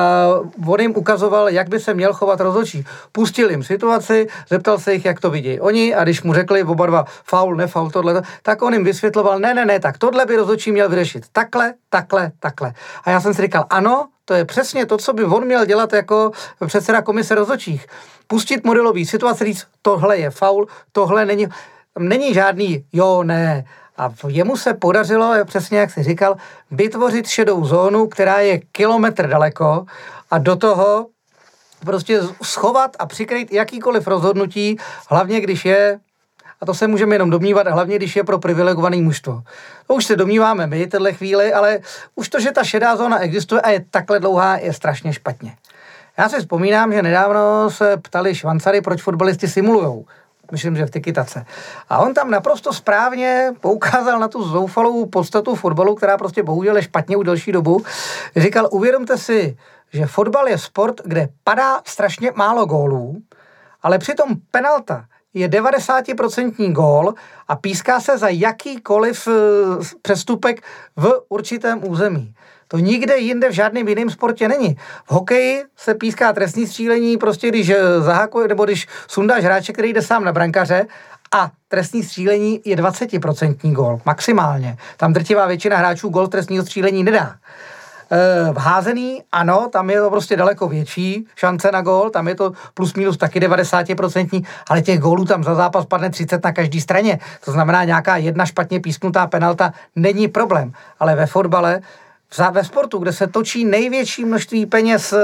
on 0.68 0.80
jim 0.80 0.96
ukazoval, 0.96 1.50
jak 1.50 1.70
by 1.70 1.80
se 1.80 1.94
měl 1.94 2.14
chovat 2.14 2.40
rozhodčí. 2.40 2.86
Pustil 3.12 3.50
jim 3.50 3.64
situaci, 3.64 4.28
zeptal 4.50 4.78
se 4.78 4.94
jich, 4.94 5.06
jak 5.06 5.20
to 5.20 5.30
vidí 5.30 5.60
oni 5.60 5.96
a 5.96 6.04
když 6.04 6.22
mu 6.24 6.34
řekli 6.34 6.64
oba 6.64 6.86
dva 6.86 7.06
faul, 7.24 7.56
nefaul, 7.56 7.90
tohle, 7.90 8.22
tak 8.44 8.62
on 8.62 8.74
jim 8.74 8.84
vysvětloval, 8.84 9.40
ne, 9.40 9.54
ne, 9.54 9.66
ne, 9.66 9.80
tak 9.80 9.98
tohle 9.98 10.26
by 10.26 10.36
rozhodčí 10.36 10.72
měl 10.72 10.90
vyřešit. 10.90 11.26
Takhle, 11.32 11.74
takhle, 11.90 12.32
takhle. 12.40 12.74
A 13.04 13.10
já 13.10 13.22
jsem 13.22 13.34
si 13.34 13.42
říkal, 13.42 13.66
ano, 13.70 14.08
to 14.26 14.34
je 14.34 14.46
přesně 14.46 14.86
to, 14.86 14.98
co 14.98 15.14
by 15.14 15.24
on 15.24 15.46
měl 15.46 15.66
dělat 15.66 15.94
jako 15.94 16.32
předseda 16.66 17.02
komise 17.02 17.36
rozhodčích. 17.36 17.86
Pustit 18.28 18.66
modelový 18.66 19.06
situaci, 19.06 19.46
říct, 19.46 19.66
tohle 19.82 20.18
je 20.18 20.30
faul, 20.30 20.68
tohle 20.92 21.26
není, 21.26 21.48
není 22.00 22.34
žádný 22.34 22.86
jo, 22.94 23.24
ne. 23.24 23.66
A 23.98 24.10
jemu 24.28 24.58
se 24.58 24.74
podařilo, 24.74 25.34
přesně 25.46 25.80
jak 25.80 25.92
jsi 25.92 26.04
říkal, 26.04 26.36
vytvořit 26.72 27.28
šedou 27.28 27.66
zónu, 27.66 28.08
která 28.08 28.40
je 28.40 28.60
kilometr 28.72 29.28
daleko 29.28 29.86
a 30.32 30.38
do 30.38 30.56
toho 30.56 31.08
prostě 31.86 32.22
schovat 32.44 32.96
a 33.00 33.06
přikryt 33.06 33.52
jakýkoliv 33.52 34.08
rozhodnutí, 34.08 34.78
hlavně 35.10 35.42
když 35.42 35.66
je 35.66 36.00
a 36.62 36.66
to 36.66 36.74
se 36.74 36.88
můžeme 36.88 37.16
jenom 37.16 37.30
domnívat, 37.30 37.68
hlavně 37.68 37.96
když 37.96 38.16
je 38.16 38.24
pro 38.24 38.40
privilegovaný 38.40 39.02
mužstvo. 39.02 39.44
To 39.88 39.94
už 39.94 40.06
se 40.06 40.16
domníváme 40.16 40.68
my 40.68 40.88
téhle 40.88 41.14
chvíli, 41.14 41.54
ale 41.54 41.80
už 42.16 42.30
to, 42.30 42.40
že 42.40 42.52
ta 42.52 42.64
šedá 42.64 42.96
zóna 42.96 43.20
existuje 43.20 43.62
a 43.62 43.70
je 43.70 43.86
takhle 43.92 44.20
dlouhá, 44.20 44.58
je 44.58 44.74
strašně 44.74 45.14
špatně. 45.14 45.56
Já 46.18 46.30
si 46.30 46.40
vzpomínám, 46.40 46.94
že 46.94 47.02
nedávno 47.02 47.70
se 47.70 47.98
ptali 47.98 48.36
Švancary, 48.36 48.82
proč 48.82 49.02
fotbalisti 49.02 49.48
simulujou. 49.48 50.06
Myslím, 50.52 50.76
že 50.76 50.86
v 50.86 50.90
Tikitace. 50.90 51.46
A 51.90 51.98
on 51.98 52.14
tam 52.14 52.32
naprosto 52.32 52.74
správně 52.74 53.54
poukázal 53.62 54.20
na 54.20 54.28
tu 54.28 54.44
zoufalou 54.44 55.06
podstatu 55.06 55.56
fotbalu, 55.56 55.96
která 55.96 56.18
prostě 56.18 56.44
bohužel 56.44 56.76
je 56.76 56.84
špatně 56.84 57.18
už 57.18 57.26
delší 57.26 57.52
dobu. 57.52 57.84
Říkal, 58.36 58.68
uvědomte 58.72 59.18
si, 59.18 59.58
že 59.94 60.06
fotbal 60.06 60.48
je 60.48 60.58
sport, 60.58 61.02
kde 61.06 61.30
padá 61.44 61.82
strašně 61.86 62.32
málo 62.36 62.66
gólů, 62.66 63.22
ale 63.82 64.00
přitom 64.00 64.30
penalta 64.52 65.06
je 65.34 65.48
90% 65.48 66.72
gól 66.72 67.14
a 67.48 67.56
píská 67.56 68.00
se 68.00 68.18
za 68.18 68.30
jakýkoliv 68.30 69.28
eh, 69.28 69.32
přestupek 70.02 70.62
v 70.96 71.22
určitém 71.30 71.88
území. 71.88 72.34
To 72.72 72.80
nikde 72.80 73.18
jinde 73.18 73.50
v 73.50 73.54
žádném 73.54 73.88
jiném 73.88 74.10
sportě 74.10 74.48
není. 74.48 74.76
V 75.06 75.12
hokeji 75.12 75.64
se 75.78 75.94
píská 75.94 76.34
trestní 76.34 76.68
střílení, 76.68 77.18
prostě 77.18 77.50
když 77.50 77.70
eh, 77.70 78.02
zahakuje, 78.02 78.48
nebo 78.48 78.66
když 78.66 78.88
sundáš 79.08 79.44
hráče, 79.44 79.74
který 79.74 79.94
jde 79.94 80.02
sám 80.02 80.24
na 80.24 80.32
brankaře 80.32 80.86
a 81.32 81.52
trestní 81.68 82.04
střílení 82.04 82.62
je 82.66 82.76
20% 82.76 83.72
gól, 83.72 84.02
maximálně. 84.06 84.78
Tam 84.98 85.14
drtivá 85.14 85.48
většina 85.48 85.78
hráčů 85.78 86.10
gol 86.10 86.28
trestního 86.28 86.64
střílení 86.64 87.04
nedá. 87.04 87.36
Eh, 88.12 88.54
v 88.54 88.58
házený, 88.58 89.24
ano, 89.32 89.70
tam 89.72 89.90
je 89.90 90.02
to 90.02 90.10
prostě 90.10 90.38
daleko 90.38 90.68
větší 90.68 91.28
šance 91.36 91.72
na 91.72 91.82
gól, 91.82 92.10
tam 92.10 92.28
je 92.28 92.36
to 92.36 92.52
plus 92.74 92.94
minus 92.94 93.18
taky 93.18 93.40
90%, 93.40 94.44
ale 94.70 94.82
těch 94.82 95.00
gólů 95.00 95.26
tam 95.26 95.44
za 95.44 95.56
zápas 95.56 95.86
padne 95.86 96.10
30 96.10 96.44
na 96.44 96.52
každé 96.52 96.82
straně. 96.82 97.20
To 97.46 97.52
znamená, 97.52 97.84
nějaká 97.84 98.18
jedna 98.18 98.46
špatně 98.46 98.80
písknutá 98.80 99.28
penalta 99.28 99.74
není 99.96 100.28
problém. 100.28 100.72
Ale 101.00 101.16
ve 101.16 101.26
fotbale, 101.26 101.82
ve 102.52 102.64
sportu, 102.64 102.98
kde 102.98 103.14
se 103.14 103.28
točí 103.28 103.66
největší 103.66 104.26
množství 104.26 104.66
peněz 104.66 105.14
eh, 105.14 105.20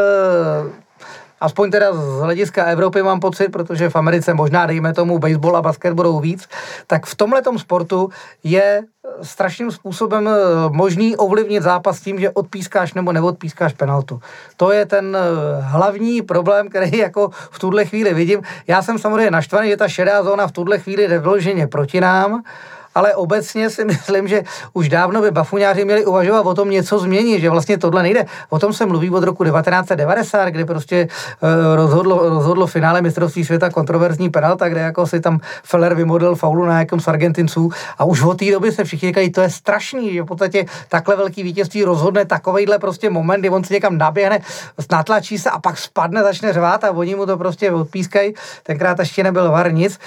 aspoň 1.42 1.72
teda 1.72 1.94
z 1.94 2.20
hlediska 2.22 2.64
Evropy 2.64 3.04
mám 3.04 3.20
pocit, 3.20 3.50
protože 3.50 3.90
v 3.90 3.96
Americe 3.96 4.34
možná, 4.34 4.66
dejme 4.66 4.94
tomu, 4.94 5.20
baseball 5.20 5.58
a 5.58 5.62
basket 5.62 5.94
budou 5.94 6.20
víc, 6.20 6.50
tak 6.88 7.06
v 7.06 7.16
tomhle 7.16 7.42
sportu 7.58 8.10
je 8.44 8.84
strašným 9.22 9.72
způsobem 9.72 10.28
eh, 10.28 10.32
možný 10.70 11.16
ovlivnit 11.18 11.64
zápas 11.64 12.00
tím, 12.00 12.20
že 12.20 12.30
odpískáš 12.30 12.94
nebo 12.94 13.12
neodpískáš 13.12 13.74
penaltu. 13.74 14.22
To 14.58 14.72
je 14.72 14.86
ten 14.86 15.18
eh, 15.18 15.62
hlavní 15.62 16.22
problém, 16.22 16.70
který 16.70 16.98
jako 17.08 17.30
v 17.32 17.60
tuhle 17.60 17.86
chvíli 17.86 18.14
vidím. 18.14 18.42
Já 18.68 18.82
jsem 18.82 19.00
samozřejmě 19.00 19.32
naštvaný, 19.32 19.70
že 19.70 19.78
ta 19.78 19.88
šedá 19.88 20.24
zóna 20.24 20.48
v 20.48 20.52
tuhle 20.52 20.80
chvíli 20.80 21.08
jde 21.08 21.68
proti 21.68 22.02
nám, 22.02 22.44
ale 22.98 23.16
obecně 23.16 23.70
si 23.70 23.86
myslím, 23.86 24.28
že 24.28 24.44
už 24.74 24.90
dávno 24.90 25.22
by 25.22 25.32
bafuňáři 25.32 25.86
měli 25.86 26.06
uvažovat 26.06 26.46
o 26.46 26.54
tom 26.54 26.70
něco 26.70 27.00
změnit, 27.00 27.40
že 27.40 27.50
vlastně 27.50 27.78
tohle 27.78 28.04
nejde. 28.04 28.26
O 28.50 28.60
tom 28.60 28.74
se 28.74 28.86
mluví 28.86 29.10
od 29.10 29.24
roku 29.24 29.44
1990, 29.44 30.50
kdy 30.50 30.66
prostě 30.66 31.08
uh, 31.08 31.50
rozhodlo, 31.76 32.30
rozhodlo 32.30 32.68
finále 32.68 33.02
mistrovství 33.02 33.46
světa 33.46 33.70
kontroverzní 33.70 34.30
penalta, 34.30 34.70
kde 34.70 34.82
jako 34.82 35.08
si 35.08 35.20
tam 35.20 35.40
Feller 35.64 35.94
vymodlil 35.94 36.36
faulu 36.36 36.66
na 36.66 36.72
nějakém 36.72 37.00
z 37.00 37.08
Argentinců 37.08 37.70
a 37.98 38.06
už 38.06 38.22
od 38.22 38.38
té 38.38 38.52
doby 38.52 38.72
se 38.72 38.84
všichni 38.84 39.10
říkají, 39.10 39.32
to 39.32 39.42
je 39.42 39.50
strašný, 39.50 40.14
že 40.14 40.24
v 40.24 40.26
podstatě 40.26 40.66
takhle 40.90 41.16
velký 41.16 41.44
vítězství 41.44 41.84
rozhodne 41.84 42.26
takovejhle 42.26 42.80
prostě 42.80 43.10
moment, 43.10 43.40
kdy 43.40 43.50
on 43.50 43.64
si 43.64 43.74
někam 43.74 43.98
naběhne, 43.98 44.40
natlačí 44.92 45.38
se 45.38 45.50
a 45.50 45.60
pak 45.60 45.78
spadne, 45.78 46.24
začne 46.24 46.54
řvát 46.54 46.84
a 46.84 46.92
oni 46.92 47.16
mu 47.16 47.26
to 47.26 47.38
prostě 47.38 47.72
odpískají. 47.72 48.34
Tenkrát 48.64 49.00
ještě 49.00 49.24
nebyl 49.24 49.52
var 49.52 49.74
nic. 49.74 50.00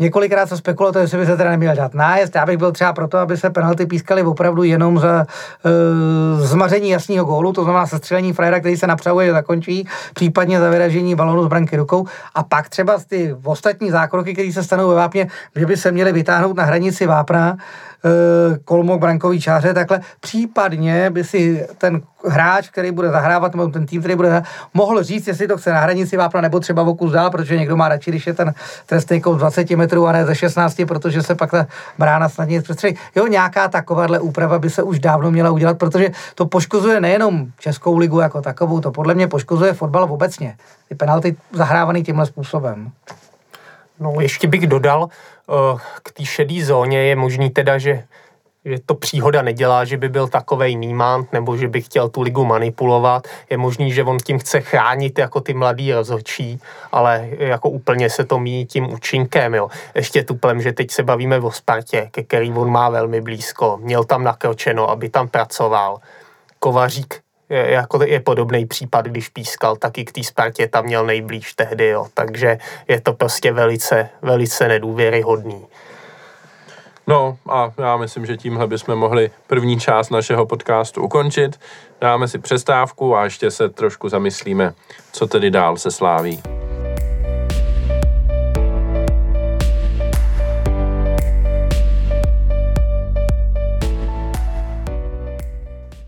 Několikrát 0.00 0.48
se 0.48 0.56
spekulovalo, 0.56 1.02
jestli 1.02 1.18
by 1.18 1.26
se 1.26 1.36
teda 1.36 1.50
neměl 1.50 1.74
dát 1.74 1.94
nájezd. 1.94 2.34
Já 2.34 2.46
bych 2.46 2.58
byl 2.58 2.72
třeba 2.72 2.92
proto, 2.92 3.18
aby 3.18 3.36
se 3.36 3.50
penalty 3.50 3.86
pískaly 3.86 4.22
opravdu 4.22 4.62
jenom 4.62 4.98
za 4.98 5.26
e, 5.64 6.46
zmaření 6.46 6.90
jasného 6.90 7.24
gólu, 7.24 7.52
to 7.52 7.64
znamená 7.64 7.86
sestřelení 7.86 8.32
frajera, 8.32 8.60
který 8.60 8.76
se 8.76 8.86
napřahuje, 8.86 9.26
že 9.26 9.32
zakončí, 9.32 9.88
případně 10.14 10.60
za 10.60 10.70
vyražení 10.70 11.14
balonu 11.14 11.44
z 11.44 11.48
branky 11.48 11.76
rukou. 11.76 12.06
A 12.34 12.42
pak 12.42 12.68
třeba 12.68 12.98
ty 13.08 13.36
ostatní 13.44 13.90
zákroky, 13.90 14.32
které 14.32 14.52
se 14.52 14.64
stanou 14.64 14.88
ve 14.88 14.94
vápně, 14.94 15.28
že 15.56 15.66
by 15.66 15.76
se 15.76 15.92
měly 15.92 16.12
vytáhnout 16.12 16.56
na 16.56 16.64
hranici 16.64 17.06
vápna, 17.06 17.56
Eh, 18.04 18.58
kolmok 18.64 19.00
brankový 19.00 19.40
čáře, 19.40 19.74
takhle 19.74 20.00
případně 20.20 21.10
by 21.10 21.24
si 21.24 21.66
ten 21.78 22.02
hráč, 22.28 22.68
který 22.68 22.90
bude 22.90 23.10
zahrávat, 23.10 23.54
nebo 23.54 23.68
ten 23.68 23.86
tým, 23.86 24.00
který 24.00 24.14
bude 24.14 24.28
zahrávat, 24.28 24.48
mohl 24.74 25.02
říct, 25.02 25.26
jestli 25.26 25.48
to 25.48 25.56
chce 25.56 25.72
na 25.72 25.80
hranici 25.80 26.16
vápna, 26.16 26.40
nebo 26.40 26.60
třeba 26.60 26.82
o 26.82 26.94
kus 26.94 27.12
dál, 27.12 27.30
protože 27.30 27.56
někdo 27.56 27.76
má 27.76 27.88
radši, 27.88 28.10
když 28.10 28.26
je 28.26 28.34
ten 28.34 28.54
trestný 28.86 29.20
kout 29.20 29.38
20 29.38 29.70
metrů 29.70 30.06
a 30.06 30.12
ne 30.12 30.26
ze 30.26 30.34
16, 30.34 30.82
protože 30.88 31.22
se 31.22 31.34
pak 31.34 31.50
ta 31.50 31.66
brána 31.98 32.28
snadně 32.28 32.62
přestřelí. 32.62 32.96
Jo, 33.16 33.26
nějaká 33.26 33.68
takováhle 33.68 34.18
úprava 34.18 34.58
by 34.58 34.70
se 34.70 34.82
už 34.82 34.98
dávno 34.98 35.30
měla 35.30 35.50
udělat, 35.50 35.78
protože 35.78 36.10
to 36.34 36.46
poškozuje 36.46 37.00
nejenom 37.00 37.46
Českou 37.58 37.98
ligu 37.98 38.20
jako 38.20 38.42
takovou, 38.42 38.80
to 38.80 38.90
podle 38.90 39.14
mě 39.14 39.28
poškozuje 39.28 39.72
fotbal 39.72 40.04
obecně. 40.04 40.56
Ty 40.88 40.94
penalty 40.94 41.36
zahrávaný 41.52 42.02
tímhle 42.02 42.26
způsobem. 42.26 42.92
No, 44.00 44.20
ještě 44.20 44.48
bych 44.48 44.66
dodal, 44.66 45.08
Eh, 45.50 45.78
k 46.02 46.12
té 46.12 46.24
šedé 46.24 46.64
zóně 46.64 46.98
je 46.98 47.16
možný 47.16 47.50
teda, 47.50 47.78
že 47.78 48.04
že 48.64 48.78
to 48.86 48.94
příhoda 48.94 49.42
nedělá, 49.42 49.84
že 49.84 49.96
by 49.96 50.08
byl 50.08 50.28
takovej 50.28 50.74
nímant, 50.74 51.32
nebo 51.32 51.56
že 51.56 51.68
by 51.68 51.82
chtěl 51.82 52.08
tu 52.08 52.22
ligu 52.22 52.44
manipulovat. 52.44 53.28
Je 53.50 53.56
možný, 53.56 53.92
že 53.92 54.04
on 54.04 54.18
tím 54.18 54.38
chce 54.38 54.60
chránit 54.60 55.18
jako 55.18 55.40
ty 55.40 55.54
mladý 55.54 55.92
rozhodčí, 55.92 56.60
ale 56.92 57.28
jako 57.38 57.70
úplně 57.70 58.10
se 58.10 58.24
to 58.24 58.38
míjí 58.38 58.66
tím 58.66 58.92
účinkem. 58.92 59.54
Jo. 59.54 59.68
Ještě 59.94 60.24
tuplem, 60.24 60.60
že 60.60 60.72
teď 60.72 60.90
se 60.90 61.02
bavíme 61.02 61.40
o 61.40 61.50
Spartě, 61.50 62.08
ke 62.10 62.22
který 62.22 62.52
on 62.52 62.70
má 62.70 62.88
velmi 62.88 63.20
blízko. 63.20 63.78
Měl 63.82 64.04
tam 64.04 64.24
nakročeno, 64.24 64.90
aby 64.90 65.08
tam 65.08 65.28
pracoval. 65.28 65.98
Kovařík 66.58 67.20
je, 67.50 67.70
jako 67.70 68.02
je 68.02 68.20
podobný 68.20 68.66
případ, 68.66 69.06
když 69.06 69.28
pískal, 69.28 69.76
tak 69.76 69.98
i 69.98 70.04
k 70.04 70.12
té 70.12 70.22
Spartě 70.22 70.68
tam 70.68 70.84
měl 70.84 71.06
nejblíž 71.06 71.54
tehdy, 71.54 71.88
jo. 71.88 72.06
takže 72.14 72.58
je 72.88 73.00
to 73.00 73.12
prostě 73.12 73.52
velice, 73.52 74.08
velice 74.22 74.68
nedůvěryhodný. 74.68 75.66
No 77.06 77.38
a 77.48 77.72
já 77.78 77.96
myslím, 77.96 78.26
že 78.26 78.36
tímhle 78.36 78.66
bychom 78.66 78.96
mohli 78.96 79.30
první 79.46 79.80
část 79.80 80.10
našeho 80.10 80.46
podcastu 80.46 81.02
ukončit. 81.02 81.60
Dáme 82.00 82.28
si 82.28 82.38
přestávku 82.38 83.16
a 83.16 83.24
ještě 83.24 83.50
se 83.50 83.68
trošku 83.68 84.08
zamyslíme, 84.08 84.74
co 85.12 85.26
tedy 85.26 85.50
dál 85.50 85.76
se 85.76 85.90
sláví. 85.90 86.42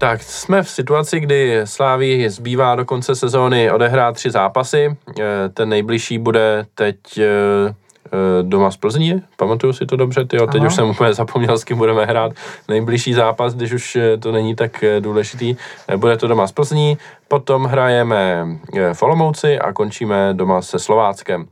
Tak 0.02 0.22
jsme 0.22 0.62
v 0.62 0.70
situaci, 0.70 1.20
kdy 1.20 1.60
Slávy 1.64 2.30
zbývá 2.30 2.74
do 2.76 2.84
konce 2.84 3.14
sezóny 3.14 3.70
odehrát 3.70 4.14
tři 4.14 4.30
zápasy. 4.30 4.96
Eh, 5.20 5.24
ten 5.54 5.68
nejbližší 5.68 6.18
bude 6.18 6.66
teď 6.74 6.96
eh, 7.18 7.24
eh, 7.68 8.42
doma 8.42 8.70
z 8.70 8.76
Plzní, 8.76 9.22
pamatuju 9.36 9.72
si 9.72 9.86
to 9.86 9.96
dobře, 9.96 10.24
tyjo, 10.24 10.46
teď 10.46 10.60
Aha. 10.60 10.66
už 10.66 10.74
jsem 10.74 10.88
úplně 10.88 11.14
zapomněl, 11.22 11.58
s 11.58 11.64
kým 11.64 11.78
budeme 11.78 12.04
hrát 12.04 12.32
nejbližší 12.68 13.14
zápas, 13.14 13.54
když 13.54 13.72
už 13.72 13.98
to 14.20 14.32
není 14.32 14.54
tak 14.54 14.84
důležitý. 15.00 15.56
Bude 15.96 16.16
to 16.16 16.28
doma 16.28 16.46
z 16.46 16.52
Plzní, 16.52 16.98
potom 17.28 17.64
hrajeme 17.64 18.46
v 18.92 19.02
Olomouci 19.02 19.58
a 19.58 19.72
končíme 19.72 20.34
doma 20.34 20.62
se 20.62 20.78
Slováckem. 20.78 21.46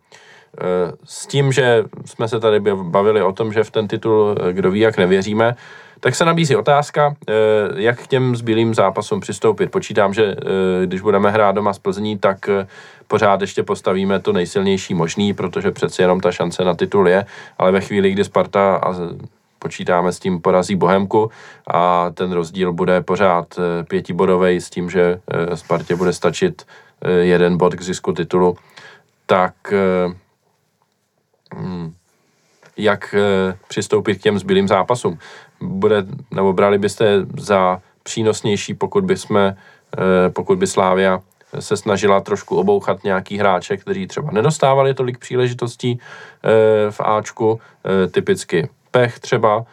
S 1.04 1.26
tím, 1.26 1.52
že 1.52 1.84
jsme 2.04 2.28
se 2.28 2.40
tady 2.40 2.60
bavili 2.74 3.22
o 3.22 3.32
tom, 3.32 3.52
že 3.52 3.64
v 3.64 3.70
ten 3.70 3.88
titul 3.88 4.36
kdo 4.52 4.70
ví, 4.70 4.80
jak 4.80 4.96
nevěříme, 4.96 5.56
tak 6.00 6.14
se 6.14 6.24
nabízí 6.24 6.56
otázka, 6.56 7.14
eh, 7.28 7.32
jak 7.76 8.02
k 8.02 8.06
těm 8.06 8.36
zbylým 8.36 8.74
zápasům 8.74 9.20
přistoupit. 9.20 9.70
Počítám, 9.70 10.14
že 10.14 10.24
eh, 10.24 10.86
když 10.86 11.00
budeme 11.00 11.30
hrát 11.30 11.54
doma 11.54 11.72
z 11.72 11.78
Plzní, 11.78 12.18
tak 12.18 12.48
eh, 12.48 12.66
pořád 13.08 13.40
ještě 13.40 13.62
postavíme 13.62 14.20
to 14.20 14.32
nejsilnější 14.32 14.94
možný, 14.94 15.34
protože 15.34 15.70
přeci 15.70 16.02
jenom 16.02 16.20
ta 16.20 16.32
šance 16.32 16.64
na 16.64 16.74
titul 16.74 17.08
je, 17.08 17.26
ale 17.58 17.72
ve 17.72 17.80
chvíli, 17.80 18.10
kdy 18.10 18.24
Sparta 18.24 18.76
a 18.76 18.94
počítáme 19.58 20.12
s 20.12 20.18
tím 20.18 20.40
porazí 20.40 20.76
Bohemku 20.76 21.30
a 21.66 22.10
ten 22.10 22.32
rozdíl 22.32 22.72
bude 22.72 23.00
pořád 23.00 23.46
pětibodový 23.88 24.60
s 24.60 24.70
tím, 24.70 24.90
že 24.90 25.20
Spartě 25.54 25.96
bude 25.96 26.12
stačit 26.12 26.66
jeden 27.20 27.56
bod 27.56 27.74
k 27.74 27.82
zisku 27.82 28.12
titulu, 28.12 28.56
tak 29.26 29.54
hmm, 31.54 31.94
jak 32.76 33.14
přistoupit 33.68 34.18
k 34.18 34.22
těm 34.22 34.38
zbylým 34.38 34.68
zápasům 34.68 35.18
bude, 35.60 36.06
nebo 36.30 36.52
brali 36.52 36.78
byste 36.78 37.26
za 37.38 37.80
přínosnější, 38.02 38.74
pokud 38.74 39.04
by 39.04 39.16
jsme, 39.16 39.56
eh, 39.98 40.30
pokud 40.30 40.58
by 40.58 40.66
Slávia 40.66 41.20
se 41.58 41.76
snažila 41.76 42.20
trošku 42.20 42.56
obouchat 42.56 43.04
nějaký 43.04 43.38
hráče, 43.38 43.76
kteří 43.76 44.06
třeba 44.06 44.30
nedostávali 44.30 44.94
tolik 44.94 45.18
příležitostí 45.18 45.98
eh, 45.98 46.90
v 46.90 47.00
Ačku, 47.00 47.60
eh, 47.60 48.06
typicky 48.06 48.68
Pech 48.90 49.18
třeba, 49.18 49.64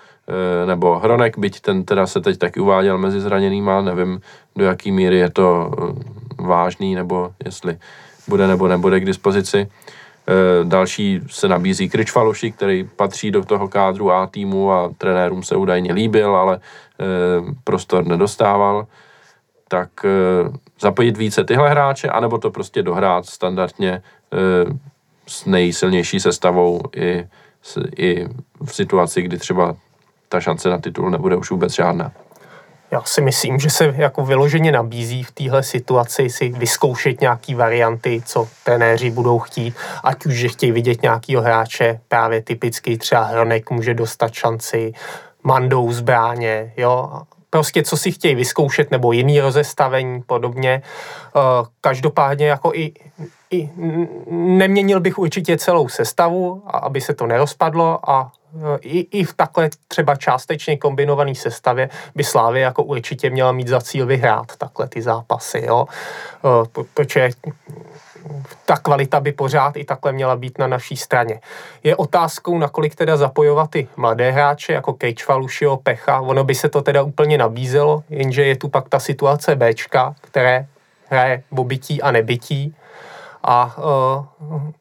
nebo 0.65 0.99
Hronek, 0.99 1.37
byť 1.37 1.61
ten 1.61 1.83
teda 1.83 2.07
se 2.07 2.21
teď 2.21 2.37
taky 2.37 2.59
uváděl 2.59 2.97
mezi 2.97 3.21
zraněnýma, 3.21 3.81
nevím, 3.81 4.21
do 4.55 4.65
jaký 4.65 4.91
míry 4.91 5.17
je 5.17 5.29
to 5.29 5.71
vážný, 6.39 6.95
nebo 6.95 7.31
jestli 7.45 7.77
bude 8.27 8.47
nebo 8.47 8.67
nebude 8.67 8.99
k 8.99 9.05
dispozici. 9.05 9.67
Eh, 10.29 10.63
další 10.63 11.21
se 11.27 11.47
nabízí 11.47 11.89
Krič 11.89 12.11
Faluši, 12.11 12.51
který 12.51 12.89
patří 12.95 13.31
do 13.31 13.45
toho 13.45 13.67
kádru 13.67 14.11
A 14.11 14.27
týmu 14.27 14.71
a 14.71 14.93
trenérům 14.97 15.43
se 15.43 15.55
údajně 15.55 15.93
líbil, 15.93 16.35
ale 16.35 16.59
eh, 16.59 17.03
prostor 17.63 18.07
nedostával. 18.07 18.87
Tak 19.67 19.89
eh, 20.05 20.51
zapojit 20.79 21.17
více 21.17 21.43
tyhle 21.43 21.69
hráče, 21.69 22.09
anebo 22.09 22.37
to 22.37 22.51
prostě 22.51 22.83
dohrát 22.83 23.25
standardně 23.25 24.01
s 25.27 25.45
nejsilnější 25.45 26.19
sestavou 26.19 26.81
i, 26.95 27.27
i 27.97 28.27
v 28.65 28.75
situaci, 28.75 29.21
kdy 29.21 29.37
třeba 29.37 29.75
ta 30.29 30.39
šance 30.39 30.69
na 30.69 30.77
titul 30.77 31.09
nebude 31.09 31.35
už 31.35 31.51
vůbec 31.51 31.73
žádná. 31.73 32.11
Já 32.91 33.01
si 33.05 33.21
myslím, 33.21 33.59
že 33.59 33.69
se 33.69 33.93
jako 33.97 34.25
vyloženě 34.25 34.71
nabízí 34.71 35.23
v 35.23 35.31
téhle 35.31 35.63
situaci 35.63 36.29
si 36.29 36.49
vyzkoušet 36.49 37.21
nějaký 37.21 37.55
varianty, 37.55 38.21
co 38.25 38.47
trenéři 38.63 39.11
budou 39.11 39.39
chtít, 39.39 39.75
ať 40.03 40.25
už, 40.25 40.33
že 40.33 40.47
chtějí 40.49 40.71
vidět 40.71 41.01
nějakýho 41.01 41.41
hráče, 41.41 41.99
právě 42.07 42.41
typicky 42.41 42.97
třeba 42.97 43.23
Hronek 43.23 43.69
může 43.69 43.93
dostat 43.93 44.33
šanci, 44.33 44.93
Mandou 45.43 45.91
zbráně, 45.91 46.73
jo, 46.77 47.21
prostě 47.49 47.83
co 47.83 47.97
si 47.97 48.11
chtějí 48.11 48.35
vyzkoušet, 48.35 48.91
nebo 48.91 49.11
jiný 49.11 49.39
rozestavení 49.39 50.21
podobně. 50.21 50.81
Eh, 50.81 51.39
každopádně 51.81 52.47
jako 52.47 52.71
i, 52.73 52.93
i 53.51 53.69
neměnil 54.31 54.99
bych 54.99 55.17
určitě 55.17 55.57
celou 55.57 55.89
sestavu, 55.89 56.63
aby 56.67 57.01
se 57.01 57.13
to 57.13 57.27
nerozpadlo 57.27 58.09
a 58.09 58.31
i, 58.81 59.19
i 59.19 59.23
v 59.23 59.33
takhle 59.33 59.69
třeba 59.87 60.15
částečně 60.15 60.77
kombinované 60.77 61.35
sestavě 61.35 61.89
by 62.15 62.23
Slávě 62.23 62.61
jako 62.61 62.83
určitě 62.83 63.29
měla 63.29 63.51
mít 63.51 63.67
za 63.67 63.81
cíl 63.81 64.05
vyhrát 64.05 64.55
takhle 64.57 64.87
ty 64.87 65.01
zápasy, 65.01 65.63
jo. 65.65 65.85
Protože 66.93 67.29
ta 68.65 68.77
kvalita 68.77 69.19
by 69.19 69.31
pořád 69.31 69.77
i 69.77 69.85
takhle 69.85 70.11
měla 70.11 70.35
být 70.35 70.57
na 70.57 70.67
naší 70.67 70.97
straně. 70.97 71.39
Je 71.83 71.95
otázkou, 71.95 72.57
nakolik 72.57 72.95
teda 72.95 73.17
zapojovat 73.17 73.69
ty 73.69 73.87
mladé 73.97 74.31
hráče, 74.31 74.73
jako 74.73 74.93
Kejč 74.93 75.23
Falušio, 75.23 75.77
Pecha, 75.77 76.21
ono 76.21 76.43
by 76.43 76.55
se 76.55 76.69
to 76.69 76.81
teda 76.81 77.01
úplně 77.03 77.37
nabízelo, 77.37 78.03
jenže 78.09 78.45
je 78.45 78.55
tu 78.55 78.69
pak 78.69 78.89
ta 78.89 78.99
situace 78.99 79.55
Bčka, 79.55 80.15
které 80.21 80.67
hraje 81.09 81.43
obytí 81.49 82.01
a 82.01 82.11
nebytí 82.11 82.75
a 83.43 83.77
uh, 83.77 84.71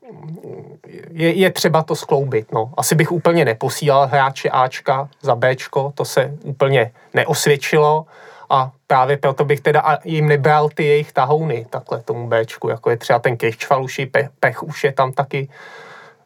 je, 1.17 1.33
je 1.33 1.51
třeba 1.51 1.83
to 1.83 1.97
skloubit. 1.97 2.53
No. 2.53 2.71
Asi 2.77 2.95
bych 2.95 3.13
úplně 3.13 3.45
neposílal 3.45 4.07
hráče 4.07 4.49
Ačka 4.49 5.09
za 5.23 5.35
Bčko, 5.35 5.93
to 5.95 6.05
se 6.05 6.33
úplně 6.43 6.93
neosvědčilo 7.15 8.07
a 8.51 8.71
právě 8.87 9.17
proto 9.17 9.45
bych 9.45 9.61
teda 9.61 9.99
jim 10.05 10.29
nebral 10.29 10.69
ty 10.69 10.85
jejich 10.85 11.13
tahouny 11.13 11.67
takhle 11.71 12.01
tomu 12.03 12.29
Bčku, 12.29 12.69
jako 12.69 12.91
je 12.91 12.97
třeba 12.97 13.19
ten 13.19 13.37
Kejčvaluši, 13.37 14.07
pe, 14.07 14.29
Pech 14.41 14.63
už 14.63 14.85
je 14.85 14.93
tam 14.93 15.13
taky 15.13 15.49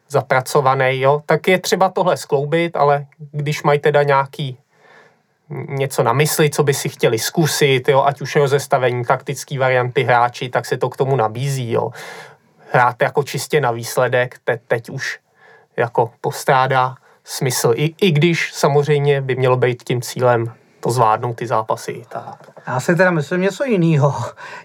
zapracovaný, 0.09 1.01
jo, 1.01 1.23
tak 1.27 1.49
je 1.49 1.59
třeba 1.59 1.89
tohle 1.89 2.17
skloubit, 2.17 2.77
ale 2.77 3.07
když 3.33 3.63
mají 3.63 3.79
teda 3.79 4.03
nějaký 4.03 4.59
něco 5.69 6.03
na 6.03 6.13
mysli, 6.13 6.51
co 6.51 6.63
by 6.63 6.75
si 6.75 6.89
chtěli 6.89 7.19
zkusit, 7.19 7.89
jo, 7.89 8.03
ať 8.07 8.21
už 8.21 8.37
rozestavení, 8.37 9.05
taktické 9.05 9.59
varianty 9.59 10.03
hráči, 10.03 10.49
tak 10.49 10.67
se 10.67 10.77
to 10.77 10.89
k 10.89 10.97
tomu 10.97 11.17
nabízí. 11.17 11.73
Jo. 11.73 11.91
Hrát 12.73 13.03
jako 13.03 13.23
čistě 13.23 13.61
na 13.61 13.71
výsledek, 13.71 14.39
te, 14.45 14.61
teď 14.69 14.91
už 14.91 15.19
jako 15.77 16.13
postrádá 16.21 16.95
smysl. 17.25 17.73
I, 17.77 17.95
I 18.01 18.11
když 18.11 18.53
samozřejmě 18.53 19.21
by 19.21 19.37
mělo 19.37 19.57
být 19.57 19.83
tím 19.83 20.03
cílem 20.03 20.53
to 20.81 20.91
zvládnout 20.91 21.37
ty 21.37 21.47
zápasy. 21.47 22.03
Tak. 22.09 22.51
Já 22.67 22.81
si 22.81 22.97
teda 22.97 23.11
myslím 23.11 23.41
něco 23.41 23.65
jiného. 23.65 24.15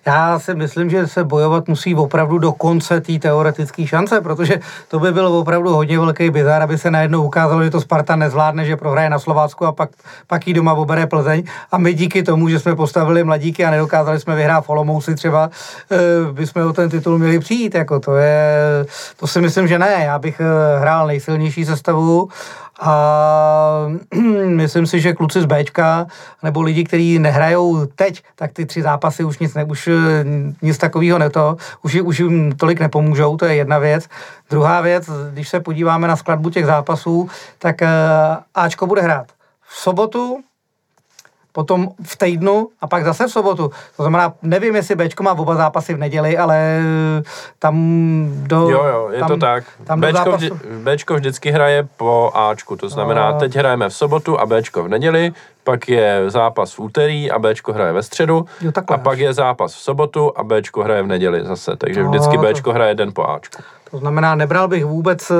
Já 0.05 0.39
si 0.39 0.55
myslím, 0.55 0.89
že 0.89 1.07
se 1.07 1.23
bojovat 1.23 1.67
musí 1.67 1.95
opravdu 1.95 2.37
do 2.37 2.51
konce 2.51 3.01
té 3.01 3.19
teoretické 3.19 3.87
šance, 3.87 4.21
protože 4.21 4.59
to 4.87 4.99
by 4.99 5.11
byl 5.11 5.27
opravdu 5.27 5.73
hodně 5.73 5.99
velký 5.99 6.29
bizar, 6.29 6.61
aby 6.61 6.77
se 6.77 6.91
najednou 6.91 7.23
ukázalo, 7.23 7.63
že 7.63 7.69
to 7.69 7.81
Sparta 7.81 8.15
nezvládne, 8.15 8.65
že 8.65 8.77
prohraje 8.77 9.09
na 9.09 9.19
Slovácku 9.19 9.65
a 9.65 9.71
pak, 9.71 9.89
pak 10.27 10.47
jí 10.47 10.53
doma 10.53 10.73
obere 10.73 11.07
Plzeň. 11.07 11.43
A 11.71 11.77
my 11.77 11.93
díky 11.93 12.23
tomu, 12.23 12.49
že 12.49 12.59
jsme 12.59 12.75
postavili 12.75 13.23
mladíky 13.23 13.65
a 13.65 13.71
nedokázali 13.71 14.19
jsme 14.19 14.35
vyhrát 14.35 14.65
v 14.65 14.69
Olomouci 14.69 15.15
třeba, 15.15 15.49
eh, 15.91 15.97
bychom 16.31 16.67
o 16.67 16.73
ten 16.73 16.89
titul 16.89 17.17
měli 17.17 17.39
přijít. 17.39 17.75
Jako 17.75 17.99
to, 17.99 18.15
je, 18.15 18.85
to 19.17 19.27
si 19.27 19.41
myslím, 19.41 19.67
že 19.67 19.79
ne. 19.79 20.03
Já 20.05 20.19
bych 20.19 20.39
eh, 20.39 20.79
hrál 20.79 21.07
nejsilnější 21.07 21.65
sestavu 21.65 22.29
a 22.79 23.87
myslím 24.47 24.87
si, 24.87 24.99
že 24.99 25.13
kluci 25.13 25.41
z 25.41 25.45
Bčka, 25.45 26.07
nebo 26.43 26.61
lidi, 26.61 26.83
kteří 26.83 27.19
nehrajou 27.19 27.85
teď, 27.85 28.23
tak 28.35 28.53
ty 28.53 28.65
tři 28.65 28.81
zápasy 28.81 29.23
už 29.23 29.39
nic, 29.39 29.53
ne, 29.53 29.63
už 29.63 29.87
eh, 29.87 30.25
nic 30.61 30.77
takového 30.77 31.19
neto, 31.19 31.57
už, 31.83 31.95
už 31.95 32.19
jim 32.19 32.51
tolik 32.51 32.79
nepomůžou, 32.79 33.37
to 33.37 33.45
je 33.45 33.55
jedna 33.55 33.79
věc. 33.79 34.07
Druhá 34.49 34.81
věc, 34.81 35.09
když 35.33 35.49
se 35.49 35.59
podíváme 35.59 36.07
na 36.07 36.15
skladbu 36.15 36.49
těch 36.49 36.65
zápasů, 36.65 37.29
tak 37.59 37.81
eh, 37.81 37.87
Ačko 38.55 38.87
bude 38.87 39.01
hrát 39.01 39.27
v 39.67 39.75
sobotu, 39.75 40.39
potom 41.55 41.95
v 42.03 42.17
týdnu 42.17 42.67
a 42.81 42.87
pak 42.87 43.05
zase 43.05 43.27
v 43.27 43.31
sobotu. 43.31 43.71
To 43.97 44.03
znamená, 44.03 44.33
nevím, 44.41 44.75
jestli 44.75 44.95
Bčko 44.95 45.23
má 45.23 45.31
oba 45.31 45.55
zápasy 45.55 45.93
v 45.93 45.97
neděli, 45.97 46.37
ale 46.37 46.79
tam 47.59 47.75
do... 48.43 48.69
Jo, 48.69 48.83
jo, 48.83 49.09
je 49.11 49.19
tam, 49.19 49.27
to 49.27 49.37
tak. 49.37 49.63
Tam 49.83 50.01
Bčko, 50.01 50.17
zápasu... 50.17 50.37
vždy, 50.37 50.51
Bčko 50.83 51.15
vždycky 51.15 51.51
hraje 51.51 51.87
po 51.97 52.31
Ačku, 52.35 52.75
to 52.75 52.89
znamená, 52.89 53.31
no. 53.31 53.39
teď 53.39 53.55
hrajeme 53.55 53.89
v 53.89 53.93
sobotu 53.93 54.39
a 54.39 54.45
Bčko 54.45 54.83
v 54.83 54.87
neděli, 54.87 55.33
pak 55.63 55.89
je 55.89 56.23
zápas 56.27 56.73
v 56.73 56.79
úterý 56.79 57.31
a 57.31 57.39
Bčko 57.39 57.73
hraje 57.73 57.93
ve 57.93 58.03
středu 58.03 58.45
jo, 58.61 58.71
a 58.87 58.97
pak 58.97 59.19
je 59.19 59.33
zápas 59.33 59.73
v 59.73 59.79
sobotu 59.79 60.31
a 60.35 60.43
Bčko 60.43 60.83
hraje 60.83 61.03
v 61.03 61.07
neděli 61.07 61.45
zase, 61.45 61.75
takže 61.77 62.03
no, 62.03 62.09
vždycky 62.09 62.37
Bčko 62.37 62.69
to... 62.69 62.73
hraje 62.73 62.95
den 62.95 63.11
po 63.13 63.29
Ačku. 63.29 63.63
To 63.91 63.97
znamená, 63.97 64.35
nebral 64.35 64.67
bych 64.67 64.85
vůbec 64.85 65.31
eh, 65.31 65.35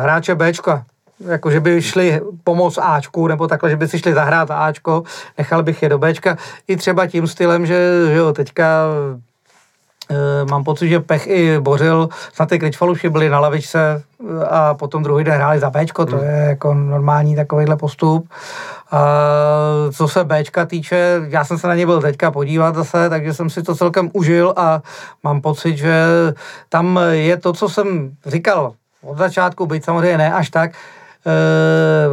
hráče 0.00 0.34
Bčka 0.34 0.84
jako 1.20 1.50
že 1.50 1.60
by 1.60 1.82
šli 1.82 2.20
pomoct 2.44 2.78
Ačku, 2.78 3.26
nebo 3.26 3.46
takhle, 3.48 3.70
že 3.70 3.76
by 3.76 3.88
si 3.88 3.98
šli 3.98 4.14
zahrát 4.14 4.50
Ačko, 4.50 5.02
nechal 5.38 5.62
bych 5.62 5.82
je 5.82 5.88
do 5.88 5.98
Bčka. 5.98 6.36
I 6.68 6.76
třeba 6.76 7.06
tím 7.06 7.26
stylem, 7.26 7.66
že, 7.66 8.06
že 8.06 8.16
jo, 8.16 8.32
teďka 8.32 8.84
e, 10.10 10.44
mám 10.50 10.64
pocit, 10.64 10.88
že 10.88 11.00
Pech 11.00 11.26
i 11.26 11.60
Bořil, 11.60 12.08
snad 12.32 12.48
ty 12.48 12.58
Kričfaluši 12.58 13.08
byli 13.08 13.28
na 13.28 13.40
lavičce 13.40 14.02
eh, 14.20 14.44
a 14.44 14.74
potom 14.74 15.02
druhý 15.02 15.24
den 15.24 15.34
hráli 15.34 15.58
za 15.58 15.70
Bčko, 15.70 16.06
to 16.06 16.16
hmm. 16.16 16.26
je 16.26 16.46
jako 16.48 16.74
normální 16.74 17.36
takovýhle 17.36 17.76
postup. 17.76 18.28
A 18.90 19.00
co 19.92 20.08
se 20.08 20.24
Bčka 20.24 20.66
týče, 20.66 21.20
já 21.28 21.44
jsem 21.44 21.58
se 21.58 21.68
na 21.68 21.74
ně 21.74 21.86
byl 21.86 22.00
teďka 22.00 22.30
podívat 22.30 22.74
zase, 22.74 23.10
takže 23.10 23.34
jsem 23.34 23.50
si 23.50 23.62
to 23.62 23.74
celkem 23.74 24.10
užil 24.12 24.54
a 24.56 24.82
mám 25.24 25.40
pocit, 25.40 25.76
že 25.76 26.04
tam 26.68 27.00
je 27.10 27.36
to, 27.36 27.52
co 27.52 27.68
jsem 27.68 28.10
říkal 28.26 28.72
od 29.02 29.18
začátku, 29.18 29.66
byť 29.66 29.84
samozřejmě 29.84 30.18
ne 30.18 30.32
až 30.32 30.50
tak, 30.50 30.70
Eh, 30.70 31.05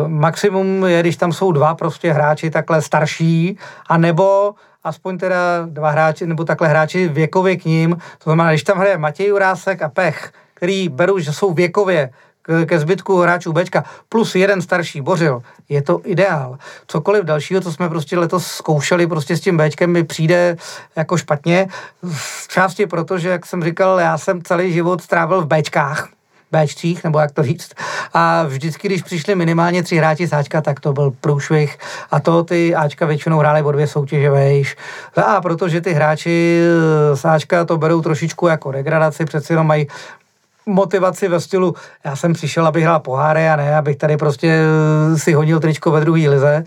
maximum 0.07 0.83
je, 0.85 0.99
když 0.99 1.17
tam 1.17 1.33
jsou 1.33 1.51
dva 1.51 1.75
prostě 1.75 2.13
hráči 2.13 2.49
takhle 2.49 2.81
starší, 2.81 3.57
a 3.87 3.97
nebo 3.97 4.55
aspoň 4.83 5.17
teda 5.17 5.37
dva 5.65 5.89
hráči, 5.89 6.27
nebo 6.27 6.43
takhle 6.43 6.67
hráči 6.67 7.07
věkově 7.07 7.55
k 7.57 7.65
ním. 7.65 7.95
To 7.95 8.23
znamená, 8.23 8.49
když 8.49 8.63
tam 8.63 8.77
hraje 8.77 8.97
Matěj 8.97 9.33
Urásek 9.33 9.81
a 9.81 9.89
Pech, 9.89 10.31
který 10.53 10.89
beru, 10.89 11.19
že 11.19 11.33
jsou 11.33 11.53
věkově 11.53 12.09
ke, 12.41 12.65
ke 12.65 12.79
zbytku 12.79 13.21
hráčů 13.21 13.53
Bčka, 13.53 13.83
plus 14.09 14.35
jeden 14.35 14.61
starší 14.61 15.01
Bořil, 15.01 15.41
je 15.69 15.81
to 15.81 16.01
ideál. 16.03 16.57
Cokoliv 16.87 17.23
dalšího, 17.23 17.61
co 17.61 17.71
jsme 17.71 17.89
prostě 17.89 18.19
letos 18.19 18.47
zkoušeli 18.47 19.07
prostě 19.07 19.37
s 19.37 19.41
tím 19.41 19.57
Bčkem, 19.57 19.91
mi 19.91 20.03
přijde 20.03 20.57
jako 20.95 21.17
špatně. 21.17 21.67
Z 22.13 22.47
části 22.47 22.85
proto, 22.85 23.17
že, 23.17 23.29
jak 23.29 23.45
jsem 23.45 23.63
říkal, 23.63 23.99
já 23.99 24.17
jsem 24.17 24.41
celý 24.41 24.73
život 24.73 25.01
strávil 25.01 25.41
v 25.41 25.47
Bčkách, 25.47 26.09
Bčcích, 26.53 27.03
nebo 27.03 27.19
jak 27.19 27.31
to 27.31 27.43
říct. 27.43 27.71
A 28.13 28.43
vždycky, 28.43 28.87
když 28.87 29.01
přišli 29.01 29.35
minimálně 29.35 29.83
tři 29.83 29.97
hráči 29.97 30.27
z 30.27 30.33
Ačka, 30.33 30.61
tak 30.61 30.79
to 30.79 30.93
byl 30.93 31.13
průšvih. 31.21 31.77
A 32.11 32.19
to 32.19 32.43
ty 32.43 32.75
Ačka 32.75 33.05
většinou 33.05 33.37
hráli 33.37 33.61
o 33.61 33.71
dvě 33.71 33.87
soutěže 33.87 34.29
vejš. 34.29 34.75
A 35.25 35.41
protože 35.41 35.81
ty 35.81 35.93
hráči 35.93 36.61
z 37.13 37.25
Ačka 37.25 37.65
to 37.65 37.77
berou 37.77 38.01
trošičku 38.01 38.47
jako 38.47 38.71
degradaci, 38.71 39.25
přeci 39.25 39.53
jenom 39.53 39.67
mají 39.67 39.87
motivaci 40.65 41.27
ve 41.27 41.39
stylu, 41.39 41.75
já 42.03 42.15
jsem 42.15 42.33
přišel, 42.33 42.67
abych 42.67 42.83
hrál 42.83 42.99
poháry 42.99 43.49
a 43.49 43.55
ne, 43.55 43.75
abych 43.77 43.97
tady 43.97 44.17
prostě 44.17 44.59
si 45.15 45.33
honil 45.33 45.59
tričko 45.59 45.91
ve 45.91 45.99
druhé 45.99 46.29
lize. 46.29 46.63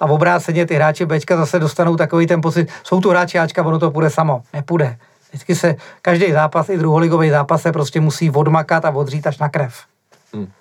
A 0.00 0.06
v 0.06 0.12
obráceně 0.12 0.66
ty 0.66 0.74
hráči 0.74 1.06
Bčka 1.06 1.36
zase 1.36 1.58
dostanou 1.58 1.96
takový 1.96 2.26
ten 2.26 2.40
pocit, 2.40 2.68
jsou 2.82 3.00
tu 3.00 3.10
hráči 3.10 3.38
Ačka, 3.38 3.62
ono 3.62 3.78
to 3.78 3.90
půjde 3.90 4.10
samo. 4.10 4.42
Nepůjde. 4.52 4.96
Vždycky 5.36 5.54
se 5.54 5.76
každý 6.02 6.32
zápas, 6.32 6.68
i 6.68 6.78
druholigový 6.78 7.30
zápas 7.30 7.62
se 7.62 7.72
prostě 7.72 8.00
musí 8.00 8.30
odmakat 8.30 8.84
a 8.84 8.90
odřít 8.90 9.26
až 9.26 9.38
na 9.38 9.48
krev. 9.48 9.84
Hmm. 10.34 10.52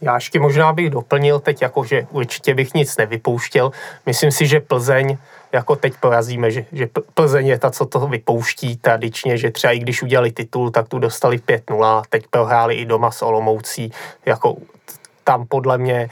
Já 0.00 0.14
ještě 0.14 0.40
možná 0.40 0.72
bych 0.72 0.90
doplnil 0.90 1.40
teď, 1.40 1.62
jako 1.62 1.84
že 1.84 2.06
určitě 2.10 2.54
bych 2.54 2.74
nic 2.74 2.96
nevypouštěl. 2.96 3.70
Myslím 4.06 4.30
si, 4.30 4.46
že 4.46 4.60
Plzeň, 4.60 5.18
jako 5.52 5.76
teď 5.76 5.94
porazíme, 6.00 6.50
že, 6.50 6.64
že 6.72 6.88
Plzeň 7.14 7.46
je 7.46 7.58
ta, 7.58 7.70
co 7.70 7.86
to 7.86 8.06
vypouští 8.06 8.76
tradičně, 8.76 9.38
že 9.38 9.50
třeba 9.50 9.72
i 9.72 9.78
když 9.78 10.02
udělali 10.02 10.32
titul, 10.32 10.70
tak 10.70 10.88
tu 10.88 10.98
dostali 10.98 11.38
5-0, 11.38 12.02
teď 12.08 12.26
prohráli 12.30 12.74
i 12.74 12.84
doma 12.84 13.10
s 13.10 13.22
Olomoucí, 13.22 13.92
jako 14.26 14.56
tam 15.24 15.46
podle 15.46 15.78
mě, 15.78 16.10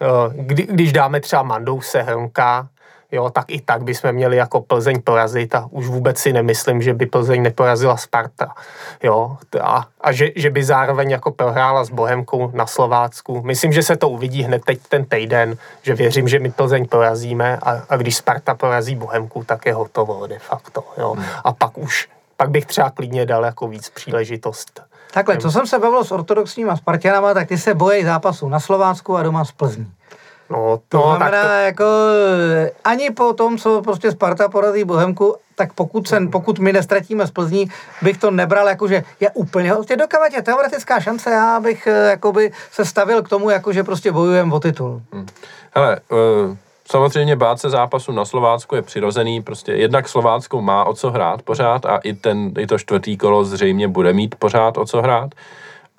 eh, 0.00 0.06
kdy, 0.34 0.66
když 0.70 0.92
dáme 0.92 1.20
třeba 1.20 1.42
Mandouse 1.42 2.02
Hrnka, 2.02 2.68
jo, 3.12 3.30
tak 3.30 3.44
i 3.48 3.60
tak 3.60 3.82
bychom 3.82 4.12
měli 4.12 4.36
jako 4.36 4.60
Plzeň 4.60 5.02
porazit 5.04 5.54
a 5.54 5.68
už 5.70 5.86
vůbec 5.86 6.18
si 6.18 6.32
nemyslím, 6.32 6.82
že 6.82 6.94
by 6.94 7.06
Plzeň 7.06 7.42
neporazila 7.42 7.96
Sparta, 7.96 8.54
jo, 9.02 9.36
a, 9.60 9.86
a 10.00 10.12
že, 10.12 10.28
že 10.36 10.50
by 10.50 10.64
zároveň 10.64 11.10
jako 11.10 11.30
prohrála 11.30 11.84
s 11.84 11.90
Bohemkou 11.90 12.50
na 12.54 12.66
Slovácku. 12.66 13.42
Myslím, 13.42 13.72
že 13.72 13.82
se 13.82 13.96
to 13.96 14.08
uvidí 14.08 14.42
hned 14.42 14.64
teď 14.64 14.78
ten 14.88 15.04
týden, 15.04 15.56
že 15.82 15.94
věřím, 15.94 16.28
že 16.28 16.38
my 16.38 16.50
Plzeň 16.50 16.86
porazíme 16.88 17.56
a, 17.62 17.82
a 17.88 17.96
když 17.96 18.16
Sparta 18.16 18.54
porazí 18.54 18.96
Bohemku, 18.96 19.44
tak 19.44 19.66
je 19.66 19.74
hotovo 19.74 20.26
de 20.26 20.38
facto, 20.38 20.84
jo, 20.98 21.12
hmm. 21.12 21.24
a 21.44 21.52
pak 21.52 21.78
už, 21.78 22.08
pak 22.36 22.50
bych 22.50 22.66
třeba 22.66 22.90
klidně 22.90 23.26
dal 23.26 23.44
jako 23.44 23.68
víc 23.68 23.90
příležitost 23.90 24.90
Takhle, 25.14 25.38
co 25.38 25.50
jsem 25.50 25.66
se 25.66 25.78
bavil 25.78 26.04
s 26.04 26.12
ortodoxníma 26.12 26.76
Spartanama, 26.76 27.34
tak 27.34 27.48
ty 27.48 27.58
se 27.58 27.74
bojí 27.74 28.04
zápasu 28.04 28.48
na 28.48 28.60
Slovácku 28.60 29.16
a 29.16 29.22
doma 29.22 29.44
z 29.44 29.52
Plzní. 29.52 29.92
No, 30.50 30.80
to 30.88 30.98
no, 30.98 31.16
znamená, 31.16 31.42
to... 31.42 31.48
jako 31.48 31.84
ani 32.84 33.10
po 33.10 33.32
tom, 33.32 33.58
co 33.58 33.82
prostě 33.82 34.10
Sparta 34.10 34.48
porazí 34.48 34.84
Bohemku, 34.84 35.36
tak 35.54 35.72
pokud, 35.72 36.08
se, 36.08 36.20
pokud 36.32 36.58
my 36.58 36.72
nestratíme 36.72 37.26
z 37.26 37.30
Plzní, 37.30 37.70
bych 38.02 38.18
to 38.18 38.30
nebral 38.30 38.68
jako, 38.68 38.88
že 38.88 39.04
je 39.20 39.30
úplně, 39.30 39.72
prostě 39.72 39.96
dokávat 39.96 40.32
je 40.32 40.42
teoretická 40.42 41.00
šance, 41.00 41.30
já 41.30 41.60
bych 41.60 41.86
eh, 41.86 42.10
jakoby 42.10 42.52
se 42.72 42.84
stavil 42.84 43.22
k 43.22 43.28
tomu, 43.28 43.50
jako 43.50 43.72
že 43.72 43.84
prostě 43.84 44.12
bojujeme 44.12 44.54
o 44.54 44.60
titul. 44.60 45.02
Hmm. 45.12 45.26
Hele, 45.74 46.00
uh... 46.10 46.56
Samozřejmě 46.90 47.36
bát 47.36 47.60
se 47.60 47.70
zápasu 47.70 48.12
na 48.12 48.24
Slovácku 48.24 48.74
je 48.74 48.82
přirozený, 48.82 49.42
prostě 49.42 49.72
jednak 49.72 50.08
Slovácko 50.08 50.62
má 50.62 50.84
o 50.84 50.94
co 50.94 51.10
hrát 51.10 51.42
pořád 51.42 51.86
a 51.86 51.96
i, 51.96 52.12
ten, 52.12 52.52
i 52.58 52.66
to 52.66 52.78
čtvrtý 52.78 53.16
kolo 53.16 53.44
zřejmě 53.44 53.88
bude 53.88 54.12
mít 54.12 54.34
pořád 54.34 54.78
o 54.78 54.84
co 54.84 55.02
hrát. 55.02 55.30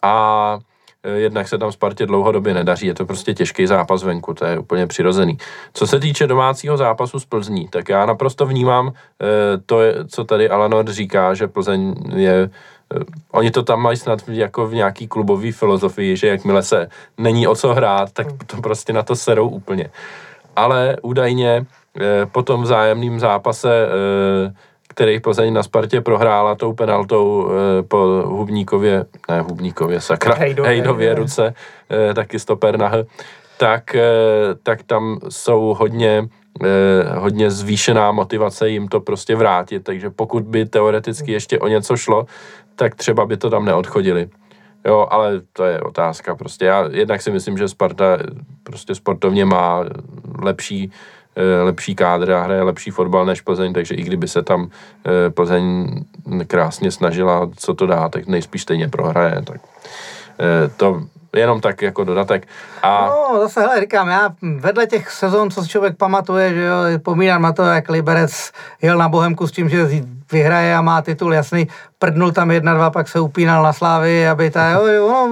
A 0.01 0.59
jednak 1.03 1.47
se 1.47 1.57
tam 1.57 1.71
Spartě 1.71 2.05
dlouhodobě 2.05 2.53
nedaří, 2.53 2.87
je 2.87 2.93
to 2.93 3.05
prostě 3.05 3.33
těžký 3.33 3.67
zápas 3.67 4.03
venku, 4.03 4.33
to 4.33 4.45
je 4.45 4.59
úplně 4.59 4.87
přirozený. 4.87 5.37
Co 5.73 5.87
se 5.87 5.99
týče 5.99 6.27
domácího 6.27 6.77
zápasu 6.77 7.19
s 7.19 7.25
Plzní, 7.25 7.67
tak 7.67 7.89
já 7.89 8.05
naprosto 8.05 8.45
vnímám 8.45 8.93
eh, 8.93 9.25
to, 9.65 9.79
co 10.07 10.23
tady 10.23 10.49
Alanor 10.49 10.91
říká, 10.91 11.33
že 11.33 11.47
Plzeň 11.47 11.95
je 12.15 12.49
eh, 12.95 12.99
Oni 13.31 13.51
to 13.51 13.63
tam 13.63 13.81
mají 13.81 13.97
snad 13.97 14.29
jako 14.29 14.67
v 14.67 14.73
nějaký 14.73 15.07
klubový 15.07 15.51
filozofii, 15.51 16.17
že 16.17 16.27
jakmile 16.27 16.63
se 16.63 16.87
není 17.17 17.47
o 17.47 17.55
co 17.55 17.73
hrát, 17.73 18.11
tak 18.11 18.27
to 18.45 18.61
prostě 18.61 18.93
na 18.93 19.03
to 19.03 19.15
serou 19.15 19.49
úplně. 19.49 19.89
Ale 20.55 20.97
údajně 21.01 21.65
po 22.31 22.43
tom 22.43 22.63
vzájemným 22.63 23.19
zápase 23.19 23.87
který 24.91 25.19
Plzeň 25.19 25.53
na 25.53 25.63
Spartě 25.63 26.01
prohrála 26.01 26.55
tou 26.55 26.73
penaltou 26.73 27.49
e, 27.49 27.83
po 27.83 27.97
Hubníkově, 28.25 29.05
ne 29.29 29.41
Hubníkově, 29.41 30.01
sakra, 30.01 30.35
Hejdově, 30.35 30.69
Hejdově 30.69 31.15
ruce, 31.15 31.53
e, 31.91 32.13
taky 32.13 32.39
stoper 32.39 32.77
na 32.77 32.87
H, 32.87 33.03
tak, 33.57 33.95
e, 33.95 34.03
tak 34.63 34.83
tam 34.83 35.19
jsou 35.29 35.75
hodně 35.79 36.27
eh, 36.63 37.15
hodně 37.17 37.51
zvýšená 37.51 38.11
motivace 38.11 38.69
jim 38.69 38.87
to 38.87 38.99
prostě 38.99 39.35
vrátit, 39.35 39.83
takže 39.83 40.09
pokud 40.09 40.43
by 40.43 40.65
teoreticky 40.65 41.31
ještě 41.31 41.59
o 41.59 41.67
něco 41.67 41.97
šlo, 41.97 42.25
tak 42.75 42.95
třeba 42.95 43.25
by 43.25 43.37
to 43.37 43.49
tam 43.49 43.65
neodchodili. 43.65 44.29
Jo, 44.85 45.07
ale 45.09 45.41
to 45.53 45.63
je 45.63 45.81
otázka 45.81 46.35
prostě. 46.35 46.65
Já 46.65 46.89
jednak 46.91 47.21
si 47.21 47.31
myslím, 47.31 47.57
že 47.57 47.67
Sparta 47.67 48.17
prostě 48.63 48.95
sportovně 48.95 49.45
má 49.45 49.85
lepší, 50.41 50.91
eh, 50.91 51.20
lepší 51.63 51.95
kádr 51.95 52.31
a 52.31 52.43
hraje 52.43 52.61
lepší 52.61 52.91
fotbal 52.91 53.25
než 53.25 53.41
Plzeň, 53.41 53.73
takže 53.73 53.95
i 53.95 54.03
kdyby 54.03 54.27
se 54.27 54.41
tam 54.41 54.69
eh, 55.05 55.29
Plzeň 55.29 55.87
krásně 56.47 56.91
snažila, 56.91 57.49
co 57.55 57.73
to 57.73 57.87
dá, 57.87 58.09
tak 58.09 58.27
nejspíš 58.27 58.61
stejně 58.61 58.87
prohraje. 58.87 59.41
Tak 59.41 59.61
eh, 60.39 60.71
to 60.77 61.01
jenom 61.35 61.61
tak 61.61 61.81
jako 61.81 62.03
dodatek. 62.03 62.47
A 62.83 63.07
No, 63.07 63.39
zase, 63.41 63.61
hele, 63.61 63.81
říkám, 63.81 64.07
já 64.07 64.29
vedle 64.59 64.87
těch 64.87 65.11
sezon, 65.11 65.51
co 65.51 65.63
si 65.63 65.69
člověk 65.69 65.97
pamatuje, 65.97 66.53
že 66.53 66.61
jo, 66.61 66.75
pomínám 67.03 67.41
na 67.41 67.53
to, 67.53 67.63
jak 67.63 67.89
Liberec 67.89 68.51
jel 68.81 68.97
na 68.97 69.09
Bohemku 69.09 69.47
s 69.47 69.51
tím, 69.51 69.69
že 69.69 69.77
vyhraje 70.31 70.75
a 70.75 70.81
má 70.81 71.01
titul 71.01 71.33
jasný, 71.33 71.67
prdnul 71.99 72.31
tam 72.31 72.51
jedna, 72.51 72.73
dva, 72.73 72.89
pak 72.89 73.07
se 73.07 73.19
upínal 73.19 73.63
na 73.63 73.73
slávy, 73.73 74.27
aby 74.27 74.49
ta, 74.51 74.69
jo, 74.69 74.85
jo, 74.85 75.07
no, 75.09 75.29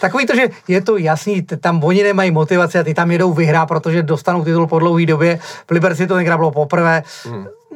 takový 0.00 0.26
to, 0.26 0.36
že 0.36 0.48
je 0.68 0.80
to 0.80 0.96
jasný, 0.96 1.42
tam 1.42 1.84
oni 1.84 2.02
nemají 2.02 2.30
motivaci 2.30 2.78
a 2.78 2.82
ty 2.82 2.94
tam 2.94 3.10
jedou 3.10 3.32
vyhrát, 3.32 3.68
protože 3.68 4.02
dostanou 4.02 4.44
titul 4.44 4.66
po 4.66 4.78
dlouhé 4.78 5.06
době, 5.06 5.38
v 5.68 5.70
Liberci 5.70 6.06
to 6.06 6.14
tenkrát 6.14 6.36
bylo 6.36 6.50
poprvé, 6.50 7.02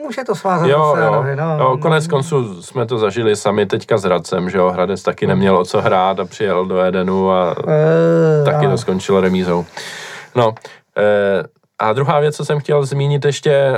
může 0.05 0.25
to 0.25 0.35
svázat 0.35 0.67
Jo, 0.69 0.93
zase, 0.97 1.07
jo. 1.07 1.25
no, 1.37 1.59
no, 1.59 1.65
jo, 1.65 1.79
konec 1.79 2.07
konců 2.07 2.63
jsme 2.63 2.87
to 2.87 2.99
zažili 2.99 3.37
sami 3.37 3.67
teďka 3.67 3.99
s 3.99 4.03
Hradcem, 4.05 4.51
že 4.51 4.59
jo, 4.59 4.71
Hradec 4.71 5.03
taky 5.03 5.27
neměl 5.27 5.59
o 5.59 5.65
co 5.65 5.81
hrát 5.81 6.21
a 6.21 6.25
přijel 6.25 6.67
do 6.67 6.81
Edenu 6.81 7.31
a 7.31 7.55
Eh, 7.69 8.45
taky 8.45 8.65
jo. 8.65 8.71
to 8.71 8.79
skončilo 8.79 9.21
remízou. 9.21 9.65
No, 10.35 10.55
eh, 10.99 11.43
a 11.79 11.93
druhá 11.93 12.21
věc, 12.21 12.37
co 12.37 12.45
jsem 12.45 12.61
chtěl 12.61 12.85
zmínit 12.87 13.25
ještě, 13.25 13.51
eh, 13.53 13.77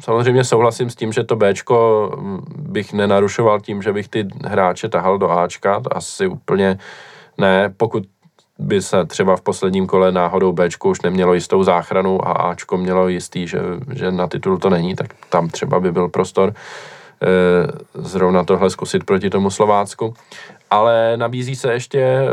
samozřejmě 0.00 0.44
souhlasím 0.44 0.90
s 0.90 0.94
tím, 0.94 1.12
že 1.12 1.24
to 1.24 1.36
Bčko 1.36 2.10
hm, 2.16 2.40
bych 2.56 2.92
nenarušoval 2.92 3.60
tím, 3.60 3.82
že 3.82 3.92
bych 3.92 4.08
ty 4.08 4.28
hráče 4.44 4.88
tahal 4.88 5.18
do 5.18 5.30
Ačka, 5.30 5.82
asi 5.90 6.26
úplně 6.26 6.78
ne, 7.38 7.74
pokud 7.76 8.04
by 8.58 8.82
se 8.82 9.06
třeba 9.06 9.36
v 9.36 9.40
posledním 9.40 9.86
kole 9.86 10.12
náhodou 10.12 10.52
Bčko 10.52 10.88
už 10.88 11.02
nemělo 11.02 11.34
jistou 11.34 11.62
záchranu 11.62 12.28
a 12.28 12.32
Ačko 12.32 12.76
mělo 12.76 13.08
jistý, 13.08 13.46
že, 13.46 13.60
že 13.92 14.10
na 14.10 14.26
titul 14.26 14.58
to 14.58 14.70
není, 14.70 14.94
tak 14.94 15.14
tam 15.30 15.48
třeba 15.48 15.80
by 15.80 15.92
byl 15.92 16.08
prostor 16.08 16.54
eh, 16.54 17.26
zrovna 17.94 18.44
tohle 18.44 18.70
zkusit 18.70 19.04
proti 19.04 19.30
tomu 19.30 19.50
Slovácku. 19.50 20.14
Ale 20.70 21.16
nabízí 21.16 21.56
se 21.56 21.72
ještě 21.72 22.00
eh, 22.00 22.26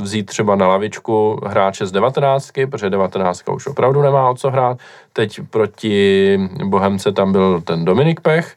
vzít 0.00 0.24
třeba 0.26 0.56
na 0.56 0.68
lavičku 0.68 1.40
hráče 1.46 1.86
z 1.86 1.92
19, 1.92 2.50
protože 2.70 2.90
19 2.90 3.42
už 3.54 3.66
opravdu 3.66 4.02
nemá 4.02 4.30
o 4.30 4.34
co 4.34 4.50
hrát. 4.50 4.78
Teď 5.12 5.40
proti 5.50 6.38
Bohemce 6.64 7.12
tam 7.12 7.32
byl 7.32 7.60
ten 7.60 7.84
Dominik 7.84 8.20
Pech, 8.20 8.54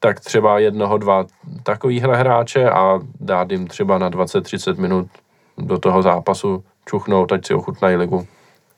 tak 0.00 0.20
třeba 0.20 0.58
jednoho, 0.58 0.98
dva 0.98 1.24
takovýhle 1.62 2.16
hráče 2.16 2.70
a 2.70 2.98
dát 3.20 3.50
jim 3.50 3.66
třeba 3.66 3.98
na 3.98 4.10
20-30 4.10 4.80
minut 4.80 5.06
do 5.58 5.78
toho 5.78 6.02
zápasu 6.02 6.64
čuchnout, 6.88 7.32
ať 7.32 7.46
si 7.46 7.54
ochutnají 7.54 7.96
ligu. 7.96 8.26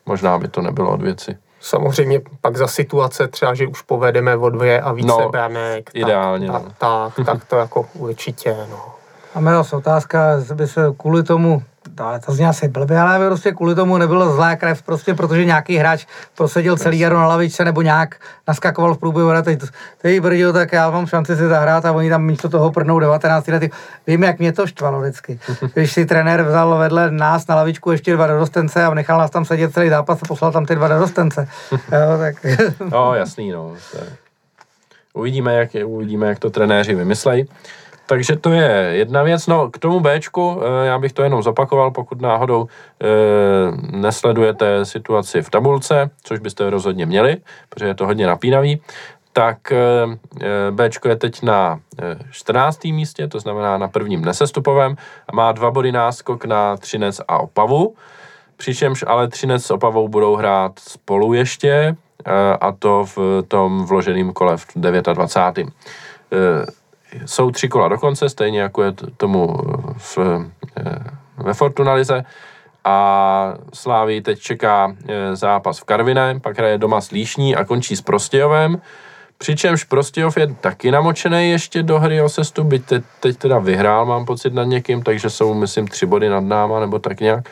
Možná 0.07 0.39
by 0.39 0.49
to 0.49 0.62
nebylo 0.62 0.91
od 0.91 1.03
věci. 1.03 1.37
Samozřejmě 1.61 2.20
pak 2.41 2.57
za 2.57 2.66
situace 2.66 3.29
třeba, 3.29 3.55
že 3.55 3.66
už 3.66 3.83
povedeme 3.83 4.37
o 4.37 4.51
dvě 4.51 4.81
a 4.81 4.93
více 4.93 5.09
No, 5.09 5.29
branek. 5.29 5.91
ideálně, 5.95 6.47
Tak, 6.47 6.62
no. 6.62 6.69
tak, 6.79 7.15
tak, 7.16 7.27
tak 7.27 7.45
to 7.49 7.57
jako 7.57 7.87
určitě, 7.95 8.57
no. 8.70 8.79
A 9.35 9.41
měla 9.41 9.57
zase 9.57 9.77
otázka, 9.77 10.37
by 10.55 10.66
se 10.66 10.81
kvůli 10.99 11.23
tomu, 11.23 11.62
ale 12.01 12.20
to 12.20 12.32
zní 12.32 12.47
asi 12.47 12.69
blbě, 12.69 12.98
ale 12.98 13.27
prostě 13.28 13.52
kvůli 13.52 13.74
tomu 13.74 13.98
nebylo 13.98 14.35
zlá 14.35 14.56
krev, 14.56 14.82
prostě 14.82 15.14
protože 15.14 15.44
nějaký 15.44 15.77
hráč 15.77 16.06
prosedil 16.36 16.77
celý 16.77 16.98
jaro 16.98 17.16
na 17.16 17.27
lavičce 17.27 17.64
nebo 17.64 17.82
nějak 17.82 18.16
naskakoval 18.48 18.94
v 18.94 18.98
průběhu 18.98 19.28
hry, 19.28 19.43
teď, 19.43 19.60
teď 20.02 20.20
brdio, 20.20 20.52
tak 20.52 20.73
já 20.73 20.90
mám 20.90 21.06
šanci 21.06 21.36
si 21.36 21.48
zahrát 21.48 21.85
a 21.85 21.93
oni 21.93 22.10
tam 22.10 22.24
místo 22.24 22.48
toho 22.48 22.73
prdnou 22.73 22.98
19 22.98 23.48
lety. 23.48 23.70
Vím, 24.06 24.23
jak 24.23 24.39
mě 24.39 24.52
to 24.52 24.66
štvalo 24.66 25.01
vždycky. 25.01 25.39
Když 25.74 25.93
si 25.93 26.06
trenér 26.06 26.43
vzal 26.43 26.78
vedle 26.78 27.10
nás 27.10 27.47
na 27.47 27.55
lavičku 27.55 27.90
ještě 27.93 28.12
dva 28.12 28.27
dorostence 28.27 28.85
a 28.85 28.94
nechal 28.94 29.19
nás 29.19 29.31
tam 29.31 29.44
sedět 29.44 29.73
celý 29.73 29.89
zápas 29.89 30.19
a 30.23 30.27
poslal 30.27 30.52
tam 30.52 30.66
ty 30.66 30.74
dva 30.74 30.89
dorostence. 30.89 31.48
Jo, 31.73 32.19
tak... 32.19 32.47
No, 32.90 33.14
jasný, 33.14 33.51
no. 33.51 33.73
Uvidíme, 35.14 35.55
jak, 35.55 35.70
uvidíme, 35.86 36.27
jak 36.27 36.39
to 36.39 36.51
trenéři 36.51 36.94
vymyslej. 36.94 37.47
Takže 38.13 38.37
to 38.37 38.53
je 38.53 38.89
jedna 38.93 39.23
věc. 39.23 39.47
No, 39.47 39.71
k 39.71 39.79
tomu 39.79 40.01
Bčku, 40.01 40.61
eh, 40.61 40.87
já 40.87 40.99
bych 40.99 41.13
to 41.13 41.23
jenom 41.23 41.43
zopakoval, 41.43 41.91
pokud 41.91 42.21
náhodou 42.21 42.67
eh, 42.67 43.07
nesledujete 43.97 44.85
situaci 44.85 45.43
v 45.43 45.51
tabulce, 45.51 46.11
což 46.23 46.39
byste 46.39 46.71
rozhodně 46.71 47.07
měli, 47.07 47.37
protože 47.69 47.87
je 47.87 47.95
to 47.95 48.07
hodně 48.07 48.27
napínavý, 48.27 48.81
tak 49.33 49.73
eh, 49.73 50.71
Bčko 50.71 51.09
je 51.09 51.17
teď 51.17 51.43
na 51.43 51.81
eh, 52.03 52.19
14. 52.31 52.85
místě, 52.85 53.29
to 53.29 53.41
znamená 53.41 53.79
na 53.79 53.89
prvním 53.89 54.25
nesestupovém 54.25 54.97
a 55.29 55.37
má 55.37 55.53
dva 55.53 55.71
body 55.71 55.93
náskok 55.93 56.45
na 56.45 56.77
Třinec 56.77 57.21
a 57.29 57.39
Opavu. 57.39 57.95
Přičemž 58.57 59.05
ale 59.07 59.29
Třinec 59.29 59.65
s 59.65 59.71
Opavou 59.71 60.09
budou 60.09 60.37
hrát 60.37 60.73
spolu 60.79 61.33
ještě, 61.33 61.97
eh, 62.27 62.57
a 62.61 62.73
to 62.73 63.05
v 63.17 63.43
tom 63.49 63.87
vloženém 63.87 64.33
kole 64.33 64.57
v 64.57 64.67
29. 64.77 65.69
Jsou 67.27 67.51
tři 67.51 67.69
kola 67.69 67.89
do 67.89 67.99
konce, 67.99 68.29
stejně 68.29 68.61
jako 68.61 68.83
je 68.83 68.93
tomu 69.17 69.57
v, 69.97 70.19
eh, 70.77 70.99
ve 71.37 71.55
Fortunalize. 71.55 72.25
A 72.85 73.55
Slávii 73.75 74.21
teď 74.21 74.39
čeká 74.39 74.97
eh, 75.09 75.37
zápas 75.37 75.79
v 75.79 75.85
Karviné, 75.85 76.41
pak 76.41 76.59
hraje 76.59 76.79
doma 76.79 77.01
s 77.01 77.11
Líšní 77.11 77.57
a 77.57 77.65
končí 77.65 77.97
s 77.97 78.03
Prostějovem. 78.03 78.81
Přičemž 79.39 79.85
Prostějov 79.85 80.37
je 80.37 80.47
taky 80.61 80.91
namočený 80.91 81.51
ještě 81.51 81.83
do 81.83 81.99
hry 81.99 82.23
o 82.23 82.29
sestup, 82.29 82.67
byť 82.67 82.83
teď, 83.21 83.37
teda 83.37 83.59
vyhrál, 83.59 84.07
mám 84.07 84.25
pocit 84.25 84.55
nad 84.55 84.65
někým, 84.65 85.03
takže 85.03 85.31
jsou, 85.31 85.55
myslím, 85.55 85.89
tři 85.89 86.07
body 86.07 86.29
nad 86.29 86.45
náma, 86.45 86.81
nebo 86.81 86.99
tak 86.99 87.21
nějak. 87.21 87.49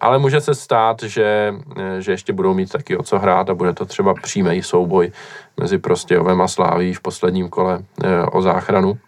Ale 0.00 0.18
může 0.18 0.40
se 0.40 0.54
stát, 0.54 1.02
že, 1.02 1.54
eh, 1.76 2.00
že 2.00 2.12
ještě 2.12 2.32
budou 2.32 2.54
mít 2.54 2.72
taky 2.72 2.96
o 2.96 3.02
co 3.02 3.18
hrát 3.18 3.50
a 3.50 3.54
bude 3.54 3.72
to 3.72 3.84
třeba 3.84 4.14
přímý 4.14 4.62
souboj 4.62 5.12
mezi 5.60 5.78
Prostějovem 5.78 6.40
a 6.42 6.48
Sláví 6.48 6.94
v 6.94 7.00
posledním 7.00 7.48
kole 7.48 7.78
eh, 8.04 8.22
o 8.22 8.42
záchranu, 8.42 8.98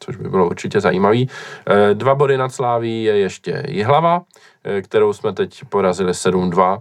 což 0.00 0.16
by 0.16 0.28
bylo 0.28 0.46
určitě 0.46 0.80
zajímavý. 0.80 1.28
Eh, 1.66 1.94
Dva 1.94 2.14
body 2.14 2.36
nad 2.36 2.52
Sláví 2.52 3.04
je 3.04 3.16
ještě 3.18 3.62
Jihlava, 3.68 4.22
eh, 4.64 4.82
kterou 4.82 5.12
jsme 5.12 5.32
teď 5.32 5.64
porazili 5.68 6.14
7-2, 6.14 6.78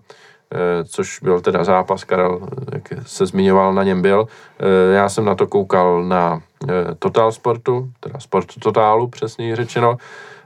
eh, 0.53 0.84
což 0.84 1.20
byl 1.20 1.41
teda 1.41 1.64
zápas, 1.64 2.03
Karel, 2.03 2.40
eh, 2.44 2.66
jak 2.74 3.08
se 3.08 3.26
zmiňoval, 3.26 3.74
na 3.74 3.84
něm 3.84 4.02
byl. 4.02 4.28
Eh, 4.60 4.94
Já 4.94 5.10
jsem 5.10 5.26
na 5.26 5.36
to 5.36 5.48
koukal 5.48 6.03
na 6.03 6.41
eh, 6.70 6.95
Total 6.99 7.32
Sportu, 7.32 7.90
teda 7.99 8.20
Sport 8.20 8.48
Totálu, 8.60 9.08
přesněji 9.08 9.56
řečeno, 9.56 9.98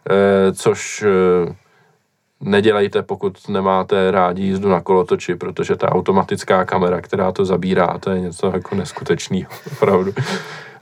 eh, 0.10 0.53
což 0.53 1.03
eh, 1.03 1.56
nedělejte, 2.41 3.02
pokud 3.02 3.49
nemáte 3.49 4.12
rádi 4.12 4.44
jízdu 4.44 4.70
na 4.70 4.82
kolotoči, 4.82 5.36
protože 5.36 5.76
ta 5.76 5.91
automatická 5.91 6.66
kamera, 6.66 7.02
která 7.02 7.32
to 7.32 7.45
zabírá, 7.45 7.98
to 7.98 8.12
je 8.12 8.20
něco 8.20 8.52
jako 8.53 8.76
neskutečného, 8.76 9.52
opravdu. 9.72 10.14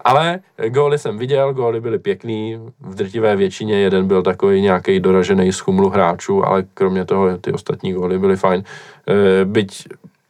Ale 0.05 0.39
góly 0.67 0.99
jsem 0.99 1.17
viděl, 1.17 1.53
góly 1.53 1.81
byly 1.81 1.99
pěkný, 1.99 2.59
v 2.79 2.95
drtivé 2.95 3.35
většině 3.35 3.79
jeden 3.79 4.07
byl 4.07 4.23
takový 4.23 4.61
nějaký 4.61 4.99
doražený 4.99 5.53
z 5.53 5.59
chumlu 5.59 5.89
hráčů, 5.89 6.45
ale 6.45 6.63
kromě 6.73 7.05
toho 7.05 7.37
ty 7.37 7.51
ostatní 7.51 7.93
góly 7.93 8.19
byly 8.19 8.35
fajn. 8.35 8.63
E, 9.07 9.45
Byť 9.45 9.87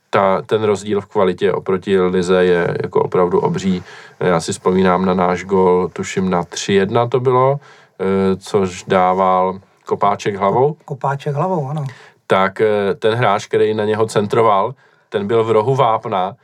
ta, 0.10 0.42
ten 0.42 0.64
rozdíl 0.64 1.02
v 1.02 1.06
kvalitě 1.06 1.54
oproti 1.54 2.00
Lize 2.00 2.46
je 2.46 2.78
jako 2.84 3.04
opravdu 3.04 3.40
obří. 3.40 3.84
Já 4.20 4.40
si 4.40 4.52
vzpomínám 4.52 5.06
na 5.06 5.14
náš 5.14 5.44
gól, 5.44 5.90
tuším 5.94 6.30
na 6.30 6.44
3-1 6.44 7.10
to 7.10 7.20
bylo, 7.20 7.60
e, 8.00 8.36
což 8.36 8.84
dával 8.88 9.60
kopáček 9.94 10.36
hlavou, 10.36 10.78
Kopáček 10.86 11.36
hlavou, 11.36 11.70
ano. 11.70 11.86
tak 12.28 12.62
eh, 12.62 12.94
ten 12.94 13.14
hráč, 13.14 13.46
který 13.46 13.74
na 13.74 13.86
něho 13.86 14.06
centroval, 14.06 14.74
ten 15.10 15.28
byl 15.28 15.44
v 15.44 15.52
rohu 15.52 15.76
vápna 15.76 16.36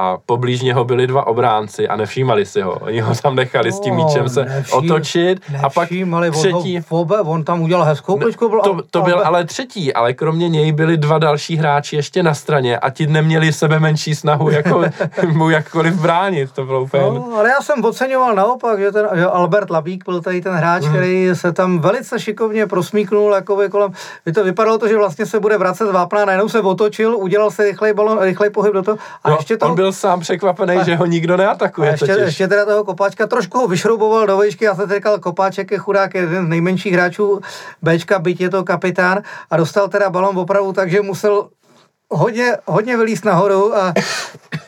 a 0.00 0.16
poblíž 0.26 0.60
něho 0.62 0.84
byli 0.84 1.06
dva 1.06 1.26
obránci 1.26 1.88
a 1.88 1.96
nevšímali 1.96 2.46
si 2.46 2.60
ho. 2.60 2.72
Oni 2.72 3.00
ho 3.00 3.14
tam 3.22 3.34
nechali 3.36 3.72
s 3.72 3.80
tím 3.80 3.94
míčem 3.94 4.28
se 4.28 4.44
nevším- 4.44 4.78
otočit 4.78 5.40
a 5.62 5.70
pak 5.70 5.88
třetí... 6.30 6.82
On, 6.90 7.06
ho, 7.08 7.22
on 7.24 7.44
tam 7.44 7.62
udělal 7.62 7.84
hezkou 7.84 8.16
kličku. 8.18 8.48
Byl, 8.48 8.60
To, 8.60 8.76
to 8.90 9.02
byl 9.02 9.20
ale 9.24 9.44
třetí, 9.44 9.94
ale 9.94 10.12
kromě 10.14 10.48
něj 10.48 10.72
byli 10.72 10.96
dva 10.96 11.18
další 11.18 11.56
hráči 11.56 11.96
ještě 11.96 12.22
na 12.22 12.34
straně 12.34 12.78
a 12.78 12.90
ti 12.90 13.06
neměli 13.06 13.52
sebe 13.52 13.80
menší 13.80 14.14
snahu 14.14 14.50
jako 14.50 14.82
mu 15.32 15.50
jakkoliv 15.50 15.94
bránit. 15.94 16.52
To 16.52 16.64
bylo 16.64 16.82
úplně... 16.82 17.02
No, 17.02 17.28
ale 17.38 17.48
já 17.48 17.60
jsem 17.60 17.84
oceňoval 17.84 18.34
naopak, 18.34 18.78
že, 18.78 18.92
ten, 18.92 19.08
že 19.14 19.24
Albert 19.26 19.70
Labík 19.70 20.04
byl 20.04 20.20
tady 20.20 20.40
ten 20.40 20.52
hráč, 20.54 20.82
Mhm. 20.82 20.92
který 20.92 21.28
se 21.32 21.52
tam 21.52 21.78
velice 21.78 22.18
šikovně 22.20 22.66
prosmíknul 22.66 23.32
jakoby 23.34 23.68
kolem. 23.68 23.92
By 24.26 24.32
to 24.32 24.44
vypadalo 24.44 24.78
to, 24.78 24.88
že 24.88 24.96
vlastně 24.96 25.26
se 25.26 25.40
bude 25.40 25.58
vracet 25.58 25.86
z 25.86 25.90
vápna, 25.90 26.24
najednou 26.24 26.48
se 26.48 26.60
otočil, 26.60 27.16
udělal 27.16 27.50
se 27.50 27.64
rychlej 27.64 27.92
balon, 27.94 28.18
rychlej 28.20 28.50
pohyb 28.50 28.74
do 28.74 28.82
toho 28.82 28.98
a 29.24 29.30
No, 29.30 29.36
ještě 29.36 29.56
to 29.56 29.74
byl 29.74 29.87
byl 29.88 29.92
sám 29.92 30.20
překvapený, 30.20 30.76
a, 30.76 30.84
že 30.84 30.96
ho 30.96 31.06
nikdo 31.06 31.36
neatakuje. 31.36 31.88
A 31.88 31.92
ještě, 31.92 32.06
totiž. 32.06 32.24
ještě 32.24 32.48
teda 32.48 32.64
toho 32.64 32.84
kopáčka 32.84 33.26
trošku 33.26 33.58
ho 33.58 33.68
vyšrouboval 33.68 34.26
do 34.26 34.38
výšky, 34.38 34.64
já 34.64 34.74
jsem 34.74 34.90
říkal, 34.90 35.18
kopáček 35.18 35.70
je 35.70 35.78
chudák, 35.78 36.14
je 36.14 36.20
jeden 36.20 36.46
z 36.46 36.48
nejmenších 36.48 36.92
hráčů 36.92 37.40
Bčka, 37.82 38.18
byť 38.18 38.40
je 38.40 38.50
to 38.50 38.64
kapitán 38.64 39.22
a 39.50 39.56
dostal 39.56 39.88
teda 39.88 40.10
balon 40.10 40.38
opravu, 40.38 40.72
takže 40.72 41.02
musel 41.02 41.48
hodně, 42.10 42.56
hodně 42.66 42.96
vylíst 42.96 43.24
nahoru 43.24 43.76
a 43.76 43.94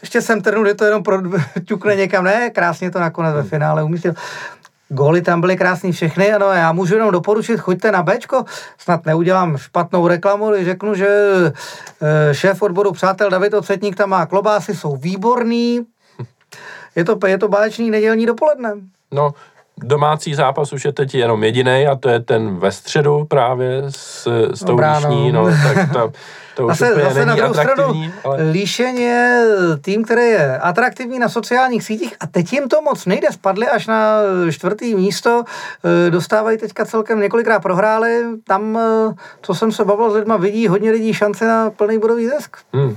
ještě 0.01 0.23
jsem 0.23 0.41
trnul, 0.41 0.67
že 0.67 0.75
to 0.75 0.85
jenom 0.85 1.03
pro, 1.03 1.21
ťukne 1.65 1.97
někam. 1.97 2.25
Ne, 2.25 2.51
krásně 2.51 2.91
to 2.91 3.01
nakonec 3.01 3.35
ve 3.35 3.43
finále 3.43 3.85
umístil. 3.85 4.15
Góly 4.93 5.23
tam 5.23 5.41
byly 5.41 5.57
krásný 5.57 5.93
všechny, 5.93 6.33
ano, 6.33 6.47
já 6.47 6.73
můžu 6.73 6.95
jenom 6.95 7.11
doporučit, 7.11 7.61
choďte 7.61 7.93
na 7.93 8.03
Bčko, 8.03 8.45
snad 8.79 9.07
neudělám 9.07 9.57
špatnou 9.57 10.09
reklamu, 10.09 10.51
když 10.51 10.65
řeknu, 10.65 10.95
že 10.95 11.09
eh, 12.03 12.35
šéf 12.35 12.63
odboru 12.63 12.93
Přátel 12.93 13.31
David 13.31 13.55
Ocetník 13.55 13.97
tam 13.97 14.11
má 14.11 14.27
klobásy, 14.27 14.75
jsou 14.75 14.97
výborný, 14.97 15.87
je 16.97 17.05
to, 17.05 17.19
je 17.27 17.39
to 17.39 17.49
báječný 17.49 17.91
nedělní 17.91 18.27
dopoledne. 18.27 18.73
No, 19.11 19.35
domácí 19.85 20.35
zápas 20.35 20.73
už 20.73 20.85
je 20.85 20.93
teď 20.93 21.15
jenom 21.15 21.45
jediný 21.45 21.87
a 21.87 21.97
to 21.97 22.09
je 22.09 22.21
ten 22.21 22.57
ve 22.57 22.73
středu 22.73 23.25
právě 23.25 23.83
s, 23.89 24.29
s 24.55 24.61
tou 24.61 24.67
Dobrá, 24.67 25.01
no. 25.01 25.09
Líšní, 25.09 25.33
no, 25.33 25.45
tak 25.45 25.93
ta, 25.93 26.11
to 26.57 26.67
už 26.67 26.79
Zase, 26.79 26.93
úplně 26.93 27.05
zase 27.05 27.19
na 27.19 27.25
není 27.25 27.37
druhou 27.37 27.55
stranu, 27.55 28.13
ale 28.25 28.51
Líšeň 28.51 29.01
je 29.01 29.45
tým, 29.81 30.05
který 30.05 30.23
je 30.23 30.59
atraktivní 30.59 31.19
na 31.19 31.29
sociálních 31.29 31.85
sítích 31.85 32.15
a 32.21 32.27
teď 32.27 32.53
jim 32.53 32.69
to 32.69 32.83
moc 32.83 33.07
nejde, 33.07 33.29
spadli 33.33 33.69
až 33.69 33.87
na 33.87 34.19
čtvrtý 34.51 34.95
místo, 34.95 35.45
eh, 36.07 36.11
dostávají 36.11 36.59
teďka 36.59 36.85
celkem 36.85 37.21
několikrát 37.21 37.61
prohráli, 37.61 38.25
tam, 38.47 38.79
eh, 38.79 39.15
co 39.43 39.55
jsem 39.55 39.73
se 39.73 39.85
bavil 39.85 40.11
s 40.11 40.15
lidma, 40.15 40.37
vidí 40.37 40.69
hodně 40.69 40.91
lidí 40.91 41.15
šance 41.15 41.47
na 41.47 41.71
plný 41.71 41.99
bodový 41.99 42.29
zisk. 42.29 42.57
Hmm. 42.73 42.97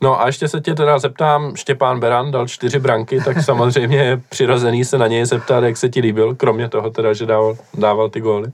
No 0.00 0.20
a 0.20 0.26
ještě 0.26 0.48
se 0.48 0.60
tě 0.60 0.74
teda 0.74 0.98
zeptám, 0.98 1.56
Štěpán 1.56 2.00
Beran 2.00 2.30
dal 2.30 2.48
čtyři 2.48 2.78
branky, 2.78 3.20
tak 3.24 3.42
samozřejmě 3.42 3.96
je 3.96 4.20
přirozený 4.28 4.84
se 4.84 4.98
na 4.98 5.06
něj 5.06 5.24
zeptat, 5.24 5.64
jak 5.64 5.76
se 5.76 5.88
ti 5.88 6.00
líbil, 6.00 6.34
kromě 6.34 6.68
toho 6.68 6.90
teda, 6.90 7.12
že 7.12 7.26
dával, 7.26 7.56
dával 7.74 8.10
ty 8.10 8.20
góly. 8.20 8.52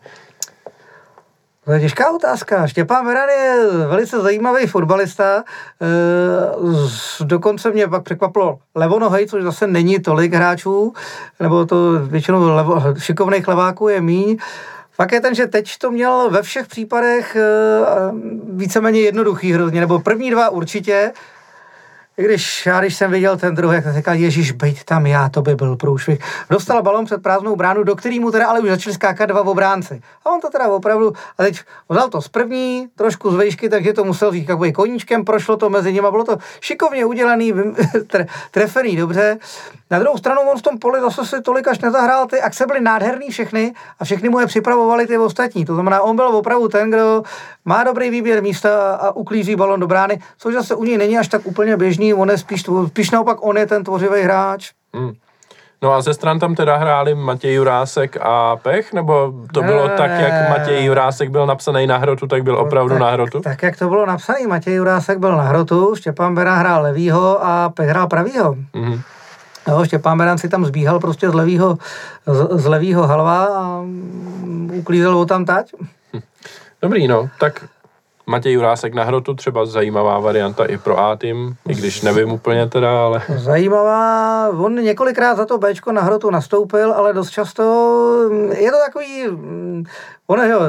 To 1.64 1.72
je 1.72 1.80
těžká 1.80 2.10
otázka. 2.10 2.66
Štěpán 2.66 3.06
Beran 3.06 3.28
je 3.28 3.66
velice 3.86 4.20
zajímavý 4.20 4.66
fotbalista. 4.66 5.44
E, 5.44 5.44
dokonce 7.24 7.70
mě 7.70 7.88
pak 7.88 8.02
překvapilo 8.02 8.58
levonohej, 8.74 9.26
což 9.26 9.42
zase 9.42 9.66
není 9.66 10.00
tolik 10.00 10.34
hráčů, 10.34 10.92
nebo 11.40 11.66
to 11.66 11.92
většinou 11.98 12.54
levo, 12.54 12.82
šikovných 12.98 13.48
leváků 13.48 13.88
je 13.88 14.00
míň. 14.00 14.36
Fakt 14.92 15.12
je 15.12 15.20
ten, 15.20 15.34
že 15.34 15.46
teď 15.46 15.78
to 15.78 15.90
měl 15.90 16.30
ve 16.30 16.42
všech 16.42 16.66
případech 16.66 17.36
e, 17.36 17.42
víceméně 18.52 19.00
jednoduchý 19.00 19.52
hrozně, 19.52 19.80
nebo 19.80 19.98
první 19.98 20.30
dva 20.30 20.50
určitě, 20.50 21.12
i 22.16 22.24
když 22.24 22.66
já, 22.66 22.80
když 22.80 22.96
jsem 22.96 23.10
viděl 23.10 23.36
ten 23.36 23.54
druhý, 23.54 23.74
jak 23.74 23.84
jsem 23.84 23.94
říkal, 23.94 24.14
Ježíš, 24.14 24.52
bejt 24.52 24.84
tam 24.84 25.06
já, 25.06 25.28
to 25.28 25.42
by 25.42 25.54
byl 25.54 25.76
průšvih. 25.76 26.18
Dostal 26.50 26.82
balon 26.82 27.04
před 27.04 27.22
prázdnou 27.22 27.56
bránu, 27.56 27.82
do 27.82 27.96
který 27.96 28.20
mu 28.20 28.30
teda 28.30 28.46
ale 28.46 28.60
už 28.60 28.68
začali 28.68 28.94
skákat 28.94 29.28
dva 29.28 29.40
obránci. 29.40 30.02
A 30.24 30.30
on 30.30 30.40
to 30.40 30.50
teda 30.50 30.68
opravdu, 30.68 31.12
a 31.38 31.42
teď 31.42 31.60
vzal 31.88 32.08
to 32.08 32.22
z 32.22 32.28
první, 32.28 32.88
trošku 32.96 33.30
z 33.30 33.34
vejšky, 33.34 33.68
takže 33.68 33.92
to 33.92 34.04
musel 34.04 34.32
říct 34.32 34.46
takový 34.46 34.72
koníčkem, 34.72 35.24
prošlo 35.24 35.56
to 35.56 35.70
mezi 35.70 35.92
nimi, 35.92 36.06
bylo 36.10 36.24
to 36.24 36.36
šikovně 36.60 37.04
udělaný, 37.04 37.54
trefený 38.50 38.96
dobře. 38.96 39.38
Na 39.90 39.98
druhou 39.98 40.18
stranu 40.18 40.40
on 40.40 40.58
v 40.58 40.62
tom 40.62 40.78
poli 40.78 41.00
zase 41.00 41.26
si 41.26 41.42
tolik 41.42 41.68
až 41.68 41.78
nezahrál, 41.78 42.26
ty 42.26 42.40
akce 42.40 42.66
byly 42.66 42.80
nádherný 42.80 43.30
všechny 43.30 43.74
a 43.98 44.04
všechny 44.04 44.28
mu 44.28 44.40
je 44.40 44.46
připravovali 44.46 45.06
ty 45.06 45.18
ostatní. 45.18 45.64
To 45.64 45.74
znamená, 45.74 46.02
on 46.02 46.16
byl 46.16 46.26
opravdu 46.26 46.68
ten, 46.68 46.90
kdo 46.90 47.22
má 47.64 47.84
dobrý 47.84 48.10
výběr 48.10 48.42
místa 48.42 48.94
a 48.94 49.16
uklízí 49.16 49.56
balon 49.56 49.80
do 49.80 49.86
brány, 49.86 50.20
což 50.38 50.54
zase 50.54 50.74
u 50.74 50.84
něj 50.84 50.98
není 50.98 51.18
až 51.18 51.28
tak 51.28 51.46
úplně 51.46 51.76
běžný, 51.76 52.01
on 52.14 52.30
je 52.30 52.38
spíš, 52.38 52.64
spíš 52.86 53.10
naopak 53.10 53.46
on 53.46 53.56
je 53.56 53.66
ten 53.66 53.84
tvořivý 53.84 54.22
hráč. 54.22 54.70
Hmm. 54.94 55.12
No 55.82 55.92
a 55.92 56.02
ze 56.02 56.14
stran 56.14 56.38
tam 56.38 56.54
teda 56.54 56.76
hráli 56.76 57.14
Matěj 57.14 57.54
Jurásek 57.54 58.16
a 58.20 58.56
Pech, 58.56 58.92
nebo 58.92 59.32
to 59.54 59.62
bylo 59.62 59.88
Ne. 59.88 59.94
tak, 59.96 60.10
jak 60.10 60.48
Matěj 60.50 60.84
Jurásek 60.84 61.30
byl 61.30 61.46
napsaný 61.46 61.86
na 61.86 61.96
hrotu, 61.96 62.26
tak 62.26 62.42
byl 62.42 62.56
opravdu 62.56 62.94
tak, 62.94 63.00
na 63.00 63.10
hrotu? 63.10 63.40
Tak, 63.40 63.62
jak 63.62 63.76
to 63.76 63.88
bylo 63.88 64.06
napsané, 64.06 64.46
Matěj 64.46 64.74
Jurásek 64.74 65.18
byl 65.18 65.36
na 65.36 65.42
hrotu, 65.42 65.94
Štěpán 65.96 66.34
Beran 66.34 66.58
hrál 66.58 66.82
levýho 66.82 67.44
a 67.44 67.68
Pech 67.68 67.88
hrál 67.88 68.06
pravýho. 68.06 68.54
Mhm. 68.74 69.00
Jo, 69.68 69.84
Štěpán 69.84 70.18
Beran 70.18 70.38
si 70.38 70.48
tam 70.48 70.64
zbíhal 70.64 71.00
prostě 71.00 71.30
z 71.30 71.34
levýho, 71.34 71.78
z, 72.26 72.60
z 72.60 72.66
levýho 72.66 73.06
halva 73.06 73.44
a 73.44 73.84
uklízel 74.72 75.16
ho 75.16 75.26
tam 75.26 75.44
tať. 75.44 75.72
Dobrý, 76.82 77.08
no, 77.08 77.28
tak 77.40 77.64
Matěj 78.26 78.52
Jurásek 78.52 78.94
na 78.94 79.04
hrotu, 79.04 79.34
třeba 79.34 79.66
zajímavá 79.66 80.18
varianta 80.18 80.64
i 80.64 80.78
pro 80.78 80.98
A 80.98 81.16
tým, 81.16 81.56
i 81.68 81.74
když 81.74 82.02
nevím 82.02 82.32
úplně 82.32 82.66
teda, 82.66 83.04
ale 83.04 83.22
Zajímavá, 83.36 84.48
on 84.48 84.74
několikrát 84.74 85.34
za 85.34 85.46
to 85.46 85.58
Bčko 85.58 85.92
na 85.92 86.02
hrotu 86.02 86.30
nastoupil, 86.30 86.92
ale 86.92 87.12
dost 87.12 87.30
často 87.30 87.62
mm, 88.30 88.52
je 88.52 88.70
to 88.70 88.76
takový, 88.86 89.26
mm, 89.28 89.84
on 90.26 90.40
jo, 90.50 90.60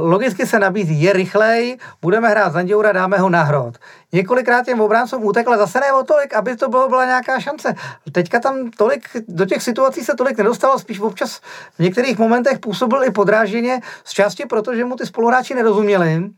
logicky 0.00 0.46
se 0.46 0.58
nabízí, 0.58 1.02
je 1.02 1.12
rychlej, 1.12 1.78
budeme 2.02 2.28
hrát 2.28 2.52
Zanděura, 2.52 2.92
dáme 2.92 3.18
ho 3.18 3.30
na 3.30 3.42
hrot. 3.42 3.74
Několikrát 4.12 4.64
těm 4.66 4.80
obráncům 4.80 5.24
utekl, 5.24 5.56
zase 5.56 5.80
ne 5.80 5.92
o 5.92 6.04
tolik, 6.04 6.34
aby 6.34 6.56
to 6.56 6.68
bylo, 6.68 6.88
byla 6.88 7.04
nějaká 7.04 7.40
šance. 7.40 7.74
Teďka 8.12 8.40
tam 8.40 8.70
tolik, 8.70 9.08
do 9.28 9.46
těch 9.46 9.62
situací 9.62 10.00
se 10.00 10.14
tolik 10.14 10.38
nedostalo, 10.38 10.78
spíš 10.78 11.00
občas 11.00 11.40
v 11.76 11.78
některých 11.78 12.18
momentech 12.18 12.58
působil 12.58 13.04
i 13.04 13.10
podráženě, 13.10 13.80
z 14.04 14.10
části 14.10 14.46
proto, 14.46 14.74
že 14.74 14.84
mu 14.84 14.96
ty 14.96 15.06
spoluhráči 15.06 15.54
nerozuměli, 15.54 16.30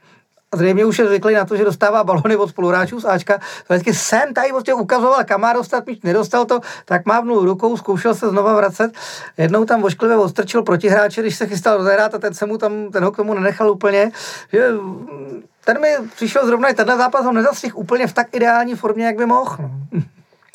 zřejmě 0.56 0.84
už 0.84 0.98
je 0.98 1.06
zvyklý 1.06 1.34
na 1.34 1.44
to, 1.44 1.56
že 1.56 1.64
dostává 1.64 2.04
balony 2.04 2.36
od 2.36 2.48
spoluhráčů 2.48 3.00
z 3.00 3.04
Ačka. 3.04 3.38
Vždycky 3.68 3.94
jsem 3.94 4.34
tady 4.34 4.48
prostě 4.48 4.74
ukazoval, 4.74 5.24
kam 5.24 5.40
má 5.40 5.52
dostat 5.52 5.86
míč, 5.86 6.00
nedostal 6.02 6.44
to, 6.44 6.60
tak 6.84 7.06
mávnul 7.06 7.44
rukou, 7.44 7.76
zkoušel 7.76 8.14
se 8.14 8.28
znova 8.28 8.54
vracet. 8.54 8.92
Jednou 9.38 9.64
tam 9.64 9.82
vošklivě 9.82 10.16
odstrčil 10.16 10.62
protihráče, 10.62 11.20
když 11.20 11.36
se 11.36 11.46
chystal 11.46 11.76
rozehrát 11.76 12.14
a 12.14 12.18
ten 12.18 12.34
se 12.34 12.46
mu 12.46 12.58
tam, 12.58 12.90
ten 12.92 13.04
ho 13.04 13.12
k 13.12 13.16
tomu 13.16 13.34
nenechal 13.34 13.70
úplně. 13.70 14.12
Že 14.52 14.72
mm, 14.72 15.42
ten 15.64 15.80
mi 15.80 15.88
přišel 16.14 16.46
zrovna 16.46 16.68
i 16.68 16.74
tenhle 16.74 16.96
zápas, 16.96 17.26
on 17.26 17.34
nezastihl 17.34 17.78
úplně 17.78 18.06
v 18.06 18.12
tak 18.12 18.26
ideální 18.32 18.74
formě, 18.74 19.06
jak 19.06 19.16
by 19.16 19.26
mohl. 19.26 19.56
No. 19.60 19.70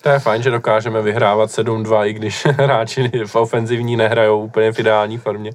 To 0.01 0.09
je 0.09 0.19
fajn, 0.19 0.43
že 0.43 0.51
dokážeme 0.51 1.01
vyhrávat 1.01 1.49
7-2, 1.49 2.05
i 2.05 2.13
když 2.13 2.45
hráči 2.57 3.11
v 3.26 3.35
ofenzivní 3.35 3.97
nehrajou 3.97 4.43
úplně 4.43 4.71
v 4.71 4.80
ideální 4.80 5.17
formě. 5.17 5.51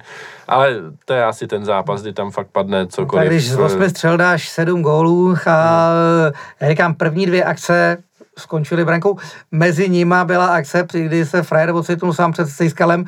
Ale 0.47 0.75
to 1.05 1.13
je 1.13 1.25
asi 1.25 1.47
ten 1.47 1.65
zápas, 1.65 2.01
kdy 2.01 2.13
tam 2.13 2.31
fakt 2.31 2.47
padne 2.51 2.87
cokoliv. 2.87 3.23
Tak 3.23 3.33
když 3.33 3.51
z 3.51 3.59
8 3.59 3.89
střel 3.89 4.17
dáš 4.17 4.49
7 4.49 4.81
gólů 4.81 5.35
a 5.47 5.89
já 6.59 6.69
říkám, 6.69 6.93
první 6.93 7.25
dvě 7.25 7.43
akce 7.43 7.97
skončily 8.37 8.85
brankou. 8.85 9.17
Mezi 9.51 9.89
nima 9.89 10.25
byla 10.25 10.45
akce, 10.45 10.87
kdy 10.91 11.25
se 11.25 11.43
frajer 11.43 11.71
ocitnul 11.71 12.13
sám 12.13 12.31
před 12.31 12.49
Sejskalem. 12.49 13.05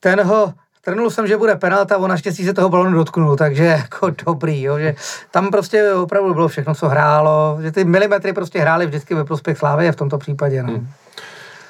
Ten 0.00 0.20
ho 0.20 0.52
Trnul 0.84 1.10
jsem, 1.10 1.26
že 1.26 1.36
bude 1.36 1.56
penalta, 1.56 1.98
on 1.98 2.10
naštěstí 2.10 2.44
se 2.44 2.54
toho 2.54 2.68
balonu 2.68 2.98
dotknul, 2.98 3.36
takže 3.36 3.64
jako 3.64 4.10
dobrý, 4.26 4.62
jo, 4.62 4.78
že 4.78 4.94
tam 5.30 5.50
prostě 5.50 5.92
opravdu 5.92 6.34
bylo 6.34 6.48
všechno, 6.48 6.74
co 6.74 6.88
hrálo, 6.88 7.58
že 7.62 7.72
ty 7.72 7.84
milimetry 7.84 8.32
prostě 8.32 8.60
hrály 8.60 8.86
vždycky 8.86 9.14
ve 9.14 9.24
prospěch 9.24 9.58
Slávy 9.58 9.92
v 9.92 9.96
tomto 9.96 10.18
případě. 10.18 10.62
No. 10.62 10.72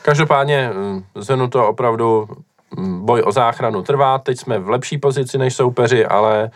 Každopádně 0.02 0.70
mm, 0.74 1.04
zhrnu 1.14 1.48
to 1.48 1.68
opravdu 1.68 2.28
boj 2.78 3.22
o 3.24 3.32
záchranu 3.32 3.82
trvá, 3.82 4.18
teď 4.18 4.38
jsme 4.38 4.58
v 4.58 4.68
lepší 4.68 4.98
pozici 4.98 5.38
než 5.38 5.54
soupeři, 5.54 6.06
ale 6.06 6.50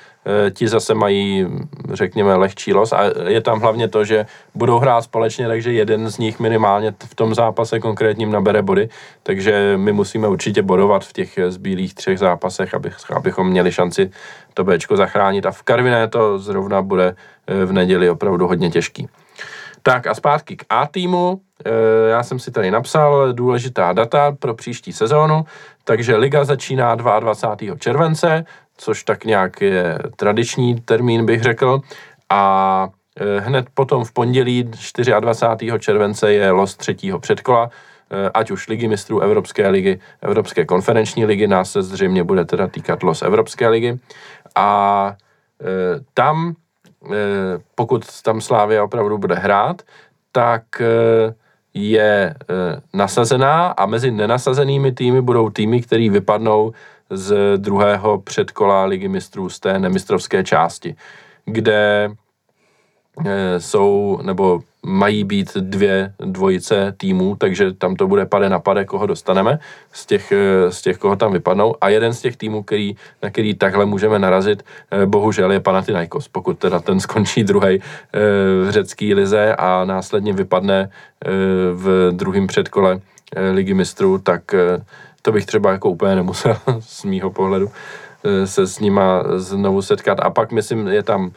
e, 0.46 0.50
ti 0.50 0.68
zase 0.68 0.94
mají, 0.94 1.46
řekněme, 1.92 2.34
lehčí 2.34 2.74
los. 2.74 2.92
A 2.92 3.02
je 3.28 3.40
tam 3.40 3.60
hlavně 3.60 3.88
to, 3.88 4.04
že 4.04 4.26
budou 4.54 4.78
hrát 4.78 5.02
společně, 5.02 5.48
takže 5.48 5.72
jeden 5.72 6.10
z 6.10 6.18
nich 6.18 6.40
minimálně 6.40 6.94
v 7.04 7.14
tom 7.14 7.34
zápase 7.34 7.80
konkrétním 7.80 8.32
nabere 8.32 8.62
body, 8.62 8.88
takže 9.22 9.74
my 9.76 9.92
musíme 9.92 10.28
určitě 10.28 10.62
bodovat 10.62 11.04
v 11.04 11.12
těch 11.12 11.38
eh, 11.38 11.50
zbýlých 11.50 11.94
třech 11.94 12.18
zápasech, 12.18 12.74
aby, 12.74 12.90
abychom 13.12 13.48
měli 13.48 13.72
šanci 13.72 14.10
to 14.54 14.64
Bčko 14.64 14.96
zachránit. 14.96 15.46
A 15.46 15.50
v 15.50 15.62
Karviné 15.62 16.08
to 16.08 16.38
zrovna 16.38 16.82
bude 16.82 17.14
eh, 17.46 17.64
v 17.64 17.72
neděli 17.72 18.10
opravdu 18.10 18.46
hodně 18.46 18.70
těžký. 18.70 19.08
Tak 19.82 20.06
a 20.06 20.14
zpátky 20.14 20.56
k 20.56 20.64
A 20.68 20.86
týmu. 20.86 21.40
E, 21.64 22.08
Já 22.10 22.22
jsem 22.22 22.38
si 22.38 22.50
tady 22.50 22.70
napsal 22.70 23.32
důležitá 23.32 23.92
data 23.92 24.32
pro 24.38 24.54
příští 24.54 24.92
sezónu, 24.92 25.44
takže 25.84 26.16
liga 26.16 26.44
začíná 26.44 26.94
22. 26.94 27.76
července, 27.76 28.44
což 28.76 29.04
tak 29.04 29.24
nějak 29.24 29.60
je 29.60 29.98
tradiční 30.16 30.80
termín, 30.80 31.26
bych 31.26 31.42
řekl. 31.42 31.80
A 32.30 32.88
e, 33.20 33.40
hned 33.40 33.66
potom 33.74 34.04
v 34.04 34.12
pondělí 34.12 34.70
24. 35.20 35.78
července 35.78 36.32
je 36.32 36.50
los 36.50 36.76
třetího 36.76 37.18
předkola, 37.18 37.70
e, 38.10 38.30
ať 38.30 38.50
už 38.50 38.68
ligy 38.68 38.88
mistrů 38.88 39.20
Evropské 39.20 39.68
ligy, 39.68 40.00
Evropské 40.22 40.64
konferenční 40.64 41.24
ligy, 41.26 41.46
nás 41.46 41.72
se 41.72 41.82
zřejmě 41.82 42.24
bude 42.24 42.44
teda 42.44 42.66
týkat 42.66 43.02
los 43.02 43.22
Evropské 43.22 43.68
ligy. 43.68 43.98
A 44.54 45.16
tam 46.14 46.54
pokud 47.74 48.22
tam 48.22 48.40
Slávia 48.40 48.84
opravdu 48.84 49.18
bude 49.18 49.34
hrát, 49.34 49.82
tak 50.32 50.80
eh, 50.80 51.34
je 51.74 52.34
eh, 52.34 52.80
nasazená 52.94 53.66
a 53.66 53.86
mezi 53.86 54.10
nenasazenými 54.10 54.92
týmy 54.92 55.20
budou 55.22 55.50
týmy, 55.50 55.82
které 55.82 56.10
vypadnou 56.10 56.72
z 57.10 57.58
druhého 57.58 58.18
předkola 58.18 58.84
Ligy 58.84 59.08
mistrů 59.08 59.48
z 59.48 59.60
té 59.60 59.78
nemistrovské 59.78 60.44
části, 60.44 60.96
kde 61.44 62.10
eh, 62.10 62.14
jsou, 63.58 64.18
nebo 64.22 64.60
mají 64.82 65.24
být 65.24 65.56
dvě 65.56 66.12
dvojice 66.18 66.94
týmů, 66.96 67.36
takže 67.36 67.72
tam 67.72 67.96
to 67.96 68.06
bude 68.06 68.26
pade 68.26 68.48
na 68.48 68.58
pade, 68.58 68.84
koho 68.84 69.06
dostaneme 69.06 69.58
z 69.92 70.06
těch, 70.06 70.32
eh, 70.32 70.72
z 70.72 70.82
těch, 70.82 70.98
koho 70.98 71.16
tam 71.16 71.32
vypadnou. 71.32 71.74
A 71.80 71.88
jeden 71.88 72.14
z 72.14 72.20
těch 72.20 72.36
týmů, 72.36 72.62
který, 72.62 72.96
na 73.22 73.30
který 73.30 73.54
takhle 73.54 73.86
můžeme 73.86 74.18
narazit, 74.18 74.64
eh, 74.90 75.06
bohužel 75.06 75.52
je 75.52 75.60
Panathinaikos, 75.60 76.28
pokud 76.28 76.58
teda 76.58 76.80
ten 76.80 77.00
skončí 77.00 77.44
druhý 77.44 77.82
v 78.64 78.70
řecký 78.70 79.14
lize 79.14 79.54
a 79.56 79.84
následně 79.84 80.32
vypadne 80.32 80.90
v 81.72 82.12
druhém 82.12 82.46
předkole 82.46 83.00
ligy 83.52 83.74
mistrů, 83.74 84.18
tak 84.18 84.42
to 85.22 85.32
bych 85.32 85.46
třeba 85.46 85.72
jako 85.72 85.90
úplně 85.90 86.14
nemusel 86.14 86.56
z 86.80 87.04
mýho 87.04 87.30
pohledu 87.30 87.70
se 88.44 88.66
s 88.66 88.80
nima 88.80 89.22
znovu 89.36 89.82
setkat. 89.82 90.20
A 90.20 90.30
pak 90.30 90.52
myslím, 90.52 90.86
je 90.86 91.02
tam 91.02 91.30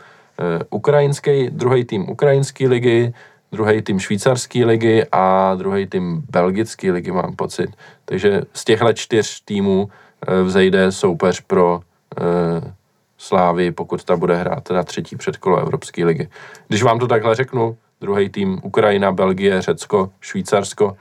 ukrajinský, 0.69 1.49
druhý 1.49 1.85
tým 1.85 2.09
ukrajinské 2.09 2.67
ligy, 2.67 3.13
druhý 3.51 3.81
tým 3.81 3.99
švýcarské 3.99 4.65
ligy 4.65 5.05
a 5.11 5.55
druhý 5.55 5.87
tým 5.87 6.23
belgické 6.29 6.91
ligy, 6.91 7.11
mám 7.11 7.35
pocit. 7.35 7.69
Takže 8.05 8.41
z 8.53 8.65
těchto 8.65 8.93
čtyř 8.93 9.41
týmů 9.45 9.89
eh, 9.89 10.43
vzejde 10.43 10.91
soupeř 10.91 11.41
pro 11.41 11.81
e, 12.21 12.81
Slávy, 13.17 13.71
pokud 13.71 14.03
ta 14.03 14.15
bude 14.17 14.35
hrát 14.35 14.69
na 14.69 14.83
třetí 14.83 15.15
předkolo 15.15 15.57
Evropské 15.57 16.05
ligy. 16.05 16.29
Když 16.67 16.83
vám 16.83 16.99
to 16.99 17.07
takhle 17.07 17.35
řeknu, 17.35 17.77
druhý 18.01 18.29
tým 18.29 18.59
Ukrajina, 18.63 19.11
Belgie, 19.11 19.61
Řecko, 19.61 20.09
Švýcarsko, 20.21 20.97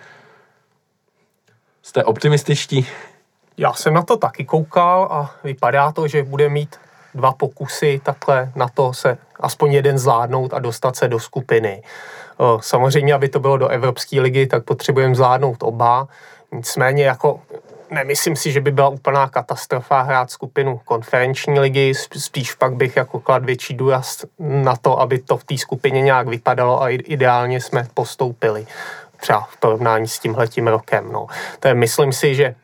jste 1.82 2.04
optimističtí? 2.04 2.86
Já 3.56 3.72
jsem 3.72 3.94
na 3.94 4.02
to 4.02 4.16
taky 4.16 4.44
koukal 4.44 5.08
a 5.10 5.34
vypadá 5.44 5.92
to, 5.92 6.08
že 6.08 6.22
bude 6.22 6.48
mít 6.48 6.76
dva 7.14 7.32
pokusy 7.32 8.00
takhle 8.04 8.52
na 8.56 8.68
to 8.68 8.92
se 8.92 9.18
aspoň 9.40 9.72
jeden 9.72 9.98
zvládnout 9.98 10.54
a 10.54 10.58
dostat 10.58 10.96
se 10.96 11.08
do 11.08 11.20
skupiny. 11.20 11.82
Samozřejmě, 12.60 13.14
aby 13.14 13.28
to 13.28 13.40
bylo 13.40 13.56
do 13.56 13.68
Evropské 13.68 14.20
ligy, 14.20 14.46
tak 14.46 14.64
potřebujeme 14.64 15.14
zvládnout 15.14 15.62
oba. 15.62 16.08
Nicméně 16.52 17.04
jako 17.04 17.40
nemyslím 17.90 18.36
si, 18.36 18.52
že 18.52 18.60
by 18.60 18.70
byla 18.70 18.88
úplná 18.88 19.28
katastrofa 19.28 20.02
hrát 20.02 20.30
skupinu 20.30 20.80
konferenční 20.84 21.60
ligy, 21.60 21.94
spíš 22.16 22.54
pak 22.54 22.74
bych 22.74 22.96
jako 22.96 23.20
klad 23.20 23.44
větší 23.44 23.74
důraz 23.74 24.24
na 24.38 24.76
to, 24.76 25.00
aby 25.00 25.18
to 25.18 25.36
v 25.36 25.44
té 25.44 25.58
skupině 25.58 26.02
nějak 26.02 26.28
vypadalo 26.28 26.82
a 26.82 26.88
ideálně 26.88 27.60
jsme 27.60 27.86
postoupili 27.94 28.66
třeba 29.16 29.40
v 29.40 29.56
porovnání 29.56 30.08
s 30.08 30.18
tímhletím 30.18 30.68
rokem. 30.68 31.12
No. 31.12 31.26
To 31.60 31.68
je, 31.68 31.74
myslím 31.74 32.12
si, 32.12 32.34
že 32.34 32.54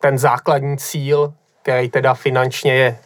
ten 0.00 0.18
základní 0.18 0.78
cíl, 0.78 1.32
který 1.62 1.88
teda 1.88 2.14
finančně 2.14 2.74
je 2.74 2.98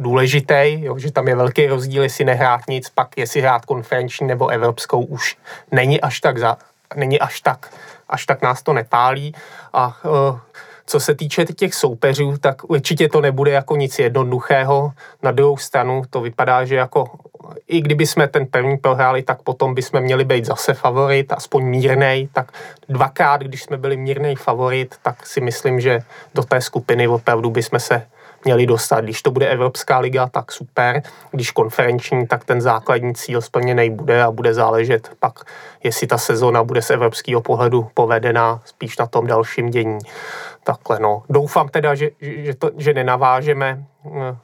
důležitý, 0.00 0.82
jo, 0.82 0.98
že 0.98 1.12
tam 1.12 1.28
je 1.28 1.36
velký 1.36 1.66
rozdíl, 1.66 2.02
jestli 2.02 2.24
nehrát 2.24 2.60
nic, 2.68 2.90
pak 2.90 3.08
jestli 3.16 3.40
hrát 3.40 3.64
konferenční 3.64 4.26
nebo 4.26 4.48
evropskou 4.48 5.02
už 5.02 5.36
není 5.72 6.00
až 6.00 6.20
tak, 6.20 6.38
za, 6.38 6.56
není 6.96 7.20
až 7.20 7.40
tak, 7.40 7.74
až 8.08 8.26
tak 8.26 8.42
nás 8.42 8.62
to 8.62 8.72
nepálí. 8.72 9.34
A 9.72 9.96
uh, 10.04 10.38
co 10.86 11.00
se 11.00 11.14
týče 11.14 11.44
těch 11.44 11.74
soupeřů, 11.74 12.38
tak 12.38 12.70
určitě 12.70 13.08
to 13.08 13.20
nebude 13.20 13.50
jako 13.50 13.76
nic 13.76 13.98
jednoduchého. 13.98 14.92
Na 15.22 15.30
druhou 15.30 15.56
stranu 15.56 16.02
to 16.10 16.20
vypadá, 16.20 16.64
že 16.64 16.76
jako 16.76 17.10
i 17.68 17.80
kdyby 17.80 18.06
jsme 18.06 18.28
ten 18.28 18.46
první 18.46 18.76
prohráli, 18.76 19.22
tak 19.22 19.42
potom 19.42 19.74
bychom 19.74 20.00
měli 20.00 20.24
být 20.24 20.44
zase 20.44 20.74
favorit, 20.74 21.32
aspoň 21.32 21.64
mírnej, 21.64 22.28
tak 22.32 22.52
dvakrát, 22.88 23.40
když 23.40 23.62
jsme 23.62 23.76
byli 23.76 23.96
mírnej 23.96 24.34
favorit, 24.34 24.94
tak 25.02 25.26
si 25.26 25.40
myslím, 25.40 25.80
že 25.80 26.00
do 26.34 26.42
té 26.42 26.60
skupiny 26.60 27.08
opravdu 27.08 27.50
bychom 27.50 27.80
se 27.80 28.06
měli 28.44 28.66
dostat. 28.66 29.00
Když 29.00 29.22
to 29.22 29.30
bude 29.30 29.48
Evropská 29.48 29.98
liga, 29.98 30.26
tak 30.26 30.52
super. 30.52 31.02
Když 31.30 31.50
konferenční, 31.50 32.26
tak 32.26 32.44
ten 32.44 32.60
základní 32.60 33.14
cíl 33.14 33.40
splněný 33.40 33.90
bude 33.90 34.22
a 34.22 34.30
bude 34.30 34.54
záležet 34.54 35.10
pak, 35.20 35.40
jestli 35.84 36.06
ta 36.06 36.18
sezona 36.18 36.64
bude 36.64 36.82
z 36.82 36.90
evropského 36.90 37.40
pohledu 37.40 37.88
povedená 37.94 38.60
spíš 38.64 38.98
na 38.98 39.06
tom 39.06 39.26
dalším 39.26 39.70
dění. 39.70 39.98
Takhle 40.64 41.00
no. 41.00 41.22
Doufám 41.30 41.68
teda, 41.68 41.94
že, 41.94 42.10
že, 42.20 42.54
to, 42.54 42.70
že 42.76 42.94
nenavážeme 42.94 43.84
eh, 44.06 44.36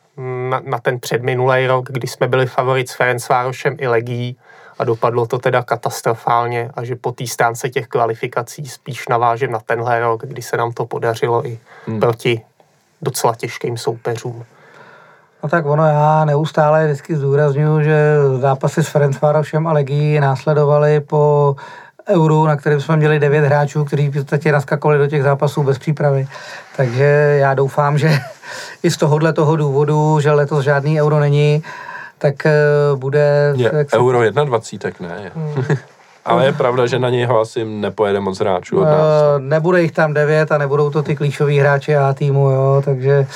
na, 0.50 0.60
na 0.64 0.78
ten 0.78 1.00
předminulý 1.00 1.66
rok, 1.66 1.88
kdy 1.90 2.06
jsme 2.06 2.28
byli 2.28 2.46
favorit 2.46 2.88
s 2.88 2.94
Ferencvárošem 2.94 3.76
i 3.78 3.88
Legí 3.88 4.38
a 4.78 4.84
dopadlo 4.84 5.26
to 5.26 5.38
teda 5.38 5.62
katastrofálně 5.62 6.70
a 6.74 6.84
že 6.84 6.96
po 6.96 7.12
té 7.12 7.26
stránce 7.26 7.68
těch 7.70 7.86
kvalifikací 7.86 8.66
spíš 8.66 9.08
navážem 9.08 9.50
na 9.50 9.60
tenhle 9.60 10.00
rok, 10.00 10.26
kdy 10.26 10.42
se 10.42 10.56
nám 10.56 10.72
to 10.72 10.86
podařilo 10.86 11.46
i 11.46 11.58
hmm. 11.86 12.00
proti 12.00 12.42
docela 13.02 13.34
těžkým 13.34 13.78
soupeřům. 13.78 14.44
No 15.42 15.48
tak 15.48 15.66
ono, 15.66 15.86
já 15.86 16.24
neustále 16.24 16.84
vždycky 16.84 17.16
zdůraznuju, 17.16 17.82
že 17.82 18.16
zápasy 18.40 18.84
s 18.84 18.88
Ferencvárošem 18.88 19.66
a 19.66 19.72
Legii 19.72 20.20
následovaly 20.20 21.00
po 21.00 21.56
euru, 22.08 22.46
na 22.46 22.56
kterém 22.56 22.80
jsme 22.80 22.96
měli 22.96 23.18
devět 23.18 23.44
hráčů, 23.44 23.84
kteří 23.84 24.08
v 24.08 24.12
podstatě 24.12 24.52
naskakovali 24.52 24.98
do 24.98 25.06
těch 25.06 25.22
zápasů 25.22 25.62
bez 25.62 25.78
přípravy. 25.78 26.28
Takže 26.76 27.36
já 27.40 27.54
doufám, 27.54 27.98
že 27.98 28.10
i 28.82 28.90
z 28.90 28.96
tohohle 28.96 29.32
toho 29.32 29.56
důvodu, 29.56 30.20
že 30.20 30.32
letos 30.32 30.64
žádný 30.64 31.02
euro 31.02 31.20
není, 31.20 31.62
tak 32.18 32.46
eh, 32.46 32.52
bude... 32.94 33.54
Je, 33.56 33.70
euro 33.94 34.30
21, 34.30 34.78
tak 34.78 35.00
ne. 35.00 35.30
Hmm. 35.34 35.76
Ale 36.26 36.46
je 36.46 36.52
pravda, 36.52 36.86
že 36.86 36.98
na 36.98 37.10
něj 37.10 37.24
ho 37.24 37.40
asi 37.40 37.64
nepojede 37.64 38.20
moc 38.20 38.38
hráčů 38.38 38.80
od 38.80 38.84
nás. 38.84 39.00
Uh, 39.00 39.42
nebude 39.42 39.82
jich 39.82 39.92
tam 39.92 40.14
devět 40.14 40.52
a 40.52 40.58
nebudou 40.58 40.90
to 40.90 41.02
ty 41.02 41.16
klíčoví 41.16 41.58
hráči 41.58 41.96
A 41.96 42.14
týmu, 42.14 42.50
jo, 42.50 42.82
takže 42.84 43.26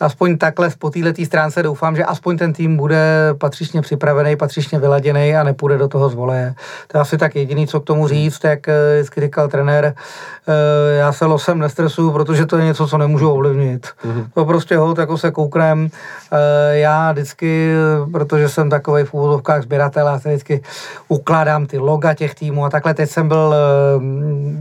aspoň 0.00 0.38
takhle 0.38 0.70
po 0.78 0.90
této 0.90 1.24
stránce 1.24 1.62
doufám, 1.62 1.96
že 1.96 2.04
aspoň 2.04 2.38
ten 2.38 2.52
tým 2.52 2.76
bude 2.76 3.34
patřičně 3.38 3.82
připravený, 3.82 4.36
patřičně 4.36 4.78
vyladěný 4.78 5.36
a 5.36 5.42
nepůjde 5.42 5.78
do 5.78 5.88
toho 5.88 6.08
zvoleje. 6.08 6.54
To 6.86 6.98
je 6.98 7.02
asi 7.02 7.18
tak 7.18 7.36
jediný, 7.36 7.66
co 7.66 7.80
k 7.80 7.84
tomu 7.84 8.08
říct, 8.08 8.44
jak 8.44 8.68
eh, 8.68 8.72
vždycky 8.94 9.20
říkal 9.20 9.48
trenér, 9.48 9.84
eh, 9.94 10.96
já 10.96 11.12
se 11.12 11.24
losem 11.24 11.58
nestresuju, 11.58 12.10
protože 12.10 12.46
to 12.46 12.58
je 12.58 12.64
něco, 12.64 12.86
co 12.86 12.98
nemůžu 12.98 13.30
ovlivnit. 13.30 13.86
Mm-hmm. 13.86 14.26
To 14.34 14.44
prostě 14.44 14.76
hold, 14.76 14.98
jako 14.98 15.18
se 15.18 15.30
kouknem. 15.30 15.88
Eh, 16.32 16.78
já 16.78 17.12
vždycky, 17.12 17.74
protože 18.12 18.48
jsem 18.48 18.70
takový 18.70 19.04
v 19.04 19.14
úvodovkách 19.14 19.62
sběratel, 19.62 20.06
já 20.06 20.18
se 20.18 20.28
vždycky 20.28 20.62
ukládám 21.08 21.66
ty 21.66 21.78
loga 21.78 22.14
těch 22.14 22.34
týmů 22.34 22.64
a 22.64 22.70
takhle 22.70 22.94
teď 22.94 23.10
jsem 23.10 23.28
byl, 23.28 23.54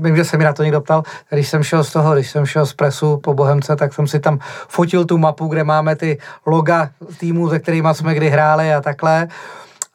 vím, 0.02 0.16
že 0.16 0.26
se 0.26 0.38
mi 0.38 0.44
na 0.44 0.54
to 0.54 0.64
někdo 0.64 0.82
ptal, 0.82 1.04
když 1.30 1.50
jsem 1.50 1.64
šel 1.64 1.84
z 1.84 1.92
toho, 1.92 2.14
když 2.14 2.32
jsem 2.32 2.46
šel 2.46 2.66
z 2.66 2.74
presu 2.74 3.18
po 3.18 3.34
Bohemce, 3.34 3.76
tak 3.76 3.94
jsem 3.94 4.08
si 4.08 4.20
tam 4.20 4.40
fotil 4.68 5.06
tu 5.06 5.18
mapu, 5.26 5.48
kde 5.48 5.64
máme 5.64 5.96
ty 5.96 6.18
loga 6.46 6.90
týmů, 7.18 7.50
se 7.50 7.60
kterými 7.60 7.90
jsme 7.94 8.14
kdy 8.14 8.30
hráli 8.30 8.74
a 8.74 8.82
takhle. 8.82 9.28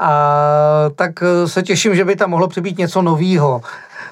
A 0.00 0.10
tak 0.96 1.22
se 1.46 1.62
těším, 1.62 1.94
že 1.94 2.04
by 2.04 2.16
tam 2.16 2.30
mohlo 2.30 2.48
přibýt 2.48 2.78
něco 2.78 3.02
novýho. 3.02 3.62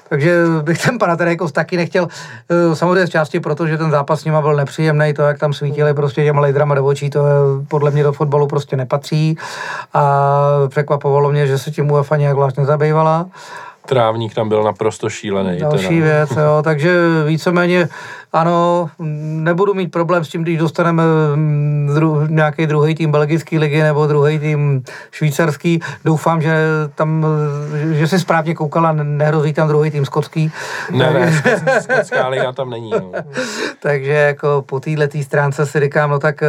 Takže 0.09 0.45
bych 0.61 0.81
ten 0.81 0.97
Panathinaikos 0.97 1.51
taky 1.51 1.77
nechtěl, 1.77 2.07
eh, 2.49 2.75
samozřejmě 2.75 3.07
z 3.07 3.09
části 3.09 3.39
proto, 3.39 3.67
že 3.67 3.77
ten 3.77 3.91
zápas 3.91 4.21
s 4.21 4.25
nima 4.25 4.41
byl 4.41 4.55
nepříjemný, 4.55 5.13
to, 5.13 5.21
jak 5.21 5.39
tam 5.39 5.53
svítili 5.53 5.93
prostě 5.93 6.23
těma 6.23 6.41
lejdrama 6.41 6.75
do 6.75 6.85
očí, 6.85 7.09
to 7.09 7.21
podle 7.67 7.91
mě 7.91 8.03
do 8.03 8.13
fotbalu 8.13 8.47
prostě 8.47 8.77
nepatří 8.77 9.37
a 9.93 10.03
překvapovalo 10.67 11.31
mě, 11.31 11.47
že 11.47 11.57
se 11.57 11.71
tím 11.71 11.91
UEFA 11.91 12.17
nějak 12.17 12.35
vlastně 12.35 12.65
zabývala 12.65 13.25
trávník 13.85 14.33
tam 14.33 14.49
byl 14.49 14.63
naprosto 14.63 15.09
šílený. 15.09 15.59
Další 15.59 15.87
teda. 15.87 16.05
věc, 16.05 16.31
jo, 16.31 16.59
takže 16.63 16.99
víceméně 17.25 17.89
ano, 18.33 18.89
nebudu 19.39 19.73
mít 19.73 19.91
problém 19.91 20.25
s 20.25 20.29
tím, 20.29 20.41
když 20.41 20.57
dostaneme 20.57 21.03
mm, 21.35 21.91
dru, 21.95 22.27
nějaký 22.27 22.67
druhý 22.67 22.95
tým 22.95 23.11
belgický 23.11 23.59
ligy 23.59 23.83
nebo 23.83 24.07
druhý 24.07 24.39
tým 24.39 24.83
švýcarský. 25.11 25.79
Doufám, 26.05 26.41
že 26.41 26.55
tam, 26.95 27.25
že 27.91 28.07
si 28.07 28.19
správně 28.19 28.55
koukala, 28.55 28.91
nehrozí 28.91 29.53
tam 29.53 29.67
druhý 29.67 29.91
tým 29.91 30.05
skotský. 30.05 30.51
Ne, 30.91 31.13
ne, 31.13 31.43
skotská 31.81 32.27
liga 32.27 32.51
tam 32.51 32.69
není. 32.69 32.91
No. 32.91 33.11
takže 33.81 34.11
jako 34.11 34.63
po 34.65 34.79
této 34.79 35.23
stránce 35.23 35.65
si 35.65 35.79
říkám, 35.79 36.09
no 36.09 36.19
tak 36.19 36.43
eh, 36.43 36.47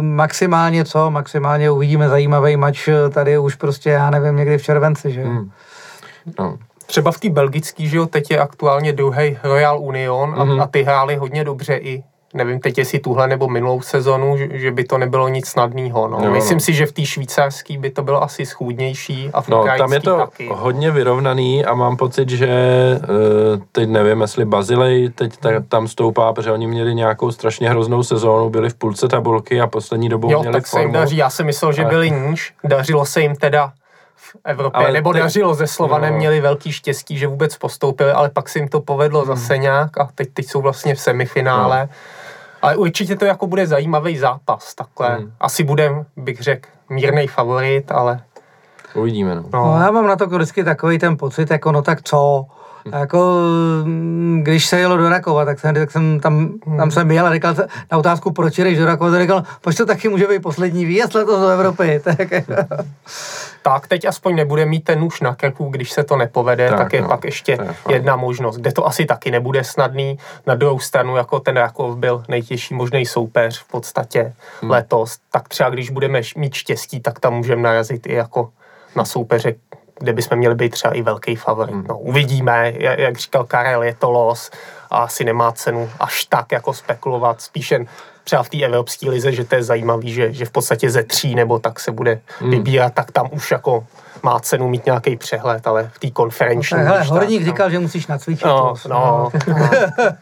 maximálně 0.00 0.84
co, 0.84 1.10
maximálně 1.10 1.70
uvidíme 1.70 2.08
zajímavý 2.08 2.56
mač 2.56 2.88
tady 3.10 3.38
už 3.38 3.54
prostě, 3.54 3.90
já 3.90 4.10
nevím, 4.10 4.36
někdy 4.36 4.58
v 4.58 4.62
červenci, 4.62 5.12
že 5.12 5.24
hmm. 5.24 5.50
No 6.38 6.58
třeba 6.86 7.10
v 7.12 7.20
té 7.20 7.30
belgické, 7.30 7.86
že 7.86 7.96
jo, 7.96 8.06
teď 8.06 8.30
je 8.30 8.38
aktuálně 8.38 8.92
druhý 8.92 9.38
Royal 9.42 9.80
Union 9.80 10.34
a, 10.36 10.44
mm-hmm. 10.44 10.62
a 10.62 10.66
ty 10.66 10.82
hráli 10.82 11.16
hodně 11.16 11.44
dobře 11.44 11.76
i 11.76 12.02
nevím 12.34 12.60
teď 12.60 12.78
jestli 12.78 12.98
tuhle 12.98 13.28
nebo 13.28 13.48
minulou 13.48 13.80
sezonu, 13.80 14.36
že, 14.36 14.48
že 14.52 14.70
by 14.70 14.84
to 14.84 14.98
nebylo 14.98 15.28
nic 15.28 15.48
snadného. 15.48 16.08
No. 16.08 16.20
no. 16.20 16.30
Myslím 16.30 16.60
si, 16.60 16.74
že 16.74 16.86
v 16.86 16.92
té 16.92 17.04
švýcarské 17.04 17.78
by 17.78 17.90
to 17.90 18.02
bylo 18.02 18.22
asi 18.22 18.46
schůdnější 18.46 19.30
a 19.32 19.42
v 19.42 19.48
no, 19.48 19.64
tam 19.78 19.92
je 19.92 20.00
to 20.00 20.16
taky. 20.16 20.48
hodně 20.52 20.90
vyrovnaný 20.90 21.64
a 21.64 21.74
mám 21.74 21.96
pocit, 21.96 22.28
že 22.28 22.48
eh, 22.48 22.98
teď 23.72 23.88
nevím, 23.88 24.20
jestli 24.20 24.44
Bazilej 24.44 25.10
teď 25.10 25.36
ta, 25.36 25.50
tam 25.68 25.88
stoupá, 25.88 26.32
protože 26.32 26.52
oni 26.52 26.66
měli 26.66 26.94
nějakou 26.94 27.32
strašně 27.32 27.70
hroznou 27.70 28.02
sezónu, 28.02 28.50
byli 28.50 28.70
v 28.70 28.74
půlce 28.74 29.08
tabulky 29.08 29.60
a 29.60 29.66
poslední 29.66 30.08
dobou 30.08 30.30
jo, 30.30 30.40
měli 30.40 30.52
tak 30.52 30.66
formu. 30.66 30.82
se 30.82 30.86
jim 30.86 30.92
daří. 30.92 31.16
Já 31.16 31.30
jsem 31.30 31.46
myslel, 31.46 31.72
že 31.72 31.84
byli 31.84 32.10
níž, 32.10 32.54
dařilo 32.64 33.06
se 33.06 33.20
jim 33.20 33.36
teda 33.36 33.72
Evropě, 34.44 34.84
ale 34.84 34.92
nebo 34.92 35.12
teď, 35.12 35.22
dařilo 35.22 35.54
ze 35.54 35.66
Slovanem, 35.66 36.12
no. 36.12 36.18
měli 36.18 36.40
velký 36.40 36.72
štěstí, 36.72 37.18
že 37.18 37.26
vůbec 37.26 37.56
postoupili, 37.56 38.10
ale 38.10 38.30
pak 38.30 38.48
se 38.48 38.58
jim 38.58 38.68
to 38.68 38.80
povedlo 38.80 39.24
hmm. 39.24 39.36
zase 39.36 39.58
nějak 39.58 39.98
a 39.98 40.08
teď, 40.14 40.28
teď 40.32 40.46
jsou 40.46 40.60
vlastně 40.60 40.94
v 40.94 41.00
semifinále. 41.00 41.80
No. 41.80 41.96
Ale 42.62 42.76
určitě 42.76 43.16
to 43.16 43.24
jako 43.24 43.46
bude 43.46 43.66
zajímavý 43.66 44.18
zápas, 44.18 44.74
takhle. 44.74 45.08
Hmm. 45.08 45.32
Asi 45.40 45.64
budem, 45.64 46.06
bych 46.16 46.40
řekl, 46.40 46.68
mírný 46.88 47.26
favorit, 47.26 47.92
ale 47.92 48.20
Uvidíme, 48.94 49.34
no. 49.34 49.44
No, 49.52 49.78
já 49.80 49.90
mám 49.90 50.06
na 50.06 50.16
to 50.16 50.26
vždycky 50.26 50.64
takový 50.64 50.98
ten 50.98 51.16
pocit, 51.16 51.50
jako 51.50 51.72
no 51.72 51.82
tak 51.82 52.02
co, 52.02 52.46
a 52.92 52.98
jako, 52.98 53.40
mm, 53.84 54.40
když 54.42 54.66
se 54.66 54.78
jelo 54.78 54.96
do 54.96 55.08
Rakova, 55.08 55.44
tak 55.44 55.60
jsem, 55.60 55.74
tak 55.74 55.90
jsem 55.90 56.20
tam, 56.20 56.48
tam 56.76 56.90
jsem 56.90 57.10
jel 57.10 57.26
a 57.26 57.32
říkal 57.32 57.54
na 57.92 57.98
otázku, 57.98 58.32
proč 58.32 58.58
jdeš 58.58 58.78
do 58.78 58.86
Rakova, 58.86 59.10
jsem 59.10 59.20
říkal, 59.20 59.42
proč 59.60 59.76
to 59.76 59.86
taky 59.86 60.08
může 60.08 60.26
být 60.26 60.42
poslední 60.42 60.84
výjezd 60.84 61.14
letos 61.14 61.40
do 61.40 61.48
Evropy. 61.48 62.00
Tak, 62.16 62.32
Tak 63.62 63.88
teď 63.88 64.04
aspoň 64.04 64.36
nebude 64.36 64.66
mít 64.66 64.84
ten 64.84 65.00
nůž 65.00 65.20
na 65.20 65.34
krku, 65.34 65.68
když 65.68 65.90
se 65.90 66.04
to 66.04 66.16
nepovede, 66.16 66.68
Tak, 66.68 66.78
tak, 66.78 66.86
tak 66.86 66.92
je 66.92 67.00
no, 67.00 67.08
pak 67.08 67.24
ještě 67.24 67.52
je 67.52 67.58
fajn. 67.58 67.74
jedna 67.88 68.16
možnost, 68.16 68.56
kde 68.56 68.72
to 68.72 68.86
asi 68.86 69.04
taky 69.04 69.30
nebude 69.30 69.64
snadný. 69.64 70.18
Na 70.46 70.54
druhou 70.54 70.78
stranu, 70.78 71.16
jako 71.16 71.40
ten 71.40 71.56
Rakov 71.56 71.96
byl 71.96 72.22
nejtěžší 72.28 72.74
možný 72.74 73.06
soupeř 73.06 73.62
v 73.62 73.68
podstatě 73.68 74.32
hmm. 74.62 74.70
letos, 74.70 75.16
tak 75.32 75.48
třeba 75.48 75.70
když 75.70 75.90
budeme 75.90 76.20
mít 76.36 76.54
štěstí, 76.54 77.00
tak 77.00 77.20
tam 77.20 77.34
můžeme 77.34 77.62
narazit 77.62 78.06
i 78.06 78.12
jako 78.12 78.48
na 78.96 79.04
soupeře, 79.04 79.54
kde 80.00 80.12
bychom 80.12 80.38
měli 80.38 80.54
být 80.54 80.72
třeba 80.72 80.94
i 80.94 81.02
velký 81.02 81.36
favorit. 81.36 81.74
Hmm. 81.74 81.84
No, 81.88 81.98
uvidíme, 81.98 82.72
Ja- 82.76 83.00
jak 83.00 83.16
říkal 83.16 83.44
Karel, 83.44 83.82
je 83.82 83.94
to 83.94 84.10
los 84.10 84.50
a 84.90 84.98
asi 84.98 85.24
nemá 85.24 85.52
cenu 85.52 85.90
až 86.00 86.24
tak 86.24 86.52
jako 86.52 86.72
spekulovat, 86.74 87.40
spíš 87.40 87.70
jen 87.70 87.86
třeba 88.24 88.42
v 88.42 88.48
té 88.48 88.62
evropské 88.62 89.10
lize, 89.10 89.32
že 89.32 89.44
to 89.44 89.54
je 89.54 89.62
zajímavý, 89.62 90.12
že, 90.12 90.32
že 90.32 90.44
v 90.44 90.50
podstatě 90.50 90.90
ze 90.90 91.02
tří 91.02 91.34
nebo 91.34 91.58
tak 91.58 91.80
se 91.80 91.92
bude 91.92 92.20
Hmm. 92.40 92.50
vybírat, 92.50 92.94
tak 92.94 93.10
tam 93.12 93.28
už 93.32 93.50
jako 93.50 93.86
má 94.22 94.40
cenu 94.40 94.68
mít 94.68 94.86
nějaký 94.86 95.16
přehled, 95.16 95.66
ale 95.66 95.90
v 95.94 95.98
té 95.98 96.10
konferenční... 96.10 96.76
tak 96.78 96.86
hele, 96.86 97.02
Horník 97.02 97.40
tak, 97.40 97.46
říkal, 97.46 97.70
že 97.70 97.78
musíš 97.78 98.06
nacvičit. 98.06 98.46
No, 98.46 98.74
to. 98.82 98.88
no, 98.88 99.30
no, 99.48 99.56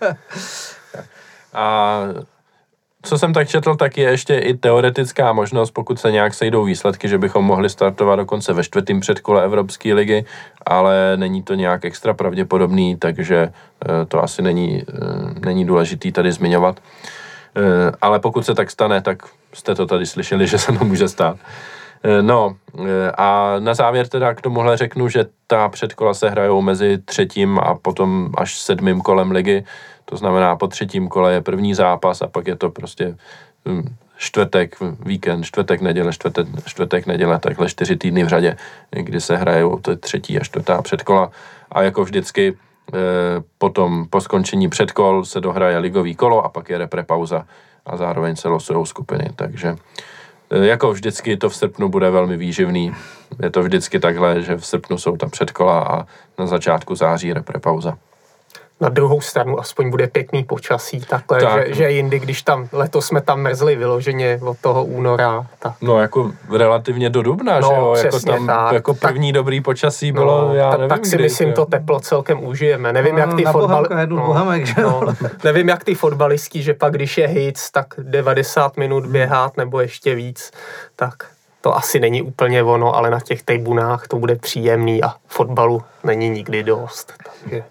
A 1.55 1.99
co 3.05 3.19
jsem 3.19 3.33
tak 3.33 3.49
četl, 3.49 3.75
tak 3.75 3.99
je 3.99 4.11
ještě 4.11 4.39
i 4.39 4.55
teoretická 4.55 5.33
možnost, 5.33 5.71
pokud 5.71 6.01
se 6.01 6.13
nějak 6.13 6.35
sejdou 6.35 6.65
výsledky, 6.65 7.09
že 7.09 7.19
bychom 7.19 7.45
mohli 7.45 7.69
startovat 7.69 8.19
dokonce 8.19 8.53
ve 8.53 8.65
čtvrtém 8.65 9.01
předkole 9.01 9.45
Evropské 9.45 9.95
ligy, 9.95 10.25
ale 10.67 11.13
není 11.17 11.43
to 11.43 11.55
nějak 11.55 11.85
extra 11.85 12.15
pravděpodobný, 12.15 12.97
takže 12.97 13.37
eh, 13.37 14.05
to 14.09 14.23
asi 14.23 14.43
není, 14.43 14.83
eh, 14.89 15.41
není 15.47 15.65
důležitý 15.65 16.13
tady 16.13 16.33
zmiňovat. 16.33 16.81
Eh, 17.57 17.93
Ale 18.01 18.19
pokud 18.19 18.47
se 18.47 18.55
tak 18.55 18.71
stane, 18.71 19.01
tak 19.03 19.23
jste 19.53 19.75
to 19.75 19.87
tady 19.87 20.07
slyšeli, 20.07 20.47
že 20.53 20.59
se 20.59 20.73
to 20.73 20.85
může 20.85 21.09
stát. 21.09 21.37
No 22.21 22.57
a 23.17 23.55
na 23.59 23.75
závěr 23.75 24.09
teda 24.09 24.35
k 24.35 24.41
tomuhle 24.41 24.77
řeknu, 24.77 25.09
že 25.09 25.25
ta 25.47 25.69
předkola 25.69 26.15
se 26.15 26.31
hrajou 26.31 26.63
mezi 26.63 26.99
třetím 26.99 27.59
a 27.59 27.75
potom 27.75 28.31
až 28.37 28.59
sedmým 28.59 29.01
kolem 29.01 29.31
ligy. 29.31 29.65
To 30.05 30.17
znamená, 30.17 30.57
po 30.57 30.67
třetím 30.67 31.09
kole 31.09 31.33
je 31.33 31.41
první 31.41 31.75
zápas 31.75 32.23
a 32.23 32.27
pak 32.27 32.47
je 32.47 32.57
to 32.57 32.71
prostě 32.71 33.17
hm, 33.69 33.95
čtvrtek, 34.17 34.77
víkend, 35.07 35.43
čtvrtek, 35.43 35.81
neděle, 35.81 36.13
čtvrtek, 36.13 36.47
čtvrtek, 36.67 37.07
neděle, 37.07 37.39
takhle 37.39 37.69
čtyři 37.69 37.97
týdny 37.97 38.25
v 38.25 38.29
řadě, 38.29 38.57
kdy 38.91 39.21
se 39.21 39.37
hrajou 39.37 39.79
to 39.79 39.97
třetí 39.97 40.41
a 40.41 40.45
čtvrtá 40.45 40.83
předkola. 40.83 41.31
A 41.73 41.83
jako 41.83 42.05
vždycky 42.05 42.55
eh, 42.55 42.97
potom 43.59 44.07
po 44.11 44.21
skončení 44.21 44.69
předkol 44.69 45.25
se 45.25 45.41
dohraje 45.41 45.79
ligový 45.79 46.15
kolo 46.15 46.45
a 46.45 46.49
pak 46.49 46.71
je 46.71 46.79
repre 46.79 47.03
pauza 47.03 47.47
a 47.87 47.97
zároveň 47.97 48.37
se 48.37 48.49
losují 48.49 48.87
skupiny. 48.87 49.31
Takže 49.37 49.77
eh, 50.51 50.67
jako 50.67 50.93
vždycky 50.93 51.37
to 51.37 51.49
v 51.49 51.57
srpnu 51.57 51.89
bude 51.89 52.11
velmi 52.11 52.37
výživný. 52.37 52.95
Je 53.43 53.51
to 53.51 53.63
vždycky 53.63 54.01
takhle, 54.01 54.43
že 54.43 54.57
v 54.57 54.67
srpnu 54.67 54.99
jsou 54.99 55.17
ta 55.17 55.29
předkola 55.29 55.81
a 55.81 56.07
na 56.39 56.47
začátku 56.47 56.95
září 56.95 57.33
repre 57.33 57.61
pauza. 57.61 57.99
Na 58.85 58.91
druhou 58.91 59.21
stranu 59.21 59.61
aspoň 59.61 59.91
bude 59.91 60.07
pěkný 60.07 60.45
počasí, 60.45 61.01
takhle, 61.01 61.41
Tak. 61.41 61.53
tak. 61.55 61.69
Že, 61.69 61.75
že 61.75 61.91
jindy, 61.91 62.19
když 62.19 62.43
tam, 62.43 62.69
letos 62.73 63.07
jsme 63.07 63.21
tam 63.21 63.41
mrzli 63.43 63.77
vyloženě 63.77 64.41
od 64.43 64.59
toho 64.59 64.85
února, 64.85 65.47
tak 65.59 65.73
No 65.81 65.99
jako 66.01 66.33
relativně 66.53 67.11
do 67.11 67.23
dubna, 67.23 67.61
No, 67.61 67.69
že 67.69 67.75
jo? 67.75 67.95
Jako 68.05 68.21
tam 68.21 68.47
tak. 68.47 68.73
jako 68.73 68.93
Tak- 68.95 69.01
první 69.13 69.33
dobrý 69.33 69.61
počasí 69.61 70.13
bylo, 70.13 70.49
no, 70.49 70.55
já 70.55 70.71
tak, 70.71 70.79
nevím 70.81 70.89
tak 70.89 71.07
si 71.07 71.15
kdy, 71.17 71.23
myslím, 71.25 71.49
jo. 71.49 71.55
to 71.55 71.67
teplo 71.67 72.01
celkem 72.01 72.45
užijeme. 72.45 72.93
Nevím, 72.93 73.15
No, 73.15 73.21
jak 73.21 73.35
ty 73.35 73.45
fotbal... 73.45 73.87
Jednu 74.01 74.27
Bohemek, 74.27 74.67
že 74.67 74.83
no, 74.83 75.01
nevím, 75.45 75.69
jak 75.69 75.85
ty 75.85 75.95
fotbalistí, 75.95 76.63
že 76.63 76.75
pak 76.75 76.93
když 76.93 77.19
je 77.19 77.27
hit, 77.29 77.59
tak 77.73 77.87
90 77.99 78.77
minut 78.77 79.07
běhat 79.07 79.57
nebo 79.57 79.81
ještě 79.81 80.15
víc, 80.15 80.51
tak 80.97 81.15
to 81.61 81.77
asi 81.77 82.01
není 82.01 82.23
úplně 82.23 82.63
ono, 82.63 82.97
ale 82.97 83.11
na 83.11 83.21
těch 83.21 83.43
tribunách 83.43 84.09
to 84.09 84.19
bude 84.19 84.37
příjemný 84.37 85.03
a 85.03 85.15
fotbalu 85.29 85.83
není 86.05 86.29
nikdy 86.29 86.63
dost. 86.63 87.13
Takže 87.43 87.65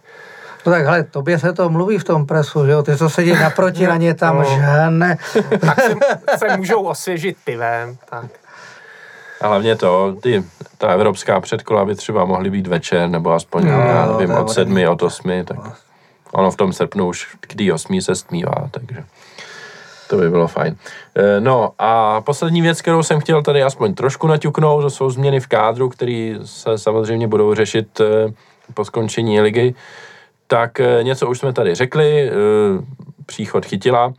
No 0.65 0.72
tak 0.72 0.85
hele, 0.85 1.03
tobě 1.03 1.40
se 1.40 1.53
to 1.53 1.69
mluví 1.69 1.98
v 1.98 2.03
tom 2.03 2.26
presu, 2.26 2.65
že 2.65 2.72
jo? 2.72 2.84
Ty, 2.84 2.98
co 2.98 3.10
sedí 3.10 3.34
naproti 3.34 3.88
na 3.88 3.98
ně 3.98 4.14
tam, 4.14 4.38
No. 4.38 4.44
že 4.44 4.61
ne. 4.90 5.18
tak 5.60 5.81
se, 5.81 5.94
se 6.38 6.57
můžou 6.57 6.84
osvěžit 6.84 7.38
pivem. 7.45 7.98
Tak. 8.10 8.26
A 9.41 9.48
hlavně 9.48 9.76
to, 9.76 10.15
ty, 10.22 10.44
ta 10.77 10.88
evropská 10.88 11.41
předkola 11.41 11.85
by 11.85 11.95
třeba 11.95 12.26
mohly 12.26 12.49
být 12.49 12.68
večer, 12.68 13.10
nebo 13.10 13.34
aspoň, 13.34 13.65
No, 13.65 13.72
já 13.72 14.07
to 14.07 14.18
nevím, 14.18 14.35
od 14.35 14.52
sedmi, 14.52 14.88
od 14.88 15.03
osmi, 15.03 15.44
tak 15.44 15.57
ono 16.31 16.52
v 16.52 16.56
tom 16.56 16.73
srpnu 16.73 17.07
už 17.07 17.27
k 17.40 17.56
té 17.56 17.73
osmí 17.73 18.02
se 18.02 18.15
stmívá, 18.15 18.69
takže 18.72 19.03
to 20.10 20.18
by 20.18 20.30
bylo 20.30 20.48
fajn. 20.48 20.77
Eh, 21.15 21.40
No 21.40 21.72
a 21.80 22.22
poslední 22.22 22.61
věc, 22.61 22.81
kterou 22.81 23.03
jsem 23.03 23.19
chtěl 23.19 23.44
tady 23.44 23.64
aspoň 23.64 23.94
trošku 23.94 24.27
naťuknout, 24.27 24.81
to 24.81 24.90
jsou 24.90 25.10
změny 25.10 25.40
v 25.40 25.48
kádru, 25.48 25.90
které 25.90 26.35
se 26.45 26.77
samozřejmě 26.77 27.27
budou 27.27 27.53
řešit 27.53 27.99
eh, 28.02 28.34
po 28.73 28.85
skončení 28.85 29.41
ligy. 29.41 29.76
Tak 30.53 30.80
eh, 30.80 31.03
něco 31.03 31.30
už 31.30 31.39
jsme 31.39 31.53
tady 31.53 31.75
řekli, 31.75 32.30
eh, 32.30 32.31
příchod 33.25 33.65
chytila. 33.65 34.13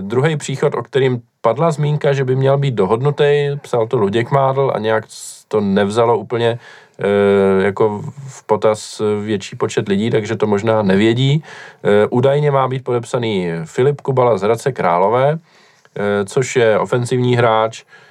Druhý 0.00 0.36
příchod, 0.36 0.74
o 0.74 0.82
kterým 0.82 1.22
padla 1.40 1.70
zmínka, 1.70 2.12
že 2.12 2.24
by 2.24 2.36
měl 2.36 2.58
být 2.58 2.74
dohodnutý, 2.74 3.48
psal 3.62 3.86
to 3.86 3.96
Luděk 3.96 4.30
Mádl 4.30 4.72
a 4.74 4.78
nějak 4.78 5.04
to 5.48 5.60
nevzalo 5.60 6.18
úplně 6.18 6.58
eh, 6.98 7.64
jako 7.64 8.02
v 8.28 8.46
potaz 8.46 9.02
větší 9.24 9.56
počet 9.56 9.88
lidí, 9.88 10.10
takže 10.10 10.36
to 10.36 10.46
možná 10.46 10.82
nevědí. 10.82 11.44
Eh, 11.84 12.06
Údajně 12.10 12.50
má 12.50 12.68
být 12.68 12.84
podepsaný 12.84 13.50
Filip 13.64 14.00
Kubala 14.00 14.38
z 14.38 14.42
Hradce 14.42 14.72
Králové, 14.72 15.38
eh, 15.38 16.24
což 16.24 16.56
je 16.56 16.78
ofenzivní 16.78 17.36
hráč, 17.36 17.84
eh, 17.84 18.01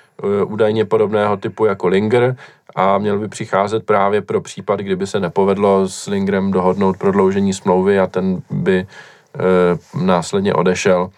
údajně 0.46 0.86
podobného 0.86 1.38
typu 1.38 1.66
jako 1.66 1.88
Linger 1.88 2.36
a 2.76 2.98
měl 2.98 3.20
by 3.20 3.28
přicházet 3.28 3.86
právě 3.86 4.22
pro 4.22 4.42
případ, 4.42 4.80
kdyby 4.80 5.08
se 5.08 5.20
nepovedlo 5.20 5.88
s 5.88 6.08
Lingerem 6.08 6.52
dohodnout 6.52 6.98
prodloužení 6.98 7.54
smlouvy 7.54 8.00
a 8.00 8.08
ten 8.08 8.42
by 8.50 8.88
eh, 9.36 10.00
následně 10.04 10.54
odešel. 10.54 11.10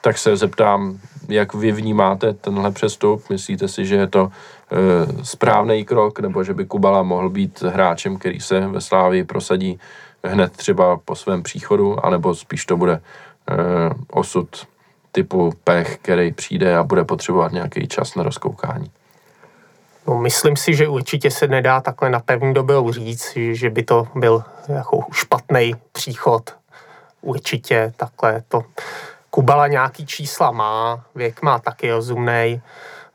Tak 0.00 0.18
se 0.18 0.36
zeptám, 0.36 0.98
jak 1.28 1.54
vy 1.54 1.72
vnímáte 1.72 2.32
tenhle 2.32 2.70
přestup? 2.70 3.30
Myslíte 3.30 3.68
si, 3.68 3.86
že 3.86 3.96
je 3.96 4.06
to 4.06 4.30
e, 4.30 5.24
správný 5.24 5.84
krok, 5.84 6.20
nebo 6.20 6.44
že 6.44 6.54
by 6.54 6.64
Kubala 6.64 7.02
mohl 7.02 7.30
být 7.30 7.62
hráčem, 7.62 8.18
který 8.18 8.40
se 8.40 8.66
ve 8.66 8.80
Slávii 8.80 9.24
prosadí 9.24 9.78
hned 10.24 10.52
třeba 10.52 10.96
po 11.04 11.14
svém 11.14 11.42
příchodu, 11.42 12.06
anebo 12.06 12.34
spíš 12.34 12.66
to 12.66 12.76
bude 12.76 13.00
osud 14.10 14.66
typu 15.12 15.52
pech, 15.64 15.98
který 16.02 16.32
přijde 16.32 16.76
a 16.76 16.82
bude 16.82 17.04
potřebovat 17.04 17.52
nějaký 17.52 17.88
čas 17.88 18.14
na 18.14 18.22
rozkoukání? 18.22 18.90
No, 20.08 20.18
myslím 20.18 20.56
si, 20.56 20.74
že 20.74 20.88
určitě 20.88 21.30
se 21.30 21.48
nedá 21.48 21.80
takhle 21.80 22.10
na 22.10 22.20
první 22.20 22.54
dobrou 22.54 22.92
říct, 22.92 23.32
že, 23.52 23.70
by 23.70 23.82
to 23.82 24.08
byl 24.14 24.44
jako 24.68 25.00
špatný 25.12 25.74
příchod. 25.92 26.50
Určitě 27.20 27.92
takhle 27.96 28.42
to. 28.48 28.62
Kubala 29.30 29.66
nějaký 29.66 30.06
čísla 30.06 30.50
má, 30.50 31.04
věk 31.14 31.42
má 31.42 31.58
taky 31.58 31.90
rozumnej. 31.90 32.60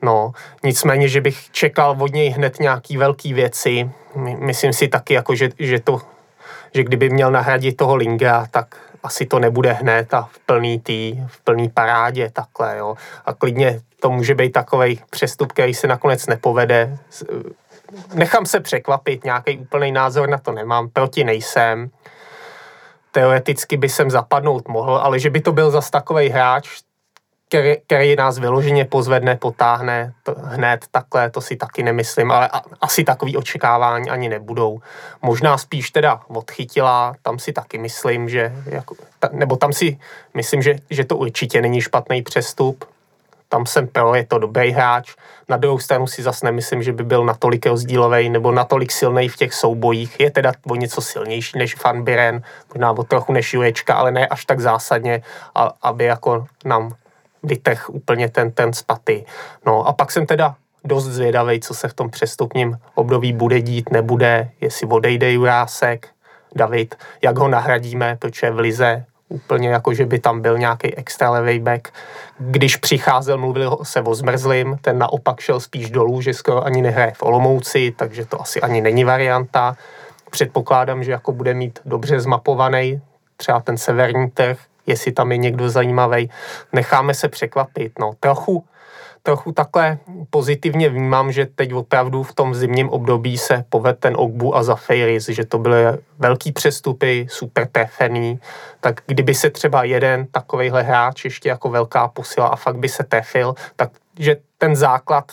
No, 0.02 0.32
nicméně, 0.64 1.08
že 1.08 1.22
bych 1.22 1.52
čekal 1.52 1.96
od 2.00 2.14
něj 2.14 2.30
hned 2.30 2.60
nějaký 2.60 2.98
velký 2.98 3.34
věci. 3.34 3.92
My- 4.16 4.36
Myslím 4.36 4.74
si 4.74 4.88
taky, 4.88 5.14
jako, 5.14 5.36
že, 5.36 5.50
že, 5.60 5.80
to, 5.80 6.02
že 6.74 6.84
kdyby 6.84 7.10
měl 7.10 7.32
nahradit 7.32 7.78
toho 7.78 7.96
Linga, 7.96 8.48
tak 8.52 8.76
asi 9.04 9.26
to 9.26 9.40
nebude 9.40 9.74
hned 9.74 10.14
a 10.14 10.30
v 10.32 10.40
plný 10.40 10.80
tý, 10.80 11.24
v 11.28 11.42
plný 11.42 11.70
parádě 11.70 12.30
takhle, 12.34 12.78
jo. 12.78 12.96
A 13.26 13.34
klidně 13.34 13.82
to 14.00 14.10
může 14.10 14.36
být 14.36 14.52
takový 14.52 15.00
přestup, 15.10 15.52
který 15.52 15.74
se 15.74 15.88
nakonec 15.88 16.28
nepovede. 16.28 16.98
S- 17.10 17.26
Nechám 18.14 18.46
se 18.46 18.60
překvapit, 18.60 19.24
nějaký 19.24 19.58
úplný 19.58 19.92
názor 19.92 20.30
na 20.30 20.38
to 20.38 20.52
nemám, 20.52 20.90
proti 20.90 21.24
nejsem. 21.24 21.90
Teoreticky 23.12 23.78
by 23.78 23.90
jsem 23.90 24.12
zapadnout 24.12 24.68
mohl, 24.68 24.98
ale 24.98 25.20
že 25.20 25.30
by 25.30 25.42
to 25.42 25.52
byl 25.52 25.72
zas 25.72 25.90
takový 25.90 26.30
hráč, 26.30 26.70
který, 27.48 27.76
který 27.86 28.16
nás 28.16 28.40
vyloženě 28.40 28.86
pozvedne, 28.86 29.36
potáhne 29.36 30.14
to 30.24 30.36
hned 30.38 30.86
takhle, 30.92 31.30
to 31.30 31.42
si 31.42 31.56
taky 31.56 31.84
nemyslím, 31.84 32.32
ale 32.32 32.48
a, 32.48 32.62
asi 32.82 33.04
takový 33.04 33.38
očekávání 33.38 34.10
ani 34.10 34.30
nebudou. 34.30 34.80
Možná 35.22 35.58
spíš 35.58 35.92
teda 35.92 36.22
odchytila, 36.28 37.16
tam 37.22 37.40
si 37.40 37.54
taky 37.54 37.78
myslím, 37.78 38.30
že 38.30 38.54
jako, 38.66 38.96
ta, 39.20 39.30
nebo 39.32 39.56
tam 39.56 39.74
si 39.74 40.00
myslím, 40.34 40.62
že, 40.62 40.76
že 40.90 41.04
to 41.04 41.18
určitě 41.18 41.62
není 41.62 41.82
špatný 41.82 42.22
přestup. 42.22 42.86
Tam 43.50 43.66
jsem 43.66 43.88
pro, 43.88 44.16
je 44.16 44.26
to 44.26 44.38
dobrý 44.38 44.72
hráč. 44.72 45.16
Na 45.50 45.58
druhou 45.58 45.80
stranu 45.80 46.08
si 46.08 46.24
zase 46.24 46.46
nemyslím, 46.46 46.84
že 46.84 46.94
by 46.94 47.04
byl 47.04 47.26
natolik 47.26 47.66
rozdílový 47.66 48.30
nebo 48.30 48.52
natolik 48.52 48.92
silný 48.92 49.30
v 49.30 49.36
těch 49.36 49.54
soubojích. 49.54 50.20
Je 50.20 50.32
teda 50.32 50.52
o 50.70 50.76
něco 50.76 51.02
silnější 51.02 51.58
než 51.58 51.84
Van 51.84 52.04
Biren, 52.04 52.42
možná 52.74 52.92
o 52.92 53.04
trochu 53.04 53.34
než 53.34 53.54
Jurečka, 53.54 53.94
ale 53.94 54.12
ne 54.12 54.28
až 54.28 54.46
tak 54.46 54.60
zásadně, 54.60 55.24
a, 55.56 55.72
aby 55.82 56.04
jako 56.04 56.46
nám 56.66 56.96
vytech 57.48 57.90
úplně 57.90 58.30
ten, 58.30 58.52
ten 58.52 58.74
spaty. 58.74 59.26
No 59.66 59.88
a 59.88 59.94
pak 59.94 60.12
jsem 60.12 60.26
teda 60.26 60.56
dost 60.84 61.06
zvědavý, 61.06 61.60
co 61.60 61.74
se 61.74 61.88
v 61.88 61.94
tom 61.94 62.10
přestupním 62.10 62.78
období 62.96 63.34
bude 63.34 63.62
dít, 63.62 63.92
nebude, 63.92 64.50
jestli 64.62 64.88
odejde 64.88 65.32
Jurásek, 65.32 66.08
David, 66.56 66.96
jak 67.22 67.38
ho 67.38 67.48
nahradíme, 67.48 68.18
protože 68.20 68.52
v 68.52 68.60
Lize 68.60 69.06
úplně 69.30 69.70
jako, 69.70 69.94
že 69.94 70.06
by 70.06 70.20
tam 70.20 70.42
byl 70.42 70.58
nějaký 70.58 70.96
extra 70.96 71.30
levý 71.30 71.60
back. 71.60 71.88
Když 72.40 72.76
přicházel, 72.76 73.38
mluvil 73.38 73.78
se 73.84 74.02
o 74.02 74.16
zmrzlým, 74.16 74.78
ten 74.82 74.98
naopak 74.98 75.40
šel 75.40 75.60
spíš 75.60 75.90
dolů, 75.90 76.22
že 76.22 76.34
skoro 76.34 76.66
ani 76.66 76.82
nehraje 76.82 77.12
v 77.12 77.24
Olomouci, 77.24 77.94
takže 77.98 78.26
to 78.26 78.42
asi 78.42 78.62
ani 78.62 78.82
není 78.82 79.04
varianta. 79.04 79.78
Předpokládám, 80.32 81.04
že 81.04 81.12
jako 81.12 81.32
bude 81.32 81.54
mít 81.54 81.80
dobře 81.86 82.20
zmapovaný 82.20 83.02
třeba 83.38 83.60
ten 83.60 83.78
severní 83.78 84.30
trh, 84.30 84.58
jestli 84.88 85.12
tam 85.12 85.32
je 85.32 85.38
někdo 85.38 85.70
zajímavý. 85.70 86.30
Necháme 86.74 87.14
se 87.14 87.28
překvapit. 87.28 88.00
No, 88.00 88.14
trochu 88.20 88.64
trochu 89.28 89.52
takhle 89.52 89.98
pozitivně 90.30 90.90
vnímám, 90.90 91.32
že 91.32 91.46
teď 91.46 91.74
opravdu 91.74 92.24
v 92.24 92.34
tom 92.34 92.56
zimním 92.56 92.90
období 92.90 93.38
se 93.38 93.66
poved 93.70 94.00
ten 94.00 94.14
Ogbu 94.18 94.56
a 94.56 94.64
Zafiris, 94.64 95.30
že 95.30 95.46
to 95.46 95.58
byly 95.58 95.84
velký 96.20 96.52
přestupy, 96.52 97.28
super 97.30 97.68
trefený, 97.68 98.40
tak 98.80 99.02
kdyby 99.08 99.36
se 99.36 99.50
třeba 99.50 99.84
jeden 99.84 100.28
takovejhle 100.32 100.84
hráč 100.84 101.26
ještě 101.26 101.50
jako 101.50 101.70
velká 101.70 102.08
posila 102.08 102.48
a 102.48 102.56
fakt 102.56 102.78
by 102.78 102.90
se 102.90 103.04
trefil, 103.04 103.56
tak 103.76 103.92
že 104.20 104.36
ten 104.58 104.76
základ 104.76 105.32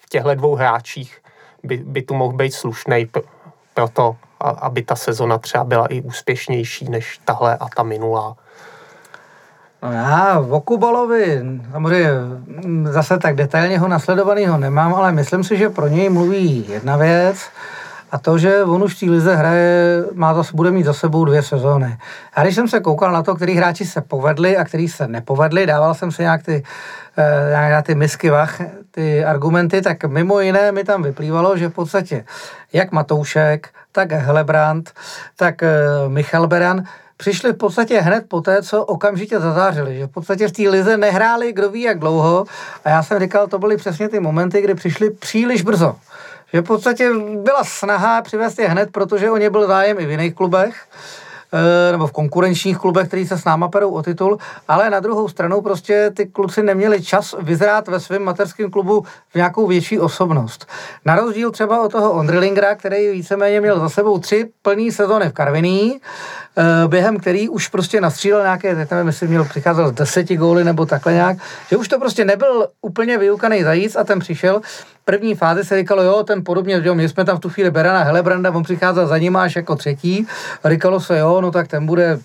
v 0.00 0.08
těchto 0.08 0.34
dvou 0.34 0.54
hráčích 0.54 1.18
by, 1.62 1.76
by 1.76 2.02
tu 2.02 2.14
mohl 2.14 2.32
být 2.32 2.54
slušný 2.54 3.10
pro 3.74 3.88
to, 3.88 4.16
aby 4.40 4.82
ta 4.82 4.96
sezona 4.96 5.38
třeba 5.38 5.64
byla 5.64 5.86
i 5.86 6.00
úspěšnější 6.00 6.88
než 6.88 7.20
tahle 7.24 7.56
a 7.56 7.68
ta 7.76 7.82
minulá. 7.82 8.36
No 9.84 9.92
já 9.92 10.38
v 10.38 10.52
Okubalovi 10.52 11.42
samozřejmě 11.72 12.10
zase 12.84 13.18
tak 13.18 13.36
detailně 13.36 13.78
ho 13.78 13.88
nasledovanýho 13.88 14.58
nemám, 14.58 14.94
ale 14.94 15.12
myslím 15.12 15.44
si, 15.44 15.56
že 15.56 15.70
pro 15.70 15.88
něj 15.88 16.08
mluví 16.08 16.64
jedna 16.68 16.96
věc 16.96 17.48
a 18.12 18.18
to, 18.18 18.38
že 18.38 18.64
on 18.64 18.82
už 18.82 18.94
v 18.94 19.00
té 19.00 19.06
lize 19.06 19.36
hraje, 19.36 20.04
má 20.14 20.34
zase, 20.34 20.50
bude 20.54 20.70
mít 20.70 20.84
za 20.84 20.92
sebou 20.92 21.24
dvě 21.24 21.42
sezóny. 21.42 21.98
A 22.34 22.42
když 22.42 22.54
jsem 22.54 22.68
se 22.68 22.80
koukal 22.80 23.12
na 23.12 23.22
to, 23.22 23.34
který 23.34 23.54
hráči 23.54 23.84
se 23.84 24.00
povedli 24.00 24.56
a 24.56 24.64
který 24.64 24.88
se 24.88 25.08
nepovedli, 25.08 25.66
dával 25.66 25.94
jsem 25.94 26.12
si 26.12 26.22
nějak 26.22 26.42
ty, 26.42 26.62
eh, 27.18 27.82
ty 27.82 27.94
misky 27.94 28.30
vach, 28.30 28.60
ty 28.90 29.24
argumenty, 29.24 29.82
tak 29.82 30.04
mimo 30.04 30.40
jiné 30.40 30.72
mi 30.72 30.84
tam 30.84 31.02
vyplývalo, 31.02 31.56
že 31.56 31.68
v 31.68 31.72
podstatě 31.72 32.24
jak 32.72 32.92
Matoušek, 32.92 33.68
tak 33.92 34.12
Helebrant, 34.12 34.92
tak 35.36 35.62
eh, 35.62 35.68
Michal 36.08 36.46
Beran, 36.46 36.84
přišli 37.24 37.52
v 37.52 37.56
podstatě 37.56 38.00
hned 38.00 38.24
po 38.28 38.40
té, 38.40 38.62
co 38.62 38.84
okamžitě 38.84 39.40
zazářili, 39.40 39.98
že 39.98 40.06
v 40.06 40.10
podstatě 40.10 40.48
v 40.48 40.52
té 40.52 40.62
lize 40.62 40.96
nehráli 40.96 41.52
kdo 41.52 41.70
ví 41.70 41.82
jak 41.82 41.98
dlouho 41.98 42.44
a 42.84 42.88
já 42.88 43.02
jsem 43.02 43.20
říkal, 43.20 43.46
to 43.46 43.58
byly 43.58 43.76
přesně 43.76 44.08
ty 44.08 44.20
momenty, 44.20 44.60
kdy 44.60 44.74
přišli 44.74 45.10
příliš 45.10 45.62
brzo. 45.62 45.96
Že 46.52 46.60
v 46.60 46.64
podstatě 46.64 47.10
byla 47.36 47.64
snaha 47.64 48.22
přivést 48.22 48.58
je 48.58 48.68
hned, 48.68 48.92
protože 48.92 49.30
o 49.30 49.36
ně 49.36 49.50
byl 49.50 49.66
zájem 49.66 50.00
i 50.00 50.06
v 50.06 50.10
jiných 50.10 50.34
klubech 50.34 50.74
nebo 51.92 52.06
v 52.06 52.12
konkurenčních 52.12 52.78
klubech, 52.78 53.08
který 53.08 53.26
se 53.26 53.38
s 53.38 53.44
náma 53.44 53.68
perou 53.68 53.90
o 53.90 54.02
titul, 54.02 54.38
ale 54.68 54.90
na 54.90 55.00
druhou 55.00 55.28
stranu 55.28 55.60
prostě 55.60 56.10
ty 56.16 56.26
kluci 56.26 56.62
neměli 56.62 57.02
čas 57.02 57.34
vyzrát 57.40 57.88
ve 57.88 58.00
svém 58.00 58.22
mateřském 58.22 58.70
klubu 58.70 59.04
v 59.30 59.34
nějakou 59.34 59.66
větší 59.66 60.00
osobnost. 60.00 60.66
Na 61.04 61.16
rozdíl 61.16 61.50
třeba 61.50 61.82
od 61.82 61.92
toho 61.92 62.12
Ondrilingra, 62.12 62.74
který 62.74 63.10
víceméně 63.10 63.60
měl 63.60 63.80
za 63.80 63.88
sebou 63.88 64.18
tři 64.18 64.50
plný 64.62 64.92
sezony 64.92 65.28
v 65.28 65.32
Karviní, 65.32 66.00
eh, 66.56 66.88
během 66.88 67.16
který 67.16 67.48
už 67.48 67.68
prostě 67.68 68.00
nastřílel 68.00 68.42
nějaké, 68.42 68.74
teď 68.74 68.90
nevím, 68.90 69.06
jestli 69.06 69.28
měl 69.28 69.44
přicházel 69.44 69.88
z 69.88 69.92
deseti 69.92 70.36
góly 70.36 70.64
nebo 70.64 70.86
takhle 70.86 71.12
nějak, 71.12 71.36
že 71.70 71.76
už 71.76 71.88
to 71.88 71.98
prostě 71.98 72.24
nebyl 72.24 72.66
úplně 72.82 73.18
vyukaný 73.18 73.62
zajíc 73.62 73.96
a 73.96 74.04
ten 74.04 74.18
přišel 74.18 74.60
první 75.04 75.34
fázi 75.34 75.64
se 75.64 75.76
říkalo, 75.76 76.02
jo, 76.02 76.22
ten 76.22 76.44
podobně, 76.44 76.80
jo, 76.84 76.94
my 76.94 77.08
jsme 77.08 77.24
tam 77.24 77.36
v 77.36 77.40
tu 77.40 77.48
chvíli 77.48 77.70
Berana 77.70 78.02
Helebranda, 78.02 78.50
on 78.50 78.62
přicházel 78.62 79.06
za 79.06 79.18
ním 79.18 79.36
až 79.36 79.56
jako 79.56 79.76
třetí, 79.76 80.26
říkalo 80.64 81.00
se, 81.00 81.18
jo, 81.18 81.40
no 81.40 81.50
tak 81.50 81.68
ten 81.68 81.86
bude 81.86 82.18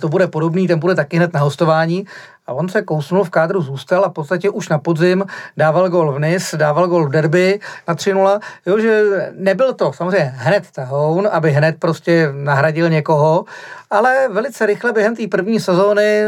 to 0.00 0.08
bude 0.08 0.26
podobný, 0.26 0.68
ten 0.68 0.78
bude 0.78 0.94
taky 0.94 1.16
hned 1.16 1.32
na 1.32 1.40
hostování 1.40 2.06
a 2.46 2.52
on 2.52 2.68
se 2.68 2.82
kousnul 2.82 3.24
v 3.24 3.30
kádru, 3.30 3.62
zůstal 3.62 4.04
a 4.04 4.08
v 4.08 4.12
podstatě 4.12 4.50
už 4.50 4.68
na 4.68 4.78
podzim 4.78 5.24
dával 5.56 5.88
gol 5.88 6.12
v 6.12 6.18
NIS, 6.18 6.54
dával 6.54 6.88
gol 6.88 7.06
v 7.06 7.10
derby 7.10 7.60
na 7.88 7.94
3-0. 7.94 8.40
Jo, 8.66 8.78
že 8.78 9.02
nebyl 9.36 9.72
to 9.72 9.92
samozřejmě 9.92 10.32
hned 10.36 10.64
tahoun, 10.74 11.28
aby 11.32 11.50
hned 11.50 11.76
prostě 11.78 12.28
nahradil 12.32 12.88
někoho, 12.88 13.44
ale 13.90 14.28
velice 14.28 14.66
rychle 14.66 14.92
během 14.92 15.16
té 15.16 15.28
první 15.28 15.60
sezóny 15.60 16.22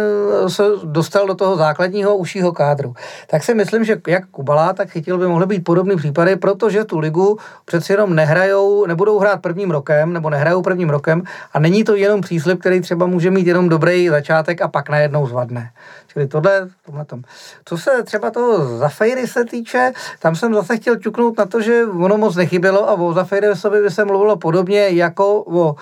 se 0.48 0.62
dostal 0.84 1.26
do 1.26 1.34
toho 1.34 1.56
základního 1.56 2.16
užšího 2.16 2.52
kádru. 2.52 2.94
Tak 3.26 3.42
si 3.44 3.54
myslím, 3.54 3.84
že 3.84 4.00
jak 4.06 4.26
Kubala, 4.26 4.72
tak 4.72 4.90
chytil 4.90 5.18
by 5.18 5.26
mohly 5.26 5.46
být 5.46 5.64
podobné 5.64 5.96
případy, 5.96 6.36
protože 6.36 6.84
tu 6.84 6.98
ligu 6.98 7.38
přeci 7.64 7.92
jenom 7.92 8.14
nehrajou, 8.14 8.86
nebudou 8.86 9.18
hrát 9.18 9.42
prvním 9.42 9.70
rokem, 9.70 10.12
nebo 10.12 10.30
nehrajou 10.30 10.62
prvním 10.62 10.90
rokem 10.90 11.22
a 11.52 11.58
není 11.58 11.84
to 11.84 11.96
jenom 11.96 12.20
příslip, 12.20 12.60
který 12.60 12.80
třeba 12.80 13.06
může 13.06 13.30
mít 13.30 13.46
jenom 13.46 13.68
dobrý 13.68 14.08
začátek 14.08 14.62
a 14.62 14.68
pak 14.68 14.88
najednou 14.88 15.26
zvadne. 15.26 15.70
Čili 16.12 16.28
tohle, 16.28 16.68
tohle 16.86 17.04
tom. 17.04 17.22
Co 17.64 17.78
se 17.78 18.02
třeba 18.02 18.30
toho 18.30 18.78
Zafejry 18.78 19.26
se 19.26 19.44
týče, 19.44 19.92
tam 20.18 20.36
jsem 20.36 20.54
zase 20.54 20.76
chtěl 20.76 20.96
čuknout 20.96 21.38
na 21.38 21.46
to, 21.46 21.60
že 21.60 21.84
ono 21.84 22.18
moc 22.18 22.36
nechybělo 22.36 22.88
a 22.88 22.92
o 22.92 23.12
Zafejry 23.12 23.46
by 23.82 23.90
se 23.90 24.04
mluvilo 24.04 24.36
podobně 24.36 24.88
jako 24.88 25.44
o 25.46 25.76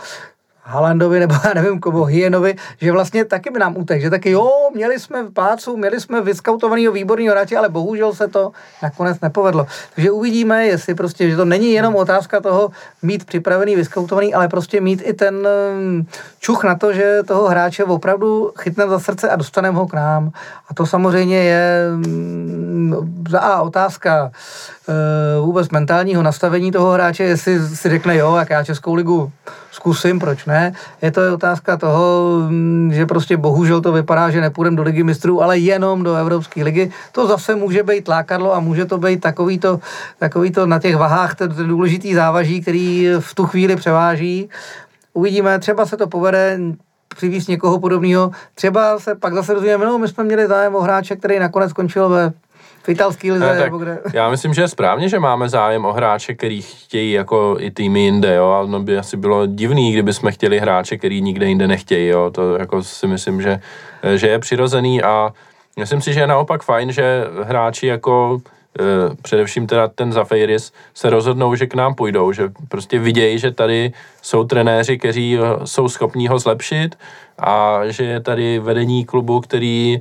Halandovi 0.69 1.21
nebo 1.21 1.35
já 1.45 1.55
nevím, 1.55 1.81
komu 1.81 2.05
Hyenovi, 2.05 2.55
že 2.81 2.93
vlastně 2.93 3.25
taky 3.25 3.51
by 3.51 3.59
nám 3.59 3.77
utek, 3.77 4.01
že 4.01 4.11
taky 4.11 4.31
jo, 4.31 4.51
měli 4.75 5.01
jsme 5.01 5.23
v 5.23 5.33
pácu, 5.33 5.77
měli 5.77 6.01
jsme 6.01 6.21
vyskautovaného 6.21 6.93
výborného 6.93 7.33
hráče, 7.33 7.57
ale 7.57 7.69
bohužel 7.69 8.15
se 8.15 8.29
to 8.29 8.53
nakonec 8.83 9.21
nepovedlo. 9.21 9.67
Takže 9.95 10.11
uvidíme, 10.11 10.67
jestli 10.67 10.95
prostě, 10.95 11.31
že 11.31 11.37
to 11.37 11.45
není 11.45 11.73
jenom 11.73 11.97
otázka 11.97 12.41
toho 12.41 12.71
mít 13.03 13.25
připravený, 13.25 13.77
vyskautovaný, 13.77 14.35
ale 14.35 14.49
prostě 14.49 14.81
mít 14.81 15.03
i 15.05 15.13
ten 15.13 15.49
mm, 15.75 16.07
čuch 16.39 16.65
na 16.65 16.75
to, 16.75 16.93
že 16.93 17.23
toho 17.27 17.49
hráče 17.49 17.85
opravdu 17.85 18.53
chytneme 18.59 18.91
za 18.91 18.99
srdce 18.99 19.31
a 19.31 19.37
dostaneme 19.37 19.79
ho 19.79 19.87
k 19.87 19.95
nám. 19.95 20.31
A 20.69 20.75
to 20.75 20.87
samozřejmě 20.87 21.37
je 21.37 21.91
mm, 21.95 23.25
za 23.31 23.41
A 23.41 23.63
otázka 23.63 24.31
e, 24.89 25.41
vůbec 25.41 25.69
mentálního 25.71 26.23
nastavení 26.23 26.73
toho 26.73 26.93
hráče, 26.93 27.25
jestli 27.25 27.69
si 27.69 27.89
řekne 27.91 28.17
jo, 28.17 28.37
jak 28.37 28.51
já 28.51 28.65
Českou 28.65 28.95
ligu 28.95 29.33
zkusím, 29.77 30.19
proč 30.19 30.45
ne. 30.45 30.73
Je 31.03 31.13
to 31.13 31.21
otázka 31.35 31.77
toho, 31.77 32.39
mm, 32.49 32.91
že 32.93 33.07
prostě 33.07 33.37
bohužel 33.37 33.81
to 33.81 33.93
vypadá, 33.93 34.31
že 34.31 34.41
nepůjdeme 34.41 34.77
do 34.77 34.83
ligy 34.83 35.03
mistrů, 35.03 35.43
ale 35.43 35.59
jenom 35.59 36.03
do 36.03 36.15
Evropské 36.15 36.65
ligy. 36.65 36.91
To 37.13 37.27
zase 37.27 37.55
může 37.55 37.83
být 37.83 38.09
lákadlo 38.09 38.55
a 38.55 38.61
může 38.61 38.85
to 38.85 38.99
být 38.99 39.21
takový 39.21 39.59
to, 39.59 39.81
takový 40.19 40.51
to 40.51 40.67
na 40.67 40.79
těch 40.79 40.97
vahách, 40.97 41.35
ten 41.35 41.53
důležitý 41.69 42.15
závaží, 42.15 42.61
který 42.61 43.09
v 43.21 43.35
tu 43.35 43.47
chvíli 43.47 43.77
převáží. 43.77 44.49
Uvidíme, 45.13 45.59
třeba 45.59 45.87
se 45.87 45.97
to 45.97 46.07
povede, 46.07 46.59
přivízt 47.17 47.49
někoho 47.49 47.81
podobného. 47.81 48.31
Třeba 48.55 48.99
se 48.99 49.15
pak 49.15 49.35
zase 49.35 49.55
rozumíme, 49.55 49.87
no, 49.87 49.99
my 49.99 50.09
jsme 50.09 50.25
měli 50.25 50.47
zájem 50.47 50.75
o 50.75 50.81
hráče, 50.81 51.17
který 51.17 51.39
nakonec 51.39 51.71
skončil 51.71 52.09
ve 52.09 52.33
v 52.87 52.89
italský 52.89 53.33
lize, 53.33 53.47
ne, 53.47 53.61
nebo 53.61 53.79
kde? 53.79 53.99
Já 54.13 54.31
myslím, 54.31 54.55
že 54.55 54.63
je 54.63 54.69
správně, 54.69 55.09
že 55.09 55.19
máme 55.19 55.49
zájem 55.49 55.85
o 55.85 55.93
hráče, 55.93 56.35
který 56.35 56.63
chtějí 56.63 57.13
jako 57.13 57.57
i 57.59 57.71
týmy 57.71 58.01
jinde, 58.01 58.35
jo, 58.35 58.51
a 58.51 58.67
no 58.67 58.83
by 58.83 58.99
asi 58.99 59.17
bylo 59.17 59.47
divný, 59.47 59.93
kdyby 59.93 60.13
jsme 60.13 60.33
chtěli 60.33 60.59
hráče, 60.59 60.97
který 60.97 61.21
nikde 61.21 61.47
jinde 61.47 61.69
nechtějí, 61.69 62.09
jo, 62.09 62.31
to 62.31 62.57
jako 62.57 62.83
si 62.83 63.07
myslím, 63.07 63.43
že, 63.43 63.61
že 64.15 64.29
je 64.29 64.39
přirozený 64.39 65.03
a 65.03 65.33
myslím 65.79 66.01
si, 66.01 66.13
že 66.13 66.21
je 66.21 66.27
naopak 66.27 66.63
fajn, 66.63 66.93
že 66.93 67.25
hráči 67.43 67.87
jako 67.87 68.39
e, 68.81 69.17
především 69.23 69.67
teda 69.67 69.89
ten 69.89 70.13
Zafeiris 70.13 70.73
se 70.95 71.11
rozhodnou, 71.11 71.55
že 71.55 71.67
k 71.67 71.75
nám 71.75 71.95
půjdou, 71.95 72.33
že 72.33 72.49
prostě 72.69 72.99
vidějí, 72.99 73.39
že 73.39 73.51
tady 73.51 73.93
jsou 74.23 74.45
trenéři, 74.45 74.99
kteří 74.99 75.39
jsou 75.65 75.89
schopní 75.89 76.29
ho 76.29 76.39
zlepšit 76.39 76.99
a 77.39 77.81
že 77.87 78.05
je 78.05 78.21
tady 78.21 78.59
vedení 78.59 79.05
klubu, 79.05 79.41
který 79.41 79.95
e, 79.95 80.01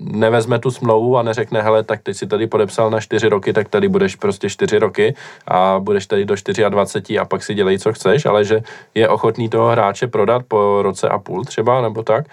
nevezme 0.00 0.58
tu 0.58 0.70
smlouvu 0.70 1.18
a 1.18 1.22
neřekne, 1.22 1.62
hele, 1.62 1.82
tak 1.82 2.02
teď 2.02 2.16
si 2.16 2.26
tady 2.26 2.46
podepsal 2.46 2.90
na 2.90 3.00
čtyři 3.00 3.28
roky, 3.28 3.52
tak 3.52 3.68
tady 3.68 3.88
budeš 3.88 4.16
prostě 4.16 4.50
čtyři 4.50 4.78
roky 4.78 5.14
a 5.46 5.76
budeš 5.78 6.06
tady 6.06 6.24
do 6.24 6.34
24 6.68 7.18
a 7.18 7.24
pak 7.24 7.42
si 7.42 7.54
dělej, 7.54 7.78
co 7.78 7.92
chceš, 7.92 8.26
ale 8.26 8.44
že 8.44 8.60
je 8.94 9.08
ochotný 9.08 9.48
toho 9.48 9.68
hráče 9.68 10.06
prodat 10.06 10.42
po 10.48 10.82
roce 10.82 11.08
a 11.08 11.18
půl 11.18 11.44
třeba, 11.44 11.82
nebo 11.82 12.02
tak. 12.02 12.26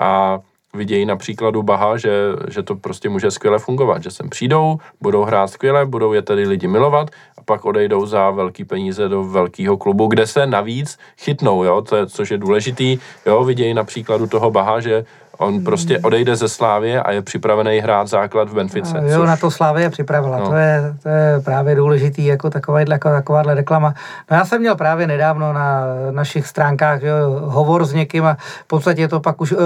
A 0.00 0.40
vidějí 0.74 1.06
na 1.06 1.16
příkladu 1.16 1.62
Baha, 1.62 1.96
že, 1.96 2.10
že 2.48 2.62
to 2.62 2.76
prostě 2.76 3.08
může 3.08 3.30
skvěle 3.30 3.58
fungovat, 3.58 4.02
že 4.02 4.10
sem 4.10 4.28
přijdou, 4.30 4.78
budou 5.00 5.22
hrát 5.22 5.46
skvěle, 5.46 5.86
budou 5.86 6.12
je 6.12 6.22
tady 6.22 6.48
lidi 6.48 6.68
milovat 6.68 7.10
a 7.38 7.42
pak 7.44 7.64
odejdou 7.64 8.06
za 8.06 8.30
velký 8.30 8.64
peníze 8.64 9.08
do 9.08 9.24
velkého 9.24 9.76
klubu, 9.76 10.06
kde 10.06 10.26
se 10.26 10.46
navíc 10.46 10.98
chytnou, 11.18 11.64
jo, 11.64 11.82
to 11.82 11.96
je, 11.96 12.06
což 12.06 12.30
je 12.30 12.38
důležitý, 12.38 12.98
jo, 13.26 13.44
vidějí 13.44 13.74
na 13.74 13.84
příkladu 13.84 14.26
toho 14.26 14.50
Baha, 14.50 14.80
že 14.80 15.04
On 15.38 15.64
prostě 15.64 15.98
odejde 15.98 16.36
ze 16.36 16.48
Slávě 16.48 17.02
a 17.02 17.12
je 17.12 17.22
připravený 17.22 17.78
hrát 17.78 18.08
základ 18.08 18.48
v 18.48 18.54
Benfice. 18.54 18.98
Jo, 19.02 19.18
což... 19.18 19.26
na 19.26 19.36
to 19.36 19.50
Slávě 19.50 19.90
připravila. 19.90 20.38
No. 20.38 20.48
To, 20.48 20.54
je, 20.54 20.94
to 21.02 21.08
je 21.08 21.40
právě 21.44 21.74
důležitý, 21.74 22.24
jako 22.24 22.50
takováhle, 22.50 22.94
jako 22.94 23.10
takováhle 23.10 23.54
reklama. 23.54 23.94
No 24.30 24.36
já 24.36 24.44
jsem 24.44 24.60
měl 24.60 24.76
právě 24.76 25.06
nedávno 25.06 25.52
na 25.52 25.84
našich 26.10 26.46
stránkách 26.46 27.02
jo, 27.02 27.14
hovor 27.44 27.84
s 27.84 27.92
někým 27.92 28.24
a 28.24 28.36
v 28.64 28.66
podstatě 28.66 29.08
to 29.08 29.20
pak 29.20 29.40
už 29.40 29.52
uh, 29.52 29.58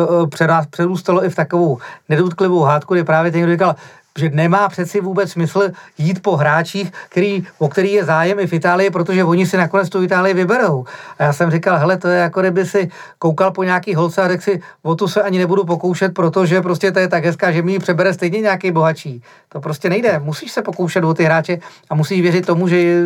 přerůstalo 0.71 1.25
i 1.25 1.31
v 1.31 1.35
takovou 1.35 1.79
nedutklivou 2.09 2.63
hádku, 2.63 2.95
kdy 2.95 3.05
právě 3.05 3.33
ten 3.33 3.51
říkal, 3.51 3.75
že 4.19 4.31
nemá 4.31 4.69
přeci 4.69 5.01
vůbec 5.01 5.31
smysl 5.33 5.71
jít 5.99 6.23
po 6.23 6.37
hráčích, 6.37 6.93
který, 7.09 7.47
o 7.59 7.69
který 7.69 7.93
je 7.93 8.05
zájem 8.05 8.41
i 8.41 8.47
v 8.47 8.53
Itálii, 8.53 8.91
protože 8.91 9.25
oni 9.25 9.47
si 9.47 9.57
nakonec 9.57 9.89
tu 9.89 10.03
Itálii 10.03 10.35
vyberou. 10.35 10.85
A 11.19 11.23
já 11.23 11.33
jsem 11.33 11.51
říkal, 11.51 11.79
hele, 11.79 11.97
to 11.97 12.09
je 12.09 12.19
jako 12.19 12.41
kdyby 12.41 12.67
si 12.67 12.89
koukal 13.19 13.51
po 13.51 13.63
nějaký 13.63 13.95
holce 13.95 14.23
a 14.23 14.29
řekl 14.29 14.43
si, 14.43 14.61
o 14.83 14.95
tu 14.95 15.09
se 15.09 15.23
ani 15.23 15.39
nebudu 15.39 15.65
pokoušet, 15.65 16.15
protože 16.15 16.61
prostě 16.61 16.93
to 16.93 16.99
je 16.99 17.09
tak 17.09 17.25
hezká, 17.25 17.53
že 17.53 17.63
mi 17.63 17.73
ji 17.73 17.79
přebere 17.79 18.15
stejně 18.15 18.41
nějaký 18.41 18.71
bohatší. 18.71 19.23
To 19.49 19.61
prostě 19.61 19.91
nejde. 19.91 20.19
Musíš 20.19 20.53
se 20.53 20.63
pokoušet 20.63 21.05
o 21.05 21.15
ty 21.15 21.25
hráče 21.25 21.59
a 21.91 21.95
musíš 21.95 22.23
věřit 22.23 22.47
tomu, 22.47 22.69
že 22.69 23.03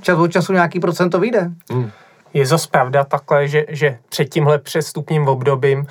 čas 0.00 0.18
od 0.18 0.28
času 0.28 0.52
nějaký 0.52 0.80
procento 0.80 1.20
vyjde. 1.20 1.50
Hmm. 1.70 1.90
Je 2.34 2.46
zase 2.46 2.68
pravda 2.70 3.04
takhle, 3.04 3.48
že, 3.48 3.64
že 3.68 3.98
před 4.08 4.24
tímhle 4.24 4.58
přestupním 4.58 5.28
obdobím 5.28 5.86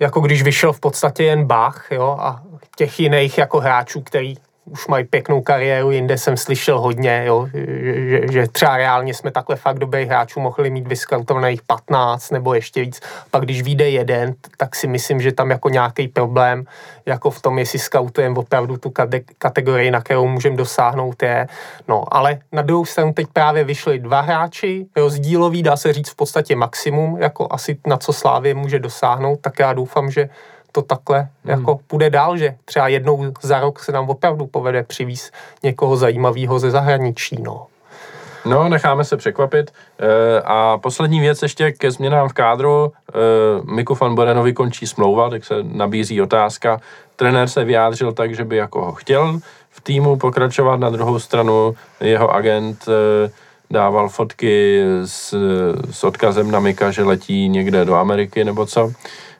jako 0.00 0.20
když 0.20 0.42
vyšel 0.42 0.72
v 0.72 0.80
podstatě 0.80 1.24
jen 1.24 1.44
Bach, 1.44 1.86
jo, 1.90 2.16
a 2.20 2.42
těch 2.80 3.00
jiných 3.00 3.38
jako 3.38 3.60
hráčů, 3.60 4.00
který 4.00 4.34
už 4.64 4.86
mají 4.86 5.04
pěknou 5.04 5.40
kariéru, 5.40 5.90
jinde 5.90 6.18
jsem 6.18 6.36
slyšel 6.36 6.80
hodně, 6.80 7.22
jo, 7.26 7.48
že, 7.52 8.32
že 8.32 8.48
třeba 8.48 8.76
reálně 8.76 9.14
jsme 9.14 9.30
takhle 9.30 9.56
fakt 9.56 9.78
dobrých 9.78 10.08
hráčů 10.08 10.40
mohli 10.40 10.70
mít 10.70 10.88
vyskautovaných 10.88 11.62
15 11.62 12.30
nebo 12.30 12.54
ještě 12.54 12.80
víc. 12.80 13.00
Pak 13.30 13.42
když 13.42 13.62
vyjde 13.62 13.90
jeden, 13.90 14.34
tak 14.56 14.76
si 14.76 14.86
myslím, 14.86 15.20
že 15.20 15.32
tam 15.32 15.50
jako 15.50 15.68
nějaký 15.68 16.08
problém, 16.08 16.64
jako 17.06 17.30
v 17.30 17.42
tom, 17.42 17.58
jestli 17.58 17.78
skautujeme 17.78 18.38
opravdu 18.38 18.76
tu 18.76 18.92
kategorii, 19.38 19.90
na 19.90 20.00
kterou 20.00 20.28
můžeme 20.28 20.56
dosáhnout 20.56 21.22
je. 21.22 21.48
No, 21.88 22.04
ale 22.10 22.38
na 22.52 22.62
druhou 22.62 22.84
stranu 22.84 23.12
teď 23.12 23.26
právě 23.32 23.64
vyšli 23.64 23.98
dva 23.98 24.20
hráči, 24.20 24.86
rozdílový, 24.96 25.62
dá 25.62 25.76
se 25.76 25.92
říct 25.92 26.10
v 26.10 26.16
podstatě 26.16 26.56
maximum, 26.56 27.18
jako 27.20 27.46
asi 27.50 27.78
na 27.86 27.96
co 27.96 28.12
Slávě 28.12 28.54
může 28.54 28.78
dosáhnout, 28.78 29.40
tak 29.40 29.58
já 29.58 29.72
doufám, 29.72 30.10
že 30.10 30.28
to 30.72 30.82
takhle 30.82 31.18
hmm. 31.18 31.28
jako 31.44 31.80
půjde 31.86 32.10
dál, 32.10 32.36
že 32.36 32.54
třeba 32.64 32.88
jednou 32.88 33.32
za 33.42 33.60
rok 33.60 33.80
se 33.80 33.92
nám 33.92 34.10
opravdu 34.10 34.46
povede 34.46 34.82
přivíz 34.82 35.30
někoho 35.62 35.96
zajímavého 35.96 36.58
ze 36.58 36.70
zahraničí, 36.70 37.42
no. 37.42 37.66
No, 38.44 38.68
necháme 38.68 39.04
se 39.04 39.16
překvapit. 39.16 39.70
E, 39.98 40.40
a 40.44 40.78
poslední 40.78 41.20
věc 41.20 41.42
ještě 41.42 41.72
ke 41.72 41.90
změnám 41.90 42.28
v 42.28 42.32
kádru. 42.32 42.92
E, 43.08 43.72
Miku 43.74 43.94
van 43.94 44.14
Borenovi 44.14 44.52
končí 44.52 44.86
smlouva, 44.86 45.30
tak 45.30 45.44
se 45.44 45.54
nabízí 45.62 46.22
otázka. 46.22 46.80
Trenér 47.16 47.48
se 47.48 47.64
vyjádřil 47.64 48.12
tak, 48.12 48.34
že 48.34 48.44
by 48.44 48.56
jako 48.56 48.84
ho 48.84 48.92
chtěl 48.92 49.40
v 49.70 49.80
týmu 49.80 50.16
pokračovat. 50.16 50.80
Na 50.80 50.90
druhou 50.90 51.18
stranu 51.18 51.74
jeho 52.00 52.30
agent 52.30 52.84
e, 52.88 53.30
dával 53.70 54.08
fotky 54.08 54.82
s, 55.04 55.34
s 55.90 56.04
odkazem 56.04 56.50
na 56.50 56.60
Mika, 56.60 56.90
že 56.90 57.04
letí 57.04 57.48
někde 57.48 57.84
do 57.84 57.94
Ameriky 57.94 58.44
nebo 58.44 58.66
co. 58.66 58.92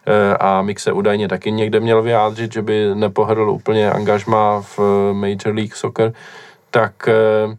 Eh, 0.06 0.36
a 0.40 0.62
Mik 0.62 0.80
se 0.80 0.92
údajně 0.92 1.28
taky 1.28 1.52
někde 1.52 1.80
měl 1.80 2.02
vyjádřit, 2.02 2.52
že 2.52 2.62
by 2.62 2.94
nepohrl 2.94 3.50
úplně 3.50 3.90
angažma 3.90 4.60
v 4.60 4.78
eh, 4.78 5.14
Major 5.14 5.54
League 5.54 5.74
Soccer, 5.74 6.12
tak 6.70 7.08
eh, 7.08 7.56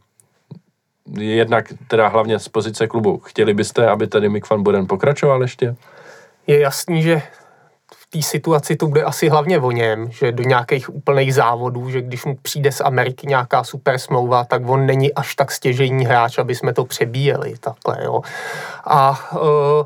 jednak 1.20 1.66
teda 1.88 2.08
hlavně 2.08 2.40
z 2.40 2.48
pozice 2.48 2.88
klubu. 2.88 3.18
Chtěli 3.18 3.54
byste, 3.54 3.90
aby 3.90 4.08
tady 4.08 4.30
Mick 4.30 4.50
van 4.50 4.64
Buren 4.64 4.88
pokračoval 4.88 5.42
ještě? 5.42 5.76
Je 6.48 6.60
jasný, 6.60 7.02
že 7.02 7.22
v 7.96 8.10
té 8.10 8.22
situaci 8.22 8.76
to 8.76 8.88
bude 8.88 9.04
asi 9.04 9.30
hlavně 9.30 9.60
o 9.60 9.72
něm, 9.72 10.12
že 10.12 10.32
do 10.32 10.44
nějakých 10.44 10.96
úplných 10.96 11.34
závodů, 11.34 11.90
že 11.90 12.02
když 12.02 12.26
mu 12.26 12.36
přijde 12.42 12.72
z 12.72 12.82
Ameriky 12.82 13.28
nějaká 13.28 13.64
super 13.64 13.98
smlouva, 13.98 14.44
tak 14.44 14.70
on 14.70 14.86
není 14.86 15.14
až 15.14 15.36
tak 15.36 15.52
stěžejní 15.52 16.06
hráč, 16.06 16.38
aby 16.38 16.56
jsme 16.56 16.74
to 16.74 16.86
přebíjeli 16.86 17.54
takhle, 17.60 17.98
jo. 18.04 18.22
A 18.86 19.30
uh, 19.34 19.86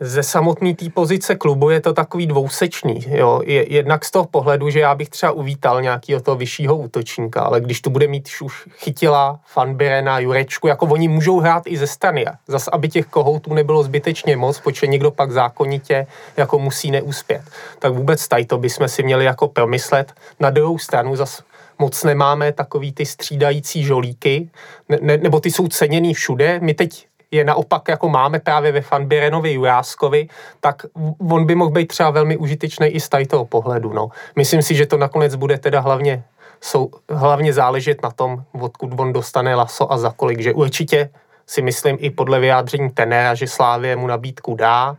ze 0.00 0.22
samotné 0.22 0.74
té 0.74 0.90
pozice 0.90 1.34
klubu 1.34 1.70
je 1.70 1.80
to 1.80 1.92
takový 1.92 2.26
dvousečný. 2.26 3.04
Jo. 3.08 3.42
Je, 3.44 3.72
jednak 3.72 4.04
z 4.04 4.10
toho 4.10 4.24
pohledu, 4.24 4.70
že 4.70 4.80
já 4.80 4.94
bych 4.94 5.08
třeba 5.08 5.32
uvítal 5.32 5.82
nějakého 5.82 6.20
toho 6.20 6.36
vyššího 6.36 6.76
útočníka, 6.76 7.40
ale 7.40 7.60
když 7.60 7.80
tu 7.80 7.90
bude 7.90 8.06
mít 8.06 8.28
už 8.42 8.68
chytila, 8.78 9.40
Fanbirena, 9.46 10.18
Jurečku, 10.18 10.66
jako 10.66 10.86
oni 10.86 11.08
můžou 11.08 11.40
hrát 11.40 11.62
i 11.66 11.76
ze 11.76 11.86
strany. 11.86 12.24
Zas, 12.46 12.68
aby 12.68 12.88
těch 12.88 13.06
kohoutů 13.06 13.54
nebylo 13.54 13.82
zbytečně 13.82 14.36
moc, 14.36 14.60
protože 14.60 14.86
někdo 14.86 15.10
pak 15.10 15.30
zákonitě 15.30 16.06
jako 16.36 16.58
musí 16.58 16.90
neuspět. 16.90 17.42
Tak 17.78 17.92
vůbec 17.92 18.28
tady 18.28 18.44
to 18.44 18.58
bychom 18.58 18.88
si 18.88 19.02
měli 19.02 19.24
jako 19.24 19.48
promyslet. 19.48 20.12
Na 20.40 20.50
druhou 20.50 20.78
stranu 20.78 21.16
zas 21.16 21.42
moc 21.78 22.04
nemáme 22.04 22.52
takový 22.52 22.92
ty 22.92 23.06
střídající 23.06 23.84
žolíky, 23.84 24.50
ne, 24.88 24.98
ne, 25.00 25.16
nebo 25.16 25.40
ty 25.40 25.50
jsou 25.50 25.68
ceněný 25.68 26.14
všude. 26.14 26.60
My 26.62 26.74
teď 26.74 27.06
je 27.36 27.44
naopak, 27.44 27.88
jako 27.88 28.08
máme 28.08 28.38
právě 28.38 28.72
ve 28.72 28.80
Fanbirenovi 28.80 29.52
Juráskovi, 29.52 30.28
tak 30.60 30.82
on 31.30 31.46
by 31.46 31.54
mohl 31.54 31.70
být 31.70 31.86
třeba 31.86 32.10
velmi 32.10 32.36
užitečný 32.36 32.86
i 32.86 33.00
z 33.00 33.08
toho 33.28 33.44
pohledu. 33.44 33.92
No. 33.92 34.08
Myslím 34.36 34.62
si, 34.62 34.74
že 34.74 34.86
to 34.86 34.96
nakonec 34.96 35.34
bude 35.34 35.58
teda 35.58 35.80
hlavně, 35.80 36.24
jsou, 36.60 36.90
hlavně 37.10 37.52
záležet 37.52 38.02
na 38.02 38.10
tom, 38.10 38.42
odkud 38.60 39.00
on 39.00 39.12
dostane 39.12 39.54
laso 39.54 39.92
a 39.92 39.98
za 39.98 40.10
kolik, 40.16 40.40
že 40.40 40.52
určitě 40.52 41.10
si 41.46 41.62
myslím 41.62 41.96
i 42.00 42.10
podle 42.10 42.40
vyjádření 42.40 42.90
tenéra, 42.90 43.34
že 43.34 43.46
Slávě 43.46 43.96
mu 43.96 44.06
nabídku 44.06 44.54
dá, 44.54 44.96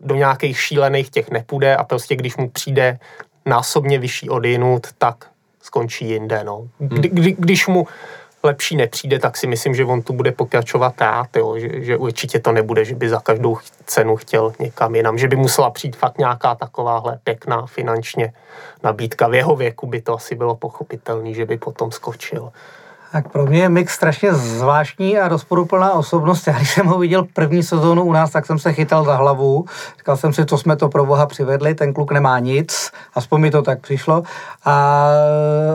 do 0.00 0.14
nějakých 0.14 0.60
šílených 0.60 1.10
těch 1.10 1.30
nepůjde 1.30 1.76
a 1.76 1.84
prostě 1.84 2.16
když 2.16 2.36
mu 2.36 2.50
přijde 2.50 2.98
násobně 3.46 3.98
vyšší 3.98 4.30
odjinut, 4.30 4.86
tak 4.98 5.16
skončí 5.62 6.10
jinde. 6.10 6.44
No. 6.44 6.68
Kdy, 6.78 7.08
kdy, 7.08 7.36
když 7.38 7.66
mu 7.66 7.86
lepší 8.42 8.76
nepřijde, 8.76 9.18
tak 9.18 9.36
si 9.36 9.46
myslím, 9.46 9.74
že 9.74 9.84
on 9.84 10.02
tu 10.02 10.12
bude 10.12 10.32
pokračovat 10.32 11.00
rád, 11.00 11.36
jo, 11.36 11.58
že, 11.58 11.68
že 11.84 11.96
určitě 11.96 12.40
to 12.40 12.52
nebude, 12.52 12.84
že 12.84 12.94
by 12.94 13.08
za 13.08 13.20
každou 13.20 13.58
cenu 13.86 14.16
chtěl 14.16 14.52
někam 14.58 14.94
jinam, 14.94 15.18
že 15.18 15.28
by 15.28 15.36
musela 15.36 15.70
přijít 15.70 15.96
fakt 15.96 16.18
nějaká 16.18 16.54
takováhle 16.54 17.18
pěkná 17.24 17.66
finančně 17.66 18.32
nabídka. 18.82 19.28
V 19.28 19.34
jeho 19.34 19.56
věku 19.56 19.86
by 19.86 20.00
to 20.00 20.14
asi 20.14 20.34
bylo 20.34 20.56
pochopitelné, 20.56 21.34
že 21.34 21.46
by 21.46 21.58
potom 21.58 21.92
skočil. 21.92 22.52
Tak 23.12 23.28
pro 23.32 23.46
mě 23.46 23.58
je 23.58 23.68
Mix 23.68 23.94
strašně 23.94 24.34
zvláštní 24.34 25.18
a 25.18 25.28
rozporuplná 25.28 25.92
osobnost. 25.92 26.46
Já 26.46 26.52
když 26.52 26.74
jsem 26.74 26.86
ho 26.86 26.98
viděl 26.98 27.26
první 27.32 27.62
sezónu 27.62 28.04
u 28.04 28.12
nás, 28.12 28.30
tak 28.30 28.46
jsem 28.46 28.58
se 28.58 28.72
chytal 28.72 29.04
za 29.04 29.14
hlavu. 29.14 29.64
Říkal 29.98 30.16
jsem 30.16 30.32
si, 30.32 30.46
co 30.46 30.58
jsme 30.58 30.76
to 30.76 30.88
pro 30.88 31.06
boha 31.06 31.26
přivedli, 31.26 31.74
ten 31.74 31.94
kluk 31.94 32.12
nemá 32.12 32.38
nic, 32.38 32.92
aspoň 33.14 33.40
mi 33.40 33.50
to 33.50 33.62
tak 33.62 33.80
přišlo. 33.80 34.22
A 34.64 35.06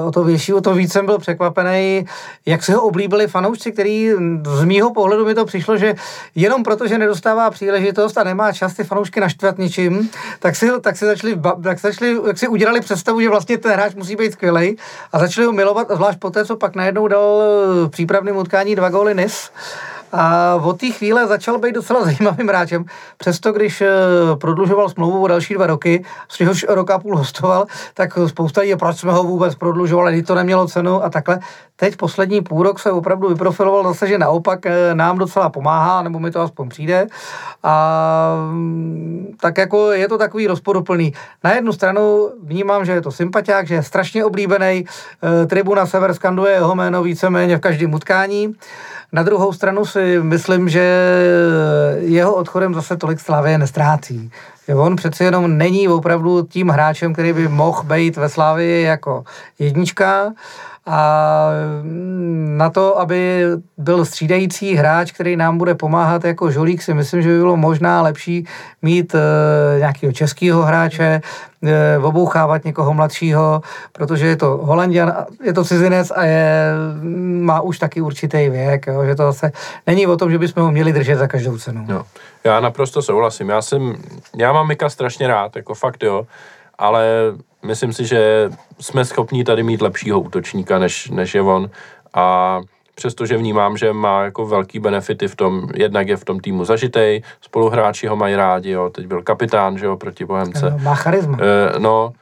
o 0.05 0.11
to 0.11 0.23
větší, 0.23 0.53
o 0.53 0.61
to 0.61 0.73
víc 0.73 0.91
jsem 0.91 1.05
byl 1.05 1.19
překvapený, 1.19 2.05
jak 2.45 2.63
se 2.63 2.73
ho 2.73 2.81
oblíbili 2.81 3.27
fanoušci, 3.27 3.71
který 3.71 4.11
z 4.43 4.63
mýho 4.63 4.93
pohledu 4.93 5.25
mi 5.25 5.35
to 5.35 5.45
přišlo, 5.45 5.77
že 5.77 5.95
jenom 6.35 6.63
proto, 6.63 6.87
že 6.87 6.97
nedostává 6.97 7.49
příležitost 7.51 8.17
a 8.17 8.23
nemá 8.23 8.51
čas 8.51 8.73
ty 8.73 8.83
fanoušky 8.83 9.19
naštvat 9.19 9.57
ničím, 9.57 10.09
tak 10.39 10.55
si, 10.55 10.71
tak 10.81 10.97
si 10.97 11.05
začali, 11.05 11.39
tak 11.63 11.79
si 11.79 11.87
začali, 11.87 12.17
jak 12.27 12.37
si 12.37 12.47
udělali 12.47 12.81
představu, 12.81 13.21
že 13.21 13.29
vlastně 13.29 13.57
ten 13.57 13.71
hráč 13.71 13.95
musí 13.95 14.15
být 14.15 14.33
skvělý 14.33 14.77
a 15.13 15.19
začali 15.19 15.47
ho 15.47 15.53
milovat, 15.53 15.87
zvlášť 15.91 16.19
poté, 16.19 16.45
co 16.45 16.55
pak 16.55 16.75
najednou 16.75 17.07
dal 17.07 17.22
v 17.85 17.89
přípravném 17.89 18.37
utkání 18.37 18.75
dva 18.75 18.89
góly 18.89 19.13
NIS. 19.13 19.51
A 20.11 20.55
od 20.55 20.79
té 20.79 20.87
chvíle 20.91 21.27
začal 21.27 21.59
být 21.59 21.75
docela 21.75 22.03
zajímavým 22.05 22.47
hráčem. 22.47 22.85
Přesto, 23.17 23.51
když 23.51 23.81
eh, 23.81 23.89
prodlužoval 24.35 24.89
smlouvu 24.89 25.23
o 25.23 25.27
další 25.27 25.53
dva 25.53 25.67
roky, 25.67 26.05
z 26.29 26.35
čehož 26.35 26.65
roka 26.69 26.99
půl 26.99 27.17
hostoval, 27.17 27.65
tak 27.93 28.17
spousta 28.27 28.61
lidí, 28.61 28.75
proč 28.75 28.97
jsme 28.97 29.11
ho 29.11 29.23
vůbec 29.23 29.55
prodlužovali, 29.55 30.13
když 30.13 30.27
to 30.27 30.35
nemělo 30.35 30.67
cenu 30.67 31.03
a 31.03 31.09
takhle. 31.09 31.39
Teď 31.75 31.95
poslední 31.95 32.41
půl 32.41 32.63
rok 32.63 32.79
se 32.79 32.91
opravdu 32.91 33.29
vyprofiloval 33.29 33.83
zase, 33.83 34.07
že 34.07 34.17
naopak 34.17 34.65
eh, 34.65 34.95
nám 34.95 35.17
docela 35.17 35.49
pomáhá, 35.49 36.01
nebo 36.01 36.19
mi 36.19 36.31
to 36.31 36.41
aspoň 36.41 36.69
přijde. 36.69 37.07
A 37.63 38.35
mm, 38.51 39.35
tak 39.41 39.57
jako 39.57 39.91
je 39.91 40.07
to 40.07 40.17
takový 40.17 40.47
rozporuplný. 40.47 41.13
Na 41.43 41.53
jednu 41.53 41.73
stranu 41.73 42.29
vnímám, 42.43 42.85
že 42.85 42.91
je 42.91 43.01
to 43.01 43.11
sympatiák, 43.11 43.67
že 43.67 43.75
je 43.75 43.83
strašně 43.83 44.25
oblíbený. 44.25 44.85
Eh, 44.85 45.45
tribuna 45.45 45.85
Sever 45.85 46.13
skanduje 46.13 46.53
jeho 46.53 46.75
jméno 46.75 47.03
víceméně 47.03 47.57
v 47.57 47.61
každém 47.61 47.93
utkání. 47.93 48.55
Na 49.11 49.23
druhou 49.23 49.53
stranu 49.53 49.85
si 49.85 50.19
myslím, 50.21 50.69
že 50.69 51.13
jeho 51.99 52.35
odchodem 52.35 52.73
zase 52.73 52.97
tolik 52.97 53.19
Slávě 53.19 53.57
nestrácí. 53.57 54.31
On 54.75 54.95
přece 54.95 55.23
jenom 55.23 55.57
není 55.57 55.87
opravdu 55.87 56.43
tím 56.49 56.69
hráčem, 56.69 57.13
který 57.13 57.33
by 57.33 57.47
mohl 57.47 57.83
být 57.83 58.17
ve 58.17 58.29
Slávii 58.29 58.83
jako 58.83 59.23
jednička 59.59 60.33
a 60.85 61.49
na 62.57 62.69
to, 62.69 62.99
aby 62.99 63.45
byl 63.77 64.05
střídající 64.05 64.75
hráč, 64.75 65.11
který 65.11 65.35
nám 65.35 65.57
bude 65.57 65.75
pomáhat 65.75 66.23
jako 66.25 66.51
žolík, 66.51 66.81
si 66.81 66.93
myslím, 66.93 67.21
že 67.21 67.29
by 67.29 67.37
bylo 67.37 67.57
možná 67.57 68.01
lepší 68.01 68.47
mít 68.81 69.15
e, 69.15 69.19
nějakého 69.79 70.13
českého 70.13 70.61
hráče, 70.61 71.21
e, 71.63 71.97
obouchávat 71.97 72.65
někoho 72.65 72.93
mladšího, 72.93 73.61
protože 73.91 74.27
je 74.27 74.35
to 74.35 74.47
Holandian, 74.47 75.13
je 75.43 75.53
to 75.53 75.63
cizinec 75.63 76.11
a 76.15 76.25
je, 76.25 76.71
má 77.39 77.61
už 77.61 77.79
taky 77.79 78.01
určitý 78.01 78.49
věk, 78.49 78.87
jo, 78.87 79.05
že 79.05 79.15
to 79.15 79.23
zase 79.23 79.51
není 79.87 80.07
o 80.07 80.17
tom, 80.17 80.31
že 80.31 80.37
bychom 80.37 80.63
ho 80.63 80.71
měli 80.71 80.93
držet 80.93 81.15
za 81.15 81.27
každou 81.27 81.57
cenu. 81.57 81.85
No. 81.87 82.05
Já 82.43 82.59
naprosto 82.59 83.01
souhlasím. 83.01 83.49
Já 83.49 83.61
jsem, 83.61 83.95
já 84.37 84.53
mám 84.53 84.67
Mika 84.67 84.89
strašně 84.89 85.27
rád, 85.27 85.55
jako 85.55 85.73
fakt 85.73 86.03
jo, 86.03 86.27
ale 86.83 87.07
myslím 87.65 87.93
si, 87.93 88.05
že 88.05 88.49
jsme 88.79 89.05
schopni 89.05 89.43
tady 89.43 89.63
mít 89.63 89.81
lepšího 89.81 90.19
útočníka, 90.19 90.79
než, 90.79 91.09
než 91.09 91.35
je 91.35 91.41
on. 91.41 91.69
A 92.13 92.59
přestože 92.95 93.37
vnímám, 93.37 93.77
že 93.77 93.93
má 93.93 94.23
jako 94.23 94.45
velký 94.45 94.79
benefity 94.79 95.27
v 95.27 95.35
tom, 95.35 95.67
jednak 95.75 96.07
je 96.07 96.17
v 96.17 96.25
tom 96.25 96.39
týmu 96.39 96.65
zažitej, 96.65 97.23
spoluhráči 97.41 98.07
ho 98.07 98.15
mají 98.15 98.35
rádi, 98.35 98.69
jo, 98.69 98.89
teď 98.89 99.07
byl 99.07 99.21
kapitán, 99.21 99.77
že 99.77 99.85
jo, 99.85 99.97
proti 99.97 100.25
Bohemce. 100.25 100.77
Má 100.83 100.95
charisma. 100.95 101.37
E, 101.41 101.79
no, 101.79 102.13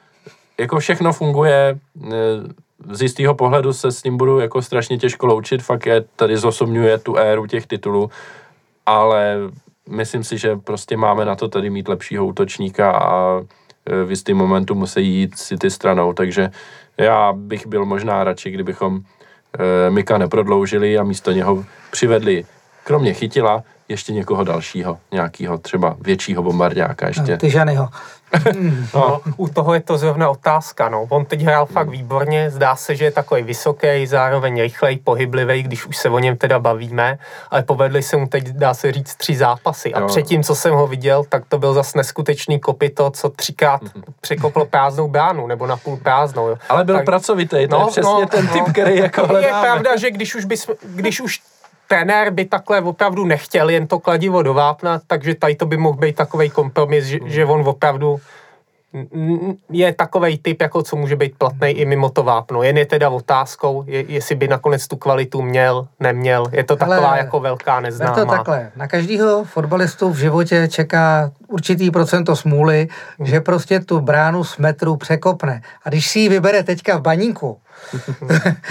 jako 0.60 0.78
všechno 0.78 1.12
funguje, 1.12 1.78
eh, 2.06 2.12
z 2.90 3.02
jistého 3.02 3.34
pohledu 3.34 3.72
se 3.72 3.92
s 3.92 4.04
ním 4.04 4.16
budu 4.16 4.40
jako 4.40 4.62
strašně 4.62 4.98
těžko 4.98 5.26
loučit, 5.26 5.62
fakt 5.62 5.86
je, 5.86 6.04
tady 6.16 6.36
zosobňuje 6.36 6.98
tu 6.98 7.16
éru 7.16 7.46
těch 7.46 7.66
titulů, 7.66 8.10
ale 8.86 9.36
myslím 9.88 10.24
si, 10.24 10.38
že 10.38 10.56
prostě 10.56 10.96
máme 10.96 11.24
na 11.24 11.36
to 11.36 11.48
tady 11.48 11.70
mít 11.70 11.88
lepšího 11.88 12.26
útočníka 12.26 12.90
a 12.90 13.40
v 14.04 14.10
jistý 14.10 14.34
momentu 14.34 14.74
musí 14.74 15.06
jít 15.06 15.38
si 15.38 15.56
ty 15.56 15.70
stranou, 15.70 16.12
takže 16.12 16.50
já 16.98 17.32
bych 17.32 17.66
byl 17.66 17.84
možná 17.84 18.24
radši, 18.24 18.50
kdybychom 18.50 19.00
Mika 19.88 20.18
neprodloužili 20.18 20.98
a 20.98 21.02
místo 21.02 21.32
něho 21.32 21.64
přivedli, 21.90 22.44
kromě 22.84 23.14
chytila, 23.14 23.62
ještě 23.88 24.12
někoho 24.12 24.44
dalšího, 24.44 24.98
nějakého 25.12 25.58
třeba 25.58 25.96
většího 26.00 26.42
bombardáka 26.42 27.08
ještě. 27.08 27.36
Tyžanyho. 27.36 27.88
no, 28.94 29.20
u 29.36 29.48
toho 29.48 29.74
je 29.74 29.80
to 29.80 29.98
zrovna 29.98 30.30
otázka. 30.30 30.88
No. 30.88 31.06
On 31.08 31.24
teď 31.24 31.40
hrál 31.40 31.66
fakt 31.66 31.88
výborně, 31.88 32.50
zdá 32.50 32.76
se, 32.76 32.96
že 32.96 33.04
je 33.04 33.10
takový 33.10 33.42
vysoký, 33.42 34.06
zároveň 34.06 34.60
rychlej, 34.60 34.98
pohyblivý, 34.98 35.62
když 35.62 35.86
už 35.86 35.96
se 35.96 36.08
o 36.08 36.18
něm 36.18 36.36
teda 36.36 36.58
bavíme, 36.58 37.18
ale 37.50 37.62
povedli 37.62 38.02
se 38.02 38.16
mu 38.16 38.26
teď, 38.26 38.48
dá 38.48 38.74
se 38.74 38.92
říct, 38.92 39.14
tři 39.14 39.36
zápasy. 39.36 39.94
A 39.94 40.00
jo. 40.00 40.06
předtím, 40.06 40.42
co 40.42 40.54
jsem 40.54 40.74
ho 40.74 40.86
viděl, 40.86 41.24
tak 41.28 41.44
to 41.48 41.58
byl 41.58 41.74
zase 41.74 41.98
neskutečný 41.98 42.60
kopito, 42.60 43.10
co 43.10 43.28
třikrát 43.28 43.82
mm-hmm. 43.82 44.02
překoplo 44.20 44.64
prázdnou 44.64 45.08
bránu, 45.08 45.46
nebo 45.46 45.66
na 45.66 45.76
půl 45.76 45.96
prázdnou. 45.96 46.48
Jo. 46.48 46.56
Ale 46.68 46.84
byl 46.84 46.96
tak, 46.96 47.04
pracovitý, 47.04 47.68
to 47.68 47.78
no, 47.78 47.84
je 47.84 47.90
přesně 47.90 48.20
no, 48.20 48.26
ten 48.26 48.48
typ, 48.48 48.66
no, 48.66 48.72
který 48.72 48.96
jako 48.96 49.26
hledáme. 49.26 49.58
Je 49.58 49.62
pravda, 49.62 49.96
že 49.96 50.10
když 50.10 50.34
už, 50.34 50.44
bys, 50.44 50.70
když 50.84 51.20
už 51.20 51.40
trenér 51.92 52.30
by 52.30 52.44
takhle 52.44 52.80
opravdu 52.80 53.24
nechtěl 53.24 53.70
jen 53.70 53.86
to 53.86 53.98
kladivo 53.98 54.42
do 54.42 54.54
vápna, 54.54 55.00
takže 55.06 55.34
tady 55.34 55.54
to 55.54 55.66
by 55.66 55.76
mohl 55.76 55.98
být 55.98 56.16
takový 56.16 56.50
kompromis, 56.50 57.04
že, 57.04 57.18
že 57.24 57.44
on 57.44 57.68
opravdu 57.68 58.20
je 59.70 59.92
takový 59.92 60.38
typ, 60.38 60.62
jako 60.62 60.82
co 60.82 60.96
může 60.96 61.16
být 61.16 61.38
platný 61.38 61.68
i 61.68 61.84
mimo 61.84 62.10
to 62.10 62.22
vápno. 62.22 62.62
Jen 62.62 62.78
je 62.78 62.86
teda 62.86 63.10
otázkou, 63.10 63.84
je, 63.86 64.04
jestli 64.08 64.34
by 64.34 64.48
nakonec 64.48 64.88
tu 64.88 64.96
kvalitu 64.96 65.42
měl, 65.42 65.88
neměl. 66.00 66.46
Je 66.52 66.64
to 66.64 66.76
taková 66.76 66.96
Hele, 66.96 67.18
jako 67.18 67.40
velká 67.40 67.80
neznámá. 67.80 68.18
Je 68.18 68.24
to 68.24 68.30
takhle. 68.30 68.70
Na 68.76 68.88
každého 68.88 69.44
fotbalistu 69.44 70.10
v 70.10 70.16
životě 70.16 70.68
čeká 70.68 71.30
určitý 71.52 71.90
procento 71.90 72.36
smůly, 72.36 72.88
hmm. 73.18 73.26
že 73.26 73.40
prostě 73.40 73.80
tu 73.80 74.00
bránu 74.00 74.44
z 74.44 74.56
metru 74.56 74.96
překopne. 74.96 75.62
A 75.84 75.88
když 75.88 76.10
si 76.10 76.18
ji 76.18 76.28
vybere 76.28 76.62
teďka 76.62 76.96
v 76.96 77.02
baníku, 77.02 77.58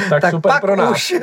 tak, 0.09 0.21
tak 0.21 0.31
super 0.31 0.51
pak 0.51 0.61
pro 0.61 0.75
nás. 0.75 0.91
Už. 0.91 1.15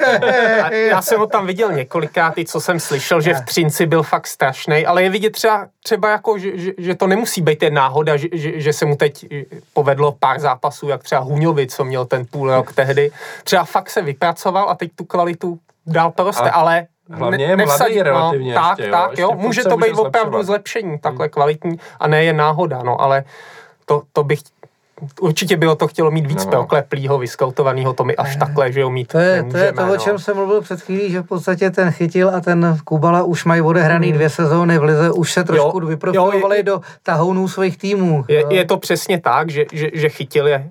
já 0.72 1.02
jsem 1.02 1.18
ho 1.18 1.26
tam 1.26 1.46
viděl 1.46 1.72
několikrát, 1.72 2.38
i 2.38 2.44
co 2.44 2.60
jsem 2.60 2.80
slyšel, 2.80 3.20
že 3.20 3.34
v 3.34 3.40
Třinci 3.40 3.86
byl 3.86 4.02
fakt 4.02 4.26
strašný, 4.26 4.86
ale 4.86 5.02
je 5.02 5.10
vidět 5.10 5.30
třeba, 5.30 5.66
třeba 5.84 6.10
jako, 6.10 6.38
že, 6.38 6.58
že, 6.58 6.72
že, 6.78 6.94
to 6.94 7.06
nemusí 7.06 7.42
být 7.42 7.62
jen 7.62 7.74
náhoda, 7.74 8.16
že, 8.16 8.28
že, 8.32 8.60
že, 8.60 8.72
se 8.72 8.84
mu 8.84 8.96
teď 8.96 9.26
povedlo 9.72 10.16
pár 10.20 10.40
zápasů, 10.40 10.88
jak 10.88 11.02
třeba 11.02 11.20
Huňovi, 11.20 11.66
co 11.66 11.84
měl 11.84 12.04
ten 12.04 12.26
půl 12.26 12.50
rok 12.50 12.72
tehdy. 12.72 13.10
Třeba 13.44 13.64
fakt 13.64 13.90
se 13.90 14.02
vypracoval 14.02 14.70
a 14.70 14.74
teď 14.74 14.90
tu 14.94 15.04
kvalitu 15.04 15.58
dál 15.86 16.12
to 16.14 16.24
roste, 16.24 16.50
ale 16.50 16.86
Hlavně 17.10 17.44
je 17.44 17.56
mladý 17.56 17.96
no, 17.96 18.02
relativně 18.02 18.54
no, 18.54 18.60
Tak, 18.60 18.78
ještě, 18.78 18.90
tak, 18.90 19.18
jo. 19.18 19.30
Může 19.34 19.64
to 19.64 19.76
být 19.76 19.92
opravdu 19.92 20.42
zlepšení, 20.42 20.98
takhle 20.98 21.24
hmm. 21.26 21.30
kvalitní 21.30 21.80
a 22.00 22.08
ne 22.08 22.24
jen 22.24 22.36
náhoda, 22.36 22.82
no, 22.82 23.00
ale 23.00 23.24
to, 23.84 24.02
to 24.12 24.24
bych 24.24 24.38
určitě 25.20 25.56
bylo 25.56 25.76
to 25.76 25.88
chtělo 25.88 26.10
mít 26.10 26.26
víc 26.26 26.44
no. 26.44 26.50
peokleplýho, 26.50 27.18
vyskautovanýho, 27.18 27.92
to 27.92 28.04
mi 28.04 28.16
až 28.16 28.34
ne. 28.34 28.40
takhle, 28.40 28.72
že 28.72 28.80
jo, 28.80 28.90
mít 28.90 29.08
To 29.08 29.18
je, 29.18 29.42
to, 29.42 29.56
je 29.56 29.72
to, 29.72 29.86
no. 29.86 29.92
o 29.92 29.96
čem 29.96 30.18
jsem 30.18 30.36
mluvil 30.36 30.60
před 30.60 30.80
chvílí, 30.80 31.10
že 31.10 31.20
v 31.20 31.26
podstatě 31.26 31.70
ten 31.70 31.90
chytil 31.90 32.30
a 32.34 32.40
ten 32.40 32.78
Kubala 32.84 33.22
už 33.22 33.44
mají 33.44 33.62
odehraný 33.62 34.06
hmm. 34.06 34.16
dvě 34.16 34.30
sezóny 34.30 34.78
v 34.78 34.82
Lize, 34.82 35.10
už 35.10 35.32
se 35.32 35.44
trošku 35.44 35.80
vyprofilovali 35.80 36.62
do 36.62 36.80
tahounů 37.02 37.48
svých 37.48 37.78
týmů. 37.78 38.24
Je, 38.28 38.44
je 38.50 38.64
to 38.64 38.76
přesně 38.76 39.20
tak, 39.20 39.50
že, 39.50 39.64
že, 39.72 39.90
že 39.92 40.08
chytil 40.08 40.46
je 40.46 40.70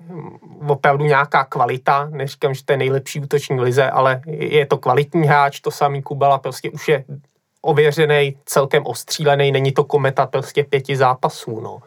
opravdu 0.68 1.04
nějaká 1.04 1.44
kvalita, 1.44 2.08
neříkám, 2.10 2.54
že 2.54 2.64
to 2.64 2.72
je 2.72 2.76
nejlepší 2.76 3.20
útoční 3.20 3.60
lize, 3.60 3.90
ale 3.90 4.20
je 4.26 4.66
to 4.66 4.78
kvalitní 4.78 5.26
hráč, 5.26 5.60
to 5.60 5.70
samý 5.70 6.02
Kubala 6.02 6.38
prostě 6.38 6.70
už 6.70 6.88
je 6.88 7.04
ověřený, 7.62 8.36
celkem 8.44 8.86
ostřílený, 8.86 9.52
není 9.52 9.72
to 9.72 9.84
kometa 9.84 10.26
prostě 10.26 10.64
pěti 10.64 10.96
zápasů, 10.96 11.60
no. 11.60 11.78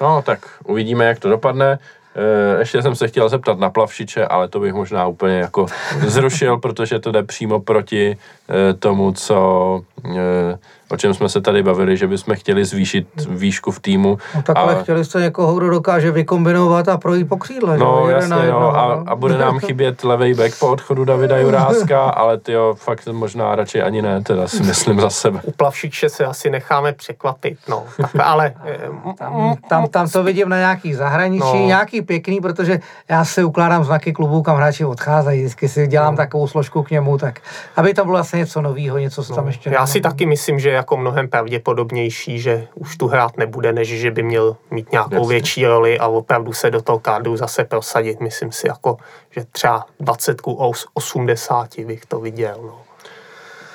No, 0.00 0.22
tak 0.22 0.38
uvidíme, 0.64 1.04
jak 1.04 1.18
to 1.18 1.28
dopadne. 1.28 1.78
E, 2.16 2.58
ještě 2.58 2.82
jsem 2.82 2.94
se 2.94 3.08
chtěl 3.08 3.28
zeptat 3.28 3.58
na 3.58 3.70
plavšiče, 3.70 4.26
ale 4.26 4.48
to 4.48 4.60
bych 4.60 4.72
možná 4.72 5.06
úplně 5.06 5.36
jako 5.36 5.66
zrušil, 6.06 6.58
protože 6.58 6.98
to 6.98 7.12
jde 7.12 7.22
přímo 7.22 7.60
proti 7.60 8.16
e, 8.16 8.74
tomu, 8.74 9.12
co 9.12 9.80
e, 10.04 10.58
o 10.90 10.96
čem 10.96 11.14
jsme 11.14 11.28
se 11.28 11.40
tady 11.40 11.62
bavili, 11.62 11.96
že 11.96 12.06
bychom 12.06 12.34
chtěli 12.34 12.64
zvýšit 12.64 13.06
výšku 13.28 13.70
v 13.70 13.80
týmu. 13.80 14.18
No 14.34 14.42
takhle 14.42 14.76
a... 14.76 14.82
chtěli 14.82 15.04
jste 15.04 15.20
někoho, 15.20 15.54
kdo 15.54 15.70
dokáže 15.70 16.10
vykombinovat 16.10 16.88
a 16.88 16.96
projít 16.96 17.28
po 17.28 17.36
křídle. 17.36 17.78
No 17.78 18.04
že? 18.06 18.12
jasně, 18.12 18.50
no, 18.50 18.76
a, 18.76 19.04
a, 19.06 19.16
bude 19.16 19.38
nám 19.38 19.58
chybět 19.66 20.04
levej 20.04 20.34
back 20.34 20.58
po 20.58 20.68
odchodu 20.68 21.04
Davida 21.04 21.38
Juráska, 21.38 22.04
ale 22.04 22.38
ty 22.38 22.52
jo, 22.52 22.74
fakt 22.78 23.06
možná 23.06 23.54
radši 23.54 23.82
ani 23.82 24.02
ne, 24.02 24.22
teda 24.22 24.48
si 24.48 24.62
myslím 24.62 25.00
za 25.00 25.10
sebe. 25.10 25.40
U 25.42 25.52
Plavšiče 25.52 26.08
se 26.08 26.24
asi 26.24 26.50
necháme 26.50 26.92
překvapit, 26.92 27.58
no. 27.68 27.84
Tak, 27.96 28.10
ale... 28.24 28.54
tam, 29.18 29.56
tam, 29.68 29.88
tam 29.88 30.08
to 30.08 30.22
vidím 30.22 30.48
na 30.48 30.58
nějaký 30.58 30.94
zahraničí, 30.94 31.44
no. 31.44 31.66
nějaký 31.66 32.02
pěkný, 32.02 32.40
protože 32.40 32.80
já 33.08 33.24
si 33.24 33.44
ukládám 33.44 33.84
znaky 33.84 34.12
klubů, 34.12 34.42
kam 34.42 34.56
hráči 34.56 34.84
odcházejí, 34.84 35.40
vždycky 35.40 35.68
si 35.68 35.86
dělám 35.86 36.12
no. 36.12 36.16
takovou 36.16 36.48
složku 36.48 36.82
k 36.82 36.90
němu, 36.90 37.18
tak 37.18 37.40
aby 37.76 37.94
to 37.94 38.04
bylo 38.04 38.18
asi 38.18 38.36
něco 38.36 38.62
nového, 38.62 38.98
něco, 38.98 39.24
co 39.24 39.32
no. 39.32 39.36
tam 39.36 39.46
ještě... 39.46 39.70
Já 39.70 39.86
si 39.86 40.00
taky 40.00 40.26
myslím, 40.26 40.58
že 40.58 40.75
jako 40.76 40.96
mnohem 40.96 41.28
pravděpodobnější, 41.28 42.40
že 42.40 42.68
už 42.74 42.96
tu 42.96 43.06
hrát 43.06 43.36
nebude, 43.36 43.72
než 43.72 43.88
že 43.88 44.10
by 44.10 44.22
měl 44.22 44.56
mít 44.70 44.92
nějakou 44.92 45.14
Jasně. 45.14 45.28
větší 45.28 45.66
roli 45.66 45.98
a 45.98 46.06
opravdu 46.06 46.52
se 46.52 46.70
do 46.70 46.82
toho 46.82 46.98
kádru 46.98 47.36
zase 47.36 47.64
prosadit. 47.64 48.20
Myslím 48.20 48.52
si, 48.52 48.68
jako, 48.68 48.96
že 49.30 49.44
třeba 49.52 49.86
20 50.00 50.40
ku 50.40 50.72
80 50.94 51.78
bych 51.78 52.06
to 52.06 52.20
viděl. 52.20 52.56
No. 52.62 52.78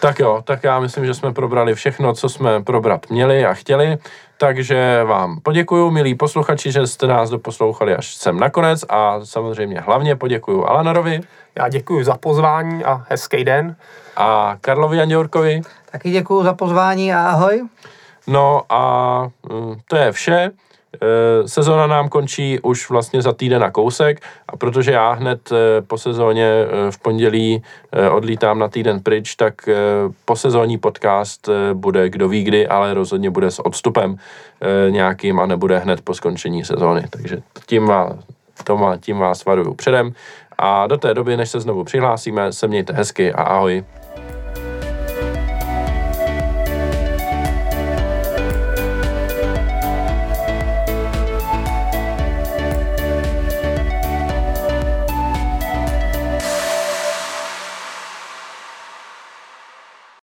Tak 0.02 0.20
jo, 0.20 0.42
tak 0.44 0.64
já 0.64 0.80
myslím, 0.80 1.06
že 1.06 1.14
jsme 1.14 1.34
probrali 1.34 1.76
všechno, 1.76 2.14
co 2.14 2.30
jsme 2.30 2.64
probrat 2.64 3.10
měli 3.10 3.46
a 3.46 3.54
chtěli, 3.54 3.98
takže 4.38 5.04
vám 5.04 5.40
poděkuju, 5.44 5.92
milí 5.92 6.16
posluchači, 6.16 6.72
že 6.72 6.88
jste 6.88 7.08
nás 7.08 7.30
doposlouchali 7.30 7.96
až 7.96 8.16
sem 8.16 8.40
nakonec 8.40 8.86
a 8.90 9.20
samozřejmě 9.24 9.80
hlavně 9.80 10.16
poděkuju 10.16 10.66
Alanarovi. 10.66 11.22
Já 11.56 11.70
děkuji 11.70 12.04
za 12.04 12.18
pozvání 12.18 12.86
a 12.86 13.06
hezký 13.10 13.44
den. 13.44 13.76
A 14.18 14.58
Karlovi 14.62 14.98
Janděurkovi. 14.98 15.62
Taky 15.92 16.12
děkuji 16.12 16.44
za 16.44 16.54
pozvání 16.54 17.14
a 17.14 17.30
ahoj. 17.30 17.68
No 18.28 18.62
a 18.70 19.22
mm, 19.50 19.76
to 19.88 19.96
je 19.96 20.12
vše. 20.12 20.52
E, 21.02 21.48
sezona 21.48 21.88
nám 21.88 22.10
končí 22.10 22.60
už 22.60 22.90
vlastně 22.90 23.22
za 23.22 23.34
týden 23.34 23.62
na 23.62 23.72
kousek 23.72 24.22
a 24.48 24.58
protože 24.58 24.92
já 24.92 25.12
hned 25.12 25.52
e, 25.52 25.82
po 25.82 25.98
sezóně 25.98 26.48
e, 26.48 26.92
v 26.92 27.00
pondělí 27.00 27.64
odlítám 28.12 28.60
na 28.60 28.68
týden 28.68 29.00
pryč, 29.00 29.36
tak 29.36 29.54
posezónní 30.26 30.78
podcast 30.78 31.50
bude 31.74 32.10
kdo 32.10 32.28
ví 32.28 32.44
kdy, 32.44 32.68
ale 32.68 32.94
rozhodně 32.94 33.30
bude 33.30 33.52
s 33.52 33.66
odstupem 33.66 34.16
nějakým 34.90 35.40
a 35.40 35.46
nebude 35.46 35.80
hned 35.80 36.02
po 36.02 36.14
skončení 36.14 36.66
sezóny. 36.66 37.04
Takže 37.10 37.42
tím 37.66 37.88
vás, 37.88 38.14
tím 39.00 39.18
vás 39.18 39.46
varuju 39.46 39.74
předem 39.74 40.14
a 40.58 40.88
do 40.88 40.98
té 40.98 41.14
doby, 41.14 41.38
než 41.38 41.50
se 41.50 41.60
znovu 41.60 41.84
přihlásíme, 41.84 42.54
se 42.54 42.68
mějte 42.68 42.94
hezky 42.94 43.34
a 43.34 43.44
ahoj. 43.44 43.84